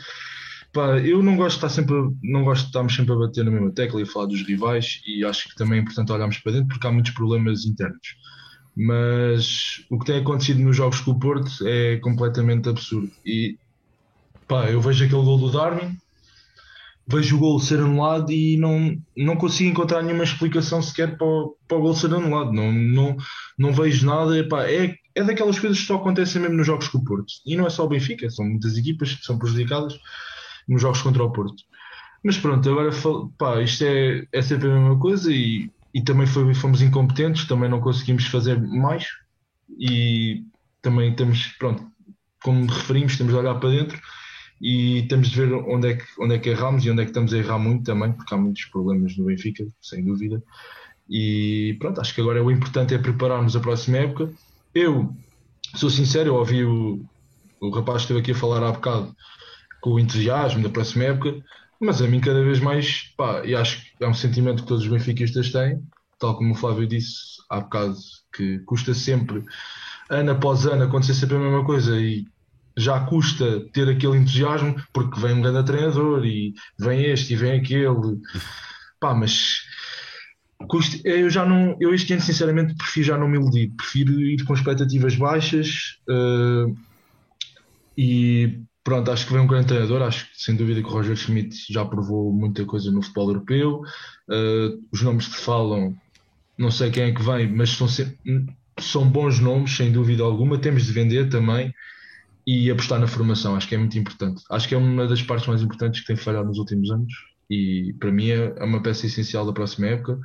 Pá, 0.72 0.98
eu 0.98 1.22
não 1.22 1.36
gosto 1.36 1.58
de 1.60 1.66
estar 1.66 1.68
sempre, 1.68 1.94
não 2.22 2.44
gosto 2.44 2.62
de 2.62 2.68
estarmos 2.68 2.94
sempre 2.94 3.12
a 3.12 3.16
bater 3.16 3.44
na 3.44 3.50
mesma 3.50 3.70
tecla 3.72 4.00
e 4.00 4.04
a 4.04 4.06
falar 4.06 4.26
dos 4.26 4.42
rivais 4.42 5.02
e 5.06 5.22
acho 5.22 5.50
que 5.50 5.54
também 5.54 5.78
é 5.78 5.82
importante 5.82 6.10
olharmos 6.10 6.38
para 6.38 6.52
dentro 6.52 6.68
porque 6.68 6.86
há 6.86 6.90
muitos 6.90 7.12
problemas 7.12 7.66
internos. 7.66 8.16
Mas 8.74 9.84
o 9.90 9.98
que 9.98 10.06
tem 10.06 10.20
acontecido 10.20 10.60
nos 10.60 10.74
jogos 10.74 11.00
com 11.00 11.10
o 11.10 11.18
Porto 11.18 11.50
é 11.66 11.98
completamente 11.98 12.70
absurdo. 12.70 13.10
E 13.24 13.58
pá, 14.48 14.70
eu 14.70 14.80
vejo 14.80 15.04
aquele 15.04 15.22
gol 15.22 15.36
do 15.36 15.52
Darwin, 15.52 15.94
vejo 17.06 17.36
o 17.36 17.38
gol 17.38 17.60
ser 17.60 17.78
anulado 17.78 18.32
e 18.32 18.56
não, 18.56 18.96
não 19.14 19.36
consigo 19.36 19.68
encontrar 19.68 20.02
nenhuma 20.02 20.24
explicação 20.24 20.80
sequer 20.80 21.18
para 21.18 21.26
o, 21.26 21.54
para 21.68 21.76
o 21.76 21.82
gol 21.82 21.94
ser 21.94 22.14
anulado. 22.14 22.50
Não, 22.50 22.72
não, 22.72 23.16
não 23.58 23.74
vejo 23.74 24.06
nada. 24.06 24.38
Epá, 24.38 24.64
é, 24.64 24.94
é 25.14 25.22
daquelas 25.22 25.58
coisas 25.58 25.78
que 25.78 25.86
só 25.86 25.96
acontecem 25.96 26.40
mesmo 26.40 26.56
nos 26.56 26.66
jogos 26.66 26.88
com 26.88 26.96
o 26.96 27.04
Porto. 27.04 27.30
E 27.44 27.56
não 27.56 27.66
é 27.66 27.70
só 27.70 27.84
o 27.84 27.88
Benfica, 27.88 28.30
são 28.30 28.46
muitas 28.46 28.78
equipas 28.78 29.12
que 29.12 29.22
são 29.26 29.38
prejudicadas 29.38 29.98
nos 30.68 30.82
jogos 30.82 31.02
contra 31.02 31.22
o 31.24 31.32
Porto. 31.32 31.62
Mas 32.24 32.38
pronto, 32.38 32.68
agora 32.70 32.90
pá, 33.38 33.60
isto 33.62 33.84
é, 33.84 34.24
é 34.32 34.42
sempre 34.42 34.68
a 34.70 34.74
mesma 34.74 34.98
coisa 34.98 35.32
e, 35.32 35.70
e 35.94 36.02
também 36.04 36.26
foi- 36.26 36.54
fomos 36.54 36.82
incompetentes, 36.82 37.46
também 37.46 37.68
não 37.70 37.80
conseguimos 37.80 38.26
fazer 38.26 38.60
mais 38.60 39.06
e 39.78 40.44
também 40.82 41.14
temos, 41.14 41.46
pronto, 41.58 41.86
como 42.42 42.66
referimos, 42.66 43.16
temos 43.16 43.32
de 43.32 43.38
olhar 43.38 43.54
para 43.60 43.70
dentro 43.70 44.00
e 44.60 45.06
temos 45.08 45.30
de 45.30 45.36
ver 45.36 45.52
onde 45.54 45.88
é, 45.90 45.96
que, 45.96 46.04
onde 46.20 46.34
é 46.36 46.38
que 46.38 46.50
erramos 46.50 46.84
e 46.84 46.90
onde 46.90 47.02
é 47.02 47.04
que 47.04 47.10
estamos 47.10 47.32
a 47.34 47.38
errar 47.38 47.58
muito 47.58 47.84
também, 47.84 48.12
porque 48.12 48.34
há 48.34 48.38
muitos 48.38 48.64
problemas 48.66 49.16
no 49.16 49.26
Benfica, 49.26 49.64
sem 49.80 50.04
dúvida. 50.04 50.42
E 51.08 51.76
pronto, 51.80 52.00
acho 52.00 52.14
que 52.14 52.20
agora 52.20 52.42
o 52.44 52.50
importante 52.50 52.94
é 52.94 52.98
prepararmos 52.98 53.56
a 53.56 53.60
próxima 53.60 53.98
época. 53.98 54.32
Eu 54.74 55.16
sou 55.76 55.90
sincero, 55.90 56.30
eu 56.30 56.34
ouvi 56.36 56.64
o, 56.64 57.04
o 57.60 57.70
rapaz 57.70 57.98
que 57.98 58.02
esteve 58.14 58.20
aqui 58.20 58.32
a 58.32 58.34
falar 58.34 58.62
há 58.66 58.72
bocado 58.72 59.14
com 59.83 59.91
o 59.91 60.01
entusiasmo 60.01 60.62
da 60.62 60.70
próxima 60.70 61.05
época, 61.05 61.43
mas 61.78 62.01
a 62.01 62.07
mim 62.07 62.20
cada 62.20 62.43
vez 62.43 62.61
mais, 62.61 63.12
pá, 63.16 63.45
e 63.45 63.55
acho 63.55 63.83
que 63.83 64.05
é 64.05 64.09
um 64.09 64.14
sentimento 64.14 64.62
que 64.62 64.68
todos 64.68 64.85
os 64.85 64.91
benfiquistas 64.91 65.51
têm, 65.51 65.83
tal 66.18 66.37
como 66.39 66.53
o 66.53 66.57
Flávio 66.57 66.87
disse 66.87 67.43
há 67.51 67.61
bocado, 67.61 67.97
que 68.35 68.61
custa 68.61 68.95
sempre, 68.95 69.45
ano 70.09 70.30
após 70.30 70.64
ano, 70.64 70.85
acontecer 70.85 71.14
sempre 71.14 71.37
a 71.37 71.41
mesma 71.41 71.64
coisa 71.64 72.01
e 72.01 72.24
já 72.76 73.01
custa 73.01 73.66
ter 73.72 73.89
aquele 73.89 74.16
entusiasmo 74.16 74.76
porque 74.93 75.20
vem 75.20 75.35
um 75.35 75.43
grande 75.43 75.66
treinador 75.66 76.24
e 76.24 76.55
vem 76.78 77.05
este 77.05 77.35
e 77.35 77.37
vem 77.37 77.59
aquele, 77.59 78.20
pá, 79.01 79.12
mas 79.14 79.62
eu 81.05 81.28
já 81.28 81.45
não, 81.45 81.76
eu 81.80 81.93
este 81.93 82.12
ano 82.12 82.22
sinceramente 82.22 82.76
prefiro 82.76 83.07
já 83.09 83.18
não 83.18 83.28
me 83.28 83.37
iludir, 83.37 83.72
prefiro 83.76 84.12
ir 84.20 84.45
com 84.45 84.55
expectativas 84.55 85.16
baixas 85.16 85.99
eh, 86.09 86.72
e 87.99 88.62
pronto, 88.85 89.11
acho 89.11 89.26
que 89.26 89.33
vem 89.33 89.43
um 89.43 89.47
grande 89.47 89.68
treinador, 89.68 90.03
acho 90.03 90.26
que 90.30 90.43
sem 90.43 90.57
dúvida 90.57 90.80
que 90.83 90.89
o 90.89 90.91
Roger 90.93 91.16
Schmidt 91.16 91.57
já 91.72 91.85
provou 91.85 92.33
muita 92.33 92.64
coisa 92.64 92.91
no 92.91 93.03
futebol 93.03 93.28
europeu, 93.30 93.83
Eh, 94.30 94.70
os 94.93 95.03
nomes 95.03 95.26
que 95.28 95.37
falam, 95.37 95.95
não 96.59 96.70
sei 96.70 96.91
quem 96.91 97.05
é 97.05 97.12
que 97.14 97.22
vem, 97.22 97.53
mas 97.53 97.70
são, 97.70 97.89
sempre- 97.89 98.18
são 98.80 99.09
bons 99.09 99.41
nomes, 99.41 99.76
sem 99.76 99.93
dúvida 99.93 100.22
alguma, 100.22 100.59
temos 100.59 100.87
de 100.87 100.93
vender 100.93 101.28
também 101.28 101.72
e 102.47 102.70
apostar 102.70 102.99
na 103.01 103.07
formação, 103.07 103.55
acho 103.55 103.68
que 103.68 103.74
é 103.74 103.78
muito 103.78 103.99
importante. 103.99 104.43
Acho 104.51 104.68
que 104.68 104.74
é 104.74 104.78
uma 104.78 105.07
das 105.07 105.22
partes 105.22 105.47
mais 105.47 105.62
importantes 105.62 106.01
que 106.01 106.07
tem 106.07 106.16
falhado 106.16 106.49
nos 106.49 106.59
últimos 106.59 106.91
anos 106.91 107.12
e 107.51 107.95
para 108.01 108.11
mim 108.12 108.28
é 108.30 108.55
é 108.59 108.64
uma 108.64 108.83
peça 108.83 109.07
essencial 109.07 109.47
da 109.47 109.53
próxima 109.53 109.87
época, 109.89 110.18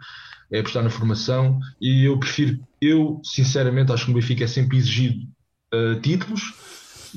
é 0.52 0.60
apostar 0.60 0.84
na 0.84 0.90
formação. 0.90 1.60
E 1.82 2.06
eu 2.06 2.20
prefiro, 2.20 2.60
eu 2.82 3.22
sinceramente 3.24 3.92
acho 3.92 4.06
que 4.06 4.12
o 4.12 4.14
Benfica 4.16 4.44
é 4.46 4.48
sempre 4.48 4.78
exigido 4.78 5.28
eh, 5.74 6.00
títulos 6.02 6.42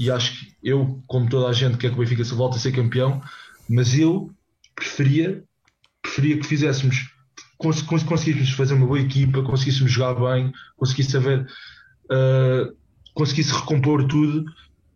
e 0.01 0.11
acho 0.11 0.33
que 0.33 0.57
eu, 0.63 1.03
como 1.07 1.29
toda 1.29 1.47
a 1.47 1.53
gente, 1.53 1.77
quer 1.77 1.91
que 1.91 1.95
o 1.95 1.99
Benfica 1.99 2.25
se 2.25 2.33
volte 2.35 2.57
a 2.57 2.59
ser 2.59 2.73
campeão, 2.73 3.21
mas 3.69 3.99
eu 3.99 4.31
preferia, 4.75 5.45
preferia 6.01 6.39
que 6.39 6.47
fizéssemos, 6.47 7.11
cons 7.59 7.83
cons- 7.83 8.03
conseguíssemos 8.03 8.53
fazer 8.53 8.73
uma 8.73 8.87
boa 8.87 8.99
equipa, 8.99 9.43
conseguíssemos 9.43 9.93
jogar 9.93 10.15
bem, 10.15 10.51
conseguisse 10.79 11.15
haver, 11.19 11.47
uh, 12.11 12.75
conseguisse 13.13 13.53
recompor 13.53 14.07
tudo, 14.09 14.41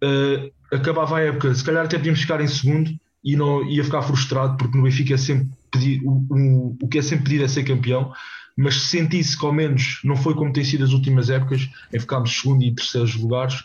uh, 0.03 0.51
acabava 0.75 1.19
a 1.19 1.21
época, 1.21 1.55
se 1.55 1.63
calhar 1.63 1.85
até 1.85 1.99
podíamos 1.99 2.23
ficar 2.23 2.41
em 2.41 2.49
segundo 2.49 2.91
e 3.23 3.37
não 3.37 3.63
ia 3.69 3.85
ficar 3.85 4.01
frustrado 4.01 4.57
porque 4.57 4.75
no 4.79 4.85
Benfica 4.85 5.13
é 5.13 5.19
sempre 5.19 5.51
pedi- 5.71 6.01
o, 6.03 6.13
o, 6.31 6.79
o 6.83 6.89
que 6.89 6.97
é 6.97 7.03
sempre 7.03 7.25
pedido 7.25 7.45
é 7.45 7.49
ser 7.49 7.65
campeão, 7.65 8.11
mas 8.57 8.77
se 8.77 8.89
sentisse 8.89 9.39
que 9.39 9.45
ao 9.45 9.53
menos 9.53 10.01
não 10.03 10.17
foi 10.17 10.35
como 10.35 10.51
tem 10.51 10.65
sido 10.65 10.83
as 10.83 10.93
últimas 10.93 11.29
épocas, 11.29 11.69
em 11.93 12.01
ficarmos 12.01 12.33
segundo 12.41 12.65
e 12.65 12.75
terceiros 12.75 13.15
lugares, 13.17 13.63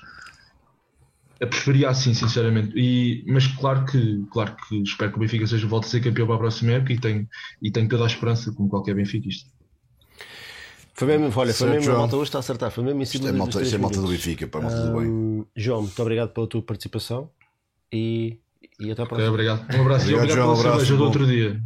eu 1.39 1.47
preferia 1.47 1.89
assim, 1.89 2.13
sinceramente. 2.13 2.73
E, 2.75 3.23
mas 3.27 3.47
claro 3.47 3.85
que, 3.85 4.25
claro 4.31 4.55
que 4.67 4.81
espero 4.81 5.11
que 5.11 5.17
o 5.17 5.19
Benfica 5.21 5.47
seja 5.47 5.65
volte 5.67 5.85
a 5.85 5.89
ser 5.89 6.01
campeão 6.01 6.27
para 6.27 6.35
a 6.35 6.39
próxima 6.39 6.73
época 6.73 6.93
e 6.93 6.99
tenho, 6.99 7.27
e 7.61 7.71
tenho 7.71 7.87
toda 7.87 8.03
a 8.03 8.07
esperança, 8.07 8.51
como 8.51 8.69
qualquer 8.69 8.93
benfiquista. 8.93 9.49
Foi 10.93 11.07
mesmo, 11.07 11.31
olha, 11.33 11.53
foi 11.53 11.69
mesmo 11.69 11.93
a 11.93 11.97
malta 11.97 12.17
hoje 12.17 12.27
está 12.27 12.39
a 12.39 12.41
acertar, 12.41 12.71
foi 12.71 12.83
mesmo 12.83 13.01
em 13.01 13.05
cima 13.05 13.23
Isto 13.23 13.27
é 13.27 13.31
dos 13.31 13.39
malta, 13.39 13.53
três 13.53 13.67
isto 13.67 13.75
é 13.75 13.79
malta 13.79 14.01
do. 14.01 14.07
Benfica, 14.09 14.47
pá, 14.47 14.59
malta 14.59 14.85
do 14.85 14.99
bem. 14.99 15.45
João, 15.55 15.83
muito 15.83 16.01
obrigado 16.01 16.33
pela 16.33 16.45
tua 16.45 16.61
participação 16.61 17.31
e, 17.91 18.37
e 18.79 18.91
até 18.91 19.01
à 19.01 19.05
Ok, 19.05 19.07
próxima. 19.17 19.29
obrigado. 19.29 19.59
Um 19.77 19.81
abraço 19.81 20.09
e 20.09 20.15
Obrigado, 20.15 20.17
obrigado 20.17 20.35
João, 20.35 20.47
pela 20.47 20.47
um 20.47 20.59
abraço, 20.59 20.71
cerveja 20.85 20.95
do 20.97 21.03
outro 21.03 21.27
dia. 21.27 21.61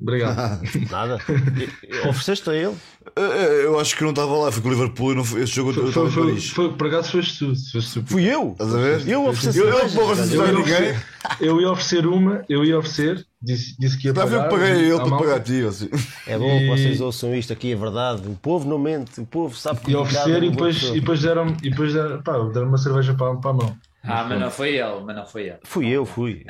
Obrigado. 0.00 0.60
Nada. 0.90 1.18
Ofereceste 2.08 2.50
a 2.50 2.54
ele? 2.54 2.74
Eh, 3.16 3.62
Eu 3.64 3.80
acho 3.80 3.96
que 3.96 4.02
não 4.02 4.10
estava 4.10 4.36
lá, 4.36 4.52
fui 4.52 4.62
com 4.62 4.68
o 4.68 4.72
Liverpool 4.72 5.12
e 5.12 5.14
não 5.16 5.24
foi, 5.24 5.42
esse 5.42 5.52
jogo 5.54 5.70
eu 5.70 5.74
Foi, 5.74 5.88
estava 5.88 6.06
foi, 6.10 6.14
foi, 6.22 6.26
Paris. 6.32 6.50
foi, 6.50 6.72
por 6.74 6.86
acaso 6.88 7.10
foste 7.12 7.38
tu. 7.38 7.54
foste 7.72 8.00
tu. 8.00 8.06
Fui 8.06 8.24
eu? 8.24 8.52
Estás 8.52 8.74
a 8.74 8.78
ver? 8.78 9.08
Eu 9.08 9.26
ofereci 9.26 9.58
Eu, 9.58 9.66
eu, 9.68 9.72
Eu 9.72 9.78
ia, 9.78 10.52
ninguém. 10.52 10.60
oferecer, 10.60 11.04
eu 11.40 11.60
ia 11.60 11.70
oferecer 11.72 12.06
uma, 12.06 12.44
eu 12.48 12.64
ia 12.64 12.78
oferecer, 12.78 13.26
disse, 13.42 13.74
disse 13.78 13.98
que 13.98 14.08
ia 14.08 14.12
a 14.12 14.14
pagar. 14.14 14.44
eu 14.44 14.48
paguei 14.50 14.72
a 14.72 14.76
ele 14.78 14.92
à 14.92 15.00
para 15.00 15.16
pagar 15.16 15.36
a 15.36 15.40
ti. 15.40 15.62
assim. 15.64 15.88
É 16.26 16.38
bom 16.38 16.58
que 16.58 16.66
vocês 16.68 17.00
ouçam 17.00 17.34
isto 17.34 17.52
aqui, 17.52 17.72
é 17.72 17.76
verdade. 17.76 18.22
O 18.28 18.34
povo 18.34 18.68
não 18.68 18.78
mente, 18.78 19.20
o 19.20 19.26
povo 19.26 19.56
sabe 19.56 19.80
que 19.80 19.90
E 19.90 19.96
o 19.96 20.02
oferecer 20.02 20.42
é 20.42 20.46
e 20.46 20.50
depois, 20.50 20.82
e 20.82 21.00
depois 21.00 21.22
deram, 21.22 21.56
e 21.62 21.70
depois 21.70 21.92
deram, 21.94 22.22
pá, 22.22 22.38
deram 22.52 22.68
uma 22.68 22.78
cerveja 22.78 23.14
para, 23.14 23.34
para 23.36 23.50
a 23.50 23.54
mão. 23.54 23.76
Ah, 24.02 24.24
mas 24.24 24.40
não 24.40 24.50
foi 24.50 24.76
ele, 24.76 25.00
mas 25.04 25.16
não 25.16 25.26
foi 25.26 25.48
ele. 25.48 25.58
Fui 25.64 25.86
eu, 25.88 26.06
fui. 26.06 26.44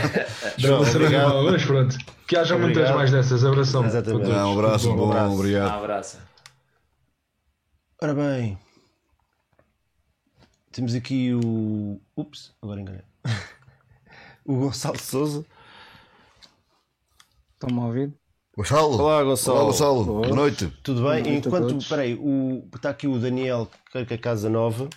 João, 0.58 0.82
obrigado. 0.82 1.42
mas 1.50 1.64
pronto. 1.64 1.96
Que 2.28 2.36
haja 2.36 2.54
muitas 2.56 2.76
Obrigado. 2.76 2.96
mais 2.96 3.10
dessas. 3.10 3.44
Abração. 3.44 3.84
Exatamente. 3.84 4.30
Ah, 4.30 4.46
Um 4.46 4.52
abraço, 4.58 4.94
bom, 4.94 5.10
abraço. 5.10 5.30
Um 5.30 5.34
obrigado. 5.38 5.70
abraço. 5.70 6.18
Ora 8.00 8.14
bem, 8.14 8.58
temos 10.70 10.94
aqui 10.94 11.32
o. 11.34 12.00
Ups, 12.16 12.52
agora 12.60 12.80
enganei. 12.80 13.02
o 14.44 14.56
Gonçalo 14.56 14.98
Souza. 14.98 15.44
Estão-me 17.54 17.80
a 17.80 17.84
ouvir? 17.86 18.12
Gonçalo. 18.56 18.98
Olá, 18.98 19.22
Gonçalo. 19.22 19.56
Olá, 19.58 19.66
Gonçalo. 19.66 20.04
Boa 20.04 20.28
noite. 20.28 20.66
Tudo 20.82 21.02
bem? 21.02 21.22
noite 21.22 21.46
Enquanto, 21.46 21.68
todos. 21.68 21.88
peraí, 21.88 22.14
o, 22.14 22.68
está 22.74 22.90
aqui 22.90 23.06
o 23.06 23.18
Daniel 23.18 23.68
que 23.90 24.14
a 24.14 24.18
Casa 24.18 24.50
Nova, 24.50 24.88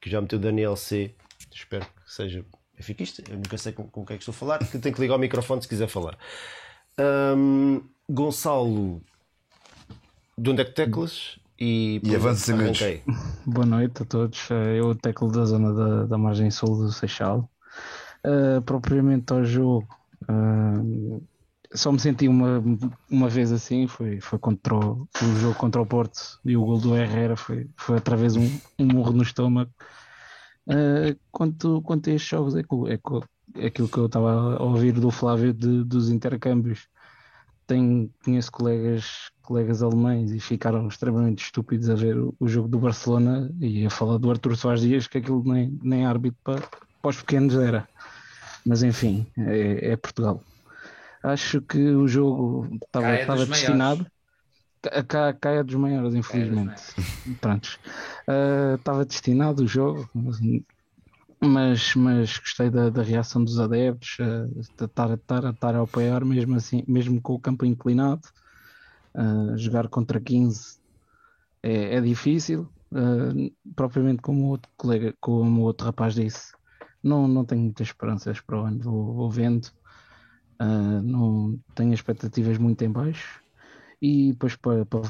que 0.00 0.08
já 0.10 0.20
meteu 0.20 0.38
Daniel 0.38 0.76
C. 0.76 1.14
Espero 1.56 1.86
que 1.86 2.12
seja 2.12 2.44
benfiquista. 2.76 3.22
Eu 3.30 3.36
nunca 3.36 3.56
sei 3.56 3.72
com, 3.72 3.88
com 3.88 4.04
quem 4.04 4.14
é 4.14 4.18
que 4.18 4.22
estou 4.22 4.32
a 4.32 4.36
falar, 4.36 4.58
que 4.58 4.78
tem 4.78 4.92
que 4.92 5.00
ligar 5.00 5.16
o 5.16 5.18
microfone 5.18 5.62
se 5.62 5.68
quiser 5.68 5.88
falar. 5.88 6.18
Ahm, 6.98 7.80
Gonçalo, 8.08 9.02
de 10.36 10.50
onde 10.50 10.62
é 10.62 10.64
que 10.64 10.72
teclas? 10.72 11.38
E, 11.58 12.00
E 12.04 12.14
avança 12.14 12.44
sem 12.46 12.54
medos. 12.56 12.80
arranquei. 12.82 13.02
Boa 13.46 13.64
noite 13.66 14.02
a 14.02 14.04
todos. 14.04 14.50
Eh, 14.50 14.78
Eu 14.78 14.94
teclo 14.94 15.32
da 15.32 15.44
zona 15.46 15.72
da, 15.72 16.04
da 16.04 16.18
margem 16.18 16.50
sul 16.50 16.76
do 16.76 16.92
Seixal. 16.92 17.50
Eh, 18.22 18.60
propriamente 18.60 19.32
ao 19.32 19.42
jogo, 19.42 19.88
eh, 20.28 21.20
só 21.72 21.90
me 21.90 21.98
senti 21.98 22.28
uma, 22.28 22.62
uma 23.10 23.28
vez 23.30 23.50
assim, 23.52 23.86
foi, 23.86 24.20
foi 24.20 24.38
contra 24.38 24.74
o, 24.74 25.08
o 25.22 25.36
jogo 25.40 25.54
contra 25.54 25.80
o 25.80 25.86
Porto 25.86 26.38
e 26.44 26.54
o 26.56 26.64
gol 26.64 26.78
do 26.78 26.94
Herrera 26.94 27.36
foi, 27.36 27.68
foi 27.76 27.94
outra 27.96 28.16
vez 28.16 28.36
um, 28.36 28.44
um 28.78 28.84
murro 28.86 29.12
no 29.12 29.22
estômago. 29.22 29.70
Eh, 30.68 31.16
quanto, 31.30 31.80
quanto 31.82 32.10
a 32.10 32.14
estes 32.14 32.28
jogos, 32.30 32.56
é, 32.56 32.60
é, 32.60 33.62
é 33.64 33.66
aquilo 33.66 33.88
que 33.88 33.98
eu 33.98 34.06
estava 34.06 34.56
a 34.56 34.62
ouvir 34.62 34.92
do 34.92 35.10
Flávio 35.10 35.52
de- 35.54 35.84
dos 35.84 36.10
intercâmbios. 36.10 36.88
Tenho, 37.66 38.10
conheço 38.24 38.52
colegas, 38.52 39.30
colegas 39.42 39.82
alemães 39.82 40.32
e 40.32 40.40
ficaram 40.40 40.88
extremamente 40.88 41.44
estúpidos 41.44 41.90
a 41.90 41.94
ver 41.96 42.18
o, 42.18 42.34
o 42.40 42.48
jogo 42.48 42.68
do 42.68 42.78
Barcelona 42.78 43.50
e 43.60 43.86
a 43.86 43.90
falar 43.90 44.18
do 44.18 44.30
Artur 44.30 44.56
Soares 44.56 44.82
Dias 44.82 45.06
que 45.08 45.18
aquilo 45.18 45.42
nem, 45.44 45.78
nem 45.82 46.06
árbitro 46.06 46.38
para, 46.44 46.60
para 47.02 47.10
os 47.10 47.18
pequenos 47.22 47.54
era. 47.56 47.88
Mas 48.66 48.82
enfim, 48.82 49.26
é, 49.38 49.92
é 49.92 49.96
Portugal. 49.96 50.42
Acho 51.22 51.62
que 51.62 51.78
o 51.78 52.08
jogo 52.08 52.68
estava, 52.86 53.06
Caia 53.08 53.16
estava 53.18 53.46
destinado. 53.46 54.06
Ca- 54.90 55.02
ca- 55.04 55.32
Caia 55.34 55.64
dos 55.64 55.74
maiores, 55.74 56.14
infelizmente. 56.14 56.82
Prontos. 57.40 57.78
Ah, 58.28 58.74
estava 58.78 59.04
destinado 59.04 59.64
o 59.64 59.66
jogo, 59.66 60.08
mas, 61.42 61.94
mas 61.94 62.38
gostei 62.38 62.70
da, 62.70 62.88
da 62.88 63.02
reação 63.02 63.42
dos 63.44 63.58
adeptos, 63.58 64.16
ah, 64.20 64.46
estar, 64.82 65.10
estar, 65.14 65.44
estar 65.52 65.74
a 65.74 65.82
apoiar 65.82 66.24
mesmo 66.24 66.54
assim, 66.56 66.82
mesmo 66.86 67.20
com 67.20 67.34
o 67.34 67.40
campo 67.40 67.64
inclinado. 67.64 68.22
Ah, 69.14 69.56
jogar 69.56 69.88
contra 69.88 70.20
15 70.20 70.76
é, 71.62 71.96
é 71.96 72.00
difícil, 72.00 72.68
ah, 72.94 73.32
propriamente 73.74 74.22
como 74.22 74.44
o 74.46 74.48
outro 74.50 74.70
colega, 74.76 75.14
como 75.20 75.62
o 75.62 75.64
outro 75.64 75.86
rapaz 75.86 76.14
disse. 76.14 76.52
Não, 77.02 77.26
não 77.28 77.44
tenho 77.44 77.62
muitas 77.62 77.88
esperanças 77.88 78.40
para 78.40 78.60
o 78.62 78.64
ano, 78.64 78.80
vou, 78.82 79.14
vou 79.14 79.30
vendo. 79.30 79.68
Ah, 80.58 81.00
não 81.02 81.58
tenho 81.74 81.92
expectativas 81.92 82.56
muito 82.58 82.82
em 82.82 82.90
baixo. 82.90 83.40
E 84.08 84.30
depois 84.32 84.54
para, 84.54 84.86
para, 84.86 85.02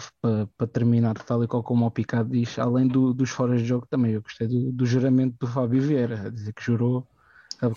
para, 0.56 0.66
terminar, 0.66 1.14
tal 1.14 1.44
e 1.44 1.46
qual 1.46 1.62
como 1.62 1.84
o 1.84 1.90
Picado 1.90 2.30
diz, 2.30 2.58
além 2.58 2.88
do- 2.88 3.12
dos 3.12 3.28
foras 3.28 3.60
de 3.60 3.66
jogo 3.66 3.86
também, 3.90 4.12
eu 4.12 4.22
gostei 4.22 4.46
do, 4.48 4.72
do 4.72 4.86
juramento 4.86 5.36
do 5.38 5.46
Fábio 5.46 5.82
Vieira, 5.82 6.22
a 6.26 6.30
dizer 6.30 6.54
que 6.54 6.62
jurou 6.62 7.06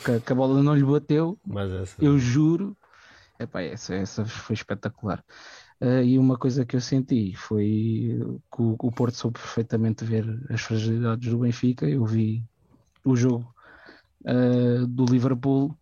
que, 0.06 0.20
que 0.22 0.32
a 0.32 0.36
bola 0.36 0.64
não 0.64 0.74
lhe 0.76 0.84
bateu, 0.84 1.38
essa. 1.82 2.04
eu 2.04 2.18
juro, 2.18 2.78
epá, 3.40 3.62
essa, 3.62 3.96
essa 3.96 4.26
foi 4.26 4.54
espetacular. 4.54 5.22
Ah, 5.82 6.02
e 6.02 6.18
uma 6.18 6.38
coisa 6.38 6.66
que 6.66 6.76
eu 6.78 6.82
senti 6.82 7.36
foi 7.36 8.18
que 8.54 8.62
o, 8.62 8.76
o 8.80 8.92
Porto 8.92 9.16
soube 9.16 9.40
perfeitamente 9.40 10.06
ver 10.06 10.26
as 10.50 10.62
fragilidades 10.62 11.30
do 11.30 11.40
Benfica. 11.40 11.86
Eu 11.88 12.06
vi 12.06 12.44
o 13.06 13.16
jogo 13.16 13.54
ah, 14.26 14.86
do 14.88 15.06
Liverpool 15.06 15.78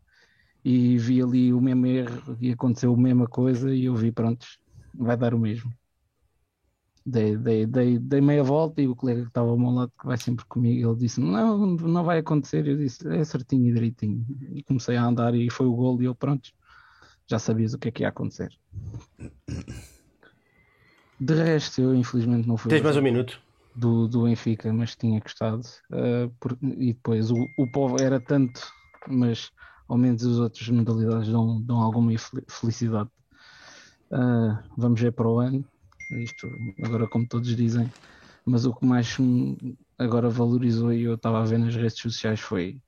e 0.63 0.97
vi 0.97 1.21
ali 1.21 1.53
o 1.53 1.61
mesmo 1.61 1.85
erro 1.88 2.38
e 2.41 2.51
aconteceu 2.51 2.93
a 2.93 2.97
mesma 2.97 3.27
coisa 3.27 3.73
e 3.73 3.85
eu 3.85 3.95
vi, 3.95 4.11
prontos, 4.11 4.59
vai 4.98 5.18
dar 5.18 5.34
o 5.34 5.39
mesmo. 5.39 5.72
Dei, 7.06 7.38
dei, 7.38 7.66
dei, 7.66 7.98
dei 8.00 8.20
meia 8.20 8.43
volta 8.43 8.82
e 8.82 8.88
o 8.88 8.95
colega 8.95 9.22
que 9.22 9.28
estava 9.30 9.50
ao 9.50 9.58
meu 9.58 9.70
lado, 9.70 9.93
que 9.98 10.06
vai 10.06 10.18
sempre 10.18 10.43
comigo, 10.45 10.89
ele 10.89 11.00
disse: 11.00 11.22
Não, 11.22 11.66
não 11.66 12.04
vai 12.04 12.20
acontecer. 12.20 12.68
Eu 12.68 12.78
disse: 12.78 13.08
É 13.08 13.24
certinho 13.24 13.70
e 13.70 13.74
direitinho. 13.74 14.26
E 14.54 14.62
comecei 14.64 14.98
a 14.98 15.06
andar 15.06 15.34
e 15.34 15.50
foi 15.50 15.66
o 15.68 15.74
gol. 15.76 16.02
E 16.02 16.06
eu, 16.06 16.14
pronto, 16.16 16.50
já 17.30 17.39
sabias 17.39 17.74
o 17.74 17.80
que 17.80 17.88
é 17.88 17.91
que 17.91 18.04
ia 18.04 18.10
acontecer. 18.10 18.50
De 21.20 21.34
resto, 21.34 21.82
eu 21.82 21.95
infelizmente 21.95 22.48
não 22.48 22.58
fui 22.58 22.72
Tens 22.72 22.82
mais 22.84 22.98
um 22.98 23.02
minuto. 23.02 23.39
do, 23.76 24.08
do 24.08 24.24
Benfica, 24.24 24.72
mas 24.74 24.95
tinha 24.95 25.20
gostado. 25.20 25.62
ah, 25.91 26.30
por- 26.39 26.58
e 26.62 26.93
depois 26.93 27.32
o, 27.32 27.38
o 27.58 27.68
povo 27.68 27.98
era 28.00 28.20
tanto, 28.20 28.62
mas 29.08 29.50
ao 29.88 29.98
menos 29.98 30.26
as 30.26 30.38
outras 30.38 30.68
modalidades 30.70 31.30
dão, 31.30 31.62
dão 31.62 31.78
alguma 31.82 32.18
fel- 32.18 32.43
felicidade. 32.50 33.10
Ah, 34.12 34.64
vamos 34.78 34.99
ver 35.01 35.12
para 35.12 35.28
o 35.28 35.39
ano, 35.39 35.66
isto 36.12 36.49
agora 36.82 37.08
como 37.08 37.28
todos 37.28 37.55
dizem, 37.55 37.89
mas 38.45 38.66
o 38.66 38.74
que 38.74 38.86
mais 38.86 39.18
agora 39.97 40.30
valorizou 40.30 40.93
e 40.93 41.03
eu 41.03 41.16
estava 41.16 41.41
a 41.41 41.45
ver 41.45 41.58
nas 41.60 41.76
redes 41.76 41.97
sociais 41.99 42.39
foi 42.39 42.80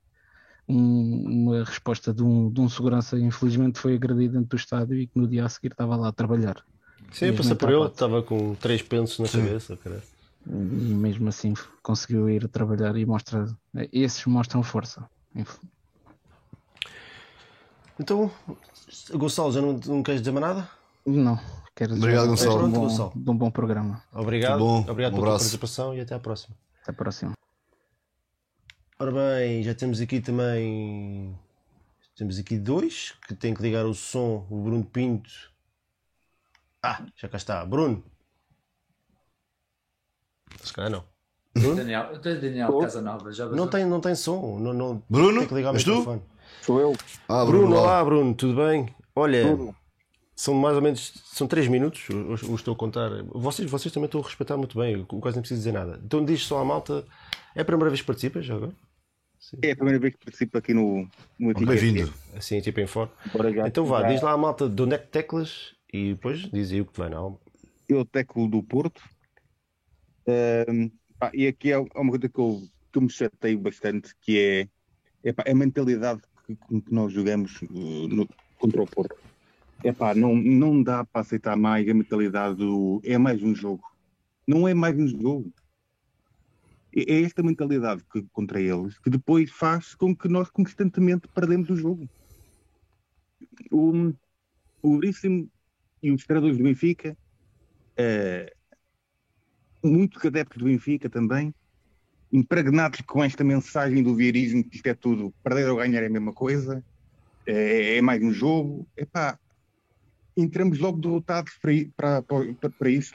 um- 0.66 1.44
uma 1.50 1.64
resposta 1.64 2.14
de 2.14 2.22
um, 2.22 2.50
de 2.50 2.60
um 2.60 2.68
segurança, 2.68 3.18
infelizmente 3.18 3.78
foi 3.78 3.94
agredido 3.96 4.34
dentro 4.34 4.48
do 4.48 4.56
estádio 4.56 4.96
e 4.96 5.06
que 5.06 5.18
no 5.18 5.26
dia 5.28 5.44
a 5.44 5.48
seguir 5.48 5.72
estava 5.72 5.96
lá 5.96 6.08
a 6.08 6.12
trabalhar. 6.12 6.56
Sim, 7.12 7.34
passei 7.34 7.56
por 7.56 7.70
ele, 7.70 7.84
estava 7.86 8.22
com 8.22 8.54
três 8.54 8.80
pensos 8.82 9.18
na 9.18 9.28
cabeça. 9.28 9.76
cara. 9.76 10.02
E 10.46 10.94
mesmo 10.94 11.28
assim 11.28 11.52
conseguiu 11.82 12.30
ir 12.30 12.48
trabalhar 12.48 12.96
e 12.96 13.04
mostra, 13.04 13.46
esses 13.92 14.24
mostram 14.24 14.62
força. 14.62 15.06
Então, 17.98 18.30
Gonçalo, 19.10 19.52
já 19.52 19.60
não, 19.60 19.78
não 19.86 20.02
queres 20.02 20.22
dizer 20.22 20.32
mais 20.32 20.46
nada? 20.46 20.79
Não, 21.16 21.38
quero 21.74 21.94
dizer 21.94 22.04
Obrigado, 22.04 22.24
um- 22.26 22.28
Gonçalo. 22.30 22.58
de 22.58 22.64
um 22.64 22.70
bom, 22.70 22.80
Gonçalo. 22.80 23.12
de 23.16 23.30
um 23.30 23.36
bom 23.36 23.50
programa. 23.50 24.02
Obrigado. 24.12 24.58
Bom. 24.58 24.80
Obrigado 24.88 25.12
Um 25.12 25.16
pela 25.16 25.26
tua 25.26 25.38
participação 25.38 25.94
e 25.94 26.00
até 26.00 26.14
à 26.14 26.18
próxima. 26.20 26.56
Até 26.82 26.90
a 26.90 26.94
próxima. 26.94 27.32
Ora 28.98 29.12
bem, 29.12 29.62
já 29.62 29.74
temos 29.74 30.00
aqui 30.00 30.20
também. 30.20 31.34
Temos 32.16 32.38
aqui 32.38 32.58
dois 32.58 33.14
que 33.26 33.34
têm 33.34 33.54
que 33.54 33.62
ligar 33.62 33.86
o 33.86 33.94
som. 33.94 34.46
O 34.50 34.62
Bruno 34.62 34.84
Pinto. 34.84 35.30
Ah, 36.82 37.04
já 37.16 37.28
cá 37.28 37.36
está. 37.38 37.64
Bruno. 37.64 38.02
Se 40.62 40.72
calhar 40.72 40.90
não. 40.90 41.04
Daniel, 41.74 42.18
Daniel 42.20 42.78
Casanova, 42.78 43.32
já 43.32 43.46
Não 43.46 43.66
tem, 43.66 43.84
não 43.84 44.00
tem 44.00 44.14
som. 44.14 44.58
Não, 44.58 44.72
não... 44.72 45.02
Bruno? 45.08 45.40
Tem 45.40 45.48
que 45.48 45.54
ligar 45.54 45.72
o 45.72 45.76
És 45.76 45.84
tu? 45.84 45.90
microfone. 45.90 46.22
Sou 46.62 46.78
eu. 46.80 46.92
Ah, 47.28 47.44
Bruno, 47.44 47.74
olá. 47.74 47.82
olá 47.82 48.04
Bruno, 48.04 48.34
tudo 48.34 48.56
bem? 48.56 48.94
Olha, 49.16 49.48
Tudo. 49.48 49.74
São 50.40 50.54
mais 50.54 50.74
ou 50.74 50.80
menos 50.80 51.12
são 51.26 51.46
3 51.46 51.68
minutos, 51.68 52.08
eu, 52.08 52.30
eu 52.30 52.54
estou 52.54 52.72
a 52.72 52.76
contar. 52.76 53.10
Vocês, 53.24 53.70
vocês 53.70 53.92
também 53.92 54.06
estão 54.06 54.22
a 54.22 54.24
respeitar 54.24 54.56
muito 54.56 54.78
bem, 54.78 54.94
eu 54.94 55.04
quase 55.04 55.36
nem 55.36 55.42
preciso 55.42 55.60
dizer 55.60 55.72
nada. 55.72 56.00
Então 56.02 56.24
diz 56.24 56.42
só 56.44 56.58
à 56.58 56.64
malta, 56.64 57.04
é 57.54 57.60
a 57.60 57.64
primeira 57.64 57.90
vez 57.90 58.00
que 58.00 58.06
participas 58.06 58.46
já 58.46 58.54
agora? 58.54 58.72
É 59.60 59.72
a 59.72 59.76
primeira 59.76 59.98
vez 59.98 60.14
que 60.14 60.24
participo 60.24 60.56
aqui 60.56 60.72
no, 60.72 61.06
no 61.38 61.52
Bem-vindo. 61.52 62.10
Assim, 62.34 62.58
tipo 62.62 62.80
em 62.80 62.86
fora. 62.86 63.10
Então 63.66 63.84
vá, 63.84 64.00
já- 64.00 64.08
diz 64.08 64.22
lá 64.22 64.32
à 64.32 64.36
malta 64.38 64.66
de 64.66 64.82
onde 64.82 64.94
é 64.94 64.98
que 64.98 65.08
teclas 65.08 65.74
e 65.92 66.14
depois 66.14 66.40
diz 66.50 66.72
aí 66.72 66.80
o 66.80 66.86
que 66.86 66.92
te 66.94 66.98
vai 67.00 67.10
na 67.10 67.18
alma. 67.18 67.38
Eu 67.86 68.02
teclo 68.06 68.48
do 68.48 68.62
Porto. 68.62 69.02
Ahm, 70.26 70.90
pá, 71.18 71.30
e 71.34 71.46
aqui 71.46 71.70
é 71.70 71.78
uma 71.78 72.10
coisa 72.10 72.28
que 72.30 72.38
eu, 72.40 72.62
que 72.90 72.98
eu 72.98 73.02
me 73.02 73.10
chateio 73.10 73.58
bastante, 73.58 74.14
que 74.22 74.38
é, 74.38 74.68
é 75.28 75.32
pá, 75.34 75.44
a 75.46 75.54
mentalidade 75.54 76.22
que, 76.46 76.54
com 76.56 76.80
que 76.80 76.94
nós 76.94 77.12
jogamos 77.12 77.60
uh, 77.62 78.08
no- 78.08 78.28
contra 78.58 78.82
o 78.82 78.86
Porto. 78.86 79.16
É 79.82 79.92
pá, 79.92 80.14
não, 80.14 80.36
não 80.36 80.82
dá 80.82 81.04
para 81.04 81.22
aceitar 81.22 81.56
mais 81.56 81.88
a 81.88 81.94
mentalidade 81.94 82.56
do 82.56 83.00
é 83.02 83.16
mais 83.16 83.42
um 83.42 83.54
jogo. 83.54 83.82
Não 84.46 84.68
é 84.68 84.74
mais 84.74 84.96
um 84.96 85.06
jogo. 85.06 85.52
É 86.94 87.14
é 87.14 87.22
esta 87.22 87.42
mentalidade 87.42 88.02
que, 88.12 88.22
contra 88.32 88.60
eles 88.60 88.98
que 88.98 89.08
depois 89.08 89.50
faz 89.50 89.94
com 89.94 90.14
que 90.14 90.28
nós 90.28 90.50
constantemente 90.50 91.28
perdemos 91.28 91.70
o 91.70 91.76
jogo. 91.76 92.08
O, 93.70 94.12
o 94.82 95.00
e 96.02 96.10
os 96.10 96.24
treinadores 96.24 96.58
do 96.58 96.64
Benfica, 96.64 97.16
eh, 97.96 98.54
muitos 99.82 100.24
adeptos 100.24 100.58
do 100.58 100.64
Benfica 100.64 101.08
também, 101.08 101.54
impregnados 102.32 103.00
com 103.02 103.22
esta 103.22 103.44
mensagem 103.44 104.02
do 104.02 104.14
vierismo 104.14 104.64
que 104.64 104.76
isto 104.76 104.86
é 104.86 104.94
tudo, 104.94 105.34
perder 105.42 105.68
ou 105.68 105.76
ganhar 105.76 106.02
é 106.02 106.06
a 106.06 106.10
mesma 106.10 106.32
coisa, 106.32 106.84
é, 107.46 107.96
é 107.96 108.02
mais 108.02 108.22
um 108.22 108.32
jogo, 108.32 108.86
epá, 108.96 109.38
entramos 110.36 110.78
logo 110.78 111.00
derrotados 111.00 111.52
para, 111.96 112.22
para, 112.22 112.70
para, 112.78 112.90
isso. 112.90 113.14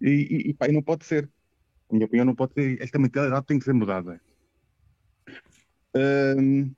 E, 0.00 0.50
e, 0.50 0.54
pá, 0.54 0.68
não 0.68 0.82
pode 0.82 1.04
ser. 1.04 1.24
Na 1.90 1.96
minha 1.96 2.06
opinião, 2.06 2.26
não 2.26 2.34
pode 2.34 2.54
ser. 2.54 2.80
Esta 2.82 2.98
mentalidade 2.98 3.46
tem 3.46 3.58
que 3.58 3.64
ser 3.64 3.74
mudada. 3.74 4.20
Ahm, 5.94 6.74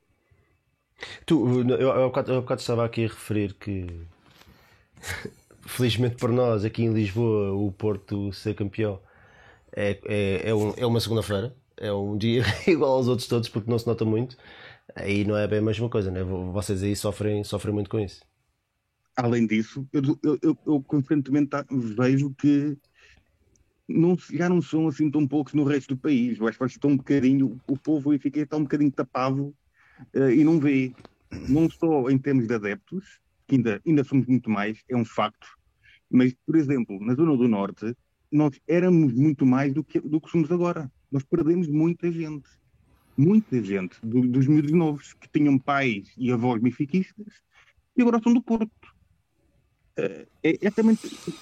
Tu, 1.25 1.35
eu, 1.79 1.91
há 1.91 2.05
bocado, 2.07 2.33
eu 2.33 2.41
bocado 2.41 2.61
estava 2.61 2.85
aqui 2.85 3.05
a 3.05 3.07
referir 3.07 3.53
que 3.53 3.85
felizmente 5.65 6.15
para 6.15 6.31
nós 6.31 6.63
aqui 6.65 6.83
em 6.83 6.93
Lisboa 6.93 7.51
o 7.53 7.71
Porto 7.71 8.31
ser 8.33 8.55
campeão 8.55 8.99
é, 9.75 9.99
é, 10.05 10.49
é, 10.49 10.55
um- 10.55 10.73
é 10.77 10.85
uma 10.85 10.99
segunda-feira, 11.01 11.55
é 11.77 11.91
um 11.93 12.17
dia 12.17 12.43
igual 12.67 12.93
aos 12.93 13.07
outros 13.07 13.27
todos 13.27 13.49
porque 13.49 13.69
não 13.69 13.79
se 13.79 13.87
nota 13.87 14.05
muito. 14.05 14.37
Aí 14.95 15.25
não 15.25 15.37
é 15.37 15.47
bem 15.47 15.59
a 15.59 15.61
mesma 15.61 15.89
coisa, 15.89 16.11
né? 16.11 16.23
Vocês 16.23 16.83
aí 16.83 16.95
sofrem, 16.95 17.43
sofrem 17.43 17.73
muito 17.73 17.89
com 17.89 17.99
isso. 17.99 18.21
Além 19.17 19.47
disso, 19.47 19.87
eu, 19.93 20.01
eu, 20.23 20.39
eu, 20.43 20.59
eu 20.67 20.83
constantemente 20.83 21.49
tá- 21.51 21.65
vejo 21.71 22.33
que 22.35 22.77
não, 23.87 24.17
já 24.31 24.49
não 24.49 24.61
são 24.61 24.87
assim 24.87 25.09
tão 25.09 25.27
poucos 25.27 25.53
no 25.53 25.63
resto 25.63 25.95
do 25.95 26.01
país. 26.01 26.39
Eu 26.39 26.47
acho 26.47 26.57
que 26.59 26.65
estão 26.65 26.91
um 26.91 26.97
bocadinho, 26.97 27.61
o 27.67 27.77
povo 27.77 28.13
e 28.13 28.19
fica 28.19 28.39
está 28.41 28.57
um 28.57 28.63
bocadinho 28.63 28.91
tapado 28.91 29.55
eh, 30.13 30.35
e 30.35 30.43
não 30.45 30.59
vê. 30.59 30.95
Não 31.47 31.69
só 31.69 32.09
em 32.09 32.17
termos 32.19 32.47
de 32.47 32.55
adeptos, 32.55 33.19
que 33.47 33.55
ainda, 33.55 33.81
ainda 33.85 34.03
somos 34.03 34.27
muito 34.27 34.49
mais, 34.49 34.83
é 34.89 34.95
um 34.97 35.05
facto, 35.05 35.47
mas, 36.11 36.33
por 36.45 36.55
exemplo, 36.57 36.99
na 37.05 37.15
Zona 37.15 37.37
do 37.37 37.47
Norte, 37.47 37.95
nós 38.31 38.59
éramos 38.67 39.13
muito 39.13 39.45
mais 39.45 39.73
do 39.73 39.83
que, 39.83 39.99
do 40.01 40.21
que 40.21 40.29
somos 40.31 40.51
agora. 40.51 40.91
Nós 41.11 41.23
perdemos 41.23 41.67
muita 41.69 42.11
gente. 42.11 42.47
Muita 43.17 43.63
gente 43.63 43.97
do- 44.03 44.27
dos 44.27 44.47
miúdos 44.47 44.71
novos 44.73 45.13
que 45.15 45.29
tinham 45.33 45.59
pais 45.59 46.13
e 46.17 46.31
avós 46.31 46.61
benfiquistas 46.61 47.27
e 47.97 48.01
agora 48.01 48.21
são 48.23 48.33
do 48.33 48.43
Porto. 48.43 48.71
É, 49.97 50.27
é, 50.43 50.71
também, 50.71 50.97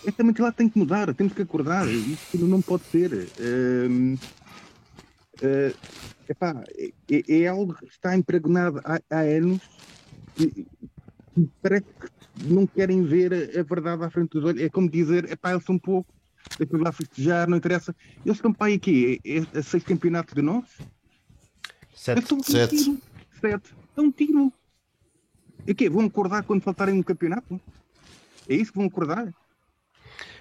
é 0.05 0.11
também 0.11 0.33
que 0.33 0.41
lá 0.41 0.51
tem 0.51 0.69
que 0.69 0.79
mudar, 0.79 1.13
temos 1.13 1.33
que 1.33 1.41
acordar, 1.41 1.87
isto 1.87 2.37
não 2.37 2.61
pode 2.61 2.85
ser. 2.85 3.29
Eh, 5.41 5.73
epá, 6.29 6.63
é, 6.77 6.91
é- 7.09 7.47
algo 7.47 7.73
que 7.73 7.85
está 7.85 8.15
impregnado 8.15 8.79
há, 8.85 9.01
há 9.09 9.19
anos 9.19 9.61
e, 10.39 10.65
e 11.37 11.49
parece 11.61 11.85
que 11.85 12.45
não 12.45 12.65
querem 12.65 13.03
ver 13.03 13.33
a, 13.33 13.59
a 13.59 13.63
verdade 13.63 14.03
à 14.03 14.09
frente 14.09 14.29
dos 14.31 14.45
olhos. 14.45 14.61
É 14.61 14.69
como 14.69 14.89
dizer, 14.89 15.29
epá, 15.29 15.51
eles 15.51 15.65
são 15.65 15.77
pouco, 15.77 16.09
deixa 16.57 16.77
lá 16.77 16.91
festejar, 16.91 17.49
não 17.49 17.57
interessa. 17.57 17.93
Eles 18.25 18.37
estão 18.37 18.53
para 18.53 18.67
aí 18.67 18.75
aqui, 18.75 19.19
é, 19.25 19.57
é 19.57 19.61
seis 19.61 19.83
campeonatos 19.83 20.33
de 20.33 20.41
nós? 20.41 20.65
Sete. 21.93 22.33
Um 22.33 22.43
Sete. 22.43 22.77
tiro. 22.77 22.97
Sete. 23.41 23.75
É 23.97 24.01
um 24.01 24.11
tiro. 24.11 24.53
E 25.67 25.73
quê? 25.73 25.89
Vão 25.89 26.05
acordar 26.05 26.43
quando 26.43 26.61
faltarem 26.61 26.93
um 26.95 27.03
campeonato? 27.03 27.59
É 28.47 28.55
isso 28.55 28.71
que 28.71 28.77
vão 28.77 28.87
acordar? 28.87 29.33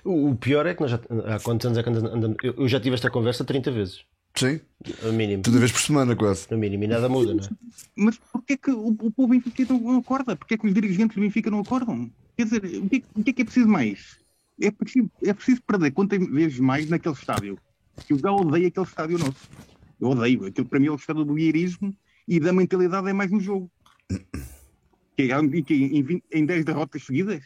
O, 0.04 0.34
pior 0.34 0.66
é 0.66 0.74
que 0.74 0.80
nós 0.82 0.90
já, 0.90 1.00
há 1.34 1.40
quantos 1.40 1.64
anos 1.66 1.78
é 1.78 1.82
que 1.82 1.88
andamos. 1.88 2.12
andamos- 2.12 2.36
eu, 2.42 2.54
eu 2.58 2.68
já 2.68 2.78
tive 2.78 2.94
esta 2.94 3.10
conversa 3.10 3.42
30 3.44 3.70
vezes, 3.70 4.04
Sim, 4.34 4.60
no 5.02 5.12
mínimo. 5.14 5.42
toda 5.42 5.58
vez 5.58 5.72
por 5.72 5.80
semana 5.80 6.14
quase. 6.14 6.46
No 6.50 6.58
mínimo, 6.58 6.84
e 6.84 6.86
nada 6.86 7.08
muda, 7.08 7.34
não 7.34 7.44
é? 7.44 7.48
Mas 7.96 8.18
porquê 8.18 8.56
que 8.56 8.70
o, 8.70 8.88
o 8.88 9.10
povo 9.10 9.28
Benfica 9.28 9.64
não 9.72 9.98
acorda? 9.98 10.36
Porquê 10.36 10.58
que 10.58 10.66
os 10.66 10.74
dirigentes 10.74 11.16
do 11.16 11.20
Benfica 11.22 11.50
não 11.50 11.60
acordam? 11.60 12.10
Quer 12.36 12.44
dizer, 12.44 12.64
o 12.82 12.88
que, 12.88 13.04
o 13.14 13.24
que 13.24 13.30
é 13.30 13.32
que 13.32 13.42
é 13.42 13.44
preciso 13.44 13.68
mais? 13.68 14.18
É 14.60 14.70
preciso, 14.70 15.10
é 15.24 15.32
preciso 15.32 15.62
perder 15.62 15.90
quantas 15.92 16.18
vezes 16.28 16.58
mais 16.58 16.88
naquele 16.88 17.14
estádio? 17.14 17.58
Eu 18.10 18.18
já 18.18 18.30
odeio 18.30 18.66
aquele 18.68 18.86
estádio 18.86 19.18
nosso. 19.18 19.48
Eu 20.00 20.08
odeio. 20.08 20.44
Aquilo 20.44 20.68
para 20.68 20.80
mim 20.80 20.88
é 20.88 20.90
o 20.90 20.96
estádio 20.96 21.24
do 21.24 21.34
guiarismo 21.34 21.96
e 22.28 22.38
da 22.38 22.52
mentalidade 22.52 23.08
é 23.08 23.12
mais 23.12 23.30
no 23.30 23.40
jogo. 23.40 23.70
Que, 25.16 25.30
é- 25.32 25.62
que 25.62 25.74
em, 25.74 26.02
20 26.02 26.24
em 26.32 26.44
10 26.44 26.64
derrotas 26.64 27.04
seguidas 27.04 27.42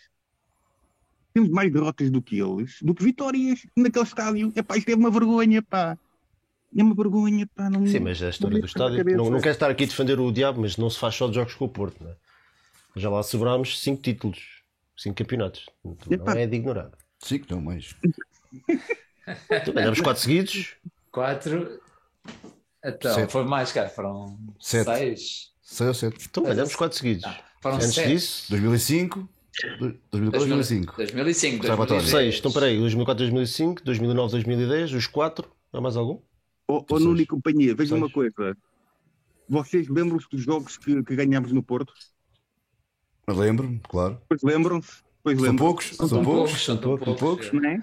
temos 1.38 1.50
mais 1.50 1.72
derrotas 1.72 2.10
do 2.10 2.20
que 2.20 2.40
eles, 2.40 2.78
do 2.82 2.94
que 2.94 3.04
vitórias 3.04 3.64
naquele 3.76 4.04
estádio. 4.04 4.52
Epá, 4.56 4.76
isto 4.76 4.88
é 4.90 4.94
uma 4.94 5.10
vergonha, 5.10 5.62
pá. 5.62 5.96
É 6.76 6.82
uma 6.82 6.94
vergonha, 6.94 7.48
pá. 7.54 7.70
Não, 7.70 7.86
Sim, 7.86 8.00
mas 8.00 8.20
a 8.22 8.28
história 8.30 8.54
não 8.54 8.60
do 8.60 8.66
estádio. 8.66 9.04
Não, 9.16 9.30
não 9.30 9.40
quero 9.40 9.52
estar 9.52 9.70
aqui 9.70 9.84
a 9.84 9.86
defender 9.86 10.18
o 10.18 10.32
diabo, 10.32 10.60
mas 10.60 10.76
não 10.76 10.90
se 10.90 10.98
faz 10.98 11.14
só 11.14 11.28
de 11.28 11.34
jogos 11.36 11.54
com 11.54 11.64
o 11.64 11.68
Porto, 11.68 12.02
não 12.02 12.10
é? 12.10 12.16
Já 12.96 13.08
lá 13.08 13.22
sobrámos 13.22 13.80
5 13.80 14.02
títulos, 14.02 14.62
5 14.96 15.14
campeonatos. 15.16 15.66
Não 15.84 15.96
Epá. 16.10 16.34
é 16.36 16.46
de 16.46 16.56
ignorar. 16.56 16.90
Sim, 17.20 17.42
não 17.48 17.60
mais. 17.60 17.94
Então, 19.50 19.74
ganhamos 19.74 20.00
4 20.00 20.22
seguidos. 20.22 20.74
Quatro. 21.12 21.80
Então, 22.84 23.14
Sete. 23.14 23.30
foi 23.32 23.44
mais, 23.44 23.72
cara. 23.72 23.88
Foram 23.88 24.38
Sete. 24.60 24.86
seis. 24.86 25.50
6 25.62 25.88
ou 25.88 25.94
7. 25.94 26.26
Então 26.30 26.42
ganhamos 26.44 26.74
4 26.74 26.96
seguidos. 26.96 27.24
Ah, 27.24 27.38
foram 27.60 27.76
Antes 27.76 27.94
sete. 27.94 28.08
disso, 28.08 28.50
2005, 28.50 29.28
2004, 29.78 30.30
2005. 30.30 30.96
2005. 30.96 31.56
Observatório. 31.56 32.02
2006. 32.02 32.34
6. 32.34 32.38
Então 32.38 32.52
peraí, 32.52 32.78
2004, 32.78 33.24
2005, 33.24 33.84
2009, 33.84 34.30
2010, 34.32 34.92
os 34.92 35.06
4. 35.06 35.50
Há 35.72 35.80
mais 35.80 35.96
algum? 35.96 36.20
Ó 36.68 36.84
oh. 36.88 36.98
Nuno 36.98 37.20
e 37.20 37.26
companhia, 37.26 37.74
veja 37.74 37.90
Seis. 37.90 38.02
uma 38.02 38.10
coisa. 38.10 38.56
Vocês 39.48 39.88
lembram-se 39.88 40.28
dos 40.30 40.42
jogos 40.42 40.76
que, 40.76 41.02
que 41.02 41.16
ganhámos 41.16 41.52
no 41.52 41.62
Porto? 41.62 41.92
Lembro-me, 43.26 43.80
claro. 43.80 44.20
Pois 44.28 44.42
lembram-se? 44.42 45.02
Pois 45.22 45.40
São 45.40 45.56
poucos, 45.56 45.96
São 45.96 46.08
são 46.08 46.22
poucos. 46.22 46.50
poucos, 46.50 46.64
são 46.64 46.76
tão 46.76 46.96
São 46.96 47.04
poucos. 47.04 47.20
poucos. 47.20 47.52
não 47.52 47.68
é? 47.68 47.82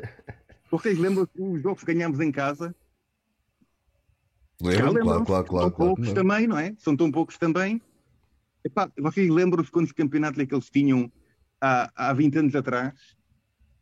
Vocês 0.72 0.98
lembram-se 0.98 1.32
dos 1.36 1.62
jogos 1.62 1.84
que 1.84 1.94
ganhámos 1.94 2.20
em 2.20 2.32
casa? 2.32 2.76
Já 4.62 4.70
Lembro-me, 4.70 5.02
claro, 5.02 5.26
claro, 5.26 5.46
claro. 5.46 5.46
São 5.46 5.72
claro. 5.72 5.96
poucos 5.96 6.14
também, 6.14 6.48
não 6.48 6.58
é? 6.58 6.74
São 6.78 6.96
tão 6.96 7.12
poucos 7.12 7.38
também. 7.38 7.82
Epá, 8.64 8.90
vocês 8.98 9.30
lembram-se 9.30 9.70
quantos 9.70 9.92
campeonatos 9.92 10.40
é 10.40 10.46
que 10.46 10.56
eles 10.56 10.70
tinham 10.70 11.12
há, 11.62 11.90
há 11.96 12.14
20 12.14 12.38
anos 12.40 12.56
atrás? 12.56 12.94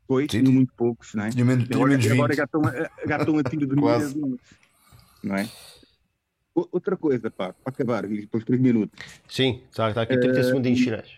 Pois, 0.07 0.29
Sim. 0.31 0.39
tinham 0.41 0.53
muito 0.53 0.73
poucos, 0.75 1.13
não 1.13 1.23
é? 1.25 1.29
Tinha 1.29 1.45
menos, 1.45 1.63
tinha 1.65 1.75
agora, 1.77 1.91
menos 1.91 2.11
agora 2.11 2.27
20. 2.33 2.37
já 2.37 2.43
estão, 2.43 2.61
a, 2.65 3.07
já 3.07 3.17
estão 3.17 3.37
a 3.37 3.43
tiro 3.43 3.67
de 3.67 3.75
Quase. 3.81 4.17
milhas, 4.17 4.39
não 5.23 5.35
é? 5.35 5.49
Outra 6.55 6.95
coisa, 6.95 7.31
pá, 7.31 7.51
para 7.53 7.73
acabar, 7.73 8.05
depois 8.07 8.43
3 8.43 8.61
minutos. 8.61 8.99
Sim, 9.27 9.63
está, 9.71 9.89
está 9.89 10.03
aqui 10.03 10.17
30 10.19 10.39
Eh, 10.39 10.43
segundinhos 10.43 10.79
finais. 10.81 11.15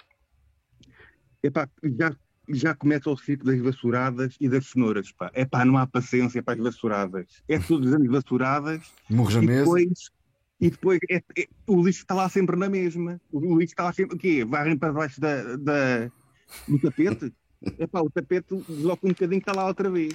Epá, 1.44 1.68
já, 2.00 2.16
já 2.50 2.74
começa 2.76 3.10
o 3.10 3.18
ciclo 3.18 3.52
das 3.52 3.60
vassouradas 3.60 4.36
e 4.40 4.48
das 4.48 4.68
cenouras, 4.68 5.12
pá. 5.12 5.30
Epá, 5.36 5.66
não 5.66 5.78
há 5.78 5.86
paciência 5.86 6.42
para 6.42 6.54
as 6.54 6.60
vassouradas. 6.64 7.44
É 7.50 7.60
todos 7.60 7.88
os 7.90 7.94
anos 7.94 8.08
vassouradas 8.10 8.82
Murros 9.10 9.36
na 9.36 9.44
e 9.44 9.46
mesa. 9.48 9.60
depois, 9.66 10.10
e 10.62 10.70
depois 10.70 11.00
é- 11.10 11.22
é- 11.38 11.48
o 11.68 11.84
lixo 11.84 12.00
está 12.00 12.16
lá 12.16 12.30
sempre 12.30 12.56
na 12.56 12.70
mesma. 12.70 13.20
O 13.32 13.58
lixo 13.58 13.74
está 13.74 13.84
lá 13.84 13.94
sempre, 13.94 14.16
o 14.16 14.20
quê? 14.20 14.46
Varrem 14.46 14.78
para 14.78 14.94
baixo 14.94 15.20
da, 15.20 15.58
da- 15.58 16.10
do 16.68 16.80
tapete? 16.80 17.34
Epá, 17.80 18.02
o 18.02 18.10
tapete 18.10 18.56
desloca 18.68 19.06
um 19.06 19.10
bocadinho 19.10 19.40
está 19.40 19.52
lá 19.54 19.66
outra 19.68 19.90
vez. 19.90 20.14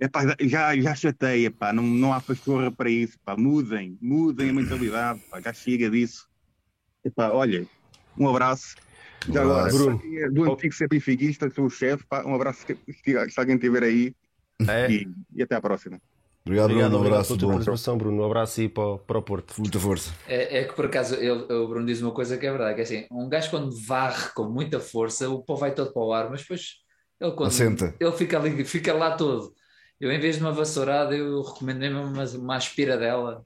Epá, 0.00 0.22
já, 0.40 0.76
já 0.76 0.94
chateia, 0.94 1.50
pá. 1.50 1.72
Não, 1.72 1.82
não 1.82 2.12
há 2.12 2.20
pastorra 2.20 2.70
para 2.70 2.90
isso, 2.90 3.18
pá. 3.24 3.36
Mudem, 3.36 3.96
mudem 4.00 4.50
a 4.50 4.52
mentalidade, 4.52 5.20
pá. 5.30 5.40
Já 5.40 5.52
chega 5.52 5.90
disso. 5.90 6.28
Epá, 7.04 7.30
olha, 7.30 7.66
um 8.18 8.28
abraço. 8.28 8.74
Já 9.28 9.42
agora, 9.42 9.60
abraço. 9.68 9.78
Bruno. 9.98 10.32
do 10.32 10.52
antigo 10.52 10.74
ser 10.74 10.88
benfiquista, 10.88 11.48
sou 11.50 11.66
o 11.66 11.70
chefe, 11.70 12.04
pá. 12.06 12.24
Um 12.24 12.34
abraço 12.34 12.66
se, 12.66 12.76
se- 12.92 13.30
se 13.30 13.40
alguém 13.40 13.56
estiver 13.56 13.82
aí 13.82 14.14
É. 14.68 14.90
e, 14.90 15.08
e 15.34 15.42
até 15.42 15.54
à 15.54 15.60
próxima. 15.60 16.00
Obrigado, 16.46 16.70
Obrigado, 16.70 16.90
Bruno. 16.90 16.96
Um 16.96 16.98
obrigado 16.98 17.24
abraço. 17.24 17.36
Bom. 17.38 17.48
participação, 17.48 17.96
Bruno. 17.96 18.22
Um 18.22 18.26
abraço 18.26 18.60
aí 18.60 18.68
para, 18.68 18.84
o- 18.86 18.98
para 18.98 19.18
o 19.18 19.22
Porto. 19.22 19.54
Muita 19.58 19.80
força. 19.80 20.12
É, 20.26 20.58
é 20.60 20.64
que 20.64 20.74
por 20.74 20.86
acaso 20.86 21.14
ele, 21.14 21.30
o 21.30 21.68
Bruno 21.68 21.86
diz 21.86 22.00
uma 22.02 22.12
coisa 22.12 22.36
que 22.36 22.46
é 22.46 22.50
verdade, 22.50 22.74
que 22.74 22.80
é 22.80 22.84
assim, 22.84 23.06
um 23.10 23.28
gajo 23.28 23.50
quando 23.50 23.70
varre 23.86 24.30
com 24.34 24.44
muita 24.44 24.78
força, 24.80 25.28
o 25.28 25.42
pó 25.42 25.54
vai 25.54 25.74
todo 25.74 25.92
para 25.92 26.02
o 26.02 26.12
ar, 26.12 26.30
mas 26.30 26.40
depois 26.42 26.76
ele 27.20 27.32
quando 27.32 27.48
Assenta. 27.48 27.94
ele 27.98 28.12
fica 28.12 28.38
ali, 28.38 28.64
fica 28.64 28.92
lá 28.92 29.16
todo. 29.16 29.54
Eu 30.00 30.12
em 30.12 30.20
vez 30.20 30.36
de 30.36 30.42
uma 30.42 30.52
vassourada, 30.52 31.14
eu 31.16 31.42
recomendo 31.42 31.78
mesmo 31.78 32.00
uma, 32.02 32.24
uma 32.24 32.56
aspiradela 32.56 33.44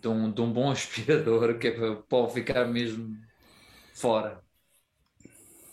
de 0.00 0.08
um, 0.08 0.30
de 0.32 0.40
um 0.40 0.52
bom 0.52 0.70
aspirador, 0.70 1.58
que 1.58 1.68
é 1.68 1.70
para 1.72 1.90
o 1.92 2.02
pó 2.04 2.28
ficar 2.28 2.66
mesmo 2.66 3.16
fora. 3.94 4.40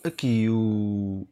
Aqui 0.04 0.48
o. 0.48 1.26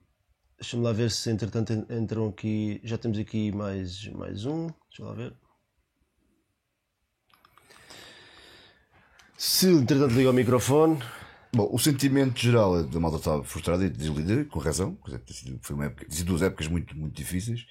Deixa-me 0.58 0.82
lá 0.82 0.92
ver 0.92 1.10
se 1.10 1.30
entretanto 1.30 1.72
en- 1.72 1.86
entram 1.90 2.28
aqui. 2.28 2.80
Já 2.82 2.96
temos 2.96 3.18
aqui 3.18 3.52
mais, 3.52 4.06
mais 4.08 4.44
um. 4.46 4.68
Deixa 4.88 5.04
lá 5.04 5.12
ver. 5.12 5.34
Se 9.36 9.68
entretanto 9.68 10.14
liga 10.14 10.30
o 10.30 10.32
microfone. 10.32 10.98
Bom, 11.54 11.68
o 11.72 11.78
sentimento 11.78 12.38
geral 12.38 12.78
é 12.78 12.82
da 12.82 12.98
malta 13.00 13.18
estava 13.18 13.44
frustrada 13.44 13.84
e 13.84 13.90
desiludida, 13.90 14.44
com 14.46 14.58
razão. 14.58 14.98
Foi 15.62 15.74
uma 15.76 15.86
época, 15.86 16.06
duas 16.24 16.42
épocas 16.42 16.68
muito, 16.68 16.96
muito 16.96 17.14
difíceis. 17.14 17.66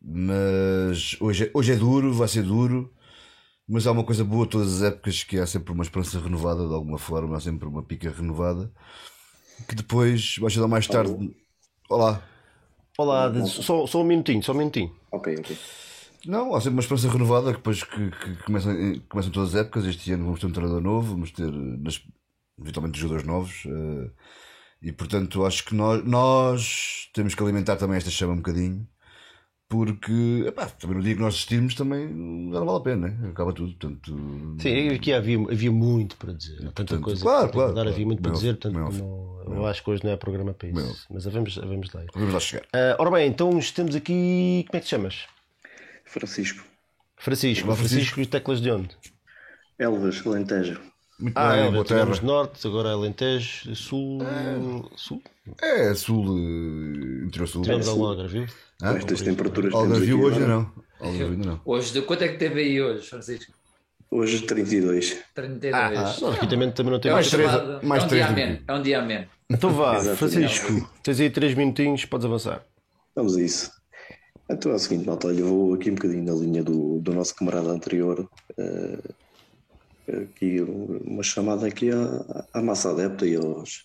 Mas 0.00 1.16
hoje 1.20 1.44
é, 1.44 1.50
hoje 1.54 1.72
é 1.72 1.76
duro, 1.76 2.12
vai 2.12 2.28
ser 2.28 2.42
duro. 2.42 2.92
Mas 3.68 3.86
há 3.86 3.92
uma 3.92 4.04
coisa 4.04 4.24
boa 4.24 4.46
todas 4.46 4.76
as 4.76 4.82
épocas 4.82 5.22
que 5.24 5.38
há 5.38 5.46
sempre 5.46 5.72
uma 5.72 5.84
esperança 5.84 6.18
renovada 6.20 6.66
de 6.66 6.74
alguma 6.74 6.98
forma, 6.98 7.36
há 7.36 7.40
sempre 7.40 7.66
uma 7.68 7.82
pica 7.82 8.10
renovada 8.10 8.70
que 9.68 9.74
depois, 9.74 10.34
cedo 10.34 10.62
ou 10.62 10.68
mais 10.68 10.86
tarde. 10.86 11.34
Olá, 11.88 12.22
Olá, 12.98 13.28
de- 13.28 13.48
só, 13.48 13.86
só 13.86 14.00
um 14.00 14.04
minutinho, 14.04 14.42
só 14.42 14.52
um 14.52 14.56
minutinho. 14.56 14.94
Ok, 15.10 15.34
ok. 15.38 15.56
Não, 16.26 16.54
há 16.54 16.60
sempre 16.60 16.74
uma 16.76 16.80
esperança 16.82 17.10
renovada 17.10 17.50
que 17.50 17.56
depois 17.58 17.82
que, 17.82 18.10
que 18.10 18.36
começam, 18.44 18.72
começam 19.08 19.32
todas 19.32 19.54
as 19.54 19.60
épocas. 19.62 19.84
Este 19.86 20.12
ano 20.12 20.24
vamos 20.24 20.40
ter 20.40 20.46
um 20.46 20.52
treinador 20.52 20.80
novo, 20.80 21.12
vamos 21.12 21.32
ter 21.32 21.48
eh, 21.48 21.76
nas- 21.80 22.00
eventualmente 22.60 22.98
jogadores 22.98 23.26
novos. 23.26 23.64
eh, 23.66 24.10
e 24.82 24.92
portanto 24.92 25.44
acho 25.44 25.64
que 25.64 25.74
nós, 25.74 26.04
nós 26.04 27.08
temos 27.14 27.34
que 27.34 27.42
alimentar 27.42 27.76
também 27.76 27.96
esta 27.96 28.10
chama 28.10 28.32
um 28.34 28.36
bocadinho. 28.36 28.86
Porque 29.72 30.44
epá, 30.46 30.66
também 30.66 30.98
no 30.98 31.02
dia 31.02 31.14
que 31.14 31.20
nós 31.22 31.32
desistirmos 31.32 31.74
também 31.74 32.06
já 32.52 32.58
não 32.60 32.66
vale 32.66 32.78
a 32.78 32.80
pena, 32.80 33.08
né? 33.08 33.30
acaba 33.30 33.54
tudo. 33.54 33.72
Portanto, 33.72 34.12
Sim, 34.58 34.88
aqui 34.90 35.14
havia, 35.14 35.38
havia 35.38 35.72
muito 35.72 36.14
para 36.18 36.34
dizer. 36.34 36.58
Tanta 36.58 36.72
portanto, 36.72 37.00
coisa 37.00 37.22
claro, 37.22 37.40
para 37.48 37.52
claro, 37.52 37.68
recordar, 37.70 37.86
havia 37.92 37.94
claro. 37.94 38.06
muito 38.06 38.20
para 38.22 38.32
Bem 38.32 38.40
dizer. 38.40 38.58
Portanto, 38.58 38.74
não- 38.74 38.90
bem 39.46 39.56
eu 39.56 39.66
acho 39.66 39.82
que 39.82 39.90
hoje 39.90 40.04
não 40.04 40.12
é 40.12 40.16
programa 40.16 40.52
para 40.52 40.68
Bem 40.68 40.84
isso. 40.90 41.06
Mas 41.10 41.24
vamos, 41.24 41.56
vamos 41.56 41.92
lá. 41.94 42.02
vamos 42.14 42.34
lá 42.34 42.40
chegar. 42.40 42.66
Ah, 42.74 42.96
ora 42.98 43.10
bem, 43.10 43.28
então 43.28 43.58
temos 43.74 43.94
aqui. 43.96 44.64
Como 44.68 44.76
é 44.76 44.80
que 44.80 44.86
te 44.86 44.90
chamas? 44.90 45.26
Francisco. 46.04 46.62
Francisco. 47.16 47.74
Francisco, 47.74 47.74
Francisco. 47.74 48.20
e 48.20 48.26
teclas 48.26 48.60
de 48.60 48.70
onde? 48.70 48.96
Elvas, 49.78 50.26
Alentejo. 50.26 50.91
Muito 51.18 51.36
Ah, 51.38 51.52
bem, 51.52 51.66
é, 51.66 51.70
boa 51.70 51.84
tivemos 51.84 52.18
terra. 52.18 52.32
norte, 52.32 52.66
agora 52.66 52.88
é 52.88 52.92
Alentejo, 52.92 53.76
sul. 53.76 54.18
Sul? 54.96 55.22
É, 55.60 55.94
sul, 55.94 56.36
eh, 56.38 57.24
interior 57.26 57.46
sul. 57.46 57.62
Tivemos 57.62 57.88
algum 57.88 58.06
algarvio? 58.06 58.46
Ah, 58.82 58.94
estas 58.96 59.22
temperaturas 59.22 59.72
Algarvio 59.72 60.20
hoje 60.22 60.36
agora. 60.42 60.48
não. 60.56 60.72
Algarvio 61.00 61.38
não. 61.38 61.60
Hoje, 61.64 61.92
de 61.92 62.02
quanto 62.02 62.22
é 62.24 62.28
que 62.28 62.38
teve 62.38 62.60
aí 62.60 62.82
hoje, 62.82 63.06
Francisco? 63.08 63.52
Hoje 64.10 64.42
32. 64.42 65.18
32. 65.34 65.74
Ah, 65.74 66.16
não, 66.20 66.32
aqui 66.32 66.46
também, 66.46 66.70
também 66.72 66.92
não 66.92 67.00
tem 67.00 67.10
é, 67.10 67.14
mais 67.14 67.30
três- 67.30 67.50
chamado- 67.50 67.86
mais 67.86 68.02
é 68.02 68.06
um 68.06 68.08
três 68.08 68.24
dia 68.24 68.26
a 68.26 68.28
do 68.28 68.34
que- 68.34 68.46
menos. 68.46 68.62
É 68.68 68.74
um 68.74 68.82
dia 68.82 68.98
a 68.98 69.02
menos. 69.02 69.28
Então 69.48 69.70
vá, 69.70 69.96
Exatamente. 69.96 70.16
Francisco, 70.18 70.90
tens 71.02 71.20
aí 71.20 71.30
três 71.30 71.54
minutinhos, 71.54 72.04
podes 72.04 72.26
avançar. 72.26 72.64
Vamos 73.14 73.36
a 73.36 73.40
isso. 73.42 73.70
Então 74.50 74.72
é 74.72 74.74
o 74.74 74.78
seguinte, 74.78 75.06
malta, 75.06 75.28
olha, 75.28 75.44
vou 75.44 75.72
aqui 75.74 75.90
um 75.90 75.94
bocadinho 75.94 76.24
na 76.24 76.32
linha 76.32 76.62
do, 76.62 76.98
do 77.00 77.14
nosso 77.14 77.34
camarada 77.34 77.68
anterior. 77.70 78.28
eh, 78.58 78.98
aqui 80.08 80.60
uma 80.60 81.22
chamada 81.22 81.66
aqui 81.66 81.90
à, 81.90 82.46
à 82.52 82.62
massa 82.62 82.90
adepta 82.90 83.26
e 83.26 83.36
aos, 83.36 83.84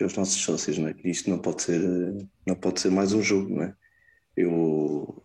aos 0.00 0.16
nossos 0.16 0.40
sócios, 0.40 0.78
não 0.78 0.88
é? 0.88 0.94
Que 0.94 1.08
isto 1.08 1.30
não 1.30 1.38
pode 1.38 1.62
ser, 1.62 1.80
não 2.46 2.54
pode 2.54 2.80
ser 2.80 2.90
mais 2.90 3.12
um 3.12 3.22
jogo, 3.22 3.54
não 3.54 3.62
é? 3.62 3.74
Eu 4.36 5.22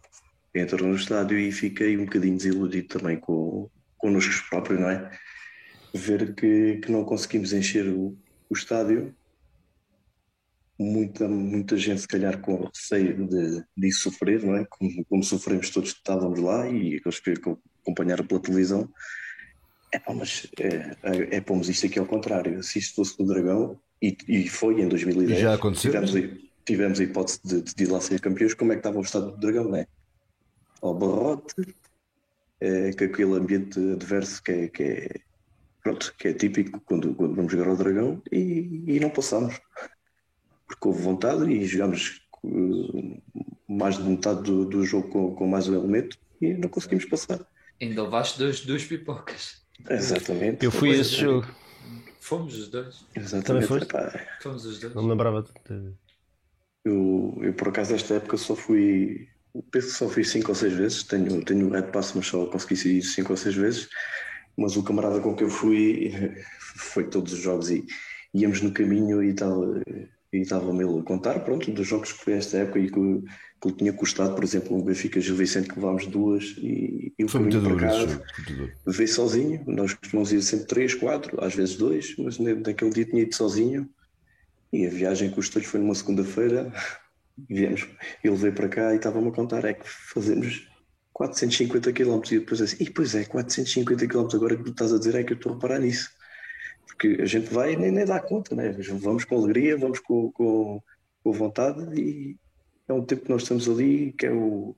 entro 0.53 0.85
no 0.85 0.95
estádio 0.95 1.37
e 1.37 1.51
fiquei 1.51 1.97
um 1.97 2.05
bocadinho 2.05 2.37
desiludido 2.37 2.87
também 2.87 3.17
com, 3.17 3.69
connosco 3.97 4.49
próprios, 4.49 4.79
não 4.79 4.89
é? 4.89 5.09
Ver 5.93 6.35
que, 6.35 6.77
que 6.77 6.91
não 6.91 7.03
conseguimos 7.03 7.53
encher 7.53 7.87
o, 7.87 8.17
o 8.49 8.53
estádio 8.53 9.15
muita, 10.79 11.27
muita 11.27 11.77
gente, 11.77 12.01
se 12.01 12.07
calhar, 12.07 12.39
com 12.39 12.63
receio 12.63 13.27
de, 13.27 13.63
de 13.75 13.91
sofrer, 13.91 14.43
não 14.43 14.55
é? 14.55 14.65
Como, 14.65 15.05
como 15.05 15.23
sofremos 15.23 15.69
todos 15.69 15.91
que 15.91 15.99
estávamos 15.99 16.39
lá 16.39 16.67
e 16.69 16.95
aqueles 16.95 17.19
que 17.19 17.33
acompanharam 17.83 18.25
pela 18.25 18.41
televisão. 18.41 18.89
É 19.91 20.13
mas 20.13 20.47
é, 20.59 20.67
é, 21.03 21.37
é 21.37 21.41
pomos 21.41 21.67
isto 21.69 21.85
aqui 21.85 21.97
ao 21.99 22.05
contrário. 22.05 22.61
Se 22.63 22.79
isto 22.79 22.95
fosse 22.95 23.19
no 23.19 23.25
Dragão, 23.27 23.79
e, 24.01 24.15
e 24.27 24.47
foi 24.47 24.81
em 24.81 24.87
2010, 24.87 25.39
E 25.39 25.41
já 25.41 25.53
aconteceu? 25.55 25.91
tivemos, 25.91 26.15
a- 26.15 26.37
tivemos 26.65 26.99
a 26.99 27.03
hipótese 27.03 27.39
de, 27.43 27.61
de 27.61 27.83
ir 27.83 27.87
lá 27.91 27.99
ser 27.99 28.19
campeões, 28.21 28.53
como 28.53 28.71
é 28.71 28.75
que 28.75 28.79
estava 28.79 28.99
o 28.99 29.01
estado 29.01 29.31
do 29.31 29.37
Dragão, 29.37 29.65
não 29.65 29.77
é? 29.77 29.87
Ao 30.81 30.93
barrote, 30.93 31.53
é, 32.61 32.91
com 32.93 33.03
aquele 33.05 33.33
ambiente 33.35 33.79
adverso 33.93 34.41
que 34.43 34.51
é, 34.51 34.67
que 34.69 34.83
é, 34.83 35.09
pronto, 35.83 36.13
que 36.17 36.29
é 36.29 36.33
típico 36.33 36.79
quando, 36.81 37.15
quando 37.15 37.35
vamos 37.35 37.51
jogar 37.51 37.69
ao 37.69 37.77
Dragão 37.77 38.21
e, 38.31 38.83
e 38.87 38.99
não 38.99 39.09
passamos 39.09 39.59
porque 40.67 40.87
houve 40.87 41.01
vontade 41.01 41.51
e 41.51 41.65
jogámos 41.65 42.21
eh, 42.45 43.21
mais 43.67 43.97
de 43.97 44.03
metade 44.03 44.43
do, 44.43 44.65
do 44.65 44.85
jogo 44.85 45.09
com, 45.09 45.35
com 45.35 45.47
mais 45.47 45.67
um 45.67 45.75
elemento 45.75 46.17
e 46.41 46.53
não 46.53 46.69
conseguimos 46.69 47.05
passar. 47.05 47.39
Ainda 47.81 48.03
levaste 48.03 48.37
dois, 48.37 48.61
duas 48.61 48.83
pipocas. 48.83 49.58
Exatamente. 49.89 50.65
Eu 50.65 50.71
fui 50.71 50.91
a 50.91 50.97
esse 50.97 51.15
jogo, 51.15 51.47
Fomos 52.19 52.55
os 52.57 52.67
dois. 52.67 53.05
Exatamente. 53.15 53.45
Também 53.45 53.67
foste? 53.67 53.83
Epá, 53.85 54.27
Fomos 54.41 54.65
os 54.65 54.79
dois. 54.79 54.93
não 54.93 55.03
me 55.03 55.09
lembrava. 55.09 55.41
De... 55.41 55.93
eu, 56.85 57.39
eu, 57.41 57.53
por 57.53 57.69
acaso, 57.69 57.95
esta 57.95 58.15
época 58.15 58.37
só 58.37 58.55
fui. 58.55 59.27
Penso 59.71 59.87
que 59.87 59.93
só 59.93 60.07
fui 60.07 60.23
cinco 60.23 60.49
ou 60.49 60.55
seis 60.55 60.73
vezes. 60.73 61.03
Tenho, 61.03 61.43
tenho 61.43 61.67
o 61.67 61.71
Red 61.71 61.91
Pass, 61.91 62.13
mas 62.13 62.27
só 62.27 62.45
consegui 62.45 62.97
ir 62.97 63.01
cinco 63.01 63.33
ou 63.33 63.37
seis 63.37 63.55
vezes. 63.55 63.89
Mas 64.55 64.75
o 64.77 64.83
camarada 64.83 65.19
com 65.21 65.35
que 65.35 65.43
eu 65.43 65.49
fui 65.49 66.11
foi 66.77 67.09
todos 67.09 67.33
os 67.33 67.39
jogos 67.39 67.71
e 67.71 67.83
íamos 68.33 68.61
no 68.61 68.71
caminho 68.71 69.23
e 69.23 69.29
estava 69.29 69.81
e 70.31 70.37
estava-me 70.41 70.83
a 70.83 71.03
contar, 71.03 71.39
pronto, 71.39 71.71
dos 71.71 71.87
jogos 71.87 72.11
que 72.11 72.23
foi 72.23 72.33
esta 72.33 72.57
época 72.57 72.79
e 72.79 72.89
que, 72.89 73.23
que 73.61 73.67
lhe 73.67 73.73
tinha 73.73 73.93
custado, 73.93 74.35
por 74.35 74.43
exemplo, 74.43 74.77
um 74.77 74.83
Benfica 74.83 75.19
Gil 75.19 75.35
Vicente 75.35 75.69
que 75.69 75.75
levámos 75.75 76.05
duas 76.05 76.55
e, 76.57 77.13
e 77.17 77.27
Foi 77.27 77.41
muito 77.41 77.59
duro 77.59 77.75
duro. 77.75 78.71
veio 78.85 79.07
sozinho. 79.09 79.63
Nós 79.65 79.93
costumamos 79.93 80.31
ir 80.31 80.41
sempre 80.41 80.67
três, 80.67 80.93
quatro, 80.93 81.43
às 81.43 81.55
vezes 81.55 81.75
dois, 81.75 82.15
mas 82.17 82.37
naquele 82.37 82.91
dia 82.91 83.05
tinha 83.05 83.23
ido 83.23 83.35
sozinho. 83.35 83.89
E 84.71 84.85
a 84.85 84.89
viagem 84.89 85.31
custou-lhe 85.31 85.67
foi 85.67 85.79
numa 85.79 85.95
segunda-feira. 85.95 86.71
Viemos, 87.49 87.87
ele 88.23 88.35
veio 88.35 88.53
para 88.53 88.67
cá 88.67 88.93
e 88.93 88.97
estava-me 88.97 89.29
a 89.29 89.31
contar: 89.31 89.65
é 89.65 89.73
que 89.73 89.87
fazemos 89.87 90.67
450 91.13 91.91
km. 91.91 92.21
E 92.31 92.39
depois 92.39 92.61
assim, 92.61 92.77
e 92.79 92.89
pois 92.89 93.15
é, 93.15 93.25
450 93.25 94.07
km. 94.07 94.27
Agora 94.33 94.55
que 94.55 94.63
tu 94.63 94.71
estás 94.71 94.93
a 94.93 94.99
dizer 94.99 95.15
é 95.15 95.23
que 95.23 95.33
eu 95.33 95.37
estou 95.37 95.53
a 95.53 95.55
reparar 95.55 95.79
nisso. 95.79 96.11
Porque 96.89 97.21
a 97.21 97.25
gente 97.25 97.53
vai 97.53 97.73
e 97.73 97.77
nem, 97.77 97.91
nem 97.91 98.05
dá 98.05 98.19
conta, 98.19 98.55
né? 98.55 98.71
Vamos 98.71 99.23
com 99.23 99.37
alegria, 99.37 99.77
vamos 99.77 99.99
com, 99.99 100.31
com, 100.31 100.81
com 101.23 101.31
vontade 101.31 101.81
e 101.99 102.35
é 102.87 102.93
um 102.93 103.05
tempo 103.05 103.25
que 103.25 103.29
nós 103.29 103.43
estamos 103.43 103.69
ali 103.69 104.11
que 104.13 104.25
é 104.25 104.31
o, 104.31 104.75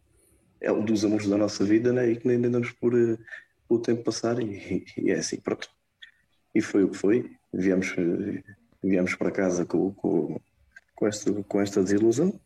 é 0.59 0.71
um 0.71 0.83
dos 0.83 1.03
amores 1.05 1.27
da 1.27 1.37
nossa 1.37 1.63
vida, 1.63 1.91
né? 1.93 2.11
E 2.11 2.17
que 2.17 2.27
nem 2.27 2.37
nem 2.37 2.51
damos 2.51 2.71
por, 2.71 2.93
eh, 2.93 3.17
o 3.67 3.79
tempo 3.79 4.03
passar 4.03 4.39
e, 4.39 4.85
e 4.97 5.09
é 5.09 5.15
assim, 5.15 5.37
pronto. 5.39 5.69
E 6.53 6.61
foi 6.61 6.83
o 6.83 6.89
que 6.89 6.97
foi. 6.97 7.31
Viemos, 7.53 7.95
eh, 7.97 8.43
viemos 8.83 9.15
para 9.15 9.31
casa 9.31 9.65
com, 9.65 9.93
com, 9.93 10.39
com, 10.93 11.07
esta, 11.07 11.31
com 11.43 11.61
esta 11.61 11.81
desilusão. 11.81 12.39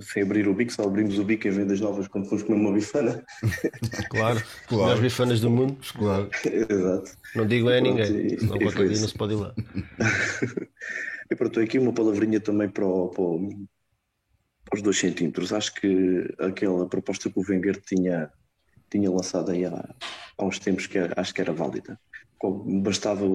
Sem 0.00 0.22
abrir 0.22 0.46
o 0.48 0.54
bico, 0.54 0.72
só 0.72 0.82
abrimos 0.82 1.18
o 1.18 1.24
bico 1.24 1.46
em 1.48 1.50
vendas 1.50 1.80
novas 1.80 2.08
quando 2.08 2.28
fomos 2.28 2.42
comer 2.42 2.60
uma 2.60 2.72
bifana. 2.72 3.24
Claro, 4.10 4.42
Claro. 4.66 4.82
melhores 4.84 5.00
bifanas 5.02 5.40
do 5.40 5.50
mundo. 5.50 5.76
Claro. 5.96 6.30
Exato. 6.44 7.10
Não 7.34 7.46
digo 7.46 7.70
é 7.70 7.78
a 7.78 7.80
ninguém, 7.80 8.10
e- 8.16 8.34
e 8.34 8.70
foi 8.70 8.88
dia 8.88 9.00
não 9.00 9.08
se 9.08 9.14
pode 9.18 9.34
ir 9.34 9.36
lá. 9.36 9.54
E 11.30 11.36
pronto, 11.36 11.60
aqui 11.60 11.78
uma 11.78 11.92
palavrinha 11.92 12.40
também 12.40 12.70
para, 12.70 12.86
o- 12.86 13.08
para, 13.10 13.22
o- 13.22 13.66
para 14.64 14.76
os 14.76 14.82
dois 14.82 14.98
centímetros. 14.98 15.52
Acho 15.52 15.74
que 15.74 16.26
aquela 16.38 16.88
proposta 16.88 17.28
que 17.30 17.38
o 17.38 17.42
Wenger 17.46 17.80
tinha, 17.82 18.30
tinha 18.90 19.10
lançado 19.10 19.50
aí 19.50 19.66
há, 19.66 19.94
há 20.38 20.44
uns 20.44 20.58
tempos 20.58 20.86
que 20.86 20.98
acho 20.98 21.34
que 21.34 21.40
era 21.42 21.52
válida. 21.52 22.00
Bastava 22.82 23.26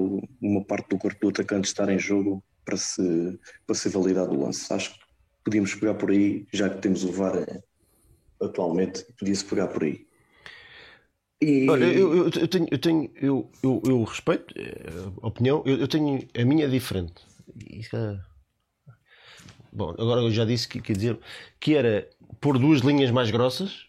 uma 0.42 0.64
parte 0.64 0.88
do 0.88 0.98
corpo 0.98 1.20
do 1.20 1.28
atacante 1.28 1.68
estar 1.68 1.88
em 1.88 1.98
jogo 2.00 2.42
para, 2.64 2.76
se, 2.76 3.38
para 3.64 3.76
ser 3.76 3.90
validado 3.90 4.32
o 4.34 4.44
lance. 4.44 4.72
Acho 4.72 4.92
que 4.94 5.03
podíamos 5.44 5.74
pegar 5.74 5.94
por 5.94 6.10
aí, 6.10 6.46
já 6.52 6.68
que 6.70 6.80
temos 6.80 7.04
o 7.04 7.12
VAR 7.12 7.36
eh, 7.36 7.62
atualmente, 8.40 9.04
podia-se 9.18 9.44
pegar 9.44 9.68
por 9.68 9.84
aí. 9.84 10.06
E- 11.40 11.68
Olha, 11.70 11.84
eu, 11.86 12.14
eu- 12.16 12.24
eu 12.30 12.48
tenho, 12.48 12.66
eu, 12.70 12.78
tenho 12.78 13.10
eu, 13.16 13.50
eu, 13.62 13.82
eu 13.86 14.04
respeito 14.04 14.54
eh, 14.58 14.86
a 15.22 15.26
opinião, 15.26 15.62
eu, 15.66 15.78
eu 15.78 15.88
tenho, 15.88 16.26
a 16.38 16.44
minha 16.44 16.66
é 16.66 16.68
diferente. 16.68 17.14
Isso 17.70 17.96
é- 17.96 18.20
Bom, 19.72 19.90
agora 19.98 20.20
eu 20.20 20.30
já 20.30 20.44
disse 20.44 20.68
que, 20.68 20.80
quer 20.80 20.94
dizer, 20.96 21.18
que 21.58 21.74
era 21.74 22.08
pôr 22.40 22.58
duas 22.58 22.80
linhas 22.80 23.10
mais 23.10 23.30
grossas, 23.30 23.86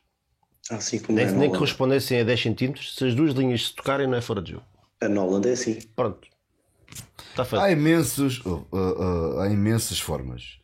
assim 0.69 0.99
como 0.99 1.17
nem, 1.17 1.27
é 1.27 1.31
nem 1.31 1.51
que 1.51 1.57
correspondessem 1.57 2.19
a 2.19 2.23
10 2.23 2.41
centímetros, 2.41 2.95
se 2.95 3.05
as 3.05 3.15
duas 3.15 3.33
linhas 3.33 3.67
se 3.67 3.75
tocarem 3.75 4.07
não 4.07 4.15
é 4.17 4.21
fora 4.21 4.41
de 4.41 4.51
jogo. 4.51 4.65
A 5.01 5.07
na 5.09 5.21
Holanda 5.23 5.49
é 5.49 5.53
assim. 5.53 5.79
Pronto. 5.95 6.27
Está 7.29 7.45
feito. 7.45 7.61
Há 7.63 7.71
imensos, 7.71 8.41
oh, 8.45 8.63
oh, 8.71 8.77
oh, 8.77 9.39
há 9.39 9.49
imensas 9.49 9.99
formas. 9.99 10.57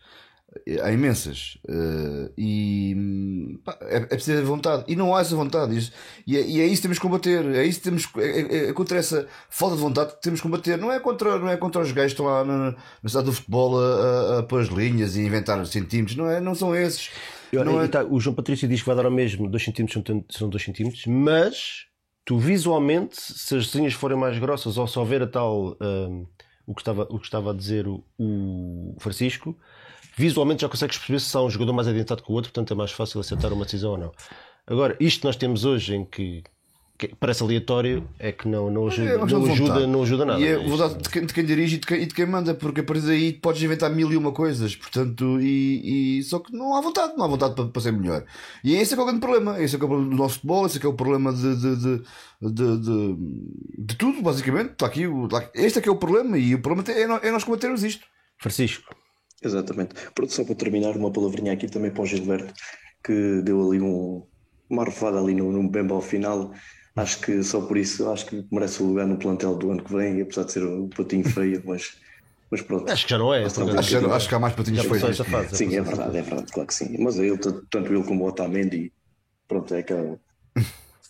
Há 0.83 0.91
imensas. 0.91 1.57
Eh, 1.67 2.31
e 2.37 3.57
pá, 3.63 3.77
é, 3.81 3.97
é 3.97 4.05
preciso 4.05 4.37
ter 4.37 4.43
vontade. 4.43 4.83
E 4.87 4.95
não 4.97 5.15
há 5.15 5.21
essa 5.21 5.35
vontade. 5.35 5.77
Isso- 5.77 5.91
E 6.27 6.35
é, 6.37 6.41
e 6.45 6.59
é 6.61 6.65
isso 6.65 6.75
que 6.77 6.81
temos 6.83 6.97
que 6.99 7.01
combater. 7.03 7.45
É 7.55 7.65
isso 7.65 7.79
que 7.79 7.85
temos 7.85 8.07
é, 8.17 8.41
é- 8.41 8.69
é 8.69 8.73
contra 8.73 8.97
essa 8.97 9.27
falta 9.49 9.75
de 9.77 9.81
vontade 9.81 10.13
que 10.13 10.21
temos 10.21 10.39
que 10.41 10.43
combater. 10.47 10.77
Não 10.77 10.91
é 10.91 10.99
contra, 10.99 11.39
não 11.39 11.47
é 11.47 11.55
contra 11.55 11.81
os 11.81 11.91
gajos 11.91 12.13
que 12.13 12.21
estão 12.21 12.25
lá 12.25 12.43
na, 12.43 12.75
na 13.01 13.09
cidade 13.09 13.25
do 13.27 13.33
futebol 13.33 13.79
a, 13.79 13.83
a, 14.35 14.39
a 14.39 14.43
pôr 14.43 14.61
as 14.61 14.67
linhas 14.67 15.15
e 15.15 15.21
inventar 15.21 15.65
centímetros. 15.65 16.17
Não, 16.17 16.29
é, 16.29 16.41
não 16.41 16.53
são 16.53 16.75
esses. 16.75 17.09
E 17.53 17.57
olha, 17.57 17.71
Não 17.71 17.81
é- 17.81 17.87
tá, 17.87 18.03
o 18.03 18.19
João 18.19 18.35
Patrício 18.35 18.67
diz 18.67 18.81
que 18.81 18.87
vai 18.87 18.95
dar 18.95 19.05
ao 19.05 19.11
mesmo 19.11 19.49
2 19.49 19.63
cm 19.63 19.87
são, 19.91 20.01
tanto- 20.01 20.37
são 20.37 20.49
2 20.49 20.63
cm, 20.65 20.91
mas 21.07 21.85
tu 22.25 22.37
visualmente, 22.37 23.15
se 23.21 23.55
as 23.55 23.65
linhas 23.73 23.93
forem 23.93 24.17
mais 24.17 24.37
grossas 24.37 24.77
ou 24.77 24.85
se 24.87 24.99
houver 24.99 25.21
a 25.21 25.27
tal 25.27 25.77
hum, 25.81 26.25
o, 26.67 26.73
que 26.75 26.81
estava, 26.81 27.03
o 27.09 27.17
que 27.19 27.25
estava 27.25 27.51
a 27.51 27.53
dizer 27.53 27.87
o, 27.87 28.03
o 28.17 28.95
Francisco, 28.99 29.57
visualmente 30.15 30.61
já 30.61 30.69
consegues 30.69 30.97
perceber 30.97 31.19
se 31.19 31.35
há 31.35 31.41
um 31.41 31.49
jogador 31.49 31.73
mais 31.73 31.87
adiantado 31.87 32.23
que 32.23 32.31
o 32.31 32.35
outro, 32.35 32.51
portanto 32.51 32.71
é 32.73 32.75
mais 32.75 32.91
fácil 32.91 33.19
acertar 33.19 33.51
uma 33.53 33.65
decisão 33.65 33.91
ou 33.91 33.97
não. 33.97 34.11
Agora, 34.67 34.95
isto 34.99 35.25
nós 35.25 35.35
temos 35.35 35.65
hoje 35.65 35.95
em 35.95 36.05
que, 36.05 36.43
parece 37.19 37.41
aleatório 37.41 38.07
é 38.19 38.31
que 38.31 38.47
não, 38.47 38.69
não 38.69 38.85
ajuda, 38.87 39.09
É 39.09 39.17
não, 39.17 39.23
ajuda, 39.51 39.87
não 39.87 40.03
ajuda 40.03 40.23
nada. 40.23 40.39
E 40.39 40.45
é 40.45 40.55
Isto- 40.55 40.69
vontade 40.69 41.01
de 41.01 41.09
quem, 41.09 41.25
de 41.25 41.33
quem 41.33 41.43
dirige 41.45 41.75
e 41.77 41.79
de 41.79 41.87
quem, 41.87 42.01
e 42.03 42.05
de 42.05 42.13
quem 42.13 42.27
manda, 42.27 42.53
porque 42.53 42.81
a 42.81 42.83
partir 42.83 43.01
daí 43.07 43.33
podes 43.33 43.63
inventar 43.63 43.89
mil 43.89 44.11
e 44.11 44.15
uma 44.15 44.31
coisas, 44.31 44.75
portanto, 44.75 45.39
e, 45.41 46.19
e- 46.19 46.23
só 46.23 46.37
que 46.39 46.53
não 46.53 46.75
há 46.75 46.81
vontade, 46.81 47.13
não 47.17 47.25
há 47.25 47.27
vontade 47.27 47.55
para, 47.55 47.65
para 47.65 47.81
ser 47.81 47.91
melhor. 47.91 48.23
E 48.63 48.75
esse 48.75 48.93
é 48.93 48.95
que 48.95 48.99
é 48.99 49.03
o 49.03 49.07
grande 49.07 49.19
problema, 49.19 49.59
esse 49.59 49.75
é 49.75 49.79
que 49.79 49.83
é 49.83 49.87
o 49.87 49.89
problema 49.89 50.11
do 50.11 50.17
nosso 50.21 50.35
futebol, 50.35 50.65
esse 50.67 50.77
é 50.77 50.79
que 50.79 50.85
é 50.85 50.89
o 50.89 50.93
problema 50.93 51.33
de, 51.33 51.55
de, 51.55 51.75
de, 51.75 52.03
de, 52.41 53.15
de, 53.79 53.95
tudo, 53.95 54.21
basicamente. 54.21 54.73
Está 54.73 54.85
aqui, 54.85 55.05
este 55.55 55.79
é 55.79 55.81
que 55.81 55.89
é 55.89 55.91
o 55.91 55.95
problema, 55.97 56.37
e 56.37 56.53
o 56.53 56.61
problema 56.61 56.87
é, 56.91 57.07
nós- 57.07 57.23
é 57.23 57.31
nós 57.31 57.43
combatermos 57.43 57.83
isto. 57.83 58.05
Francisco, 58.37 58.95
Exatamente. 59.41 59.95
Pronto, 60.13 60.31
só 60.33 60.43
para 60.43 60.55
terminar, 60.55 60.95
uma 60.95 61.11
palavrinha 61.11 61.53
aqui 61.53 61.67
também 61.67 61.91
para 61.91 62.03
o 62.03 62.05
Gilberto, 62.05 62.53
que 63.03 63.41
deu 63.41 63.67
ali 63.69 63.81
um, 63.81 64.25
uma 64.69 64.83
arrefada 64.83 65.19
ali 65.19 65.33
no, 65.33 65.51
no 65.51 65.67
Bemba 65.69 65.95
ao 65.95 66.01
final. 66.01 66.53
Acho 66.95 67.19
que 67.21 67.41
só 67.43 67.61
por 67.65 67.77
isso, 67.77 68.09
acho 68.11 68.25
que 68.25 68.45
merece 68.51 68.83
o 68.83 68.85
lugar 68.87 69.07
no 69.07 69.17
plantel 69.17 69.55
do 69.55 69.71
ano 69.71 69.83
que 69.83 69.93
vem, 69.93 70.21
apesar 70.21 70.43
de 70.43 70.51
ser 70.51 70.63
um 70.63 70.89
patinho 70.89 71.23
feio, 71.23 71.61
mas, 71.65 71.89
mas 72.51 72.61
pronto. 72.61 72.91
acho 72.91 73.05
que 73.05 73.09
já 73.11 73.17
não 73.17 73.33
é. 73.33 73.43
Acho, 73.45 73.99
que- 73.99 74.05
acho 74.05 74.29
que 74.29 74.35
há 74.35 74.39
mais 74.39 74.53
patinhos 74.53 74.83
Já 74.83 74.89
feios. 74.89 75.17
fase. 75.19 75.57
Sim, 75.57 75.75
é 75.75 75.81
verdade, 75.81 76.17
é 76.17 76.21
verdade, 76.21 76.51
claro 76.51 76.67
que 76.67 76.73
sim. 76.73 76.97
Mas 76.99 77.17
ele, 77.17 77.37
tanto 77.37 77.65
tanto 77.71 77.93
ele 77.93 78.03
como 78.03 78.25
o 78.25 78.27
Otamendi, 78.27 78.93
pronto, 79.47 79.73
é 79.73 79.83
que 79.83 79.93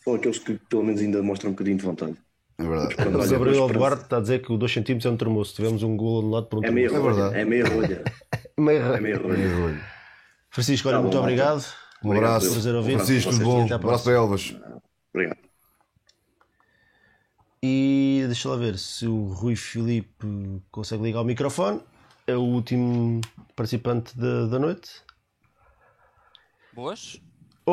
são 0.03 0.16
aqueles 0.16 0.40
que 0.40 0.60
pelo 0.70 0.84
menos 0.84 1.02
ainda 1.02 1.22
mostram 1.24 1.49
um 1.52 1.53
bocadinho 1.53 1.78
de 1.78 1.84
vontade. 1.84 2.18
É 2.66 2.70
verdade. 2.70 2.96
O 3.08 3.30
Gabriel. 3.32 3.68
Duarte 3.70 4.04
está 4.04 4.18
a 4.18 4.22
dizer 4.22 4.42
que 4.42 4.52
o 4.52 4.58
2 4.58 4.74
cm 4.74 5.00
é 5.06 5.10
um 5.10 5.18
termoço. 5.18 5.56
Tivemos 5.56 5.84
um 5.84 5.96
gol 5.98 6.20
anulado 6.20 6.46
por 6.48 6.60
um 6.60 6.64
É 6.66 6.72
meia. 6.72 6.88
É 6.88 6.90
rolha. 6.98 7.14
verdade. 7.14 7.36
É 7.40 7.46
meia 7.46 7.66
rolha. 7.70 8.04
Meio 8.58 8.82
É 8.96 9.00
meia 9.02 9.18
rolha. 9.18 9.76
É. 9.78 10.02
Francisco, 10.50 10.88
olha, 10.90 10.98
Tá 10.98 11.02
bom, 11.02 11.04
muito 11.04 11.16
malta. 11.16 11.28
obrigado. 11.32 11.66
Um 12.04 12.12
abraço. 12.12 12.52
Prazer 12.52 12.76
ouvir. 12.76 12.96
Francisco, 12.98 13.32
tudo 13.32 13.44
bom? 13.46 13.68
À 13.72 13.76
abraço 13.76 14.04
para 14.04 14.14
Elvas. 14.14 14.56
Obrigado. 15.14 15.38
E 17.64 18.24
deixa 18.26 18.50
lá 18.50 18.56
ver 18.56 18.78
se 18.78 19.06
o 19.08 19.28
Rui 19.28 19.56
Filipe 19.56 20.62
consegue 20.72 21.04
ligar 21.04 21.22
o 21.22 21.26
microfone. 21.26 21.80
É 22.26 22.36
o 22.36 22.42
último 22.42 23.22
participante 23.56 24.18
da, 24.18 24.48
da 24.48 24.58
noite. 24.60 24.90
Boas? 26.74 27.22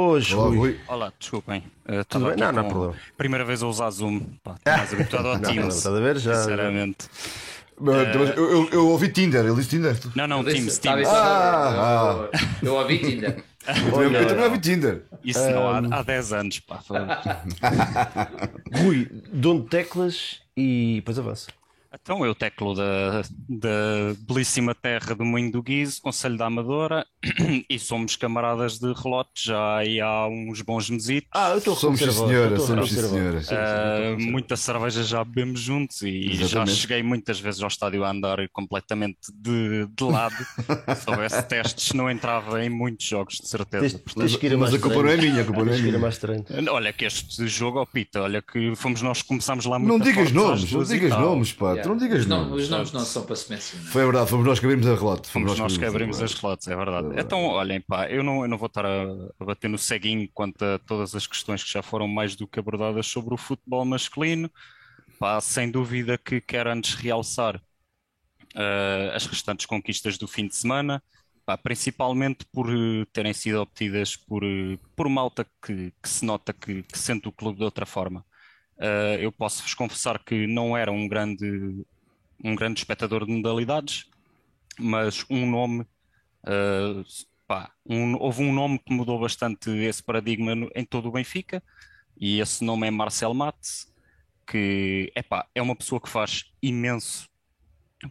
Hoje, 0.01 0.35
Olá, 0.37 0.47
Rui. 0.47 0.57
Rui. 0.59 0.81
Olá, 0.87 1.13
desculpem. 1.19 1.59
Uh, 1.59 1.63
Tudo 1.85 2.01
estava 2.03 2.29
bem? 2.29 2.37
Não, 2.37 2.53
não 2.53 2.61
há 2.61 2.65
problema. 2.65 2.95
Primeira 3.17 3.45
vez 3.45 3.63
a 3.65 3.67
usar 3.67 3.91
Zoom. 3.91 4.21
Pá, 4.45 4.55
mais 4.65 4.93
habituado 4.95 5.27
ao 5.27 5.35
Não, 5.39 5.41
não, 5.43 5.51
Teams. 5.55 5.77
estás 5.77 5.95
a 5.97 6.01
ver? 6.01 6.19
Já- 6.19 6.35
Sinceramente. 6.37 7.09
Mas, 7.81 8.17
mas 8.17 8.37
eu, 8.37 8.51
eu, 8.51 8.69
eu 8.71 8.89
ouvi 8.89 9.09
Tinder, 9.09 9.45
ele 9.45 9.55
disse 9.57 9.71
Tinder. 9.71 9.97
Não, 10.15 10.27
não, 10.29 10.45
Teams, 10.45 10.67
estava 10.73 10.97
Teams. 11.03 11.11
Ah, 11.13 12.29
Eu 12.63 12.75
ouvi 12.77 12.99
Tinder. 12.99 13.43
Eu, 13.69 14.03
eu 14.15 14.27
também 14.27 14.45
ouvi 14.45 14.59
Tinder. 14.61 15.03
Isso 15.23 15.41
não 15.51 15.69
há, 15.69 15.99
há 15.99 16.03
10 16.03 16.33
anos, 16.33 16.61
pá. 16.61 16.81
Rui, 18.83 19.07
dono 19.31 19.63
de 19.65 19.69
teclas 19.69 20.41
e 20.57 20.95
depois 20.97 21.19
avança. 21.19 21.49
Então, 21.93 22.25
eu 22.25 22.35
teclo 22.35 22.75
da, 22.75 23.23
da 23.49 24.15
belíssima 24.21 24.75
terra 24.75 25.15
do 25.15 25.25
Moinho 25.25 25.51
do 25.51 25.63
Guizo, 25.63 26.03
Conselho 26.03 26.37
da 26.37 26.47
Amadora, 26.47 27.07
e 27.69 27.79
somos 27.79 28.15
camaradas 28.15 28.79
de 28.79 28.93
relotes 28.93 29.45
já 29.45 29.81
há 30.05 30.29
uns 30.29 30.61
bons 30.61 30.91
mesitos. 30.91 31.31
Ah, 31.35 31.51
eu 31.51 31.59
estou 31.59 31.75
a 31.75 31.77
Somos 31.77 31.99
sim, 31.99 32.11
senhora, 32.11 32.59
somos 32.59 32.91
sim, 32.91 33.09
senhora. 33.09 33.41
Sim, 33.41 33.49
sim, 33.49 33.55
eu 33.55 33.63
estou 33.63 33.89
a 33.89 34.19
Uh, 34.19 34.31
muita 34.31 34.57
cerveja 34.57 35.03
já 35.03 35.25
bebemos 35.25 35.61
juntos 35.61 36.03
e 36.03 36.35
já 36.35 36.45
Exatamente. 36.45 36.77
cheguei 36.77 37.03
muitas 37.03 37.41
vezes 37.41 37.63
ao 37.63 37.69
estádio 37.69 38.05
a 38.05 38.11
andar 38.11 38.39
completamente 38.53 39.19
de, 39.35 39.87
de 39.87 40.05
lado. 40.05 40.37
Se 40.97 41.11
houvesse 41.11 41.43
testes, 41.45 41.93
não 41.93 42.11
entrava 42.11 42.65
em 42.65 42.69
muitos 42.69 43.07
jogos, 43.07 43.37
de 43.37 43.49
certeza. 43.49 43.99
Tens, 43.99 44.15
tens 44.15 44.37
que 44.37 44.47
ir 44.47 44.55
a 44.55 44.59
Mas 44.59 44.75
a 44.75 44.79
culpa 44.79 45.03
não 45.03 45.09
é 45.09 45.17
minha, 45.17 45.43
a 45.43 45.45
culpa 45.45 45.65
não 45.65 45.73
é 45.73 45.79
minha. 45.79 46.71
Olha 46.71 46.93
que 46.93 47.05
este 47.05 47.47
jogo, 47.49 47.81
ó 47.81 47.87
Pita, 47.87 48.23
olha 48.23 48.43
que 48.43 48.75
fomos 48.77 49.03
nós 49.03 49.23
que 49.23 49.29
começámos 49.29 49.65
lá 49.65 49.79
muito 49.79 49.91
Não 49.91 49.99
digas 49.99 50.31
nomes, 50.33 50.71
não 50.71 50.83
digas 50.83 51.11
nomes, 51.11 51.53
pá. 51.53 51.78
Yeah. 51.79 51.83
Tu 51.83 51.89
não 51.89 51.97
digas 51.97 52.21
Os 52.21 52.27
nomes- 52.27 52.49
nomes. 52.49 52.65
Os 52.65 52.71
nomes 52.71 52.93
não 52.93 53.01
são 53.05 53.25
para 53.25 53.37
se 53.37 53.51
mencionar. 53.51 53.87
Foi 53.93 54.05
verdade, 54.05 54.31
fomos 54.31 54.47
nós 54.47 54.59
que 54.61 54.67
abrimos 54.67 54.87
a 54.87 54.95
relato. 54.95 55.29
Fomos 55.29 55.59
nós 55.59 55.77
que 55.77 55.85
abrimos 55.85 56.23
as 56.23 56.35
relatos, 56.35 56.69
é 56.69 56.77
verdade. 56.77 57.17
É. 57.17 57.21
Então, 57.21 57.45
olhem, 57.45 57.81
pá, 57.81 58.09
eu 58.09 58.23
não, 58.23 58.43
eu 58.43 58.49
não 58.49 58.59
vou 58.59 58.67
estar 58.67 58.85
a, 58.87 59.03
a 59.39 59.45
bater 59.45 59.69
no 59.69 59.79
ceguinho 59.79 60.29
quanto 60.33 60.63
a 60.65 60.79
todas 60.79 61.15
as 61.15 61.27
questões 61.27 61.63
que 61.63 61.71
já 61.73 61.83
foram 61.83 62.07
mais 62.09 62.35
do 62.37 62.47
que 62.47 62.59
abordadas 62.59 63.07
sobre 63.07 63.35
o 63.35 63.37
futebol 63.37 63.85
masculino. 63.85 64.51
Pá, 65.19 65.41
sem 65.41 65.71
dúvida 65.71 66.17
que 66.17 66.41
quero 66.41 66.71
antes 66.71 66.95
realçar 66.95 67.61
eh, 68.55 69.13
as 69.15 69.27
restantes 69.27 69.67
conquistas 69.67 70.17
do 70.17 70.27
fim 70.29 70.47
de 70.47 70.55
semana, 70.57 71.03
pá, 71.45 71.57
principalmente 71.59 72.45
por 72.53 72.69
eh, 72.71 73.05
terem 73.13 73.33
sido 73.33 73.61
obtidas 73.61 74.17
por, 74.17 74.43
eh, 74.45 74.79
por 74.97 75.09
malta 75.09 75.47
que, 75.65 75.93
que 76.03 76.09
se 76.09 76.25
nota 76.25 76.53
que, 76.53 76.83
que 76.83 76.99
sente 76.99 77.29
o 77.29 77.33
clube 77.33 77.59
de 77.59 77.65
outra 77.65 77.85
forma. 77.87 78.25
Eh, 78.81 79.19
eu 79.21 79.33
posso-vos 79.33 79.75
confessar 79.75 80.23
que 80.25 80.47
não 80.47 80.77
era 80.77 80.91
um 80.93 81.09
grande, 81.09 81.85
um 82.45 82.55
grande 82.55 82.81
espectador 82.81 83.27
de 83.27 83.33
modalidades, 83.33 84.07
mas 84.79 85.25
um 85.29 85.51
nome, 85.51 85.81
uh, 86.45 87.05
pá, 87.47 87.73
um- 87.85 88.15
houve 88.17 88.43
um 88.45 88.53
nome 88.53 88.79
que 88.79 88.93
mudou 88.93 89.19
bastante 89.19 89.71
esse 89.71 90.03
paradigma 90.03 90.55
no- 90.55 90.71
em 90.75 90.85
todo 90.85 91.09
o 91.09 91.13
Benfica, 91.13 91.61
e 92.21 92.39
esse 92.41 92.63
nome 92.65 92.87
é 92.87 92.91
Marcel 92.91 93.35
Matos, 93.35 93.89
que 94.47 95.13
epá, 95.17 95.47
é 95.55 95.61
uma 95.61 95.75
pessoa 95.75 96.01
que 96.01 96.09
faz 96.09 96.45
imenso 96.63 97.29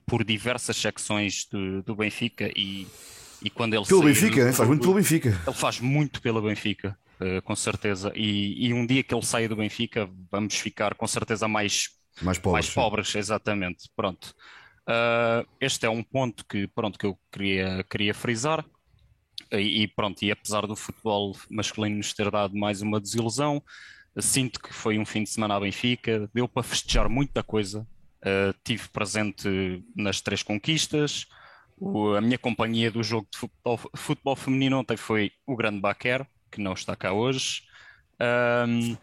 por 0.06 0.23
diversas 0.26 0.76
secções 0.76 1.45
do, 1.49 1.81
do 1.84 1.95
Benfica 1.95 2.52
e, 2.56 2.85
e 3.41 3.49
quando 3.49 3.73
ele 3.73 3.85
Pelo 3.85 4.03
Benfica, 4.03 4.41
do 4.41 4.45
né? 4.45 4.52
faz 4.53 4.68
muito 4.68 4.81
pelo 4.81 4.94
Benfica. 4.95 5.41
ele 5.48 5.56
faz 5.56 5.80
muito 5.80 6.22
pela 6.22 6.41
Benfica, 6.41 6.99
com 7.44 7.56
certeza. 7.56 8.11
E, 8.15 8.68
e 8.68 8.73
um 8.73 8.85
dia 8.85 9.03
que 9.03 9.14
ele 9.14 9.26
saia 9.26 9.49
do 9.49 9.56
Benfica, 9.56 10.10
vamos 10.31 10.56
ficar 10.56 10.95
com 10.95 11.07
certeza 11.07 11.48
mais, 11.48 11.89
Mais 12.22 12.38
pobres. 12.38 12.65
mais 12.65 12.73
pobres, 12.73 13.15
exatamente. 13.15 13.89
Pronto. 13.95 14.34
Ah, 14.88 15.44
este 15.60 15.85
é 15.85 15.89
um 15.89 16.03
ponto 16.03 16.45
que, 16.45 16.68
pronto, 16.68 16.98
que 16.98 17.06
eu 17.06 17.18
queria, 17.31 17.84
queria 17.89 18.14
frisar. 18.14 18.65
E, 19.52 19.84
e 19.84 19.88
pronto, 19.88 20.23
e 20.23 20.31
apesar 20.31 20.65
do 20.68 20.76
futebol 20.76 21.35
masculino 21.49 21.98
nos 21.98 22.14
ter 22.14 22.30
dado 22.31 22.56
mais 22.57 22.81
uma 22.81 22.99
desilusão, 22.99 23.61
sinto 24.19 24.60
que 24.60 24.73
foi 24.73 24.98
um 24.98 25.06
fim 25.06 25.23
de 25.23 25.30
semana 25.30 25.56
à 25.56 25.60
Benfica, 25.60 26.30
deu 26.34 26.48
para 26.48 26.64
festejar 26.64 27.07
muita 27.10 27.44
coisa. 27.44 27.88
Uh, 28.18 28.52
tive 28.64 28.89
presente 28.89 29.48
nas 29.95 30.22
três 30.22 30.41
conquistas. 30.44 31.27
O- 31.77 32.14
a 32.15 32.22
minha 32.22 32.38
companhia 32.38 32.89
do 32.91 33.03
jogo 33.03 33.27
de 33.31 33.38
futebol, 33.38 33.80
futebol 33.95 34.35
feminino 34.35 34.80
ontem 34.80 34.98
foi 34.98 35.31
o 35.45 35.56
grande 35.56 35.80
Baquer, 35.80 36.27
que 36.52 36.61
não 36.61 36.74
está 36.74 36.95
cá 36.95 37.11
hoje. 37.14 37.61
Um, 38.68 38.98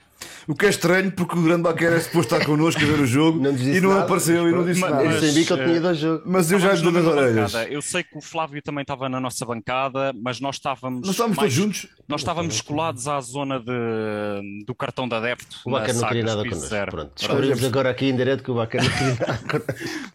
O 0.48 0.54
que 0.54 0.64
é 0.66 0.70
estranho 0.70 1.12
porque 1.12 1.38
o 1.38 1.42
grande 1.42 1.62
Baquera 1.62 1.96
é 1.96 2.00
suposto 2.00 2.34
estar 2.34 2.46
connosco 2.46 2.80
a 2.80 2.84
ver 2.84 2.98
o 2.98 3.06
jogo 3.06 3.38
Não 3.38 3.52
e 3.56 3.78
não 3.80 3.90
nada, 3.90 4.02
apareceu 4.04 4.48
e 4.48 4.52
não 4.52 4.64
disse 4.64 4.80
mas- 4.80 4.90
nada. 4.90 5.04
Mas- 5.04 5.14
sabia 5.24 5.44
que 5.44 5.52
ele 5.52 5.64
tinha 5.64 5.76
ido 5.76 5.88
ao 5.88 5.94
jogo. 5.94 6.22
Mas 6.26 6.50
eu 6.50 6.58
já 6.58 6.72
lhe 6.72 6.82
dou 6.82 6.90
na 6.92 7.00
nas 7.02 7.12
orelhas. 7.12 7.52
bancada. 7.52 7.70
Eu 7.72 7.82
sei 7.82 8.02
que 8.02 8.16
o 8.18 8.20
Flávio 8.22 8.62
também 8.62 8.82
estava 8.82 9.08
na 9.08 9.20
nossa 9.20 9.44
bancada, 9.44 10.12
mas 10.20 10.40
nós 10.40 10.56
estávamos. 10.56 11.02
Nós 11.02 11.10
estávamos 11.10 11.36
mais- 11.36 11.54
todos 11.54 11.54
juntos. 11.78 11.94
Nós 12.08 12.20
estávamos 12.22 12.60
colados 12.62 13.06
à 13.06 13.20
zona 13.20 13.60
de, 13.60 14.64
do 14.66 14.74
cartão 14.74 15.06
de 15.06 15.14
adepto. 15.14 15.58
O 15.66 15.70
na 15.70 15.86
não 15.92 16.08
queria 16.08 16.24
nada 16.24 16.42
connosco. 16.42 16.66
Zero. 16.68 16.90
Pronto, 16.90 17.12
descobrimos 17.14 17.64
agora 17.64 17.90
aqui 17.90 18.06
em 18.06 18.16
direto 18.16 18.42
que 18.42 18.50
o 18.50 18.54
Bacar 18.54 18.82
não 18.82 18.90
queria 18.90 19.14
nada 19.14 19.38
connosco. 19.46 20.10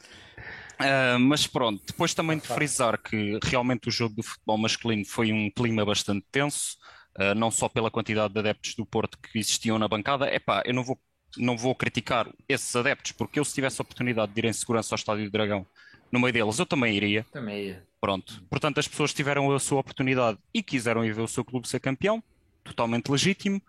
Ah, 0.79 1.17
mas 1.19 1.45
pronto, 1.45 1.81
depois 1.85 2.13
também 2.13 2.37
de 2.37 2.47
frisar 2.47 2.97
que 2.97 3.37
realmente 3.43 3.89
o 3.89 3.91
jogo 3.91 4.15
do 4.15 4.23
futebol 4.23 4.57
masculino 4.57 5.05
foi 5.05 5.31
um 5.31 5.49
clima 5.51 5.85
bastante 5.85 6.25
tenso, 6.31 6.77
ah, 7.19 7.35
não 7.35 7.51
só 7.51 7.67
pela 7.67 7.91
quantidade 7.91 8.33
de 8.33 8.39
adeptos 8.39 8.75
do 8.75 8.85
Porto 8.85 9.17
que 9.17 9.37
existiam 9.37 9.77
na 9.77 9.87
bancada. 9.89 10.33
Epá, 10.33 10.63
eu 10.65 10.73
não 10.73 10.83
vou, 10.83 10.97
não 11.37 11.57
vou 11.57 11.75
criticar 11.75 12.31
esses 12.47 12.73
adeptos, 12.75 13.11
porque 13.11 13.39
eu 13.39 13.45
se 13.45 13.53
tivesse 13.53 13.81
a 13.81 13.83
oportunidade 13.83 14.31
de 14.31 14.39
ir 14.39 14.45
em 14.45 14.53
segurança 14.53 14.95
ao 14.95 14.97
Estádio 14.97 15.25
do 15.25 15.31
Dragão, 15.31 15.67
no 16.09 16.19
meio 16.19 16.33
deles, 16.33 16.57
eu 16.57 16.65
também 16.65 16.95
iria. 16.95 17.25
Também 17.31 17.65
ia. 17.65 17.87
Pronto. 17.99 18.41
Portanto, 18.49 18.79
as 18.79 18.87
pessoas 18.87 19.13
tiveram 19.13 19.51
a 19.53 19.59
sua 19.59 19.81
oportunidade 19.81 20.39
e 20.53 20.63
quiseram 20.63 21.03
ir 21.03 21.13
ver 21.13 21.21
o 21.21 21.27
seu 21.27 21.43
clube 21.43 21.67
ser 21.67 21.81
campeão, 21.81 22.23
totalmente 22.63 23.11
legítimo. 23.11 23.61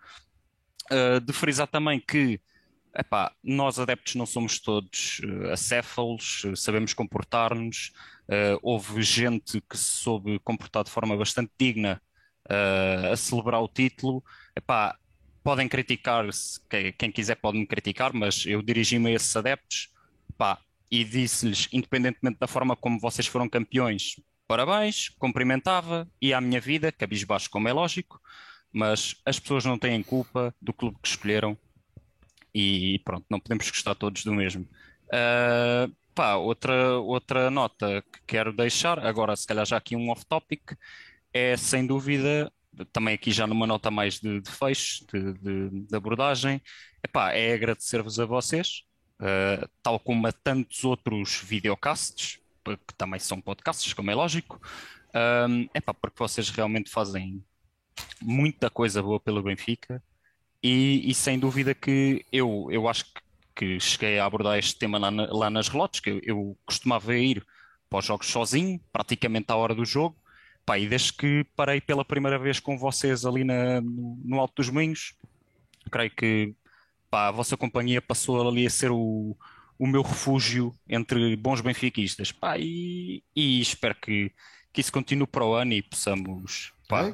Uh, 0.89 1.19
de 1.19 1.31
frisar 1.33 1.67
também 1.67 1.99
que 1.99 2.39
epá, 2.97 3.31
nós 3.43 3.79
adeptos 3.79 4.15
não 4.15 4.25
somos 4.25 4.59
todos 4.59 5.19
uh, 5.19 5.51
acéfalos, 5.51 6.43
uh, 6.45 6.55
sabemos 6.55 6.93
comportar-nos. 6.93 7.91
Uh, 8.23 8.57
houve 8.61 9.01
gente 9.03 9.61
que 9.69 9.77
se 9.77 9.83
soube 9.83 10.39
comportar 10.39 10.83
de 10.83 10.89
forma 10.89 11.15
bastante 11.17 11.51
digna 11.59 12.01
uh, 12.51 13.13
a 13.13 13.15
celebrar 13.17 13.61
o 13.61 13.67
título. 13.67 14.23
Epá, 14.55 14.95
podem 15.43 15.67
criticar, 15.67 16.31
se- 16.33 16.59
que- 16.69 16.91
quem 16.93 17.11
quiser 17.11 17.35
pode 17.35 17.57
me 17.57 17.65
criticar, 17.65 18.13
mas 18.13 18.45
eu 18.45 18.61
dirigi-me 18.61 19.11
a 19.11 19.15
esses 19.15 19.35
adeptos 19.35 19.89
epá, 20.29 20.59
e 20.89 21.03
disse-lhes, 21.03 21.67
independentemente 21.71 22.37
da 22.39 22.47
forma 22.47 22.75
como 22.75 22.99
vocês 22.99 23.27
foram 23.27 23.47
campeões, 23.49 24.15
parabéns, 24.47 25.09
cumprimentava, 25.09 26.07
e 26.21 26.33
à 26.33 26.41
minha 26.41 26.59
vida, 26.59 26.91
cabisbaixo 26.91 27.49
como 27.49 27.67
é 27.69 27.73
lógico, 27.73 28.19
mas 28.73 29.15
as 29.25 29.39
pessoas 29.39 29.65
não 29.65 29.77
têm 29.77 30.03
culpa 30.03 30.53
do 30.61 30.73
clube 30.73 30.97
que 31.01 31.07
escolheram 31.07 31.57
e 32.53 32.99
pronto, 33.05 33.25
não 33.29 33.39
podemos 33.39 33.69
gostar 33.69 33.95
todos 33.95 34.23
do 34.23 34.33
mesmo. 34.33 34.67
Ah, 35.11 35.87
pá, 36.13 36.35
outra, 36.35 36.97
outra 36.99 37.49
nota 37.49 38.03
que 38.11 38.19
quero 38.27 38.53
deixar, 38.53 38.99
agora 38.99 39.35
se 39.35 39.47
calhar 39.47 39.65
já 39.65 39.77
aqui 39.77 39.95
um 39.95 40.09
off-topic, 40.09 40.61
é 41.33 41.55
sem 41.57 41.85
dúvida, 41.85 42.51
também 42.93 43.13
aqui 43.15 43.31
já 43.31 43.47
numa 43.47 43.67
nota 43.67 43.91
mais 43.91 44.19
de, 44.19 44.41
de 44.41 44.51
fecho, 44.51 45.05
de, 45.13 45.33
de- 45.33 45.87
de 45.87 45.95
abordagem, 45.95 46.61
epá, 47.03 47.31
é 47.33 47.53
agradecer-vos 47.53 48.19
a 48.19 48.25
vocês, 48.25 48.83
ah, 49.19 49.67
tal 49.83 49.99
como 49.99 50.27
a 50.27 50.31
tantos 50.31 50.83
outros 50.83 51.41
videocasts, 51.43 52.39
que 52.65 52.93
também 52.97 53.19
são 53.19 53.41
podcasts, 53.41 53.93
como 53.93 54.11
é 54.11 54.15
lógico, 54.15 54.59
é 55.73 55.79
epá, 55.79 55.93
porque 55.93 56.17
vocês 56.19 56.49
realmente 56.49 56.89
fazem 56.89 57.43
muita 58.21 58.69
coisa 58.69 59.01
boa 59.01 59.19
pelo 59.19 59.43
Benfica 59.43 60.03
e, 60.63 61.09
e 61.09 61.13
sem 61.13 61.39
dúvida 61.39 61.75
que 61.75 62.25
eu, 62.31 62.67
eu 62.71 62.87
acho 62.89 63.05
que, 63.05 63.21
que 63.55 63.81
cheguei 63.81 64.19
a 64.19 64.25
abordar 64.25 64.59
este 64.59 64.77
tema 64.79 64.99
lá, 64.99 65.09
lá 65.11 65.49
nas 65.51 65.69
relotes, 65.69 66.01
que 66.01 66.11
eu, 66.11 66.21
eu 66.23 66.59
costumava 66.65 67.15
ir 67.17 67.45
para 67.89 67.99
os 67.99 68.05
jogos 68.05 68.27
sozinho, 68.27 68.81
praticamente 68.93 69.51
à 69.51 69.57
hora 69.57 69.75
do 69.75 69.85
jogo, 69.85 70.17
pá, 70.65 70.77
e 70.79 70.87
desde 70.87 71.13
que 71.13 71.45
parei 71.55 71.81
pela 71.81 72.05
primeira 72.05 72.37
vez 72.39 72.59
com 72.59 72.77
vocês 72.77 73.25
ali 73.25 73.43
na- 73.43 73.81
no, 73.81 74.39
Alto 74.39 74.55
dos 74.57 74.69
Moinhos, 74.69 75.13
creio 75.91 76.11
que 76.11 76.53
pá, 77.09 77.27
a 77.27 77.31
vossa 77.31 77.57
companhia 77.57 78.01
passou 78.01 78.47
ali 78.47 78.65
a 78.65 78.69
ser 78.69 78.91
o, 78.91 79.35
o 79.77 79.87
meu 79.87 80.01
refúgio 80.01 80.73
entre 80.87 81.35
bons 81.35 81.61
benfiquistas, 81.61 82.31
pá, 82.31 82.57
e, 82.57 83.23
e 83.35 83.59
espero 83.61 83.95
que, 83.95 84.31
que 84.73 84.81
isso 84.81 84.91
continue 84.91 85.27
para 85.27 85.45
o 85.45 85.53
ano 85.53 85.73
e 85.73 85.81
possamos, 85.81 86.73
pá, 86.87 87.07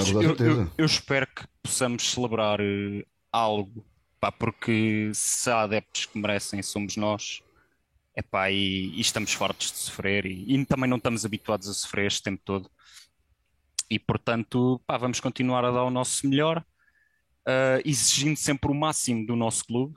a 0.00 0.04
eu, 0.24 0.30
eu- 0.46 0.56
eu 0.78 0.86
espero 0.86 1.26
que 1.26 1.44
possamos 1.62 2.10
celebrar 2.10 2.60
eh, 2.60 3.04
algo 3.32 3.84
Pá, 4.20 4.30
porque 4.30 5.10
se 5.14 5.48
há 5.50 5.62
adeptos 5.62 6.04
que 6.04 6.18
merecem, 6.18 6.62
somos 6.62 6.94
nós. 6.96 7.40
Epá, 8.14 8.50
e, 8.50 8.90
e 8.96 9.00
estamos 9.00 9.32
fartos 9.32 9.72
de 9.72 9.78
sofrer 9.78 10.26
e, 10.26 10.54
e 10.54 10.66
também 10.66 10.90
não 10.90 10.96
estamos 10.98 11.24
habituados 11.24 11.68
a 11.68 11.72
sofrer 11.72 12.06
este 12.06 12.22
tempo 12.24 12.42
todo. 12.44 12.70
E 13.90 13.98
portanto, 13.98 14.80
pá, 14.86 14.96
vamos 14.96 15.18
continuar 15.20 15.64
a 15.64 15.70
dar 15.70 15.82
o 15.84 15.90
nosso 15.90 16.26
melhor, 16.28 16.64
uh, 17.46 17.82
exigindo 17.84 18.36
sempre 18.36 18.70
o 18.70 18.74
máximo 18.74 19.26
do 19.26 19.34
nosso 19.34 19.64
clube 19.64 19.96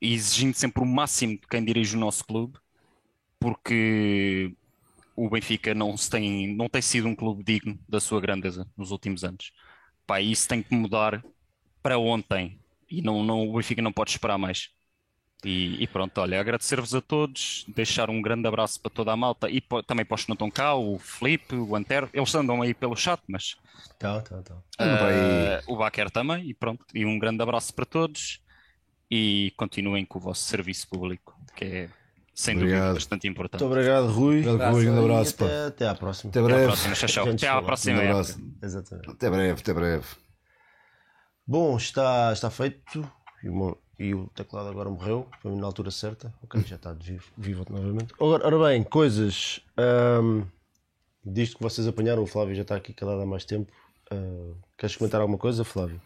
e 0.00 0.14
exigindo 0.14 0.54
sempre 0.54 0.82
o 0.82 0.86
máximo 0.86 1.34
de 1.34 1.46
quem 1.46 1.64
dirige 1.64 1.96
o 1.96 2.00
nosso 2.00 2.24
clube, 2.24 2.58
porque 3.38 4.54
o 5.14 5.28
Benfica 5.28 5.74
não, 5.74 5.94
tem, 5.96 6.54
não 6.56 6.68
tem 6.68 6.80
sido 6.80 7.06
um 7.08 7.14
clube 7.14 7.44
digno 7.44 7.78
da 7.86 8.00
sua 8.00 8.20
grandeza 8.20 8.66
nos 8.76 8.90
últimos 8.90 9.22
anos. 9.22 9.52
Pá, 10.06 10.20
isso 10.20 10.48
tem 10.48 10.62
que 10.62 10.74
mudar 10.74 11.22
para 11.82 11.98
ontem 11.98 12.58
e 12.90 13.02
não, 13.02 13.22
não, 13.22 13.48
o 13.48 13.56
Benfica 13.56 13.82
não 13.82 13.92
pode 13.92 14.10
esperar 14.12 14.38
mais. 14.38 14.70
E, 15.44 15.82
e 15.82 15.86
pronto, 15.86 16.18
olha, 16.20 16.38
agradecer-vos 16.40 16.94
a 16.94 17.00
todos, 17.00 17.64
deixar 17.68 18.10
um 18.10 18.20
grande 18.20 18.46
abraço 18.46 18.78
para 18.80 18.90
toda 18.90 19.10
a 19.12 19.16
malta 19.16 19.48
e 19.48 19.60
po- 19.60 19.82
também 19.82 20.04
para 20.04 20.14
os 20.16 20.22
que 20.24 20.28
não 20.28 20.34
estão 20.34 20.50
cá, 20.50 20.74
o 20.74 20.98
Felipe, 20.98 21.54
o 21.54 21.74
Antero, 21.74 22.10
eles 22.12 22.34
andam 22.34 22.60
aí 22.60 22.74
pelo 22.74 22.94
chat, 22.94 23.20
mas 23.26 23.56
Tá, 23.98 24.20
tá, 24.20 24.42
tá. 24.42 24.54
ah, 24.78 25.62
o 25.66 25.76
Baquer 25.76 26.10
também, 26.10 26.48
e 26.50 26.54
pronto, 26.54 26.84
e 26.94 27.06
um 27.06 27.18
grande 27.18 27.42
abraço 27.42 27.72
para 27.72 27.86
todos 27.86 28.42
e 29.10 29.52
continuem 29.56 30.04
com 30.04 30.18
o 30.18 30.22
vosso 30.22 30.42
serviço 30.44 30.86
público, 30.88 31.34
que 31.56 31.64
é 31.64 31.88
sem 32.34 32.54
dúvida 32.54 32.74
Obrigado. 32.76 32.94
bastante 32.94 33.28
importante. 33.28 33.60
Muito 33.62 33.72
obrigado, 33.72 34.06
Rui. 34.08 34.46
Obrigado, 34.46 34.72
Rui, 34.72 34.84
grande 34.84 35.00
abraço, 35.00 35.36
pá. 35.36 35.44
Até, 35.46 35.64
até 35.66 35.88
à 35.88 35.94
próxima. 35.94 36.30
Até 36.30 36.38
Até 36.40 36.46
à 36.46 36.48
breve. 36.54 36.66
próxima, 36.66 36.94
tchau, 36.94 37.28
Até 37.28 37.48
à 37.48 37.62
próxima. 37.62 38.02
Exatamente. 38.62 39.10
Até 39.10 39.30
breve, 39.30 39.60
até 39.60 39.74
breve. 39.74 40.04
Bom, 41.46 41.76
está, 41.76 42.32
está 42.32 42.50
feito. 42.50 43.00
O, 43.44 43.46
meu- 43.58 43.82
e 44.00 44.14
o 44.14 44.28
teclado 44.34 44.70
agora 44.70 44.88
morreu. 44.88 45.28
Foi 45.42 45.54
na 45.54 45.66
altura 45.66 45.90
certa. 45.90 46.32
Ok, 46.42 46.62
já 46.66 46.76
está 46.76 46.94
vivo, 46.94 47.30
vivo 47.36 47.66
novamente. 47.68 48.14
Ora, 48.18 48.46
ora 48.46 48.68
bem, 48.70 48.82
coisas. 48.82 49.60
ahm, 49.76 50.44
disto 51.22 51.58
que 51.58 51.62
vocês 51.62 51.86
apanharam, 51.86 52.22
o 52.22 52.26
Flávio 52.26 52.54
já 52.54 52.62
está 52.62 52.76
aqui 52.76 52.94
calado 52.94 53.20
há 53.20 53.26
mais 53.26 53.44
tempo. 53.44 53.70
Ah, 54.10 54.54
queres 54.78 54.96
comentar 54.96 55.20
alguma 55.20 55.38
coisa, 55.38 55.64
Flávio? 55.64 56.00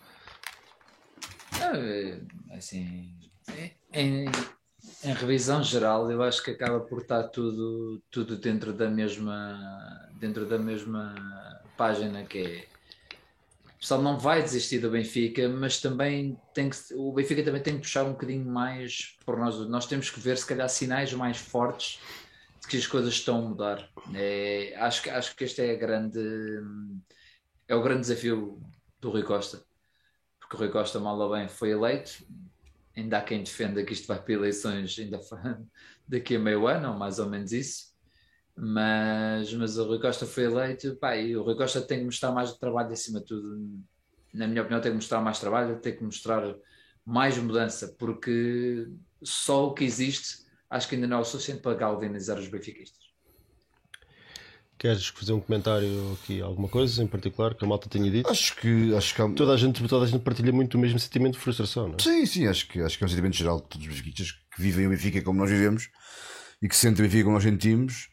É, 1.63 2.19
assim, 2.51 3.15
em, 3.93 4.25
em 5.05 5.13
revisão 5.13 5.63
geral, 5.63 6.11
eu 6.11 6.21
acho 6.21 6.43
que 6.43 6.51
acaba 6.51 6.81
por 6.81 7.03
estar 7.03 7.23
tudo, 7.29 8.03
tudo 8.11 8.37
dentro 8.37 8.73
da 8.73 8.91
mesma 8.91 10.11
dentro 10.19 10.47
da 10.47 10.59
mesma 10.59 11.15
página 11.77 12.25
que 12.25 12.39
é 12.39 12.65
pessoal 13.85 14.03
não 14.03 14.19
vai 14.19 14.43
desistir 14.43 14.79
do 14.79 14.91
Benfica, 14.91 15.49
mas 15.49 15.81
também 15.81 16.39
tem 16.53 16.71
que, 16.71 16.77
o 16.95 17.13
Benfica 17.13 17.43
também 17.43 17.63
tem 17.63 17.75
que 17.75 17.83
puxar 17.83 18.05
um 18.05 18.13
bocadinho 18.13 18.45
mais 18.45 19.17
por 19.25 19.39
nós. 19.39 19.57
Nós 19.69 19.87
temos 19.87 20.11
que 20.11 20.19
ver 20.21 20.37
se 20.39 20.47
calhar 20.47 20.69
sinais 20.69 21.13
mais 21.13 21.37
fortes 21.37 22.01
de 22.61 22.69
que 22.69 22.77
as 22.77 22.87
coisas 22.87 23.15
estão 23.15 23.39
a 23.39 23.49
mudar. 23.49 23.89
É, 24.15 24.75
acho, 24.79 25.11
acho 25.11 25.37
que 25.37 25.45
este 25.45 25.63
é 25.63 25.77
grande 25.77 26.19
é 27.69 27.75
o 27.75 27.83
grande 27.83 28.01
desafio 28.01 28.61
do 29.01 29.11
Rui 29.11 29.23
Costa 29.23 29.63
porque 30.45 30.57
o 30.57 30.59
Rui 30.59 30.69
Costa, 30.69 31.01
mal 31.01 31.19
ou 31.19 31.31
bem, 31.31 31.49
foi 31.49 31.71
eleito. 31.71 32.25
Ainda 32.97 33.19
há 33.19 33.23
quem 33.23 33.43
defenda 33.43 33.83
que 33.85 33.93
isto 33.93 34.07
vai 34.07 34.23
para 34.23 34.35
eleições 34.35 34.97
ainda 34.99 35.21
daqui 36.07 36.37
a 36.37 36.39
meio 36.39 36.67
ano, 36.67 36.93
ou 36.93 36.99
mais 36.99 37.19
ou 37.19 37.29
menos 37.29 37.53
isso. 37.53 37.94
Mas, 38.57 39.53
mas 39.55 39.79
o 39.79 39.85
Rui 39.87 40.01
Costa 40.01 40.27
foi 40.27 40.45
eleito, 40.45 40.95
pá, 40.97 41.17
e 41.17 41.37
o 41.37 41.43
Rui 41.43 41.57
Costa 41.57 41.81
tem 41.81 41.99
que 41.99 42.05
mostrar 42.05 42.31
mais 42.31 42.53
trabalho 42.53 42.93
acima 42.93 43.21
de 43.21 43.27
tudo. 43.27 43.59
Na 44.33 44.47
minha 44.47 44.63
opinião, 44.63 44.81
tem 44.81 44.93
que 44.93 44.97
mostrar 44.97 45.21
mais 45.21 45.41
trabalho, 45.41 45.81
tem 45.81 45.97
que 45.97 46.05
mostrar 46.05 46.55
mais 47.05 47.37
mudança, 47.37 47.95
porque 47.99 48.87
só 49.23 49.67
o 49.67 49.75
que 49.75 49.85
existe 49.85 50.45
acho 50.71 50.89
que 50.89 50.95
ainda 50.95 51.07
não 51.07 51.19
é 51.19 51.21
o 51.21 51.25
suficiente 51.25 51.61
para 51.61 51.77
galvanizar 51.77 52.39
os 52.39 52.49
benfiquistas. 52.49 53.05
Queres 54.77 55.07
fazer 55.07 55.33
um 55.33 55.41
comentário 55.41 56.13
aqui, 56.13 56.43
alguma 56.43 56.69
coisa 56.69 57.03
em 57.03 57.07
particular 57.07 57.55
que 57.55 57.65
a 57.65 57.69
malta 57.69 57.89
tenha 57.89 58.11
dito? 58.11 58.29
Acho 58.29 58.57
que, 58.57 58.95
acho 58.95 59.15
que 59.15 59.23
há... 59.23 59.31
Toda 59.31 59.53
a 59.53 59.57
gente, 59.57 59.87
toda 59.87 60.05
a 60.05 60.09
gente 60.09 60.23
partilha 60.23 60.53
muito 60.53 60.75
o 60.77 60.81
mesmo 60.81 60.99
sentimento 60.99 61.35
de 61.35 61.39
frustração, 61.39 61.89
não 61.89 61.95
é? 61.95 62.03
Sim, 62.03 62.27
sim, 62.27 62.47
acho 62.49 62.69
que, 62.69 62.81
acho 62.81 62.99
que 62.99 63.05
é 63.05 63.07
um 63.07 63.09
sentimento 63.09 63.37
geral 63.37 63.61
de 63.61 63.69
todos 63.69 63.87
os 63.87 63.95
benfiquistas 63.95 64.33
que 64.33 64.61
vivem 64.61 64.87
o 64.87 64.91
Benfica 64.91 65.23
como 65.23 65.39
nós 65.39 65.51
vivemos 65.51 65.89
e 66.61 66.69
que 66.69 66.77
sentem 66.77 67.05
o 67.05 67.09
Benfica 67.09 67.25
como 67.25 67.35
nós 67.35 67.45
sentimos. 67.45 68.09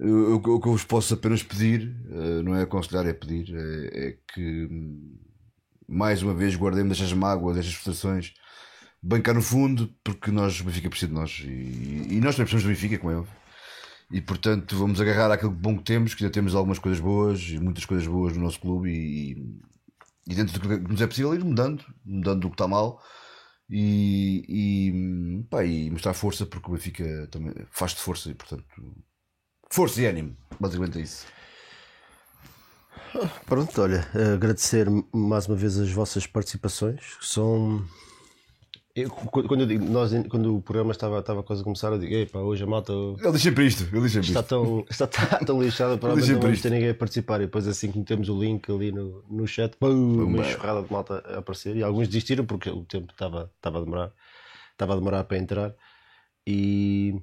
O 0.00 0.40
que 0.40 0.68
eu 0.68 0.72
vos 0.72 0.84
posso 0.84 1.14
apenas 1.14 1.42
pedir, 1.42 1.92
eh, 2.10 2.42
não 2.42 2.54
é 2.54 2.62
aconselhar, 2.62 3.04
é 3.06 3.12
pedir, 3.12 3.52
é, 3.52 4.08
é 4.08 4.18
que 4.32 4.66
hum, 4.70 5.18
mais 5.88 6.22
uma 6.22 6.34
vez 6.34 6.54
guardemos 6.54 6.92
estas 6.92 7.12
mágoas, 7.12 7.56
estas 7.56 7.74
frustrações 7.74 8.34
bem 9.02 9.20
cá 9.22 9.34
no 9.34 9.42
fundo, 9.42 9.92
porque 10.04 10.30
nós, 10.30 10.60
o 10.60 10.64
Benfica 10.64 10.90
precisa 10.90 11.08
de 11.08 11.14
nós 11.14 11.42
e, 11.44 12.16
e 12.16 12.20
nós 12.20 12.36
também 12.36 12.50
precisamos 12.50 12.64
do 12.64 12.68
Benfica, 12.68 12.98
como 12.98 13.12
é 13.12 13.16
óbvio. 13.16 13.36
E 14.10 14.20
portanto 14.20 14.76
vamos 14.76 15.00
agarrar 15.00 15.30
aquilo 15.32 15.50
bom 15.50 15.76
que 15.76 15.84
temos, 15.84 16.14
que 16.14 16.24
ainda 16.24 16.32
temos 16.32 16.54
algumas 16.54 16.78
coisas 16.78 17.00
boas 17.00 17.40
e 17.42 17.58
muitas 17.58 17.84
coisas 17.84 18.06
boas 18.06 18.36
no 18.36 18.44
nosso 18.44 18.60
clube 18.60 18.90
e, 18.90 19.60
e 20.28 20.34
dentro 20.34 20.58
do 20.58 20.60
que 20.60 20.92
nos 20.92 21.00
é 21.00 21.06
possível 21.06 21.34
ir 21.34 21.44
mudando, 21.44 21.84
mudando 22.04 22.44
o 22.46 22.48
que 22.50 22.54
está 22.54 22.68
mal 22.68 23.02
e, 23.68 24.44
e, 24.48 25.44
pá, 25.50 25.64
e 25.64 25.90
mostrar 25.90 26.14
força 26.14 26.46
porque 26.46 26.70
o 26.70 26.74
Benfica 26.74 27.28
também 27.30 27.52
faz 27.70 27.92
de 27.92 28.00
força 28.00 28.30
e 28.30 28.34
portanto 28.34 28.64
força 29.70 30.00
e 30.02 30.06
ânimo, 30.06 30.36
basicamente 30.58 30.98
é 30.98 31.02
isso. 31.02 31.26
Pronto, 33.46 33.80
olha, 33.80 34.06
agradecer 34.34 34.86
mais 35.12 35.46
uma 35.46 35.56
vez 35.56 35.78
as 35.78 35.90
vossas 35.90 36.26
participações, 36.26 37.00
que 37.18 37.26
são. 37.26 37.84
Eu, 38.94 39.08
quando, 39.10 39.60
eu 39.60 39.66
digo, 39.66 39.84
nós, 39.84 40.10
quando 40.28 40.56
o 40.56 40.60
programa 40.60 40.90
estava, 40.90 41.20
estava 41.20 41.42
quase 41.42 41.62
a 41.62 41.64
começar, 41.64 41.92
eu 41.92 41.98
digo, 41.98 42.12
Epá, 42.14 42.40
hoje 42.40 42.64
a 42.64 42.66
malta 42.66 42.92
Ele 42.92 43.32
diz 43.32 43.42
sempre 43.42 43.64
isto, 43.66 43.84
ele 43.92 44.02
diz 44.02 44.12
sempre 44.12 44.28
está 44.28 44.40
isto. 44.40 44.48
tão, 44.48 44.84
está 44.90 45.06
tão, 45.06 45.38
tão 45.46 45.62
lixada 45.62 45.96
para 45.96 46.16
não 46.16 46.40
vamos 46.40 46.60
ter 46.60 46.70
ninguém 46.70 46.90
a 46.90 46.94
participar. 46.94 47.40
E 47.40 47.44
depois, 47.44 47.66
assim 47.68 47.92
que 47.92 47.98
metemos 47.98 48.28
o 48.28 48.38
link 48.38 48.68
ali 48.70 48.90
no, 48.90 49.24
no 49.30 49.46
chat, 49.46 49.76
pum, 49.76 50.24
uma 50.24 50.38
enxurrada 50.42 50.82
de 50.82 50.92
malta 50.92 51.22
a 51.26 51.38
aparecer. 51.38 51.76
E 51.76 51.82
alguns 51.82 52.08
desistiram 52.08 52.44
porque 52.44 52.70
o 52.70 52.84
tempo 52.84 53.12
estava, 53.12 53.50
estava 53.56 53.78
a 53.78 53.84
demorar, 53.84 54.12
estava 54.72 54.92
a 54.94 54.96
demorar 54.96 55.24
para 55.24 55.38
entrar. 55.38 55.74
E. 56.46 57.14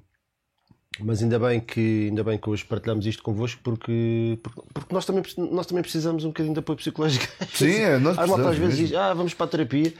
Mas 1.00 1.22
ainda 1.22 1.38
bem 1.38 1.60
que 1.60 2.06
ainda 2.08 2.24
bem 2.24 2.38
que 2.38 2.48
hoje 2.48 2.64
partilhamos 2.64 3.04
isto 3.06 3.22
convosco 3.22 3.60
porque, 3.62 4.38
porque, 4.42 4.60
porque 4.72 4.94
nós, 4.94 5.04
também, 5.04 5.22
nós 5.50 5.66
também 5.66 5.82
precisamos 5.82 6.24
um 6.24 6.28
bocadinho 6.28 6.54
de 6.54 6.60
apoio 6.60 6.76
psicológico. 6.78 7.26
Sim, 7.52 7.70
é, 7.72 7.98
nós 7.98 8.16
A 8.18 8.26
malta 8.26 8.42
às 8.42 8.56
precisamos 8.56 8.58
vezes 8.58 8.74
mesmo. 8.80 8.86
diz, 8.88 8.96
ah, 8.96 9.12
vamos 9.14 9.34
para 9.34 9.46
a 9.46 9.48
terapia. 9.48 9.92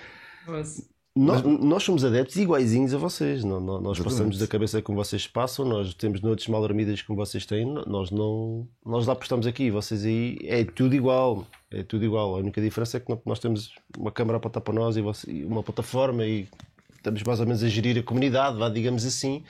Nós, 1.15 1.43
nós 1.43 1.83
somos 1.83 2.05
adeptos 2.05 2.37
iguaizinhos 2.37 2.93
a 2.93 2.99
vocês. 2.99 3.43
Não, 3.43 3.59
não- 3.59 3.81
nós 3.81 3.97
Exatamente. 3.97 4.05
passamos 4.05 4.39
da 4.39 4.47
cabeça 4.47 4.83
como 4.83 5.03
vocês 5.03 5.27
passam, 5.27 5.65
nós 5.65 5.95
temos 5.95 6.21
noites 6.21 6.47
mal 6.47 6.61
dormidas 6.61 7.01
como 7.01 7.17
vocês 7.17 7.47
têm. 7.47 7.65
Nós 7.87 8.11
não. 8.11 8.69
Nós 8.85 9.07
lá 9.07 9.17
estamos 9.21 9.47
aqui, 9.47 9.71
vocês 9.71 10.05
aí 10.05 10.37
é 10.43 10.63
tudo 10.65 10.95
igual. 10.95 11.47
É 11.71 11.83
tudo 11.83 12.05
igual. 12.05 12.37
A 12.37 12.39
única 12.39 12.61
diferença 12.61 12.99
é 12.99 13.01
que 13.01 13.17
nós 13.25 13.39
temos 13.39 13.73
uma 13.97 14.13
câmara 14.13 14.37
a 14.37 14.39
apontar 14.39 14.63
para 14.63 14.75
nós 14.75 14.97
e 14.99 15.01
você- 15.01 15.31
e 15.31 15.45
uma 15.45 15.63
plataforma 15.63 16.25
e 16.27 16.47
estamos 16.95 17.23
mais 17.23 17.41
ou 17.41 17.47
menos 17.47 17.63
a 17.65 17.69
gerir 17.69 17.99
a 17.99 18.03
comunidade, 18.03 18.59
vá, 18.59 18.69
digamos 18.69 19.07
assim. 19.07 19.43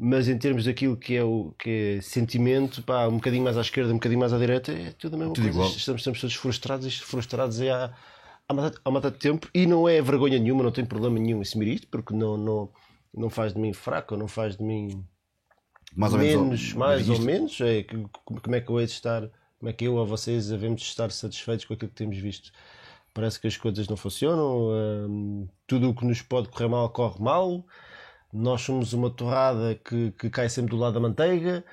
Mas 0.00 0.28
em 0.28 0.38
termos 0.38 0.64
daquilo 0.64 0.96
que 0.96 1.16
é 1.16 1.24
o 1.24 1.52
que 1.58 1.96
é 1.98 2.00
sentimento, 2.00 2.82
pá, 2.82 3.08
um 3.08 3.16
bocadinho 3.16 3.42
mais 3.42 3.58
à 3.58 3.60
esquerda, 3.60 3.90
um 3.90 3.96
bocadinho 3.96 4.20
mais 4.20 4.32
à 4.32 4.38
direita, 4.38 4.70
é 4.70 4.92
tudo 4.92 5.16
a 5.16 5.18
mesma 5.18 5.34
Tudo 5.34 5.52
coisa. 5.52 5.76
Estamos, 5.76 6.00
estamos 6.00 6.20
todos 6.20 6.36
frustrados, 6.36 6.86
e 6.86 6.90
frustrados 7.00 7.60
é 7.60 7.70
há, 7.70 7.92
há, 8.48 8.88
uma, 8.88 9.00
de 9.00 9.10
tempo 9.12 9.48
e 9.52 9.66
não 9.66 9.88
é 9.88 10.00
vergonha 10.00 10.38
nenhuma, 10.38 10.62
não 10.62 10.70
tem 10.70 10.84
problema 10.84 11.18
nenhum 11.18 11.38
em 11.38 11.42
assumir 11.42 11.68
isto, 11.68 11.88
porque 11.88 12.14
não, 12.14 12.36
não, 12.36 12.70
não 13.12 13.28
faz 13.28 13.52
de 13.52 13.60
mim 13.60 13.72
fraco, 13.72 14.16
não 14.16 14.28
faz 14.28 14.56
de 14.56 14.62
mim 14.62 15.04
Mais 15.96 16.12
ou 16.12 16.20
menos, 16.20 16.42
menos. 16.42 16.72
mais 16.74 17.08
ou 17.08 17.18
menos. 17.18 17.60
É, 17.60 17.84
como 18.24 18.54
é 18.54 18.60
que 18.60 18.70
eu 18.70 18.78
hei 18.78 18.86
de 18.86 18.92
estar, 18.92 19.28
como 19.58 19.68
é 19.68 19.72
que 19.72 19.84
eu 19.84 19.96
ou 19.96 20.06
vocês 20.06 20.48
devemos 20.48 20.82
estar 20.82 21.10
satisfeitos 21.10 21.64
com 21.64 21.74
aquilo 21.74 21.90
que 21.90 21.96
temos 21.96 22.16
visto? 22.18 22.52
Parece 23.12 23.40
que 23.40 23.48
as 23.48 23.56
coisas 23.56 23.88
não 23.88 23.96
funcionam, 23.96 24.68
hum, 25.08 25.48
tudo 25.66 25.90
o 25.90 25.94
que 25.94 26.04
nos 26.04 26.22
pode 26.22 26.48
correr 26.48 26.68
mal 26.68 26.88
corre 26.90 27.20
mal. 27.20 27.66
Nós 28.32 28.60
somos 28.62 28.92
uma 28.92 29.10
torrada 29.10 29.74
que, 29.76 30.12
que 30.12 30.30
cai 30.30 30.48
sempre 30.48 30.70
do 30.70 30.76
lado 30.76 30.94
da 30.94 31.00
manteiga. 31.00 31.64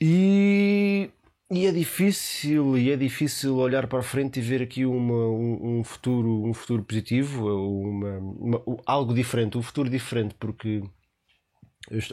E, 0.00 1.10
e 1.50 1.66
é 1.66 1.72
difícil 1.72 2.76
e 2.76 2.90
é 2.90 2.96
difícil 2.96 3.56
olhar 3.56 3.86
para 3.86 4.00
a 4.00 4.02
frente 4.02 4.38
e 4.38 4.42
ver 4.42 4.62
aqui 4.62 4.84
uma, 4.84 5.14
um, 5.28 5.78
um 5.80 5.84
futuro 5.84 6.44
um 6.44 6.52
futuro 6.52 6.84
positivo 6.84 7.46
uma, 7.48 8.18
uma- 8.18 8.64
algo 8.86 9.14
diferente 9.14 9.56
um 9.56 9.62
futuro 9.62 9.88
diferente 9.88 10.34
porque 10.34 10.82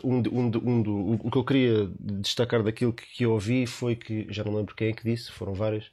um, 0.03 0.17
um, 0.31 0.51
um 0.57 1.13
o 1.23 1.31
que 1.31 1.37
eu 1.37 1.45
queria 1.45 1.91
destacar 1.99 2.61
daquilo 2.63 2.93
que, 2.93 3.05
que 3.05 3.23
eu 3.25 3.31
ouvi 3.33 3.65
foi 3.65 3.95
que 3.95 4.27
já 4.29 4.43
não 4.43 4.55
lembro 4.55 4.75
quem 4.75 4.89
é 4.89 4.93
que 4.93 5.03
disse 5.03 5.31
foram 5.31 5.53
vários 5.53 5.89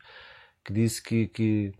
que 0.65 0.73
disse 0.73 1.03
que, 1.03 1.29
que 1.29 1.73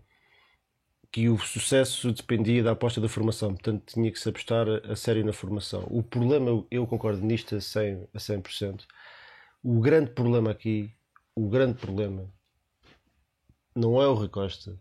que 1.11 1.29
o 1.29 1.37
sucesso 1.39 2.11
dependia 2.11 2.63
da 2.63 2.71
aposta 2.71 3.01
da 3.01 3.09
formação, 3.09 3.53
portanto 3.53 3.93
tinha 3.93 4.11
que 4.11 4.19
se 4.19 4.29
apostar 4.29 4.67
a, 4.89 4.95
sério 4.95 5.25
na 5.25 5.33
formação. 5.33 5.87
O 5.89 6.03
problema, 6.03 6.49
eu- 6.49 6.67
eu 6.71 6.87
concordo 6.87 7.25
nisto 7.25 7.55
a 7.55 7.61
100%, 7.61 8.09
a 8.13 8.19
100%. 8.19 8.87
O 9.63 9.79
grande 9.81 10.11
problema 10.11 10.51
aqui, 10.51 10.93
o 11.35 11.49
grande 11.49 11.75
problema, 11.79 12.31
não 13.75 14.01
é 14.01 14.07
o 14.07 14.13
Rui 14.13 14.29
Costa, 14.29 14.79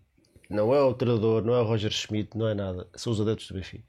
não 0.51 0.75
é 0.75 0.81
o 0.83 0.95
treinador, 0.95 1.43
não 1.45 1.55
é 1.55 1.61
o 1.61 1.65
Roger 1.65 1.91
Schmidt, 1.93 2.37
não 2.37 2.49
é 2.49 2.55
nada, 2.55 2.89
são 2.95 3.13
os 3.13 3.21
adeptos 3.21 3.49
do 3.49 3.55
Benfica. 3.55 3.85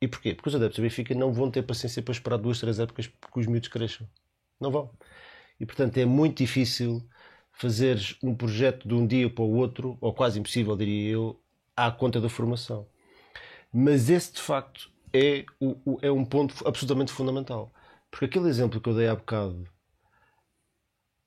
E 0.00 0.08
porquê? 0.08 0.34
Porque 0.34 0.48
os 0.48 0.54
adeptos 0.54 0.78
do 0.78 0.82
Benfica 0.82 1.14
não 1.14 1.32
vão 1.32 1.50
ter 1.50 1.62
paciência 1.62 2.02
para 2.02 2.12
esperar 2.12 2.38
duas, 2.38 2.60
três 2.60 2.80
épocas 2.80 3.06
que 3.06 3.38
os 3.40 3.46
miúdos 3.46 3.68
cresçam. 3.68 4.08
Não 4.60 4.70
vão. 4.70 4.90
E 5.60 5.66
portanto 5.66 5.98
é 5.98 6.04
muito 6.06 6.38
difícil 6.38 7.06
fazeres 7.52 8.16
um 8.22 8.34
projeto 8.34 8.88
de 8.88 8.94
um 8.94 9.06
dia 9.06 9.30
para 9.30 9.44
o 9.44 9.54
outro, 9.56 9.98
ou 10.00 10.14
quase 10.14 10.40
impossível, 10.40 10.76
diria 10.76 11.10
eu, 11.12 11.42
à 11.76 11.90
conta 11.90 12.20
da 12.20 12.28
formação. 12.28 12.86
Mas 13.72 14.10
esse 14.10 14.32
de 14.34 14.40
facto 14.40 14.90
é, 15.12 15.44
o, 15.60 15.76
o- 15.84 15.98
é 16.02 16.10
um 16.10 16.24
ponto 16.24 16.54
absolutamente 16.66 17.12
fundamental. 17.12 17.72
Porque 18.10 18.24
aquele 18.24 18.48
exemplo 18.48 18.80
que 18.80 18.88
eu 18.88 18.94
dei 18.94 19.08
há 19.08 19.14
bocado, 19.14 19.66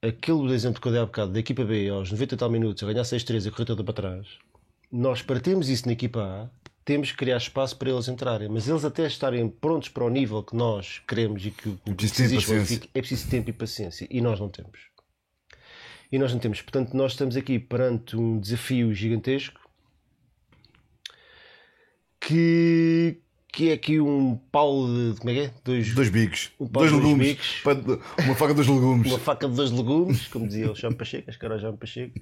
aquele 0.02 0.54
exemplo 0.54 0.82
que 0.82 0.88
eu 0.88 0.92
dei 0.92 1.02
há 1.02 1.06
bocado 1.06 1.32
da 1.32 1.40
equipa 1.40 1.64
B 1.64 1.90
aos 1.90 2.12
90 2.12 2.34
e 2.34 2.38
tal 2.38 2.50
minutos 2.50 2.84
a 2.84 2.88
ganhar 2.88 3.04
6-3 3.04 3.46
e 3.46 3.48
a 3.48 3.52
correr 3.52 3.66
toda 3.66 3.84
para 3.84 3.94
trás, 3.94 4.28
nós 4.92 5.22
partimos 5.22 5.70
isso 5.70 5.86
na 5.88 5.94
equipa 5.94 6.22
A, 6.22 6.50
temos 6.86 7.12
que 7.12 7.18
criar 7.18 7.38
espaço 7.38 7.78
para 7.78 7.90
eles 7.90 8.10
entrarem, 8.10 8.50
mas 8.50 8.68
eles 8.68 8.84
até 8.84 9.08
estarem 9.08 9.48
prontos 9.50 9.88
para 9.88 10.04
o 10.04 10.10
nível 10.10 10.44
que 10.44 10.56
nós 10.56 11.00
queremos 11.08 11.46
e 11.46 11.52
que, 11.52 11.70
o 11.70 11.78
que 11.78 11.92
preciso 11.96 12.36
exige 12.36 12.90
é 12.94 13.00
preciso 13.00 13.30
tempo 13.30 13.50
e 13.50 13.54
paciência 13.54 14.06
e 14.12 14.20
nós 14.20 14.40
não 14.40 14.50
temos. 14.50 14.78
E 16.12 16.20
nós 16.20 16.32
não 16.34 16.40
temos. 16.40 16.62
Portanto, 16.62 16.94
nós 16.96 17.14
estamos 17.14 17.38
aqui 17.38 17.58
perante 17.58 18.16
um 18.18 18.38
desafio 18.40 18.94
gigantesco 18.94 19.60
que, 22.24 23.22
que 23.52 23.70
é 23.70 23.74
aqui 23.74 24.00
um 24.00 24.38
pau 24.52 24.88
de. 24.88 25.20
Como 25.20 25.30
é 25.30 25.34
que 25.34 25.40
é? 25.42 25.54
Dois, 25.64 25.94
Dois 25.94 26.10
bicos. 26.10 26.52
Um 26.60 26.66
dois 26.66 26.90
dois 26.90 27.04
legumes. 27.04 27.28
bicos. 27.28 27.62
Uma 28.26 28.36
faca 28.36 28.54
dos 28.54 28.68
legumes. 28.68 29.12
uma 29.12 29.20
faca 29.20 29.48
de 29.48 29.56
dois 29.56 29.72
legumes, 29.72 30.28
como 30.28 30.48
dizia 30.48 30.72
o 30.72 30.76
Jean 30.76 30.94
Pacheco, 30.94 31.30
acho 31.30 31.38
que 31.38 31.46
era 31.46 31.56
o 31.56 31.60
Jean 31.60 31.76
Pacheco. 31.76 32.20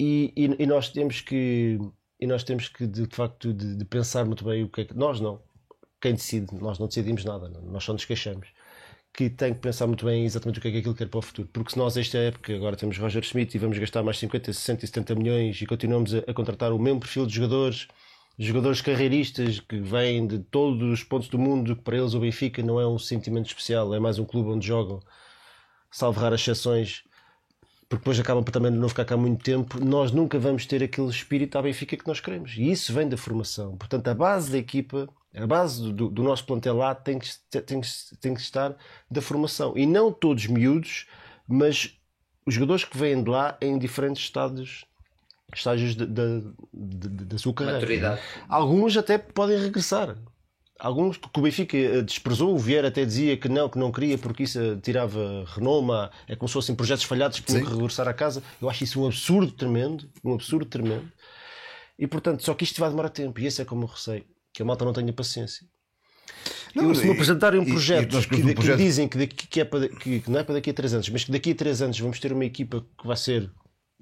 E, 0.00 0.32
e, 0.36 0.62
e 0.62 0.66
nós 0.66 0.88
temos 0.90 1.20
que 1.20 1.78
e 2.20 2.26
nós 2.26 2.44
temos 2.44 2.68
que 2.68 2.86
de, 2.86 3.06
de 3.06 3.14
facto 3.14 3.52
de, 3.52 3.76
de 3.76 3.84
pensar 3.84 4.24
muito 4.24 4.44
bem 4.44 4.64
o 4.64 4.68
que 4.68 4.82
é 4.82 4.84
que 4.84 4.96
nós 4.96 5.20
não 5.20 5.40
quem 6.00 6.14
decide 6.14 6.52
nós 6.60 6.78
não 6.78 6.88
decidimos 6.88 7.24
nada 7.24 7.48
não, 7.48 7.62
nós 7.62 7.84
só 7.84 7.92
nos 7.92 8.04
queixamos 8.04 8.48
que 9.12 9.30
tem 9.30 9.54
que 9.54 9.60
pensar 9.60 9.86
muito 9.86 10.04
bem 10.04 10.24
exatamente 10.24 10.58
o 10.58 10.62
que 10.62 10.68
é 10.68 10.70
que 10.72 10.78
aquilo 10.78 10.94
quer 10.94 11.08
para 11.08 11.18
o 11.18 11.22
futuro 11.22 11.48
porque 11.52 11.72
se 11.72 11.78
nós 11.78 11.96
esta 11.96 12.18
época 12.18 12.54
agora 12.54 12.76
temos 12.76 12.98
Roger 12.98 13.22
Schmidt 13.22 13.56
e 13.56 13.60
vamos 13.60 13.78
gastar 13.78 14.02
mais 14.02 14.18
50, 14.18 14.52
60 14.52 14.84
e 14.84 14.88
70 14.88 15.14
milhões 15.14 15.60
e 15.62 15.66
continuamos 15.66 16.12
a, 16.14 16.18
a 16.18 16.34
contratar 16.34 16.72
o 16.72 16.78
mesmo 16.78 17.00
perfil 17.00 17.26
de 17.26 17.34
jogadores 17.34 17.86
jogadores 18.38 18.80
carreiristas 18.80 19.60
que 19.60 19.78
vêm 19.78 20.26
de 20.26 20.38
todos 20.38 20.92
os 20.92 21.04
pontos 21.04 21.28
do 21.28 21.38
mundo 21.38 21.76
que 21.76 21.82
para 21.82 21.96
eles 21.96 22.14
o 22.14 22.20
Benfica 22.20 22.62
não 22.62 22.80
é 22.80 22.86
um 22.86 22.98
sentimento 22.98 23.46
especial 23.46 23.94
é 23.94 24.00
mais 24.00 24.18
um 24.18 24.24
clube 24.24 24.50
onde 24.50 24.66
jogam 24.66 25.00
salvo 25.90 26.20
raras 26.20 26.40
exceções 26.40 27.04
porque 27.88 28.02
depois 28.02 28.18
acabam 28.18 28.42
por 28.42 28.50
também 28.50 28.70
não 28.70 28.88
ficar 28.88 29.04
cá 29.04 29.16
muito 29.16 29.42
tempo, 29.42 29.78
nós 29.84 30.10
nunca 30.10 30.38
vamos 30.38 30.66
ter 30.66 30.82
aquele 30.82 31.08
espírito 31.08 31.56
à 31.56 31.62
Benfica 31.62 31.96
que 31.96 32.06
nós 32.06 32.20
queremos. 32.20 32.54
E 32.56 32.70
isso 32.70 32.92
vem 32.92 33.08
da 33.08 33.16
formação. 33.16 33.76
Portanto, 33.76 34.08
a 34.08 34.14
base 34.14 34.50
da 34.50 34.58
equipa, 34.58 35.08
a 35.34 35.46
base 35.46 35.92
do, 35.92 36.08
do 36.08 36.22
nosso 36.22 36.44
plantel 36.44 36.76
lá 36.76 36.94
tem 36.94 37.18
que, 37.18 37.28
tem, 37.62 37.80
que, 37.80 37.88
tem 38.20 38.34
que 38.34 38.40
estar 38.40 38.76
da 39.10 39.20
formação. 39.20 39.76
E 39.76 39.86
não 39.86 40.12
todos 40.12 40.46
miúdos, 40.46 41.06
mas 41.46 41.96
os 42.46 42.54
jogadores 42.54 42.84
que 42.84 42.96
vêm 42.96 43.22
de 43.22 43.30
lá 43.30 43.56
em 43.60 43.78
diferentes 43.78 44.24
estádios, 44.24 44.84
estágios 45.58 45.94
da- 45.94 47.38
sua 47.38 47.52
carreira. 47.54 47.80
Maturidade. 47.80 48.20
Alguns 48.48 48.96
até 48.96 49.18
podem 49.18 49.58
regressar. 49.58 50.16
Alguns 50.80 51.16
que 51.16 51.28
o 51.38 51.42
Benfica 51.42 51.76
eh, 51.76 52.02
desprezou, 52.02 52.52
o 52.54 52.58
Vieira 52.58 52.88
até 52.88 53.04
dizia 53.04 53.36
que 53.36 53.48
não, 53.48 53.68
que 53.68 53.78
não 53.78 53.92
queria 53.92 54.18
porque 54.18 54.42
isso 54.42 54.58
eh, 54.60 54.76
tirava 54.82 55.44
renoma, 55.54 56.10
é 56.26 56.34
como 56.34 56.48
se 56.48 56.52
fossem 56.54 56.74
projetos 56.74 57.04
falhados 57.04 57.38
que 57.40 57.46
tinham 57.46 57.64
que 57.64 57.70
regressar 57.72 58.08
a 58.08 58.12
casa. 58.12 58.42
Eu 58.60 58.68
acho 58.68 58.82
isso 58.84 59.00
um 59.00 59.06
absurdo 59.06 59.52
tremendo, 59.52 60.08
um 60.24 60.34
absurdo 60.34 60.66
tremendo. 60.66 61.10
E 61.98 62.06
portanto, 62.08 62.42
só 62.44 62.54
que 62.54 62.64
isto 62.64 62.80
vai 62.80 62.90
demorar 62.90 63.08
tempo, 63.10 63.40
e 63.40 63.46
esse 63.46 63.62
é 63.62 63.64
como 63.64 63.84
eu 63.84 63.86
receio, 63.88 64.24
que 64.52 64.62
a 64.62 64.64
malta 64.64 64.84
não 64.84 64.92
tenha 64.92 65.12
paciência. 65.12 65.64
Não, 66.74 66.88
Eu, 66.88 66.94
se 66.96 67.02
me 67.04 67.10
e- 67.10 67.12
apresentarem 67.12 67.60
um 67.60 67.62
e- 67.64 67.68
e 67.68 67.70
projeto, 67.70 68.12
nós 68.12 68.26
que, 68.26 68.34
um 68.34 68.46
que 68.48 68.54
projeto- 68.54 68.76
dizem 68.78 69.06
que, 69.06 69.16
daqui- 69.18 69.46
que 69.46 69.60
é 69.60 69.64
para, 69.64 69.88
que, 69.88 70.20
que 70.20 70.30
não 70.30 70.40
é 70.40 70.42
para 70.42 70.54
daqui 70.54 70.70
a 70.70 70.74
3 70.74 70.92
anos, 70.94 71.08
mas 71.08 71.22
que 71.24 71.30
daqui 71.30 71.52
a 71.52 71.54
3 71.54 71.82
anos 71.82 71.98
vamos 72.00 72.18
ter 72.18 72.32
uma 72.32 72.44
equipa 72.44 72.84
que 73.00 73.06
vai 73.06 73.16
ser 73.16 73.48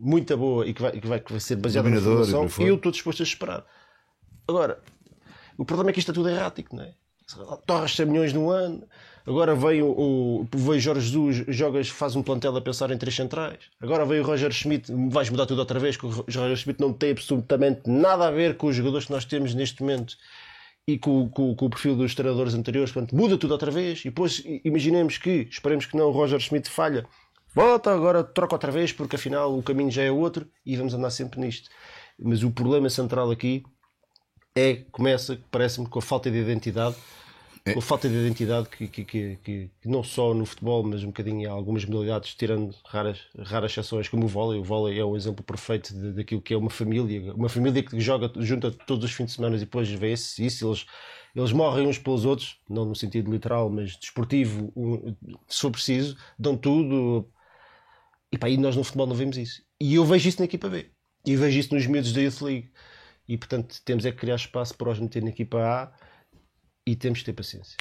muito 0.03 0.37
boa 0.37 0.67
e 0.67 0.75
que 0.75 0.83
vai, 0.83 0.93
que 0.93 1.07
vai, 1.07 1.21
que 1.21 1.31
vai 1.33 1.41
ser 1.41 1.57
baseada 1.57 1.89
na 1.89 1.97
formação, 2.17 2.41
e 2.67 2.69
eu 2.69 2.75
estou 2.77 2.93
disposto 2.93 3.23
a 3.23 3.25
esperar. 3.25 3.65
Agora, 4.49 4.79
o 5.57 5.65
problema 5.65 5.91
é 5.91 5.93
que 5.93 5.99
isto 6.01 6.11
é 6.11 6.15
tudo 6.15 6.29
errático, 6.29 6.75
não 6.77 6.83
é? 6.83 6.93
Torres 7.67 7.95
100 7.97 8.07
milhões 8.07 8.33
num 8.33 8.51
ano, 8.51 8.83
agora 9.27 9.55
veio 9.55 9.87
o, 9.87 10.47
veio 10.55 10.81
Jorge 10.81 11.07
Jesus, 11.07 11.45
jogas, 11.49 11.89
faz 11.89 12.15
um 12.17 12.23
plantel 12.23 12.55
a 12.57 12.61
pensar 12.61 12.91
em 12.91 12.99
três 12.99 13.15
centrais. 13.15 13.59
Agora 13.81 14.05
veio 14.05 14.23
o 14.23 14.27
Roger 14.27 14.51
Schmidt, 14.53 14.93
vais 15.09 15.31
mudar 15.31 15.47
tudo 15.47 15.61
outra 15.61 15.79
vez, 15.79 15.97
que 15.97 16.05
o 16.05 16.11
Roger 16.11 16.57
Schmidt 16.57 16.81
não 16.81 16.93
tem 16.93 17.13
absolutamente 17.13 17.89
nada 17.89 18.27
a 18.29 18.31
ver 18.31 18.57
com 18.57 18.67
os 18.67 18.77
jogadores 18.77 19.07
que 19.07 19.13
nós 19.13 19.25
temos 19.25 19.55
neste 19.55 19.81
momento 19.81 20.17
e 20.87 20.99
com, 20.99 21.29
com- 21.31 21.55
com 21.55 21.67
o 21.67 21.71
perfil 21.71 21.95
dos 21.97 22.15
treinadores 22.15 22.55
anteriores, 22.55 22.93
portanto, 22.93 23.15
muda 23.17 23.39
tudo 23.39 23.53
outra 23.53 23.71
vez 23.71 24.01
e 24.01 24.05
depois 24.11 24.43
imaginemos 24.65 25.17
que, 25.17 25.47
esperemos 25.51 25.87
que 25.87 25.97
não, 25.97 26.09
o 26.09 26.11
Roger 26.11 26.41
Schmidt 26.41 26.69
falha, 26.69 27.07
volta, 27.55 27.93
agora 27.93 28.23
troca 28.25 28.55
outra 28.55 28.71
vez, 28.73 28.93
porque 28.93 29.17
afinal 29.17 29.57
o 29.57 29.63
caminho 29.63 29.91
já 29.91 30.03
é 30.03 30.11
outro 30.11 30.49
e 30.65 30.77
vamos 30.77 30.95
andar 30.95 31.11
sempre 31.11 31.41
nisto. 31.41 31.69
Mas 32.19 32.43
o 32.43 32.51
problema 32.51 32.89
central 32.91 33.31
aqui 33.31 33.65
é, 34.55 34.77
começa, 34.93 35.41
parece-me, 35.51 35.89
com 35.89 35.99
a 35.99 36.03
falta 36.03 36.31
de 36.31 36.39
identidade, 36.39 36.97
com 37.73 37.79
a 37.79 37.83
falta 37.83 38.09
de 38.09 38.15
identidade 38.15 38.69
que, 38.69 38.89
que, 38.89 39.05
que, 39.05 39.37
que- 39.43 39.71
que 39.81 39.89
não 39.89 40.03
só 40.03 40.35
no 40.35 40.45
futebol, 40.45 40.83
mas 40.83 41.03
um 41.05 41.07
bocadinho 41.09 41.43
em 41.43 41.47
algumas 41.47 41.85
modalidades, 41.85 42.35
tirando 42.35 42.75
raras, 42.87 43.21
raras 43.39 43.71
exceções, 43.73 44.09
como 44.09 44.25
o 44.27 44.29
vôlei. 44.29 44.61
O 44.61 44.65
vôlei 44.65 44.99
é 44.99 45.05
um 45.05 45.17
exemplo 45.17 45.43
perfeito 45.45 45.95
de- 45.95 46.13
daquilo 46.13 46.43
que 46.43 46.55
é 46.55 46.57
uma 46.57 46.71
família, 46.71 47.33
uma 47.35 47.49
família 47.49 47.83
que 47.83 47.99
joga 48.01 48.31
junta 48.43 48.71
todos 48.71 49.05
os 49.05 49.13
fins 49.13 49.27
de 49.27 49.33
semana 49.33 49.57
e 49.57 49.61
depois 49.61 49.89
vê-se 49.89 50.45
isso, 50.45 50.67
eles, 50.69 50.87
eles 51.35 51.53
morrem 51.53 51.87
uns 51.87 51.99
pelos 51.99 52.25
outros, 52.25 52.59
não 52.69 52.85
no 52.85 52.95
sentido 52.97 53.31
literal, 53.31 53.71
mas 53.71 53.97
desportivo, 53.97 54.73
um, 54.77 55.15
se 55.49 55.61
for 55.61 55.71
preciso, 55.71 56.17
dão 56.39 56.57
tudo. 56.57 57.29
E 58.33 58.39
pá, 58.39 58.49
e 58.49 58.57
nós 58.57 58.75
no 58.75 58.83
futebol 58.83 59.07
não 59.07 59.15
vemos 59.15 59.37
isso. 59.37 59.63
E 59.81 59.95
eu 59.95 60.05
vejo 60.05 60.29
isso 60.29 60.39
na 60.41 60.47
equipa 60.47 60.69
B. 60.69 60.87
E 61.27 61.37
vejo 61.37 61.59
isso 61.59 61.75
nos 61.75 61.87
miúdos 61.87 62.13
da 62.13 62.21
Youth 62.23 62.41
League. 62.41 62.71
E 63.29 63.37
portanto 63.37 63.77
temos 63.85 64.05
é 64.05 64.11
que 64.11 64.19
criar 64.19 64.37
espaço 64.37 64.75
para 64.77 64.91
os 64.91 64.99
meter 64.99 65.23
na 65.23 65.29
equipa 65.31 65.59
A 65.59 65.93
e 66.87 66.97
temos 66.97 67.21
que 67.21 67.27
ter 67.27 67.33
paciência. 67.33 67.77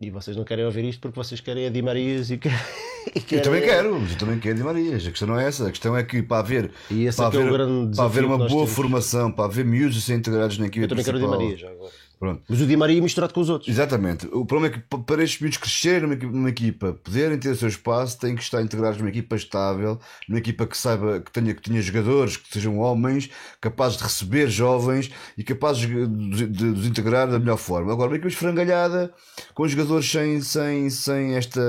E 0.00 0.10
vocês 0.10 0.36
não 0.36 0.44
querem 0.44 0.64
ouvir 0.64 0.84
isto 0.84 1.00
porque 1.00 1.16
vocês 1.16 1.40
querem 1.40 1.66
a 1.66 1.70
Di 1.70 1.82
Marias 1.82 2.30
e, 2.30 2.38
que- 2.38 2.48
e 3.14 3.18
Eu 3.18 3.22
querem- 3.22 3.42
também 3.44 3.62
quero, 3.62 3.98
mas 4.00 4.12
eu 4.12 4.18
também 4.18 4.38
quero 4.38 4.56
de 4.56 4.62
Marias. 4.62 5.04
A 5.06 5.10
questão 5.10 5.26
não 5.28 5.40
é 5.40 5.46
essa. 5.48 5.66
A 5.66 5.70
questão 5.70 5.96
é 5.96 6.04
que 6.04 6.22
para 6.22 6.38
haver, 6.38 6.70
esse 6.90 7.16
para 7.16 7.36
é 7.36 7.40
é 7.40 7.44
haver, 7.44 7.58
para 7.96 8.04
haver 8.04 8.24
uma 8.24 8.38
boa 8.38 8.48
temos. 8.50 8.70
formação, 8.72 9.32
para 9.32 9.46
haver 9.46 9.64
miúdos 9.64 9.96
a 9.98 10.00
serem 10.00 10.20
integrados 10.20 10.56
na 10.58 10.66
equipe 10.66 10.84
Eu 10.84 10.88
também 10.88 11.04
quero 11.04 11.16
o 11.16 11.20
Di 11.20 11.26
principal. 11.26 11.48
Maria 11.48 11.56
já 11.58 11.70
agora. 11.70 11.92
Pronto. 12.18 12.42
Mas 12.48 12.60
o 12.60 12.66
Di 12.66 12.76
Maria 12.76 13.00
misturado 13.00 13.32
com 13.32 13.40
os 13.40 13.48
outros. 13.48 13.68
Exatamente. 13.68 14.26
O 14.32 14.44
problema 14.44 14.74
é 14.74 14.78
que 14.78 14.84
pa- 14.88 14.98
para 14.98 15.22
estes 15.22 15.40
miúdos 15.40 15.58
crescerem 15.58 16.02
numa 16.02 16.14
equipa, 16.14 16.32
numa 16.32 16.48
equipa, 16.48 16.92
poderem 16.94 17.38
ter 17.38 17.50
o 17.50 17.56
seu 17.56 17.68
espaço, 17.68 18.18
têm 18.18 18.34
que 18.34 18.42
estar 18.42 18.60
integrados 18.60 18.98
numa 18.98 19.08
equipa 19.08 19.36
estável, 19.36 20.00
numa 20.28 20.38
equipa 20.40 20.66
que 20.66 20.76
saiba 20.76 21.20
que 21.20 21.30
tenha, 21.30 21.54
que 21.54 21.62
tenha 21.62 21.80
jogadores 21.80 22.36
que 22.36 22.52
sejam 22.52 22.76
homens, 22.78 23.30
capazes 23.60 23.98
de 23.98 24.02
receber 24.04 24.48
jovens 24.48 25.10
e 25.36 25.44
capazes 25.44 25.86
de, 25.86 26.06
de- 26.06 26.46
de 26.48 26.64
os 26.66 26.86
integrar 26.86 27.28
da 27.30 27.38
melhor 27.38 27.56
forma. 27.56 27.92
Agora, 27.92 28.10
uma 28.10 28.16
equipa 28.16 28.28
esfrangalhada, 28.28 29.14
com 29.54 29.68
jogadores 29.68 30.10
sem, 30.10 30.40
sem, 30.40 30.90
sem 30.90 31.34
esta. 31.36 31.60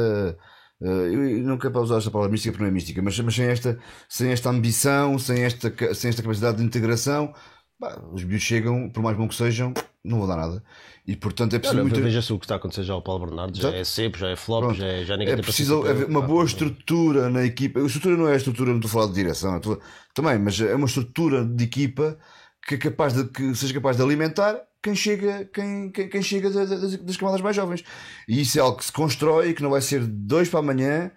eh, 0.81 0.85
eu 1.13 1.43
não 1.43 1.57
quero 1.57 1.79
usar 1.79 1.97
esta 1.97 2.09
palavra 2.11 2.31
mística 2.31 2.51
porque 2.51 2.63
não 2.63 2.69
é 2.69 2.73
mística, 2.73 3.01
mas, 3.01 3.19
mas 3.19 3.35
sem, 3.35 3.45
esta, 3.45 3.77
sem 4.07 4.31
esta 4.31 4.49
ambição, 4.49 5.19
sem 5.19 5.43
esta, 5.43 5.71
sem 5.93 6.09
esta 6.09 6.21
capacidade 6.23 6.57
de 6.57 6.63
integração, 6.63 7.33
pá, 7.79 7.99
os 8.11 8.23
miúdos 8.23 8.43
chegam, 8.43 8.89
por 8.89 9.01
mais 9.01 9.15
bom 9.17 9.27
que 9.27 9.35
sejam, 9.35 9.73
não 10.03 10.19
vão 10.19 10.27
dar 10.27 10.35
nada. 10.37 10.63
E 11.07 11.15
portanto 11.15 11.55
é 11.55 11.59
preciso 11.59 11.81
muito. 11.81 11.99
Veja-se 12.01 12.31
o 12.33 12.37
que 12.39 12.45
está 12.45 12.55
a 12.55 12.57
acontecer 12.57 12.83
já 12.83 12.93
ao 12.93 13.01
Paulo 13.01 13.25
Bernardo, 13.25 13.57
já 13.59 13.69
é 13.73 13.83
cepo, 13.83 14.17
já 14.17 14.29
é 14.29 14.35
flop, 14.35 14.63
Pronto. 14.65 14.77
já, 14.77 14.85
é, 14.85 15.03
já 15.05 15.17
ninguém 15.17 15.33
É 15.33 15.35
tem 15.35 15.43
preciso 15.43 15.85
haver 15.87 16.05
uma 16.07 16.21
boa 16.21 16.45
estrutura 16.45 17.29
na 17.29 17.43
equipa. 17.43 17.79
A 17.79 17.85
estrutura 17.85 18.15
não 18.17 18.27
é 18.27 18.33
a 18.33 18.37
estrutura, 18.37 18.69
não 18.69 18.77
estou 18.77 18.89
a 18.89 18.91
falar 18.93 19.07
de 19.07 19.13
direção, 19.13 19.57
estou- 19.57 19.79
também, 20.13 20.37
mas 20.37 20.59
é 20.59 20.75
uma 20.75 20.85
estrutura 20.85 21.43
de 21.43 21.63
equipa 21.63 22.17
que, 22.67 22.75
é 22.75 22.77
capaz 22.77 23.13
de, 23.13 23.25
que 23.25 23.55
seja 23.55 23.73
capaz 23.73 23.97
de 23.97 24.03
alimentar 24.03 24.59
quem 24.83 24.95
chega, 24.95 25.45
quem, 25.53 25.91
quem, 25.91 26.07
quem 26.09 26.21
chega 26.21 26.49
da- 26.49 26.65
das, 26.65 26.95
das 26.97 27.17
camadas 27.17 27.41
mais 27.41 27.55
jovens. 27.55 27.83
E 28.27 28.41
isso 28.41 28.57
é 28.59 28.61
algo 28.61 28.77
que 28.77 28.85
se 28.85 28.91
constrói 28.91 29.49
e 29.49 29.53
que 29.53 29.63
não 29.63 29.71
vai 29.71 29.81
ser 29.81 30.01
de 30.01 30.07
dois 30.07 30.47
para 30.47 30.59
amanhã, 30.59 31.11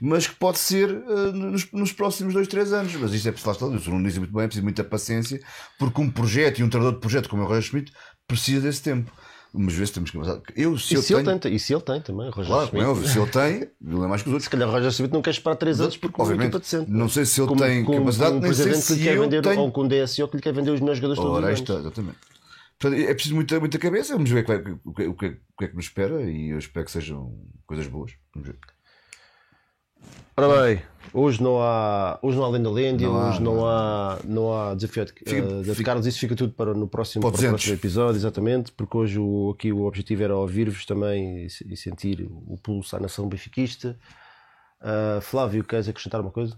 mas 0.00 0.26
que 0.26 0.34
pode 0.36 0.58
ser 0.58 0.90
eh, 0.90 1.32
nos, 1.32 1.70
nos 1.72 1.92
próximos 1.92 2.34
dois, 2.34 2.48
três 2.48 2.72
anos. 2.72 2.94
Mas 2.96 3.12
isso 3.12 3.28
é 3.28 3.32
preciso, 3.32 3.48
lá 3.48 3.52
está, 3.54 3.66
o 3.66 3.80
Bruno 3.90 4.06
disse 4.06 4.18
muito 4.18 4.32
bem, 4.34 4.44
é 4.44 4.46
preciso 4.46 4.64
muita 4.64 4.84
paciência, 4.84 5.40
porque 5.78 6.00
um 6.00 6.10
projeto 6.10 6.58
e 6.58 6.62
um 6.64 6.68
treinador 6.68 6.94
de 6.94 7.00
projeto 7.00 7.28
como 7.28 7.42
é 7.42 7.44
o 7.44 7.48
Roger 7.48 7.62
Schmidt 7.62 7.92
precisa 8.26 8.60
desse 8.60 8.82
tempo. 8.82 9.10
Mas 9.58 9.72
vê 9.72 9.86
se 9.86 9.92
temos 9.94 10.10
que 10.10 10.18
Eu, 10.54 10.76
se 10.76 10.92
E 10.92 10.96
eu 10.96 11.02
se, 11.02 11.14
ele 11.14 11.24
tenho, 11.24 11.38
tem, 11.38 11.54
e 11.54 11.58
se 11.58 11.72
ele 11.72 11.80
tem 11.80 11.98
também, 12.02 12.28
Roger 12.28 12.46
Claro, 12.52 12.68
como 12.68 12.82
é 12.82 12.84
Schmidt. 12.84 12.98
óbvio, 12.98 13.08
se 13.08 13.18
ele 13.18 13.30
tem, 13.30 13.70
ele 13.90 14.04
é 14.04 14.06
mais 14.06 14.20
que 14.22 14.28
os 14.28 14.32
outros. 14.34 14.44
Se 14.44 14.50
calhar 14.50 14.68
o 14.68 14.72
Roger 14.72 14.90
Schmidt 14.92 15.14
não 15.14 15.22
quer 15.22 15.30
esperar 15.30 15.56
3 15.56 15.80
anos 15.80 15.96
porque 15.96 16.14
uma 16.20 16.24
Obviamente. 16.24 16.48
equipa 16.48 16.58
decente. 16.58 16.90
Não 16.90 17.08
sei 17.08 17.24
se 17.24 17.40
ele 17.40 17.48
Com- 17.48 17.56
tem 17.56 17.82
com- 17.84 17.98
capacidade, 17.98 18.30
com 18.32 18.36
um 18.36 18.40
presidente 18.40 18.86
que 18.86 18.92
lhe 18.94 19.02
quer 19.04 19.18
vender, 19.18 19.42
tenho. 19.42 19.60
ou 19.60 19.72
com 19.72 19.84
um 19.84 19.88
DSO 19.88 20.28
que 20.28 20.36
lhe 20.36 20.42
quer 20.42 20.52
vender 20.52 20.72
os 20.72 20.80
melhores 20.80 20.98
jogadores 20.98 21.22
todos 21.22 21.36
Ora, 21.38 21.46
aí 21.46 21.54
os 21.54 21.70
anos. 21.70 21.80
exatamente. 21.86 22.18
Portanto, 22.78 23.00
é 23.00 23.14
preciso 23.14 23.34
muita, 23.34 23.58
muita 23.60 23.78
cabeça. 23.78 24.12
Vamos 24.12 24.28
ver 24.30 24.40
o 24.40 24.44
que, 24.44 24.56
vai- 24.58 24.72
o, 24.84 24.92
que, 24.92 25.06
o, 25.06 25.14
que, 25.14 25.26
o 25.26 25.36
que 25.58 25.64
é 25.64 25.68
que 25.68 25.76
nos 25.76 25.86
espera 25.86 26.20
e 26.30 26.50
eu 26.50 26.58
espero 26.58 26.84
que 26.84 26.92
sejam 26.92 27.32
coisas 27.66 27.86
boas. 27.86 28.12
Vamos 28.34 28.48
ver. 28.48 28.58
Ora 30.36 30.62
bem, 30.64 30.82
hoje 31.14 31.42
não 31.42 31.60
há, 31.62 32.18
hoje 32.22 32.36
não 32.36 32.44
há 32.44 32.48
Lenda 32.50 32.68
hoje 32.70 33.40
não 33.42 33.66
há, 33.66 34.18
não 34.24 34.52
há 34.52 34.74
desafio 34.74 35.04
de, 35.06 35.12
Fica- 35.12 35.30
eh, 35.32 35.62
de 35.62 35.70
fica- 35.74 35.84
Carlos, 35.84 36.06
isso 36.06 36.18
fica 36.18 36.36
tudo 36.36 36.52
para 36.52 36.74
no 36.74 36.86
próximo, 36.86 37.22
Para 37.22 37.28
o 37.28 37.32
para 37.32 37.38
o 37.38 37.40
200. 37.40 37.50
próximo 37.62 37.74
episódio, 37.74 38.18
exatamente, 38.18 38.72
porque 38.72 38.96
hoje 38.96 39.18
o, 39.18 39.50
aqui 39.56 39.72
o 39.72 39.84
objetivo 39.86 40.22
era 40.22 40.36
ouvir-vos 40.36 40.84
também 40.84 41.46
e, 41.46 41.46
e 41.46 41.76
sentir 41.76 42.22
o 42.30 42.58
pulso 42.62 42.94
à 42.96 43.00
nação 43.00 43.26
benfiquista. 43.28 43.98
Ah, 44.80 45.20
Flávio, 45.22 45.64
queres 45.64 45.88
acrescentar 45.88 46.20
uma 46.20 46.30
coisa? 46.30 46.54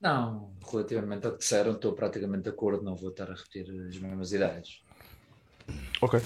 Não, 0.00 0.52
relativamente 0.70 1.26
ao 1.26 1.32
que 1.32 1.38
disseram, 1.38 1.72
estou 1.72 1.92
praticamente 1.94 2.44
de 2.44 2.48
acordo, 2.50 2.82
não 2.82 2.94
vou 2.96 3.10
estar 3.10 3.30
a 3.30 3.34
repetir 3.34 3.66
as 3.88 3.96
mesmas 3.98 4.32
ideias. 4.32 4.82
Ok. 6.02 6.20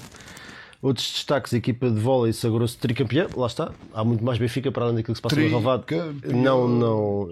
Outros 0.85 1.11
destaques, 1.13 1.51
a 1.51 1.57
equipa 1.57 1.89
de 1.89 1.99
vôlei 1.99 2.31
sagrou-se 2.31 2.77
tricampeã, 2.77 3.27
lá 3.35 3.47
está. 3.47 3.71
Há 3.91 4.03
muito 4.03 4.23
mais 4.23 4.37
Benfica 4.37 4.71
para 4.71 4.83
além 4.83 4.97
daquilo 4.97 5.13
que 5.13 5.17
se 5.17 5.21
passa 5.21 5.35
no. 5.35 5.41
Tricampeão. 5.41 6.15
Não, 6.43 6.67
não. 6.67 7.29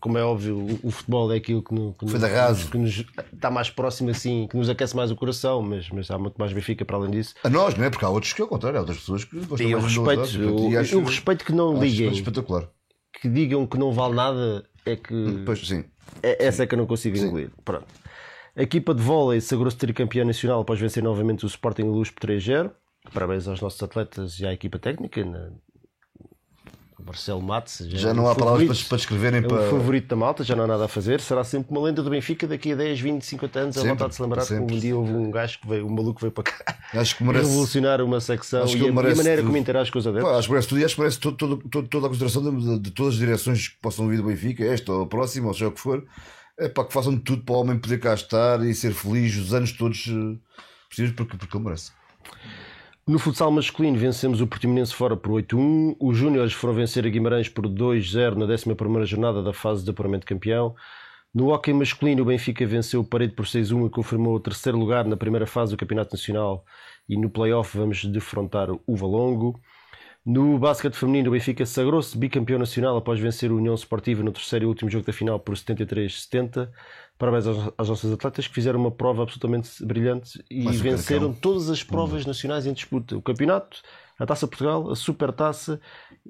Como 0.00 0.18
é 0.18 0.24
óbvio, 0.24 0.56
o, 0.56 0.88
o 0.88 0.90
futebol 0.90 1.32
é 1.32 1.36
aquilo 1.36 1.62
que, 1.62 1.72
no- 1.74 1.92
que 1.94 2.08
Foi 2.08 2.18
nos- 2.18 2.64
que 2.64 2.78
nos 2.78 3.04
está 3.32 3.50
mais 3.50 3.70
próximo 3.70 4.10
assim, 4.10 4.46
que 4.50 4.56
nos 4.56 4.68
aquece 4.68 4.96
mais 4.96 5.10
o 5.10 5.16
coração, 5.16 5.62
mas, 5.62 5.88
mas 5.90 6.10
há 6.10 6.18
muito 6.18 6.36
mais 6.36 6.52
Benfica 6.52 6.84
para 6.84 6.96
além 6.96 7.10
disso. 7.12 7.34
A 7.44 7.48
nós, 7.50 7.74
não 7.76 7.84
é? 7.84 7.90
Porque 7.90 8.04
há 8.04 8.08
outros 8.08 8.32
que, 8.32 8.40
ao 8.42 8.48
contrário, 8.48 8.78
há 8.78 8.80
outras 8.80 8.98
pessoas 8.98 9.24
que 9.24 9.36
gostam 9.44 9.68
E 9.68 9.70
eu 9.72 9.80
respeito, 9.80 10.08
outras, 10.08 10.34
eu, 10.34 10.70
e 10.70 10.76
acho- 10.76 10.94
eu 10.94 11.04
respeito 11.04 11.44
que 11.44 11.52
não 11.52 11.78
liguem, 11.80 12.10
espetacular. 12.12 12.68
que 13.20 13.28
digam 13.28 13.66
que 13.66 13.76
não 13.78 13.92
vale 13.92 14.14
nada, 14.14 14.64
é 14.86 14.96
que 14.96 15.42
Pois 15.44 15.66
sim. 15.66 15.84
é, 16.22 16.44
essa 16.46 16.62
é 16.62 16.66
que 16.66 16.74
eu 16.74 16.78
não 16.78 16.86
consigo 16.86 17.16
engolir. 17.18 17.50
Pronto. 17.64 17.86
A 18.56 18.62
equipa 18.62 18.94
de 18.94 19.02
vôlei 19.02 19.40
sagrou-se 19.40 19.76
tricampeã 19.76 20.24
nacional 20.24 20.60
após 20.60 20.78
vencer 20.80 21.02
novamente 21.02 21.44
o 21.44 21.48
Sporting 21.48 21.84
Luz 21.84 22.10
por 22.10 22.20
3-0. 22.28 22.70
Parabéns 23.14 23.46
aos 23.48 23.60
nossos 23.60 23.82
atletas 23.82 24.38
e 24.40 24.46
à 24.46 24.52
equipa 24.52 24.78
técnica. 24.78 25.24
na- 25.24 25.50
Marcelo 27.02 27.40
Matos 27.40 27.78
Já 27.88 28.10
é 28.10 28.12
não 28.12 28.24
um 28.24 28.28
há 28.28 28.34
palavras 28.34 28.60
favorito. 28.66 28.78
para, 28.82 28.88
para 28.90 28.96
descreverem 28.98 29.38
É 29.40 29.42
para. 29.48 29.66
o 29.66 29.70
favorito 29.70 30.06
da 30.08 30.16
malta, 30.16 30.44
já 30.44 30.54
não 30.54 30.64
há 30.64 30.66
nada 30.66 30.84
a 30.84 30.88
fazer. 30.88 31.18
Será 31.22 31.42
sempre 31.42 31.70
uma 31.72 31.80
lenda 31.80 32.02
do 32.02 32.10
Benfica 32.10 32.46
daqui 32.46 32.72
a 32.72 32.76
10, 32.76 33.00
20, 33.00 33.22
50 33.24 33.58
anos. 33.58 33.76
A 33.76 33.80
Sempre, 33.80 33.90
vontade 33.94 34.10
de 34.10 34.16
se 34.16 34.22
lembrar 34.22 34.42
sempre. 34.42 34.66
que 34.66 34.74
um 34.74 34.78
dia 34.78 34.96
houve 34.96 35.12
um 35.12 35.30
gajo 35.30 35.58
que 35.60 35.66
veio, 35.66 35.86
um 35.86 35.90
maluco 35.90 36.16
que 36.16 36.20
veio 36.20 36.32
para 36.32 36.44
cá 36.44 36.76
Acho 36.92 37.16
que 37.16 37.24
merece. 37.24 37.46
revolucionar 37.48 38.02
uma 38.02 38.20
secção 38.20 38.64
Acho 38.64 38.74
que 38.76 38.78
e 38.80 38.82
a, 38.82 38.84
ele 38.88 38.94
e 38.94 38.98
a 38.98 39.02
merece 39.02 39.16
maneira 39.16 39.42
como 39.42 39.56
interage 39.56 39.90
com 39.90 39.98
os 39.98 40.06
adeptos. 40.06 40.30
Pá, 40.30 40.36
acho 40.38 40.46
que 40.48 40.52
merece 40.52 40.68
tudo 40.68 40.80
e 40.80 40.84
acho 40.84 40.94
que 40.94 41.00
merece 41.00 41.18
todo, 41.20 41.36
todo- 41.38 41.68
todo- 41.70 41.88
toda 41.88 42.06
a 42.06 42.08
consideração 42.10 42.58
de, 42.58 42.78
de 42.80 42.90
todas 42.90 43.14
as 43.14 43.18
direções 43.18 43.68
que 43.68 43.76
possam 43.80 44.06
vir 44.06 44.18
do 44.18 44.24
Benfica, 44.24 44.62
esta 44.64 44.92
ou 44.92 45.02
a 45.02 45.06
próxima, 45.06 45.48
ou 45.48 45.54
seja 45.54 45.68
o 45.68 45.72
que 45.72 45.80
for, 45.80 46.04
é 46.60 46.68
para 46.68 46.84
que 46.84 46.92
façam 46.92 47.18
tudo 47.18 47.42
para 47.42 47.54
o 47.54 47.58
homem 47.58 47.78
poder 47.78 47.98
cá 47.98 48.14
estar 48.14 48.62
e 48.64 48.74
ser 48.74 48.92
feliz 48.92 49.34
os 49.36 49.54
anos 49.54 49.72
todos 49.72 50.06
eh, 50.08 50.38
possíveis, 50.88 51.14
porque, 51.16 51.36
porque 51.36 51.56
ele 51.56 51.64
merece. 51.64 51.92
No 53.06 53.18
futsal 53.18 53.50
masculino 53.50 53.98
vencemos 53.98 54.40
o 54.40 54.46
Portimonense 54.46 54.94
fora 54.94 55.16
por 55.16 55.32
8-1. 55.32 55.96
Os 55.98 56.16
Júniores 56.16 56.52
foram 56.52 56.74
vencer 56.74 57.04
a 57.06 57.08
Guimarães 57.08 57.48
por 57.48 57.66
2-0 57.66 58.36
na 58.36 58.46
11ª 58.46 59.04
jornada 59.06 59.42
da 59.42 59.52
fase 59.52 59.82
de 59.82 59.90
apuramento 59.90 60.26
campeão. 60.26 60.76
No 61.34 61.48
hóquei 61.48 61.72
masculino 61.72 62.22
o 62.22 62.26
Benfica 62.26 62.66
venceu 62.66 63.00
o 63.00 63.04
Parede 63.04 63.34
por 63.34 63.46
6-1 63.46 63.86
e 63.86 63.90
confirmou 63.90 64.34
o 64.34 64.40
terceiro 64.40 64.78
lugar 64.78 65.06
na 65.06 65.16
primeira 65.16 65.46
fase 65.46 65.72
do 65.72 65.78
Campeonato 65.78 66.14
Nacional 66.14 66.64
e 67.08 67.16
no 67.16 67.30
play-off 67.30 67.76
vamos 67.76 68.04
defrontar 68.04 68.68
o 68.70 68.96
Valongo. 68.96 69.60
No 70.24 70.58
basquete 70.58 70.94
feminino 70.94 71.28
o 71.28 71.32
Benfica 71.32 71.64
sagrou-se 71.64 72.16
bicampeão 72.16 72.58
nacional 72.58 72.96
após 72.96 73.18
vencer 73.18 73.50
o 73.50 73.56
União 73.56 73.74
Sportiva 73.74 74.22
no 74.22 74.30
terceiro 74.32 74.66
e 74.66 74.68
último 74.68 74.90
jogo 74.90 75.06
da 75.06 75.12
final 75.12 75.40
por 75.40 75.54
73-70. 75.54 76.68
Parabéns 77.18 77.46
aos, 77.46 77.72
aos 77.76 77.88
nossos 77.88 78.12
atletas 78.12 78.46
que 78.46 78.54
fizeram 78.54 78.78
uma 78.78 78.90
prova 78.90 79.22
absolutamente 79.22 79.84
brilhante 79.84 80.44
e 80.50 80.64
Mais 80.64 80.78
um 80.78 80.82
venceram 80.82 81.32
todas 81.32 81.70
as 81.70 81.82
provas 81.82 82.26
nacionais 82.26 82.66
em 82.66 82.72
disputa: 82.74 83.16
o 83.16 83.22
campeonato, 83.22 83.80
a 84.18 84.26
Taça 84.26 84.46
Portugal, 84.46 84.90
a 84.90 84.96
Supertaça 84.96 85.80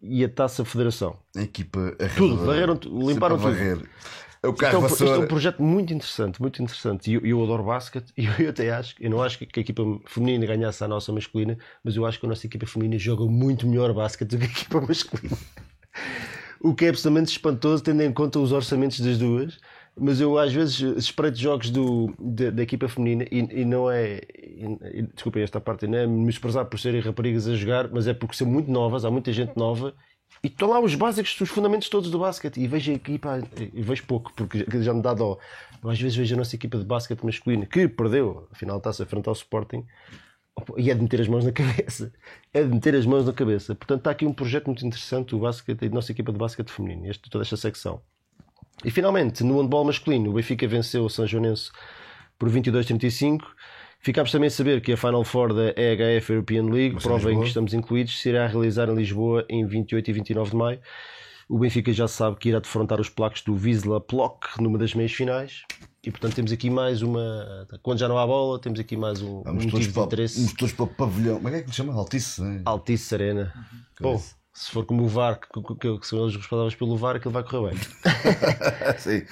e 0.01 0.25
a 0.25 0.29
Taça 0.29 0.65
Federação. 0.65 1.17
A 1.37 1.43
equipa 1.43 1.97
arrasadora. 1.99 2.17
Tudo, 2.17 2.47
varreram 2.47 2.81
limparam 3.09 3.37
a 3.37 3.39
tudo. 3.39 3.51
varrer. 3.51 3.79
É 4.43 4.49
o 4.49 4.53
Isto 4.53 4.65
é, 4.65 4.71
carro 4.71 4.83
um, 4.83 4.87
isto 4.87 5.05
é 5.05 5.19
um 5.19 5.27
projeto 5.27 5.63
muito 5.63 5.93
interessante, 5.93 6.41
muito 6.41 6.63
interessante. 6.63 7.11
E 7.11 7.15
eu, 7.15 7.27
eu 7.27 7.43
adoro 7.43 7.65
basquete 7.65 8.11
e 8.17 8.25
eu, 8.25 8.33
eu 8.39 8.51
até 8.51 8.71
acho, 8.71 8.95
eu 8.99 9.11
não 9.11 9.23
acho 9.23 9.39
que, 9.39 9.47
a 9.59 9.61
equipa 9.61 9.83
feminina 10.07 10.47
ganhasse 10.47 10.83
a 10.83 10.89
nossa 10.89 11.13
masculina, 11.13 11.59
mas 11.85 11.95
eu 11.97 12.07
acho 12.07 12.19
que 12.19 12.27
a 12.27 12.29
nossa 12.29 12.47
equipa 12.47 12.67
feminina 12.67 12.99
joga 12.99 13.25
muito 13.27 13.67
melhor 13.67 13.93
basquete 13.93 14.31
do 14.31 14.39
que 14.39 14.45
a 14.45 14.49
equipa 14.49 14.81
masculina. 14.87 15.37
O 16.63 16.75
que 16.75 16.87
é 16.87 16.89
absolutamente 16.89 17.33
espantoso, 17.33 17.83
tendo 17.83 18.03
em 18.03 18.13
conta 18.13 18.39
os 18.39 18.53
orçamentos 18.53 19.01
das 19.01 19.19
duas. 19.19 19.59
Mas 19.97 20.21
eu 20.21 20.39
às 20.39 20.53
vezes 20.53 20.81
espreito 20.97 21.37
jogos 21.37 21.69
do, 21.69 22.15
da, 22.19 22.51
da 22.51 22.63
equipa 22.63 22.89
feminina 22.89 23.25
e, 23.31 23.61
e 23.61 23.65
não 23.65 23.91
é. 23.91 24.21
E, 24.95 25.03
desculpem 25.15 25.43
esta 25.43 25.61
parte, 25.61 25.87
não 25.87 25.99
é 25.99 26.07
me 26.07 26.27
desprezar 26.27 26.65
por 26.67 26.79
serem 26.79 27.01
raparigas 27.01 27.47
a 27.47 27.55
jogar, 27.55 27.91
mas 27.91 28.07
é 28.07 28.15
porque 28.15 28.37
são 28.37 28.47
muito 28.47 28.71
novas, 28.71 29.05
há 29.05 29.11
muita 29.11 29.33
gente 29.33 29.57
nova 29.57 29.95
e 30.43 30.47
estão 30.47 30.69
lá 30.71 30.81
os 30.81 30.95
básicos, 30.95 31.39
os 31.41 31.49
fundamentos 31.51 31.89
todos 31.89 32.11
do 32.11 32.19
basquete. 32.19 32.61
E 32.61 32.67
vejo 32.67 32.91
a 32.91 32.95
equipa, 32.95 33.43
e 33.73 33.83
vejo 33.83 34.05
pouco, 34.07 34.33
porque 34.35 34.65
já- 34.83 34.95
me 34.95 35.03
dá 35.03 35.13
dó. 35.15 35.39
Às 35.85 36.01
vezes 36.01 36.17
vejo 36.17 36.35
a 36.35 36.39
nossa 36.39 36.55
equipa 36.57 36.79
de 36.79 36.85
basquete 36.85 37.23
masculina 37.25 37.67
que 37.67 37.89
perdeu, 37.89 38.49
afinal 38.51 38.79
está-se 38.79 39.03
a 39.03 39.07
frente 39.07 39.29
ao 39.29 39.33
Sporting. 39.35 39.85
E 40.77 40.91
é 40.91 40.95
de 40.95 41.01
meter 41.03 41.21
as 41.21 41.29
mãos 41.29 41.45
na 41.45 41.53
cabeça. 41.53 42.13
É 42.53 42.63
de 42.63 42.69
meter 42.69 42.95
as 42.95 43.07
mãos 43.07 43.25
na 43.27 43.33
cabeça. 43.33 43.75
Portanto, 43.75 43.99
está 44.01 44.11
aqui 44.11 44.27
um 44.27 44.33
projeto 44.33 44.67
muito 44.67 44.85
interessante, 44.87 45.35
o 45.35 45.39
basquete, 45.39 45.87
a 45.87 45.89
nossa 45.89 46.13
equipa 46.13 46.33
de 46.33 46.39
basquete 46.39 46.71
feminino, 46.71 47.07
este, 47.11 47.31
toda 47.31 47.43
esta 47.45 47.57
secção. 47.57 48.01
E 48.85 48.91
finalmente, 48.91 49.43
no 49.45 49.61
handball 49.61 49.85
masculino, 49.85 50.31
o 50.31 50.33
Benfica 50.35 50.67
venceu 50.67 51.05
o 51.05 51.11
São 51.11 51.27
Joanense 51.27 51.71
por 52.39 52.49
22-35. 52.51 53.41
Ficámos 54.03 54.33
também 54.33 54.47
a 54.49 54.51
saber 54.51 54.81
que 54.81 54.93
a 54.93 54.97
Final 54.97 55.25
Four 55.25 55.53
da 55.53 55.75
EHF 55.77 56.31
European 56.33 56.65
League, 56.65 56.97
em 56.97 56.99
prova 56.99 57.31
em 57.33 57.39
que 57.41 57.47
estamos 57.47 57.75
incluídos, 57.75 58.19
se 58.19 58.31
irá 58.31 58.47
realizar 58.47 58.89
em 58.89 58.95
Lisboa 58.95 59.45
em 59.49 59.67
28 59.67 60.09
e 60.09 60.13
29 60.15 60.51
de 60.53 60.57
maio. 60.57 60.81
O 61.49 61.59
Benfica 61.59 61.93
já 61.93 62.07
sabe 62.09 62.37
que 62.37 62.49
irá 62.49 62.61
defrontar 62.61 63.01
os 63.01 63.09
placos 63.11 63.43
do 63.43 63.53
Wisla 63.55 64.01
Plock 64.01 64.63
numa 64.63 64.79
das 64.79 64.95
meias 64.95 65.13
finais. 65.13 65.63
E 66.03 66.11
portanto 66.11 66.35
temos 66.35 66.51
aqui 66.53 66.71
mais 66.71 67.03
uma. 67.03 67.67
Quando 67.83 67.99
já 67.99 68.09
não 68.09 68.17
há 68.17 68.27
bola, 68.27 68.59
temos 68.59 68.81
aqui 68.81 68.97
mais 68.97 69.21
um, 69.21 69.41
um 69.41 69.43
Vamos 69.43 69.65
motivo 69.67 69.71
todos, 69.73 69.87
de 69.89 69.93
para, 69.93 70.05
interesse. 70.05 70.37
vamos 70.39 70.53
todos 70.55 70.73
para 70.75 70.85
o 70.85 70.89
pavilhão. 70.89 71.37
Como 71.37 71.49
é 71.49 71.51
que 71.51 71.57
é 71.59 71.61
que 71.63 71.67
lhe 71.69 71.75
chama? 71.75 71.93
Altice, 71.93 72.41
né? 72.41 72.63
Altice 72.65 73.15
Arena. 73.15 73.53
Bom, 74.01 74.17
se 74.55 74.71
for 74.71 74.87
como 74.87 75.03
o 75.03 75.09
VAR, 75.09 75.39
que, 75.41 75.61
que- 75.61 75.75
que- 75.75 75.99
que 75.99 76.07
são 76.07 76.23
eles 76.23 76.37
responsáveis 76.37 76.75
pelo 76.75 76.97
VAR, 76.97 77.17
aquilo 77.17 77.33
vai 77.35 77.43
correr 77.43 77.71
bem. 77.75 77.79
Sim. 78.99 79.23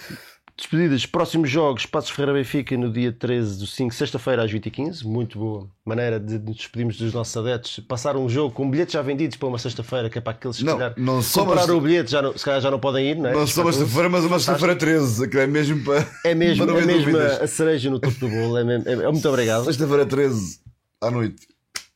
Despedidas, 0.59 1.07
próximos 1.07 1.49
jogos, 1.49 1.87
Passos 1.87 2.11
Ferreira 2.11 2.33
Benfica 2.33 2.77
no 2.77 2.91
dia 2.93 3.13
13 3.13 3.61
do 3.61 3.67
5, 3.67 3.95
sexta-feira 3.95 4.43
às 4.43 4.51
20h15. 4.53 5.05
Muito 5.05 5.39
boa 5.39 5.71
maneira 5.85 6.19
de 6.19 6.37
nos 6.37 6.57
despedirmos 6.57 6.97
dos 6.97 7.15
nossos 7.15 7.37
adeptos. 7.37 7.79
Passar 7.87 8.17
um 8.17 8.29
jogo 8.29 8.53
com 8.53 8.69
bilhetes 8.69 8.93
já 8.95 9.01
vendidos 9.01 9.37
para 9.37 9.47
uma 9.49 9.59
sexta-feira, 9.59 10.11
que 10.11 10.19
é 10.19 10.21
para 10.21 10.33
aqueles 10.33 10.57
que 10.57 10.65
Não, 10.65 10.77
calhar 10.77 10.95
não 10.97 11.23
compraram 11.23 11.55
mas- 11.61 11.69
o 11.77 11.81
bilhete, 11.81 12.11
já 12.11 12.21
não, 12.21 12.37
se 12.37 12.45
calhar 12.45 12.61
já 12.61 12.73
não 12.73 12.81
podem 12.81 13.09
ir, 13.11 13.17
não 13.17 13.29
é? 13.29 13.35
Não 13.35 13.47
só 13.47 13.63
uma 13.63 13.73
sexta-feira, 13.73 14.09
mas 14.09 14.25
uma 14.25 14.39
sexta-feira 14.41 14.75
13, 14.75 15.25
aquilo 15.27 15.43
é 15.43 15.47
mesmo 15.47 15.85
para. 15.85 16.09
É 16.25 16.35
mesmo, 16.35 16.67
para 16.67 16.81
é 16.81 16.85
mesmo 16.85 17.17
a 17.17 17.47
cereja 17.47 17.89
no 17.89 18.01
topo 18.01 18.19
do 18.19 18.29
bolo. 18.29 18.59
É 18.59 18.65
mesmo- 18.65 18.89
é- 18.89 18.93
é- 18.95 19.11
muito 19.13 19.29
obrigado. 19.29 19.65
Sexta-feira 19.65 20.05
13, 20.07 20.59
à 21.01 21.09
noite. 21.09 21.47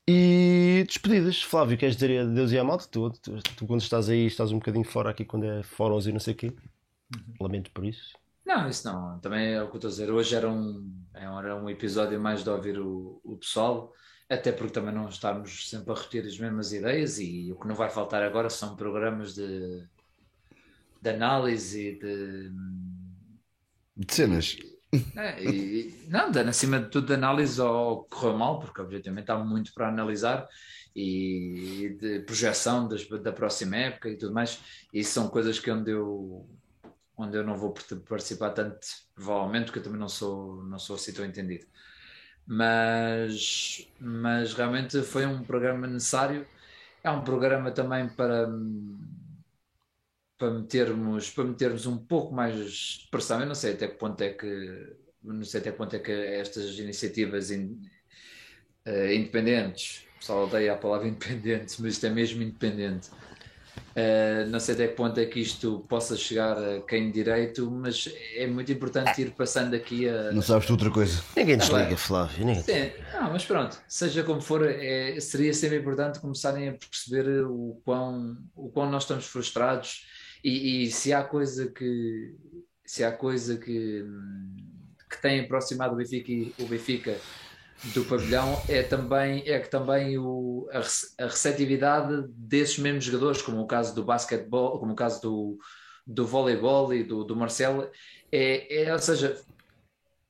E 0.09 0.85
despedidas, 0.87 1.43
Flávio, 1.43 1.77
queres 1.77 1.97
dizer 1.97 2.21
adeus 2.21 2.53
e 2.53 2.59
à 2.61 2.63
malta? 2.63 2.87
Tu, 2.89 3.11
tu, 3.11 3.39
tu 3.57 3.67
quando 3.67 3.81
estás 3.81 4.09
aí, 4.09 4.25
estás 4.27 4.53
um 4.53 4.59
bocadinho 4.61 4.85
fora 4.85 5.11
aqui 5.11 5.25
quando 5.25 5.47
é 5.47 5.65
fóruns 5.65 6.07
e 6.07 6.13
não 6.13 6.21
sei 6.21 6.35
o 6.35 6.37
quê. 6.37 6.53
Lamento 7.41 7.69
por 7.73 7.85
isso. 7.85 8.13
Não, 8.45 8.69
isso 8.69 8.87
não. 8.87 9.21
Também 9.21 9.55
é 9.55 9.63
o 9.63 9.69
que 9.69 9.77
eu 9.77 9.79
estou 9.79 9.89
a 9.89 9.91
dizer. 9.93 10.11
Hoje 10.11 10.35
era 10.35 10.49
um, 10.51 11.05
era 11.15 11.57
um 11.57 11.69
episódio 11.71 12.21
mais 12.21 12.43
de 12.43 12.51
ouvir 12.51 12.79
o, 12.81 13.21
o 13.25 13.37
pessoal, 13.39 13.93
até 14.29 14.51
porque 14.53 14.73
também 14.73 14.95
não 14.95 15.09
estarmos 15.09 15.69
sempre 15.69 15.93
a 15.93 15.97
repetir 15.97 16.27
as 16.27 16.39
mesmas 16.39 16.73
ideias 16.73 17.19
e 17.19 17.53
o 17.53 17.59
que 17.59 17.69
não 17.69 17.75
vai 17.75 17.91
faltar 17.91 18.23
agora 18.23 18.51
são 18.51 18.77
programas 18.77 19.35
de, 19.35 19.87
de 21.01 21.11
análise 21.11 21.79
e 21.89 21.99
de. 21.99 22.51
De 23.97 24.15
cenas. 24.15 24.57
É, 25.15 25.43
e- 25.45 26.07
não, 26.09 26.31
de, 26.31 26.39
acima 26.41 26.81
de 26.81 26.91
tudo 26.91 27.09
de 27.09 27.15
análise 27.15 27.61
ao 27.61 28.05
que 28.05 28.11
correu 28.17 28.37
mal, 28.39 28.61
porque 28.61 28.81
objetivamente 28.81 29.31
há 29.31 29.39
muito 29.39 29.73
para 29.75 29.89
analisar 29.89 30.49
e 30.97 31.97
de 32.01 32.21
projeção 32.21 32.89
das- 32.89 33.07
da 33.23 33.33
próxima 33.33 33.77
época 33.77 34.09
e 34.09 34.17
tudo 34.17 34.33
mais. 34.35 34.61
E 34.93 35.05
são 35.05 35.29
coisas 35.29 35.59
que 35.59 35.71
onde 35.71 35.91
eu, 35.93 36.49
onde 37.17 37.37
eu 37.37 37.45
não 37.45 37.57
vou 37.57 37.73
part- 37.75 37.95
participar 38.09 38.51
tanto, 38.51 38.87
provavelmente, 39.15 39.67
porque 39.67 39.79
eu 39.81 39.83
também 39.85 40.01
não 40.01 40.09
sou, 40.09 40.63
não 40.65 40.79
sou 40.79 40.97
assim 40.97 41.13
tão 41.13 41.25
entendido. 41.25 41.67
Mas, 42.47 43.89
mas 44.01 44.55
realmente 44.55 45.03
foi 45.03 45.27
um 45.27 45.45
programa 45.45 45.87
necessário. 45.87 46.47
É 47.05 47.11
um 47.11 47.25
programa 47.25 47.73
também 47.73 48.09
para, 48.09 48.49
para 50.39 50.51
metermos, 50.53 51.31
para 51.31 51.45
metermos 51.45 51.87
um 51.87 51.99
pouco 52.07 52.35
mais 52.35 52.55
de 53.03 53.09
pressão. 53.11 53.41
Eu 53.41 53.47
não 53.47 53.55
sei 53.55 53.75
até 53.75 53.89
que 53.89 53.97
ponto 53.99 54.21
é 54.23 54.31
que 54.35 54.97
não 55.23 55.45
sei 55.45 55.61
até 55.61 55.71
que 55.73 55.79
ponto 55.79 55.95
é 55.95 56.01
que 56.01 56.11
estas 56.13 56.79
iniciativas 56.79 57.51
in- 57.51 57.81
eh, 58.85 59.15
independentes, 59.15 60.09
o 60.17 60.19
pessoal 60.19 60.45
odeia 60.45 60.73
a 60.75 60.77
palavra 60.79 61.09
independentes, 61.09 61.79
mas 61.79 61.95
isto 61.95 62.07
é 62.07 62.11
mesmo 62.11 62.43
independente. 62.43 63.11
Eh, 63.95 64.47
não 64.49 64.59
sei 64.59 64.75
até 64.75 64.89
que 64.89 64.95
ponto 64.95 65.21
é 65.21 65.27
que 65.27 65.41
isto 65.41 65.85
possa 65.89 66.17
chegar 66.17 66.57
a 66.57 66.81
quem 66.83 67.11
direito, 67.11 67.71
mas 67.71 68.09
é 68.35 68.47
muito 68.47 68.73
importante 68.73 69.21
ir 69.21 69.31
passando 69.33 69.75
aqui 69.75 70.09
a, 70.09 70.33
Não 70.33 70.41
sabes 70.43 70.67
tu 70.67 70.73
outra 70.73 70.91
coisa. 70.91 71.23
Ninguém 71.37 71.59
desliga. 71.59 71.97
Flávio. 71.97 72.45
Ninguém... 72.45 72.63
Sim, 72.63 72.91
não, 73.13 73.31
mas 73.33 73.45
pronto, 73.45 73.79
seja 73.87 74.23
como 74.23 74.41
for, 74.41 74.67
é- 74.67 75.21
seria 75.21 75.53
sempre 75.53 75.77
importante 75.79 76.21
começarem 76.21 76.69
a 76.71 76.73
perceber 76.73 77.45
o 77.45 77.81
quão, 77.85 78.39
o 78.57 78.71
quão 78.71 78.91
nós 78.91 79.03
estamos 79.03 79.27
frustrados 79.27 80.07
E, 80.43 80.85
e 80.87 80.91
se 80.91 81.13
há 81.13 81.23
coisa 81.23 81.67
que 81.71 82.35
se 82.85 83.05
há 83.05 83.13
coisa 83.13 83.57
que, 83.57 84.05
que 85.09 85.23
tem 85.23 85.41
aproximado 85.41 85.95
o 85.95 85.97
Benfica, 85.97 86.33
o 86.63 86.67
Benfica 86.67 87.17
do 87.85 88.05
pavilhão 88.05 88.61
é 88.69 88.83
também 88.83 89.43
é 89.47 89.59
que 89.59 89.69
também 89.69 90.17
o, 90.17 90.69
a, 90.73 90.79
rece- 90.79 91.15
a 91.19 91.25
receptividade 91.25 92.25
desses 92.29 92.79
mesmos 92.79 93.05
jogadores, 93.05 93.43
como 93.43 93.61
o 93.61 93.67
caso 93.67 93.95
do 93.95 94.05
basquetebol, 94.05 94.79
como 94.79 94.93
o 94.93 94.97
caso 94.97 95.21
do, 95.21 95.59
do 96.07 96.27
voleibol 96.27 96.95
e 96.95 97.03
do, 97.03 97.25
do 97.25 97.35
Marcelo, 97.35 97.91
é, 98.31 98.85
é, 98.85 98.93
ou 98.93 98.99
seja, 98.99 99.37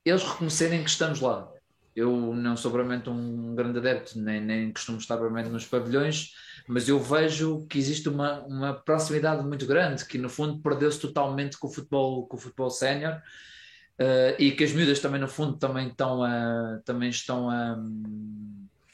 eles 0.05 0.23
reconhecerem 0.23 0.83
que 0.83 0.91
estamos 0.91 1.21
lá. 1.21 1.49
Eu 1.95 2.35
não 2.35 2.57
sou 2.57 2.71
provavelmente 2.71 3.11
um 3.11 3.55
grande 3.55 3.79
adepto, 3.79 4.19
nem, 4.19 4.41
nem 4.41 4.73
costumo 4.73 4.97
estar 4.97 5.17
provavelmente 5.19 5.53
nos 5.53 5.67
pavilhões, 5.67 6.31
mas 6.67 6.89
eu 6.89 6.99
vejo 6.99 7.67
que 7.67 7.79
existe 7.79 8.09
uma, 8.09 8.41
uma 8.47 8.73
proximidade 8.73 9.47
muito 9.47 9.67
grande, 9.67 10.07
que 10.07 10.17
no 10.17 10.31
fundo 10.31 10.63
perdeu-se 10.63 10.99
totalmente 10.99 11.59
com 11.59 11.67
o 11.67 11.71
futebol, 11.71 12.27
com 12.27 12.37
o 12.39 12.41
futebol 12.41 12.71
sénior, 12.71 13.21
eh, 14.03 14.35
e 14.37 14.51
que 14.51 14.65
as 14.65 14.73
miúdas 14.73 14.99
também 14.99 15.21
no 15.21 15.29
fundo 15.29 15.57
também 15.59 15.87
estão 15.87 16.25
a, 16.25 16.81
também 16.85 17.09
estão 17.09 17.49
a, 17.49 17.79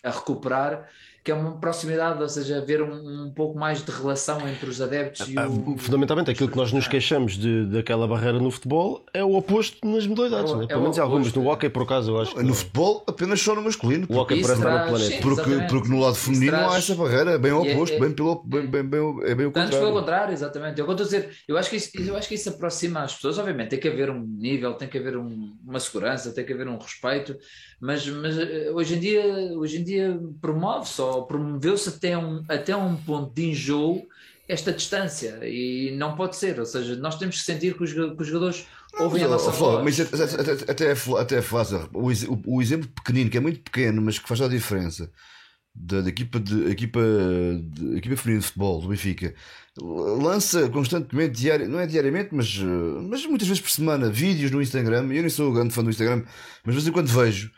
a 0.04 0.10
recuperar, 0.10 0.86
que 1.28 1.32
é 1.32 1.34
uma 1.34 1.52
proximidade, 1.58 2.22
ou 2.22 2.28
seja, 2.28 2.56
haver 2.56 2.80
um, 2.80 3.26
um 3.26 3.30
pouco 3.30 3.58
mais 3.58 3.84
de 3.84 3.90
relação 3.90 4.48
entre 4.48 4.70
os 4.70 4.80
adeptos 4.80 5.28
e 5.28 5.38
Ah, 5.38 5.46
o... 5.46 5.76
Fundamentalmente, 5.76 6.30
aquilo 6.30 6.48
que 6.48 6.56
nós 6.56 6.72
nos 6.72 6.88
queixamos 6.88 7.36
de, 7.36 7.66
daquela 7.66 8.08
barreira 8.08 8.38
no 8.38 8.50
futebol 8.50 9.04
é 9.12 9.22
o 9.22 9.34
oposto 9.34 9.76
nas 9.86 10.06
modalidades. 10.06 10.50
É 10.50 10.54
o- 10.54 10.58
né? 10.58 10.64
é 10.64 10.68
Pelo 10.68 10.80
o 10.80 10.82
menos 10.84 10.98
algumas. 10.98 11.26
oposto, 11.26 11.40
No 11.42 11.50
hockey, 11.50 11.68
por 11.68 11.82
acaso, 11.82 12.12
eu 12.12 12.18
acho 12.22 12.34
que. 12.34 12.42
No 12.42 12.54
futebol, 12.54 13.04
apenas 13.06 13.42
só 13.42 13.54
no 13.54 13.60
masculino. 13.60 14.06
O 14.08 14.16
hockey 14.16 14.40
parece 14.40 14.58
estar 14.60 14.84
no 14.84 14.88
planeta. 14.88 15.10
sim, 15.16 15.20
Porque, 15.20 15.66
porque 15.68 15.88
no 15.90 16.00
lado 16.00 16.14
feminino 16.14 16.52
traz- 16.52 16.72
há 16.72 16.78
essa 16.78 16.94
barreira, 16.94 17.38
bem 17.38 17.52
ao 17.52 17.62
E 17.62 17.68
é- 17.68 17.74
oposto, 17.74 17.94
é- 17.94 18.00
bem, 18.00 18.12
pelo, 18.12 18.42
bem, 18.42 18.66
bem, 18.66 18.82
bem, 18.84 19.00
é 19.24 19.34
bem 19.34 19.46
o 19.46 19.50
Tanto 19.50 19.68
pelo 19.68 19.82
contrário. 19.82 19.92
contrário, 19.92 20.32
exatamente. 20.32 20.80
Eu, 20.80 20.90
a 20.90 20.94
dizer, 20.94 21.28
eu, 21.46 21.58
acho 21.58 21.68
que 21.68 21.76
isso, 21.76 21.90
eu 21.98 22.16
acho 22.16 22.26
que 22.26 22.36
isso 22.36 22.48
aproxima 22.48 23.00
as 23.02 23.14
pessoas. 23.14 23.38
Obviamente, 23.38 23.68
tem 23.68 23.78
que 23.78 23.88
haver 23.88 24.08
um 24.08 24.20
nível, 24.22 24.72
tem 24.72 24.88
que 24.88 24.96
haver 24.96 25.18
um- 25.18 25.52
uma 25.62 25.78
segurança, 25.78 26.32
tem 26.32 26.46
que 26.46 26.54
haver 26.54 26.66
um 26.68 26.78
respeito, 26.78 27.36
mas, 27.78 28.06
mas 28.08 28.38
eh, 28.38 28.70
hoje 28.72 28.94
em 28.96 28.98
dia, 29.00 29.22
hoje 29.58 29.76
em 29.78 29.84
dia 29.84 30.18
promove-se 30.40 31.00
ou 31.18 31.26
promoveu-se 31.26 31.88
até 31.88 32.16
um, 32.16 32.42
até 32.48 32.74
um 32.76 32.96
ponto 32.96 33.34
de 33.34 33.50
enjoo 33.50 34.06
esta 34.48 34.72
distância 34.72 35.40
e 35.42 35.94
não 35.96 36.16
pode 36.16 36.36
ser. 36.36 36.58
Ou 36.58 36.66
seja, 36.66 36.96
nós 36.96 37.18
temos 37.18 37.38
que 37.38 37.44
sentir 37.44 37.76
que 37.76 37.84
os, 37.84 37.92
que 37.92 38.00
os 38.18 38.26
jogadores 38.26 38.66
ouvem 38.98 39.22
a 39.24 39.28
Mas, 39.28 39.42
nossa 39.44 39.50
voz. 39.50 39.84
mas 39.84 40.00
até, 40.00 40.52
até, 40.52 40.70
até, 40.72 41.34
é 41.36 41.38
é 41.38 41.42
fácil. 41.42 41.88
O, 41.92 42.08
o- 42.10 42.56
o 42.56 42.62
exemplo 42.62 42.88
pequenino, 42.88 43.28
que 43.30 43.36
é 43.36 43.40
muito 43.40 43.60
pequeno, 43.60 44.00
mas 44.00 44.18
que 44.18 44.26
faz 44.28 44.40
a 44.40 44.48
diferença, 44.48 45.10
da, 45.74 46.00
da 46.00 46.08
equipa, 46.08 46.40
de, 46.40 46.70
equipa, 46.70 47.00
de, 47.62 47.98
equipa 47.98 48.16
feminina 48.16 48.40
de 48.40 48.46
futebol 48.46 48.80
do 48.80 48.88
Benfica, 48.88 49.34
lança 49.80 50.68
constantemente, 50.70 51.40
diari, 51.40 51.66
não 51.68 51.78
é 51.78 51.86
diariamente, 51.86 52.30
mas, 52.32 52.56
mas 53.08 53.24
muitas 53.26 53.46
vezes 53.46 53.60
por 53.62 53.70
semana, 53.70 54.08
vídeos 54.10 54.50
no 54.50 54.62
Instagram. 54.62 55.02
Eu 55.02 55.20
nem 55.20 55.28
sou 55.28 55.52
grande 55.52 55.74
fã 55.74 55.84
do 55.84 55.90
Instagram, 55.90 56.24
mas 56.64 56.74
de 56.74 56.80
vez 56.80 56.88
em 56.88 56.92
quando 56.92 57.08
vejo, 57.08 57.50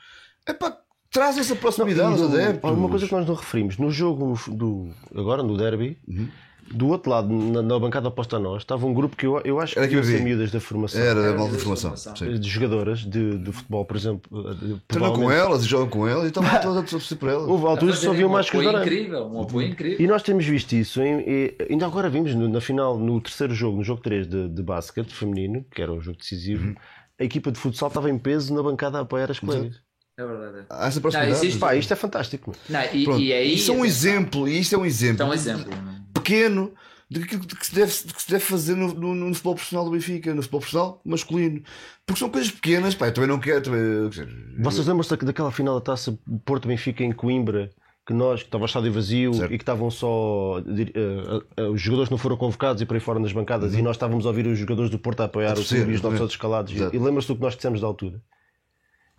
epá, 0.46 0.76
traz 1.10 1.36
essa 1.38 1.56
proximidade 1.56 2.12
aos 2.12 2.20
no- 2.20 2.28
adeptos. 2.28 2.70
Uma 2.70 2.88
coisa 2.88 3.06
que 3.06 3.12
nós 3.12 3.26
não 3.26 3.34
referimos, 3.34 3.76
no 3.78 3.90
jogo 3.90 4.38
do, 4.48 4.90
agora 5.14 5.42
no 5.42 5.56
derby, 5.56 5.98
Uhum. 6.06 6.28
do 6.72 6.86
outro 6.88 7.10
lado, 7.10 7.28
na, 7.28 7.62
na 7.62 7.78
bancada 7.80 8.06
oposta 8.06 8.36
a 8.36 8.38
nós, 8.38 8.62
estava 8.62 8.86
um 8.86 8.94
grupo 8.94 9.16
que 9.16 9.26
eu, 9.26 9.40
eu 9.44 9.58
acho 9.58 9.72
que 9.72 9.78
Era 9.80 9.88
que 9.88 10.00
vi. 10.00 10.22
miúdas 10.22 10.52
da 10.52 10.60
formação. 10.60 11.00
Era 11.00 11.20
da 11.20 11.28
Era 11.28 11.36
malta 11.36 11.52
de 11.56 11.58
da 11.58 11.76
formação. 11.76 12.14
De 12.14 12.48
jogadoras 12.48 13.00
de, 13.00 13.38
de 13.38 13.50
futebol, 13.50 13.84
por 13.84 13.96
exemplo. 13.96 14.54
de- 14.54 14.76
Treinam 14.86 15.12
com 15.12 15.30
elas 15.32 15.64
e 15.64 15.66
jogam 15.66 15.88
com 15.88 16.06
elas 16.06 16.24
e 16.24 16.28
estão 16.28 16.44
todas 16.62 16.76
a 16.76 16.82
torcer 16.84 17.18
por 17.18 17.28
elas. 17.28 17.48
Houve 17.48 17.66
alturas 17.66 17.98
que 17.98 18.04
só 18.04 18.12
viam 18.12 18.28
um 18.28 18.32
mais 18.32 18.48
que 18.48 18.56
os 18.56 18.62
apoio 18.62 18.72
varantes. 18.78 18.96
incrível, 18.98 19.26
um 19.26 19.42
apoio 19.42 19.68
incrível. 19.68 20.00
E 20.00 20.06
nós 20.06 20.22
temos 20.22 20.46
visto 20.46 20.72
isso, 20.74 21.02
em, 21.02 21.18
e- 21.26 21.56
ainda 21.68 21.86
agora 21.86 22.08
vimos 22.08 22.32
no- 22.36 22.48
na 22.48 22.60
final, 22.60 22.96
no 22.96 23.20
terceiro 23.20 23.52
jogo, 23.52 23.76
no 23.78 23.82
jogo 23.82 24.00
3 24.00 24.28
de, 24.28 24.48
de 24.48 24.62
basquete 24.62 25.12
feminino, 25.12 25.64
que 25.74 25.82
era 25.82 25.92
o 25.92 26.00
jogo 26.00 26.18
decisivo, 26.18 26.68
Uhum. 26.68 26.74
a 27.18 27.24
equipa 27.24 27.50
de 27.50 27.58
futsal 27.58 27.88
estava 27.88 28.08
em 28.08 28.16
peso 28.16 28.54
na 28.54 28.62
bancada 28.62 28.98
a 28.98 29.00
apoiar 29.00 29.28
as 29.28 29.40
colegas. 29.40 29.80
É 30.22 30.26
verdade. 30.26 30.66
Há 30.68 30.86
essa 30.86 30.96
Não, 30.96 31.02
proximidade. 31.02 31.32
existe- 31.38 31.58
Pá, 31.58 31.74
isto 31.76 31.92
é 31.92 31.96
fantástico. 31.96 32.52
Não, 32.68 32.80
e, 32.92 33.04
e 33.28 33.32
aí, 33.32 33.54
isso 33.54 33.70
é 33.72 33.74
um 33.74 33.84
exemplo, 33.84 34.48
e 34.48 34.58
isto 34.58 34.74
é 34.74 34.78
um 34.78 34.84
exemplo, 34.84 35.14
Então, 35.14 35.28
um 35.30 35.34
exemplo. 35.34 35.72
pequeno 36.12 36.72
daquilo 37.10 37.44
que 37.46 37.66
se 37.66 37.74
deve, 37.74 37.92
que 37.92 38.22
se 38.22 38.30
deve 38.30 38.44
fazer 38.44 38.76
no, 38.76 38.92
no, 38.94 39.14
no 39.14 39.34
futebol 39.34 39.54
profissional 39.54 39.84
do 39.84 39.90
Benfica, 39.92 40.32
no 40.34 40.42
futebol 40.42 40.60
profissional 40.60 41.00
masculino. 41.04 41.62
Porque 42.06 42.18
são 42.18 42.28
coisas 42.30 42.50
pequenas, 42.50 42.94
pá, 42.94 43.06
eu 43.08 43.14
também 43.14 43.28
não 43.28 43.38
quero. 43.40 43.62
Também, 43.62 43.80
quer 44.10 44.24
dizer, 44.24 44.28
Vocês 44.58 44.86
lembram-se 44.86 45.10
da- 45.10 45.26
daquela 45.26 45.50
final 45.50 45.74
da 45.76 45.80
taça 45.80 46.16
Porto 46.44 46.68
Benfica 46.68 47.02
em 47.02 47.12
Coimbra? 47.12 47.70
Que 48.06 48.14
nós, 48.14 48.40
que 48.40 48.48
estava 48.48 48.64
o 48.64 48.66
estádio 48.66 48.92
vazio 48.92 49.34
Certo. 49.34 49.52
e 49.52 49.56
que 49.58 49.62
estavam 49.62 49.88
só. 49.90 50.60
dir- 50.66 50.90
eh, 50.96 51.42
eh, 51.58 51.62
os 51.68 51.80
jogadores 51.80 52.10
não 52.10 52.18
foram 52.18 52.36
convocados 52.36 52.82
e 52.82 52.86
por 52.86 52.94
aí 52.94 53.00
fora 53.00 53.20
nas 53.20 53.32
bancadas 53.32 53.74
e 53.74 53.82
nós 53.82 53.94
estávamos 53.96 54.24
a 54.24 54.28
ouvir 54.30 54.46
os 54.48 54.58
jogadores 54.58 54.90
do 54.90 54.98
Porto 54.98 55.20
a 55.20 55.24
apoiar 55.26 55.48
Uhum. 55.48 55.52
A 55.52 55.56
torcer, 55.56 55.88
e 55.88 55.92
os 55.94 56.02
nossos 56.02 56.18
outros 56.20 56.34
escalados. 56.36 56.72
E, 56.72 56.76
Exato. 56.76 56.96
e 56.96 56.98
lembra-se 56.98 57.28
do 57.28 57.36
que 57.36 57.42
nós 57.42 57.54
dissemos 57.54 57.80
da 57.80 57.86
altura. 57.86 58.20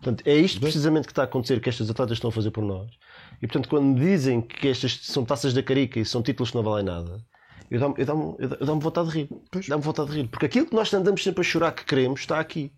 Portanto, 0.02 0.26
é 0.26 0.34
isto 0.34 0.60
precisamente 0.60 1.06
que 1.06 1.12
está 1.12 1.22
a 1.22 1.26
acontecer, 1.26 1.60
que 1.60 1.68
estas 1.68 1.88
atletas 1.88 2.16
estão 2.16 2.28
a 2.28 2.32
fazer 2.32 2.50
por 2.50 2.64
nós. 2.64 2.90
E 3.40 3.46
portanto, 3.46 3.68
quando 3.68 3.98
dizem 4.00 4.40
que 4.40 4.66
estas 4.66 4.98
são 5.02 5.24
taças 5.24 5.54
da 5.54 5.62
carica 5.62 6.00
e 6.00 6.04
são 6.04 6.22
títulos 6.22 6.50
que 6.50 6.56
não 6.56 6.64
valem 6.64 6.84
nada, 6.84 7.24
eu 7.70 7.78
dá-me 7.78 7.94
eu 7.98 8.04
dá- 8.48 8.56
eu 8.60 8.80
vontade 8.80 9.08
de 9.10 9.14
rir. 9.18 9.28
Dá-me 9.68 9.82
vontade 9.82 10.10
de 10.10 10.16
rir. 10.16 10.28
Porque 10.28 10.46
aquilo 10.46 10.66
que 10.66 10.74
nós 10.74 10.92
andamos 10.92 11.22
sempre 11.22 11.40
a 11.40 11.44
chorar 11.44 11.70
que 11.72 11.84
queremos 11.84 12.20
está 12.20 12.40
aqui. 12.40 12.72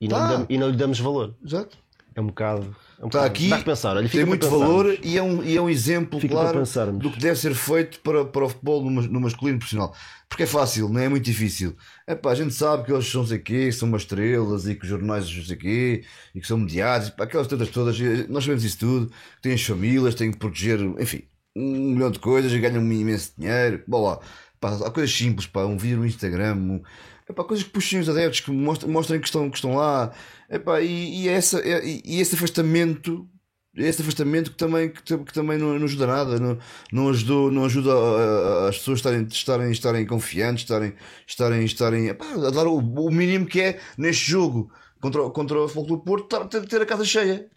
E 0.00 0.08
não, 0.08 0.16
Tá. 0.16 0.24
lhe, 0.24 0.32
damos, 0.32 0.46
e 0.48 0.58
não 0.58 0.68
lhe 0.70 0.76
damos 0.76 0.98
valor. 0.98 1.34
Exato. 1.44 1.76
É 2.14 2.20
um 2.20 2.28
bocado. 2.28 2.74
É 3.00 3.04
um 3.04 3.08
Está 3.08 3.24
aqui, 3.24 3.48
pensar. 3.64 3.96
Olha, 3.96 4.06
tem 4.10 4.26
muito 4.26 4.48
valor 4.50 4.94
e 5.02 5.16
é 5.16 5.22
um, 5.22 5.42
e 5.42 5.56
é 5.56 5.60
um 5.60 5.70
exemplo 5.70 6.20
Fica 6.20 6.34
claro 6.34 6.62
do 6.98 7.10
que 7.10 7.18
deve 7.18 7.40
ser 7.40 7.54
feito 7.54 7.98
para, 8.00 8.26
para 8.26 8.44
o 8.44 8.48
futebol 8.50 8.90
no, 8.90 9.00
no 9.00 9.20
masculino 9.22 9.58
profissional. 9.58 9.94
Porque 10.28 10.42
é 10.42 10.46
fácil, 10.46 10.86
não 10.90 11.00
é 11.00 11.08
muito 11.08 11.24
difícil. 11.24 11.74
É 12.06 12.14
pá, 12.14 12.32
a 12.32 12.34
gente 12.34 12.52
sabe 12.52 12.84
que 12.84 12.92
eles 12.92 13.10
são 13.10 13.26
sei 13.26 13.38
quê, 13.38 13.72
são 13.72 13.88
umas 13.88 14.02
estrelas 14.02 14.66
e 14.66 14.74
que 14.74 14.82
os 14.84 14.88
jornais 14.88 15.34
não 15.34 15.44
sei 15.44 15.56
quê, 15.56 16.04
e 16.34 16.40
que 16.42 16.46
são 16.46 16.58
mediáticos, 16.58 17.16
pá, 17.16 17.24
aquelas 17.24 17.46
todas 17.46 17.70
todas, 17.70 17.98
e 17.98 18.26
nós 18.28 18.44
sabemos 18.44 18.64
isso 18.64 18.78
tudo, 18.78 19.10
têm 19.40 19.54
as 19.54 19.62
famílias, 19.62 20.14
têm 20.14 20.30
que 20.30 20.36
proteger, 20.38 20.78
enfim, 21.00 21.22
um 21.56 21.94
milhão 21.94 22.10
de 22.10 22.18
coisas 22.18 22.52
e 22.52 22.58
ganham 22.58 22.82
um 22.82 22.92
imenso 22.92 23.32
dinheiro. 23.38 23.82
Bom 23.88 24.02
lá, 24.02 24.20
pá, 24.60 24.76
há 24.84 24.90
coisas 24.90 25.10
simples, 25.16 25.46
pá, 25.46 25.64
um 25.64 25.78
vídeo 25.78 25.96
no 25.96 26.06
Instagram, 26.06 26.54
um, 26.54 26.82
Epá, 27.30 27.44
coisas 27.44 27.64
que 27.64 27.70
puxem 27.70 28.00
os 28.00 28.08
adeptos, 28.08 28.40
que 28.40 28.50
mostrem, 28.50 28.90
mostrem 28.92 29.20
que, 29.20 29.26
estão, 29.26 29.48
que 29.50 29.56
estão 29.56 29.74
lá. 29.76 30.12
Epá, 30.48 30.80
e, 30.80 31.24
e, 31.24 31.28
essa, 31.28 31.60
e, 31.66 32.02
e 32.04 32.20
esse 32.20 32.34
afastamento, 32.34 33.28
esse 33.74 34.02
afastamento 34.02 34.50
que 34.50 34.56
também, 34.56 34.90
que, 34.92 35.02
que 35.18 35.32
também 35.32 35.56
não, 35.58 35.78
não 35.78 35.84
ajuda 35.84 36.06
nada, 36.06 36.38
não, 36.40 36.58
não, 36.92 37.08
ajudou, 37.10 37.50
não 37.50 37.64
ajuda 37.66 37.92
a- 37.92 38.66
a- 38.66 38.68
as 38.68 38.78
pessoas 38.78 38.98
estarem, 38.98 39.26
estarem, 39.26 39.70
estarem 39.70 40.06
confiantes, 40.06 40.64
estarem, 40.64 40.94
estarem, 41.26 41.64
estarem 41.64 42.08
epá, 42.08 42.26
a 42.34 42.50
dar 42.50 42.66
o, 42.66 42.78
o 42.78 43.10
mínimo 43.12 43.46
que 43.46 43.60
é 43.60 43.80
neste 43.96 44.30
jogo 44.30 44.72
contra, 45.00 45.28
contra 45.30 45.60
o 45.60 45.68
Futebol 45.68 45.98
do 45.98 46.04
Porto, 46.04 46.48
ter, 46.48 46.66
ter 46.66 46.82
a 46.82 46.86
casa 46.86 47.04
cheia. 47.04 47.48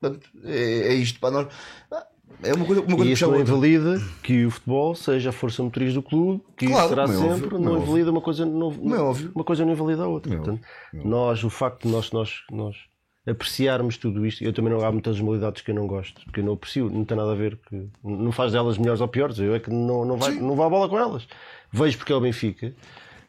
Portanto, 0.00 0.28
é, 0.44 0.88
é 0.88 0.94
isto. 0.94 1.18
Pá, 1.20 1.30
nós, 1.30 1.48
é 2.42 2.52
uma 2.52 2.64
coisa, 2.66 2.82
uma 2.82 2.96
coisa 2.96 3.10
E 3.10 3.12
isso 3.12 3.26
não 3.30 3.40
invalida 3.40 4.00
que 4.22 4.44
o 4.46 4.50
futebol 4.50 4.94
seja 4.94 5.30
a 5.30 5.32
força 5.32 5.62
motriz 5.62 5.94
do 5.94 6.02
clube, 6.02 6.42
que 6.56 6.66
Claro, 6.66 6.80
isso 6.80 6.88
será 6.88 7.02
é 7.04 7.06
sempre, 7.06 7.54
óbvio, 7.54 7.58
não 7.58 7.76
é 7.76 7.78
invalida 7.80 8.10
uma 8.10 8.20
coisa, 8.20 8.44
não, 8.44 8.72
Como 8.72 8.94
é 8.94 8.98
óbvio. 9.00 9.32
uma 9.34 9.44
coisa 9.44 9.64
não 9.64 9.72
invalida 9.72 10.02
a 10.04 10.08
outra. 10.08 10.30
Como 10.30 10.42
é 10.42 10.44
Portanto, 10.44 10.66
óbvio. 10.94 11.10
nós, 11.10 11.44
o 11.44 11.50
facto 11.50 11.82
de 11.86 11.88
nós, 11.88 12.12
nós, 12.12 12.42
nós 12.50 12.76
apreciarmos 13.26 13.96
tudo 13.96 14.24
isto, 14.24 14.44
eu 14.44 14.52
também 14.52 14.72
não 14.72 14.84
há 14.84 14.92
muitas 14.92 15.18
modalidades 15.20 15.62
que 15.62 15.70
eu 15.70 15.74
não 15.74 15.86
gosto, 15.86 16.20
que 16.32 16.40
eu 16.40 16.44
não 16.44 16.52
aprecio, 16.52 16.88
não 16.90 17.04
tem 17.04 17.16
nada 17.16 17.32
a 17.32 17.34
ver, 17.34 17.58
que 17.68 17.88
não 18.04 18.30
faz 18.30 18.52
delas 18.52 18.78
melhores 18.78 19.00
ou 19.00 19.08
piores, 19.08 19.38
eu 19.38 19.54
é 19.54 19.58
que 19.60 19.70
não, 19.70 20.04
não, 20.04 20.16
vai, 20.16 20.34
não 20.34 20.54
vá 20.54 20.66
a 20.66 20.70
bola 20.70 20.88
com 20.88 20.98
elas. 20.98 21.26
Vejo 21.72 21.98
porque 21.98 22.12
é 22.12 22.16
o 22.16 22.20
Benfica. 22.20 22.74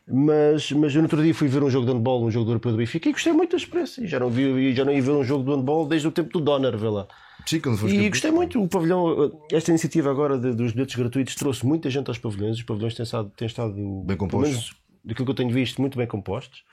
Mas, 0.09 0.71
mas 0.71 0.93
eu 0.95 1.01
no 1.01 1.05
outro 1.05 1.21
dia 1.21 1.33
fui 1.33 1.47
ver 1.49 1.61
um 1.63 1.69
jogo 1.69 1.85
de 1.85 1.91
handball, 1.91 2.23
um 2.23 2.31
jogo 2.31 2.45
do 2.45 2.51
europeu 2.51 2.71
do 2.71 2.77
Benfica 2.77 3.09
e 3.09 3.11
gostei 3.11 3.33
muito 3.33 3.51
da 3.51 3.57
experiência. 3.57 4.01
E 4.01 4.07
Já 4.07 4.19
não, 4.19 4.29
vi, 4.29 4.73
já 4.73 4.85
não 4.85 4.93
ia 4.93 5.01
ver 5.01 5.11
um 5.11 5.23
jogo 5.23 5.43
de 5.43 5.51
handball 5.51 5.85
desde 5.85 6.07
o 6.07 6.11
tempo 6.11 6.29
do 6.31 6.39
Donner, 6.39 6.77
vê 6.77 6.87
lá. 6.87 7.07
Sim, 7.45 7.61
E 7.87 8.09
gostei 8.09 8.31
muito. 8.31 8.61
O 8.61 8.67
pavilhão, 8.67 9.39
esta 9.51 9.71
iniciativa 9.71 10.09
agora 10.11 10.37
de- 10.37 10.53
dos 10.53 10.71
bilhetes 10.73 10.95
gratuitos 10.95 11.35
trouxe 11.35 11.65
muita 11.65 11.89
gente 11.89 12.07
aos 12.09 12.17
pavilhões. 12.17 12.57
Os 12.57 12.63
pavilhões 12.63 12.93
têm 12.95 13.03
estado, 13.03 13.31
têm 13.37 13.45
estado 13.45 13.73
Bem 14.05 14.17
compostos. 14.17 14.49
menos 14.49 14.75
daquilo 15.05 15.25
que 15.25 15.31
eu 15.31 15.35
tenho 15.35 15.49
visto, 15.51 15.79
muito 15.79 15.97
bem 15.97 16.07
compostos. 16.07 16.63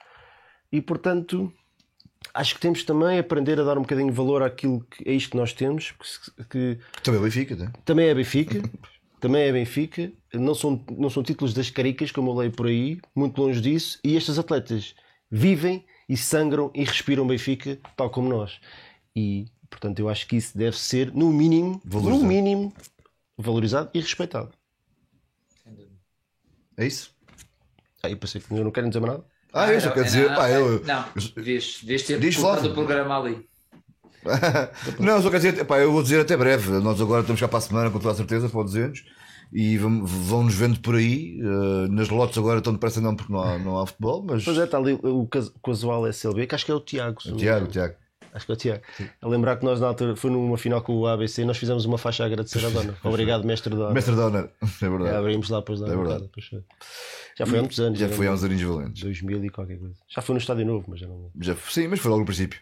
E 0.72 0.80
portanto, 0.80 1.52
acho 2.32 2.54
que 2.56 2.60
temos 2.60 2.82
também 2.82 3.18
a 3.18 3.20
aprender 3.20 3.60
a 3.60 3.62
dar 3.64 3.78
um 3.78 3.82
bocadinho 3.82 4.08
de 4.10 4.16
valor 4.16 4.42
àquilo 4.42 4.84
que 4.90 5.08
é 5.08 5.12
isto 5.12 5.30
que 5.30 5.36
nós 5.36 5.52
temos, 5.52 5.92
que, 5.92 6.44
que 6.44 6.78
Também 7.02 7.20
o 7.20 7.22
Benfica, 7.22 7.54
né? 7.54 7.72
também 7.84 8.08
é 8.08 8.14
Benfica. 8.14 8.60
Também 9.20 9.40
é 9.44 9.52
Benfica, 9.52 10.12
não 10.34 10.54
são, 10.54 10.84
não 10.98 11.08
são 11.08 11.22
títulos 11.22 11.54
das 11.54 11.70
caricas, 11.70 12.12
como 12.12 12.30
eu 12.30 12.34
leio 12.34 12.52
por 12.52 12.66
aí, 12.66 13.00
muito 13.16 13.40
longe 13.40 13.58
disso. 13.58 13.98
E 14.04 14.16
estes 14.16 14.38
atletas 14.38 14.94
vivem 15.30 15.82
e 16.06 16.14
sangram 16.14 16.70
e 16.74 16.84
respiram 16.84 17.26
Benfica, 17.26 17.78
tal 17.96 18.10
como 18.10 18.28
nós. 18.28 18.60
E, 19.16 19.46
portanto, 19.74 19.98
eu 19.98 20.08
acho 20.08 20.26
que 20.28 20.36
isso 20.36 20.56
deve 20.56 20.78
ser, 20.78 21.12
no 21.12 21.30
mínimo, 21.32 21.80
Valorizado. 21.84 22.22
no 22.22 22.28
mínimo, 22.28 22.72
valorizado 23.36 23.90
e 23.92 24.00
respeitado. 24.00 24.50
É 26.76 26.86
isso? 26.86 27.10
Aí 28.02 28.14
pensei 28.16 28.40
que 28.40 28.52
não 28.52 28.70
querem 28.70 28.90
dizer 28.90 29.00
mais 29.00 29.14
nada. 29.14 29.24
Ah, 29.52 29.72
eu 29.72 29.80
só 29.80 29.90
quero 29.90 30.04
dizer, 30.04 30.28
não, 30.28 30.36
pá, 30.36 30.50
eu. 30.50 30.84
Não, 30.84 31.04
devias, 31.36 31.78
devias 31.80 32.02
ter 32.02 32.18
Diz, 32.18 32.36
colocado 32.36 32.54
Flávio. 32.62 32.70
o 32.72 32.74
programa 32.74 33.18
ali. 33.20 33.48
não, 34.98 35.22
só 35.22 35.30
quer 35.30 35.36
dizer, 35.36 35.64
pá, 35.64 35.78
eu 35.78 35.92
vou 35.92 36.02
dizer 36.02 36.20
até 36.20 36.36
breve. 36.36 36.72
Nós 36.80 37.00
agora 37.00 37.20
estamos 37.20 37.40
cá 37.40 37.46
para 37.48 37.58
a 37.58 37.62
semana, 37.62 37.90
com 37.90 37.98
toda 37.98 38.12
a 38.12 38.16
certeza, 38.16 38.48
pode 38.48 38.68
dizer-nos. 38.68 39.04
E 39.52 39.78
vão- 39.78 40.04
vão-nos 40.04 40.54
vendo 40.54 40.80
por 40.80 40.96
aí. 40.96 41.38
eh, 41.40 41.88
nas 41.88 42.08
lotes 42.08 42.36
agora 42.36 42.58
estão 42.58 42.72
depressa 42.72 43.00
não, 43.00 43.14
porque 43.14 43.32
não 43.32 43.40
há, 43.40 43.58
não 43.58 43.78
há 43.78 43.86
futebol, 43.86 44.24
mas. 44.26 44.44
Pois 44.44 44.58
é, 44.58 44.64
está 44.64 44.78
ali 44.78 44.94
o 45.00 45.26
cas- 45.28 45.52
casual 45.64 46.06
SLB, 46.08 46.46
que 46.48 46.54
acho 46.56 46.64
que 46.64 46.72
é 46.72 46.74
o 46.74 46.80
Tiago. 46.80 47.18
O 47.26 47.36
Tiago, 47.36 47.66
o 47.66 47.68
Tiago. 47.68 47.94
Acho 48.34 48.46
que 48.46 48.52
é 48.52 48.54
o 48.54 48.58
Tiago. 48.58 48.82
A 49.22 49.28
lembrar 49.28 49.56
que 49.56 49.64
nós 49.64 49.80
na 49.80 49.86
altura 49.86 50.16
foi 50.16 50.28
numa 50.28 50.58
final 50.58 50.82
com 50.82 50.92
o 50.96 51.06
ABC 51.06 51.42
e 51.42 51.44
nós 51.44 51.56
fizemos 51.56 51.84
uma 51.84 51.96
faixa 51.96 52.24
a 52.24 52.26
agradecer 52.26 52.66
à 52.66 52.68
dona. 52.68 52.96
Obrigado, 53.04 53.44
mestre 53.44 53.72
Dona. 53.72 53.94
Mestre 53.94 54.16
Donner, 54.16 54.50
é 54.60 54.66
É, 54.84 54.88
verdade. 54.88 55.16
abrimos 55.16 55.48
lá 55.48 55.60
depois 55.60 55.78
da 55.78 55.86
É 55.86 55.96
verdade. 55.96 56.28
Já 57.38 57.46
foi 57.46 57.58
há 57.58 57.62
muitos 57.62 57.78
anos. 57.78 57.98
Já 57.98 58.08
foi 58.08 58.26
há 58.26 58.32
uns 58.32 58.42
aninhos 58.42 58.62
valentes. 58.62 59.02
2000 59.02 59.44
e 59.44 59.48
qualquer 59.50 59.78
coisa. 59.78 59.94
Já 60.08 60.20
foi 60.20 60.34
no 60.34 60.40
Estádio 60.40 60.66
Novo, 60.66 60.84
mas 60.88 60.98
já 60.98 61.06
não. 61.06 61.30
Já, 61.40 61.54
sim, 61.70 61.86
mas 61.86 62.00
foi 62.00 62.10
logo 62.10 62.20
no 62.20 62.26
princípio. 62.26 62.58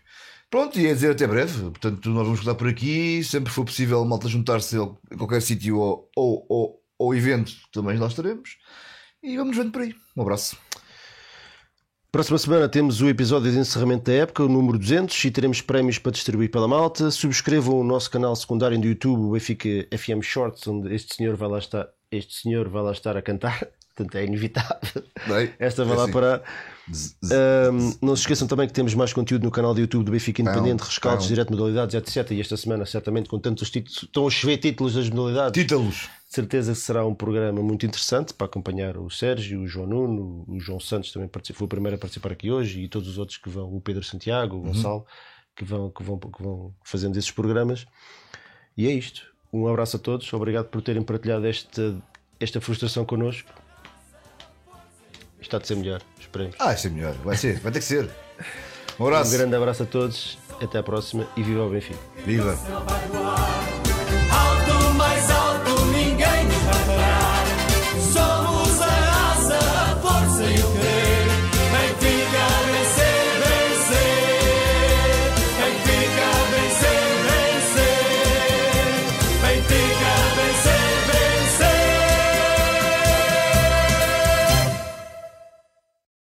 Pronto, 0.50 0.78
ia 0.78 0.94
dizer 0.94 1.12
até 1.12 1.26
breve. 1.26 1.58
Portanto, 1.62 2.06
nós 2.10 2.24
vamos 2.24 2.40
escutar 2.40 2.54
por 2.54 2.68
aqui. 2.68 3.24
Sempre 3.24 3.50
for 3.50 3.64
possível, 3.64 4.02
a 4.02 4.04
malta 4.04 4.28
juntar-se 4.28 4.76
a 4.76 5.16
qualquer 5.16 5.40
sítio 5.40 5.78
ou, 5.78 6.10
ou, 6.14 6.46
ou, 6.50 6.82
ou 6.98 7.14
evento, 7.14 7.50
também 7.72 7.96
lá 7.96 8.08
estaremos. 8.08 8.58
E 9.22 9.38
vamos 9.38 9.56
vendo 9.56 9.72
por 9.72 9.80
aí. 9.80 9.94
Um 10.14 10.20
abraço. 10.20 10.56
Próxima 12.12 12.36
semana 12.36 12.68
temos 12.68 13.00
o 13.00 13.08
episódio 13.08 13.50
de 13.50 13.58
encerramento 13.58 14.04
da 14.04 14.12
época, 14.12 14.44
o 14.44 14.48
número 14.48 14.78
200, 14.78 15.24
e 15.24 15.30
teremos 15.30 15.62
prémios 15.62 15.98
para 15.98 16.12
distribuir 16.12 16.50
pela 16.50 16.68
malta. 16.68 17.10
Subscrevam 17.10 17.80
o 17.80 17.82
nosso 17.82 18.10
canal 18.10 18.36
secundário 18.36 18.78
do 18.78 18.86
YouTube, 18.86 19.22
o 19.22 19.30
Benfica 19.30 19.88
FM 19.96 20.22
Shorts, 20.22 20.68
onde 20.68 20.94
este 20.94 21.14
senhor 21.14 21.36
vai 21.36 21.48
lá 21.48 21.58
estar, 21.58 21.88
este 22.10 22.34
senhor 22.34 22.68
vai 22.68 22.82
lá 22.82 22.92
estar 22.92 23.16
a 23.16 23.22
cantar. 23.22 23.66
Portanto, 23.94 24.14
é 24.16 24.24
inevitável. 24.24 25.02
Bem, 25.26 25.52
Esta 25.58 25.84
vai 25.84 25.94
é 25.94 25.96
lá 25.96 26.04
assim. 26.04 26.12
parar. 26.12 26.42
Ahm, 27.24 27.92
não 28.00 28.16
se 28.16 28.22
esqueçam 28.22 28.48
também 28.48 28.66
que 28.66 28.72
temos 28.72 28.94
mais 28.94 29.12
conteúdo 29.12 29.44
no 29.44 29.50
canal 29.50 29.74
do 29.74 29.80
YouTube 29.80 30.04
do 30.04 30.12
Benfica 30.12 30.42
Independente, 30.42 30.78
Pão, 30.78 30.86
rescaldos, 30.88 31.26
pão. 31.26 31.28
direto 31.34 31.50
modalidades, 31.50 31.94
etc. 31.94 32.30
E 32.32 32.40
esta 32.40 32.56
semana, 32.56 32.84
certamente, 32.86 33.28
com 33.28 33.38
tantos 33.38 33.70
títulos, 33.70 34.02
estão 34.02 34.26
a 34.26 34.30
chover 34.30 34.56
títulos 34.58 34.94
das 34.94 35.08
modalidades. 35.10 35.60
Títulos. 35.62 36.08
De 36.28 36.34
certeza 36.34 36.72
que 36.72 36.78
será 36.78 37.04
um 37.06 37.14
programa 37.14 37.62
muito 37.62 37.84
interessante 37.84 38.32
para 38.32 38.46
acompanhar 38.46 38.96
o 38.96 39.10
Sérgio, 39.10 39.60
o 39.60 39.68
João 39.68 39.86
Nuno, 39.86 40.44
o 40.48 40.58
João 40.58 40.80
Santos 40.80 41.12
também 41.12 41.28
foi 41.52 41.64
o 41.66 41.68
primeiro 41.68 41.96
a 41.96 41.98
participar 41.98 42.32
aqui 42.32 42.50
hoje 42.50 42.80
e 42.80 42.88
todos 42.88 43.06
os 43.06 43.18
outros 43.18 43.36
que 43.36 43.50
vão, 43.50 43.72
o 43.74 43.80
Pedro 43.82 44.02
Santiago, 44.02 44.56
o 44.56 44.60
Gonçalo, 44.62 45.04
que 45.54 45.62
vão, 45.64 45.90
que, 45.90 46.02
vão, 46.02 46.18
que 46.18 46.42
vão 46.42 46.74
fazendo 46.82 47.18
esses 47.18 47.30
programas. 47.30 47.84
E 48.76 48.86
é 48.86 48.90
isto. 48.92 49.30
Um 49.52 49.68
abraço 49.68 49.96
a 49.96 49.98
todos, 49.98 50.32
obrigado 50.32 50.68
por 50.68 50.80
terem 50.80 51.02
partilhado 51.02 51.46
esta, 51.46 51.94
esta 52.40 52.60
frustração 52.62 53.04
connosco. 53.04 53.52
Está 55.42 55.58
de 55.58 55.66
ser 55.66 55.74
melhor, 55.76 56.00
esperemos. 56.18 56.54
Ah, 56.58 56.72
isso 56.72 56.86
é 56.86 56.90
melhor. 56.90 57.12
Vai 57.24 57.36
ser, 57.36 57.58
vai 57.60 57.70
ter 57.70 57.80
que 57.80 57.84
ser. 57.84 58.08
Um 58.98 59.04
Um 59.04 59.06
abraço. 59.08 59.32
grande 59.32 59.54
abraço 59.54 59.82
a 59.82 59.86
todos, 59.86 60.38
até 60.62 60.78
à 60.78 60.82
próxima 60.82 61.26
e 61.36 61.42
viva 61.42 61.62
o 61.64 61.68
Benfica. 61.70 61.98
Viva. 62.24 62.56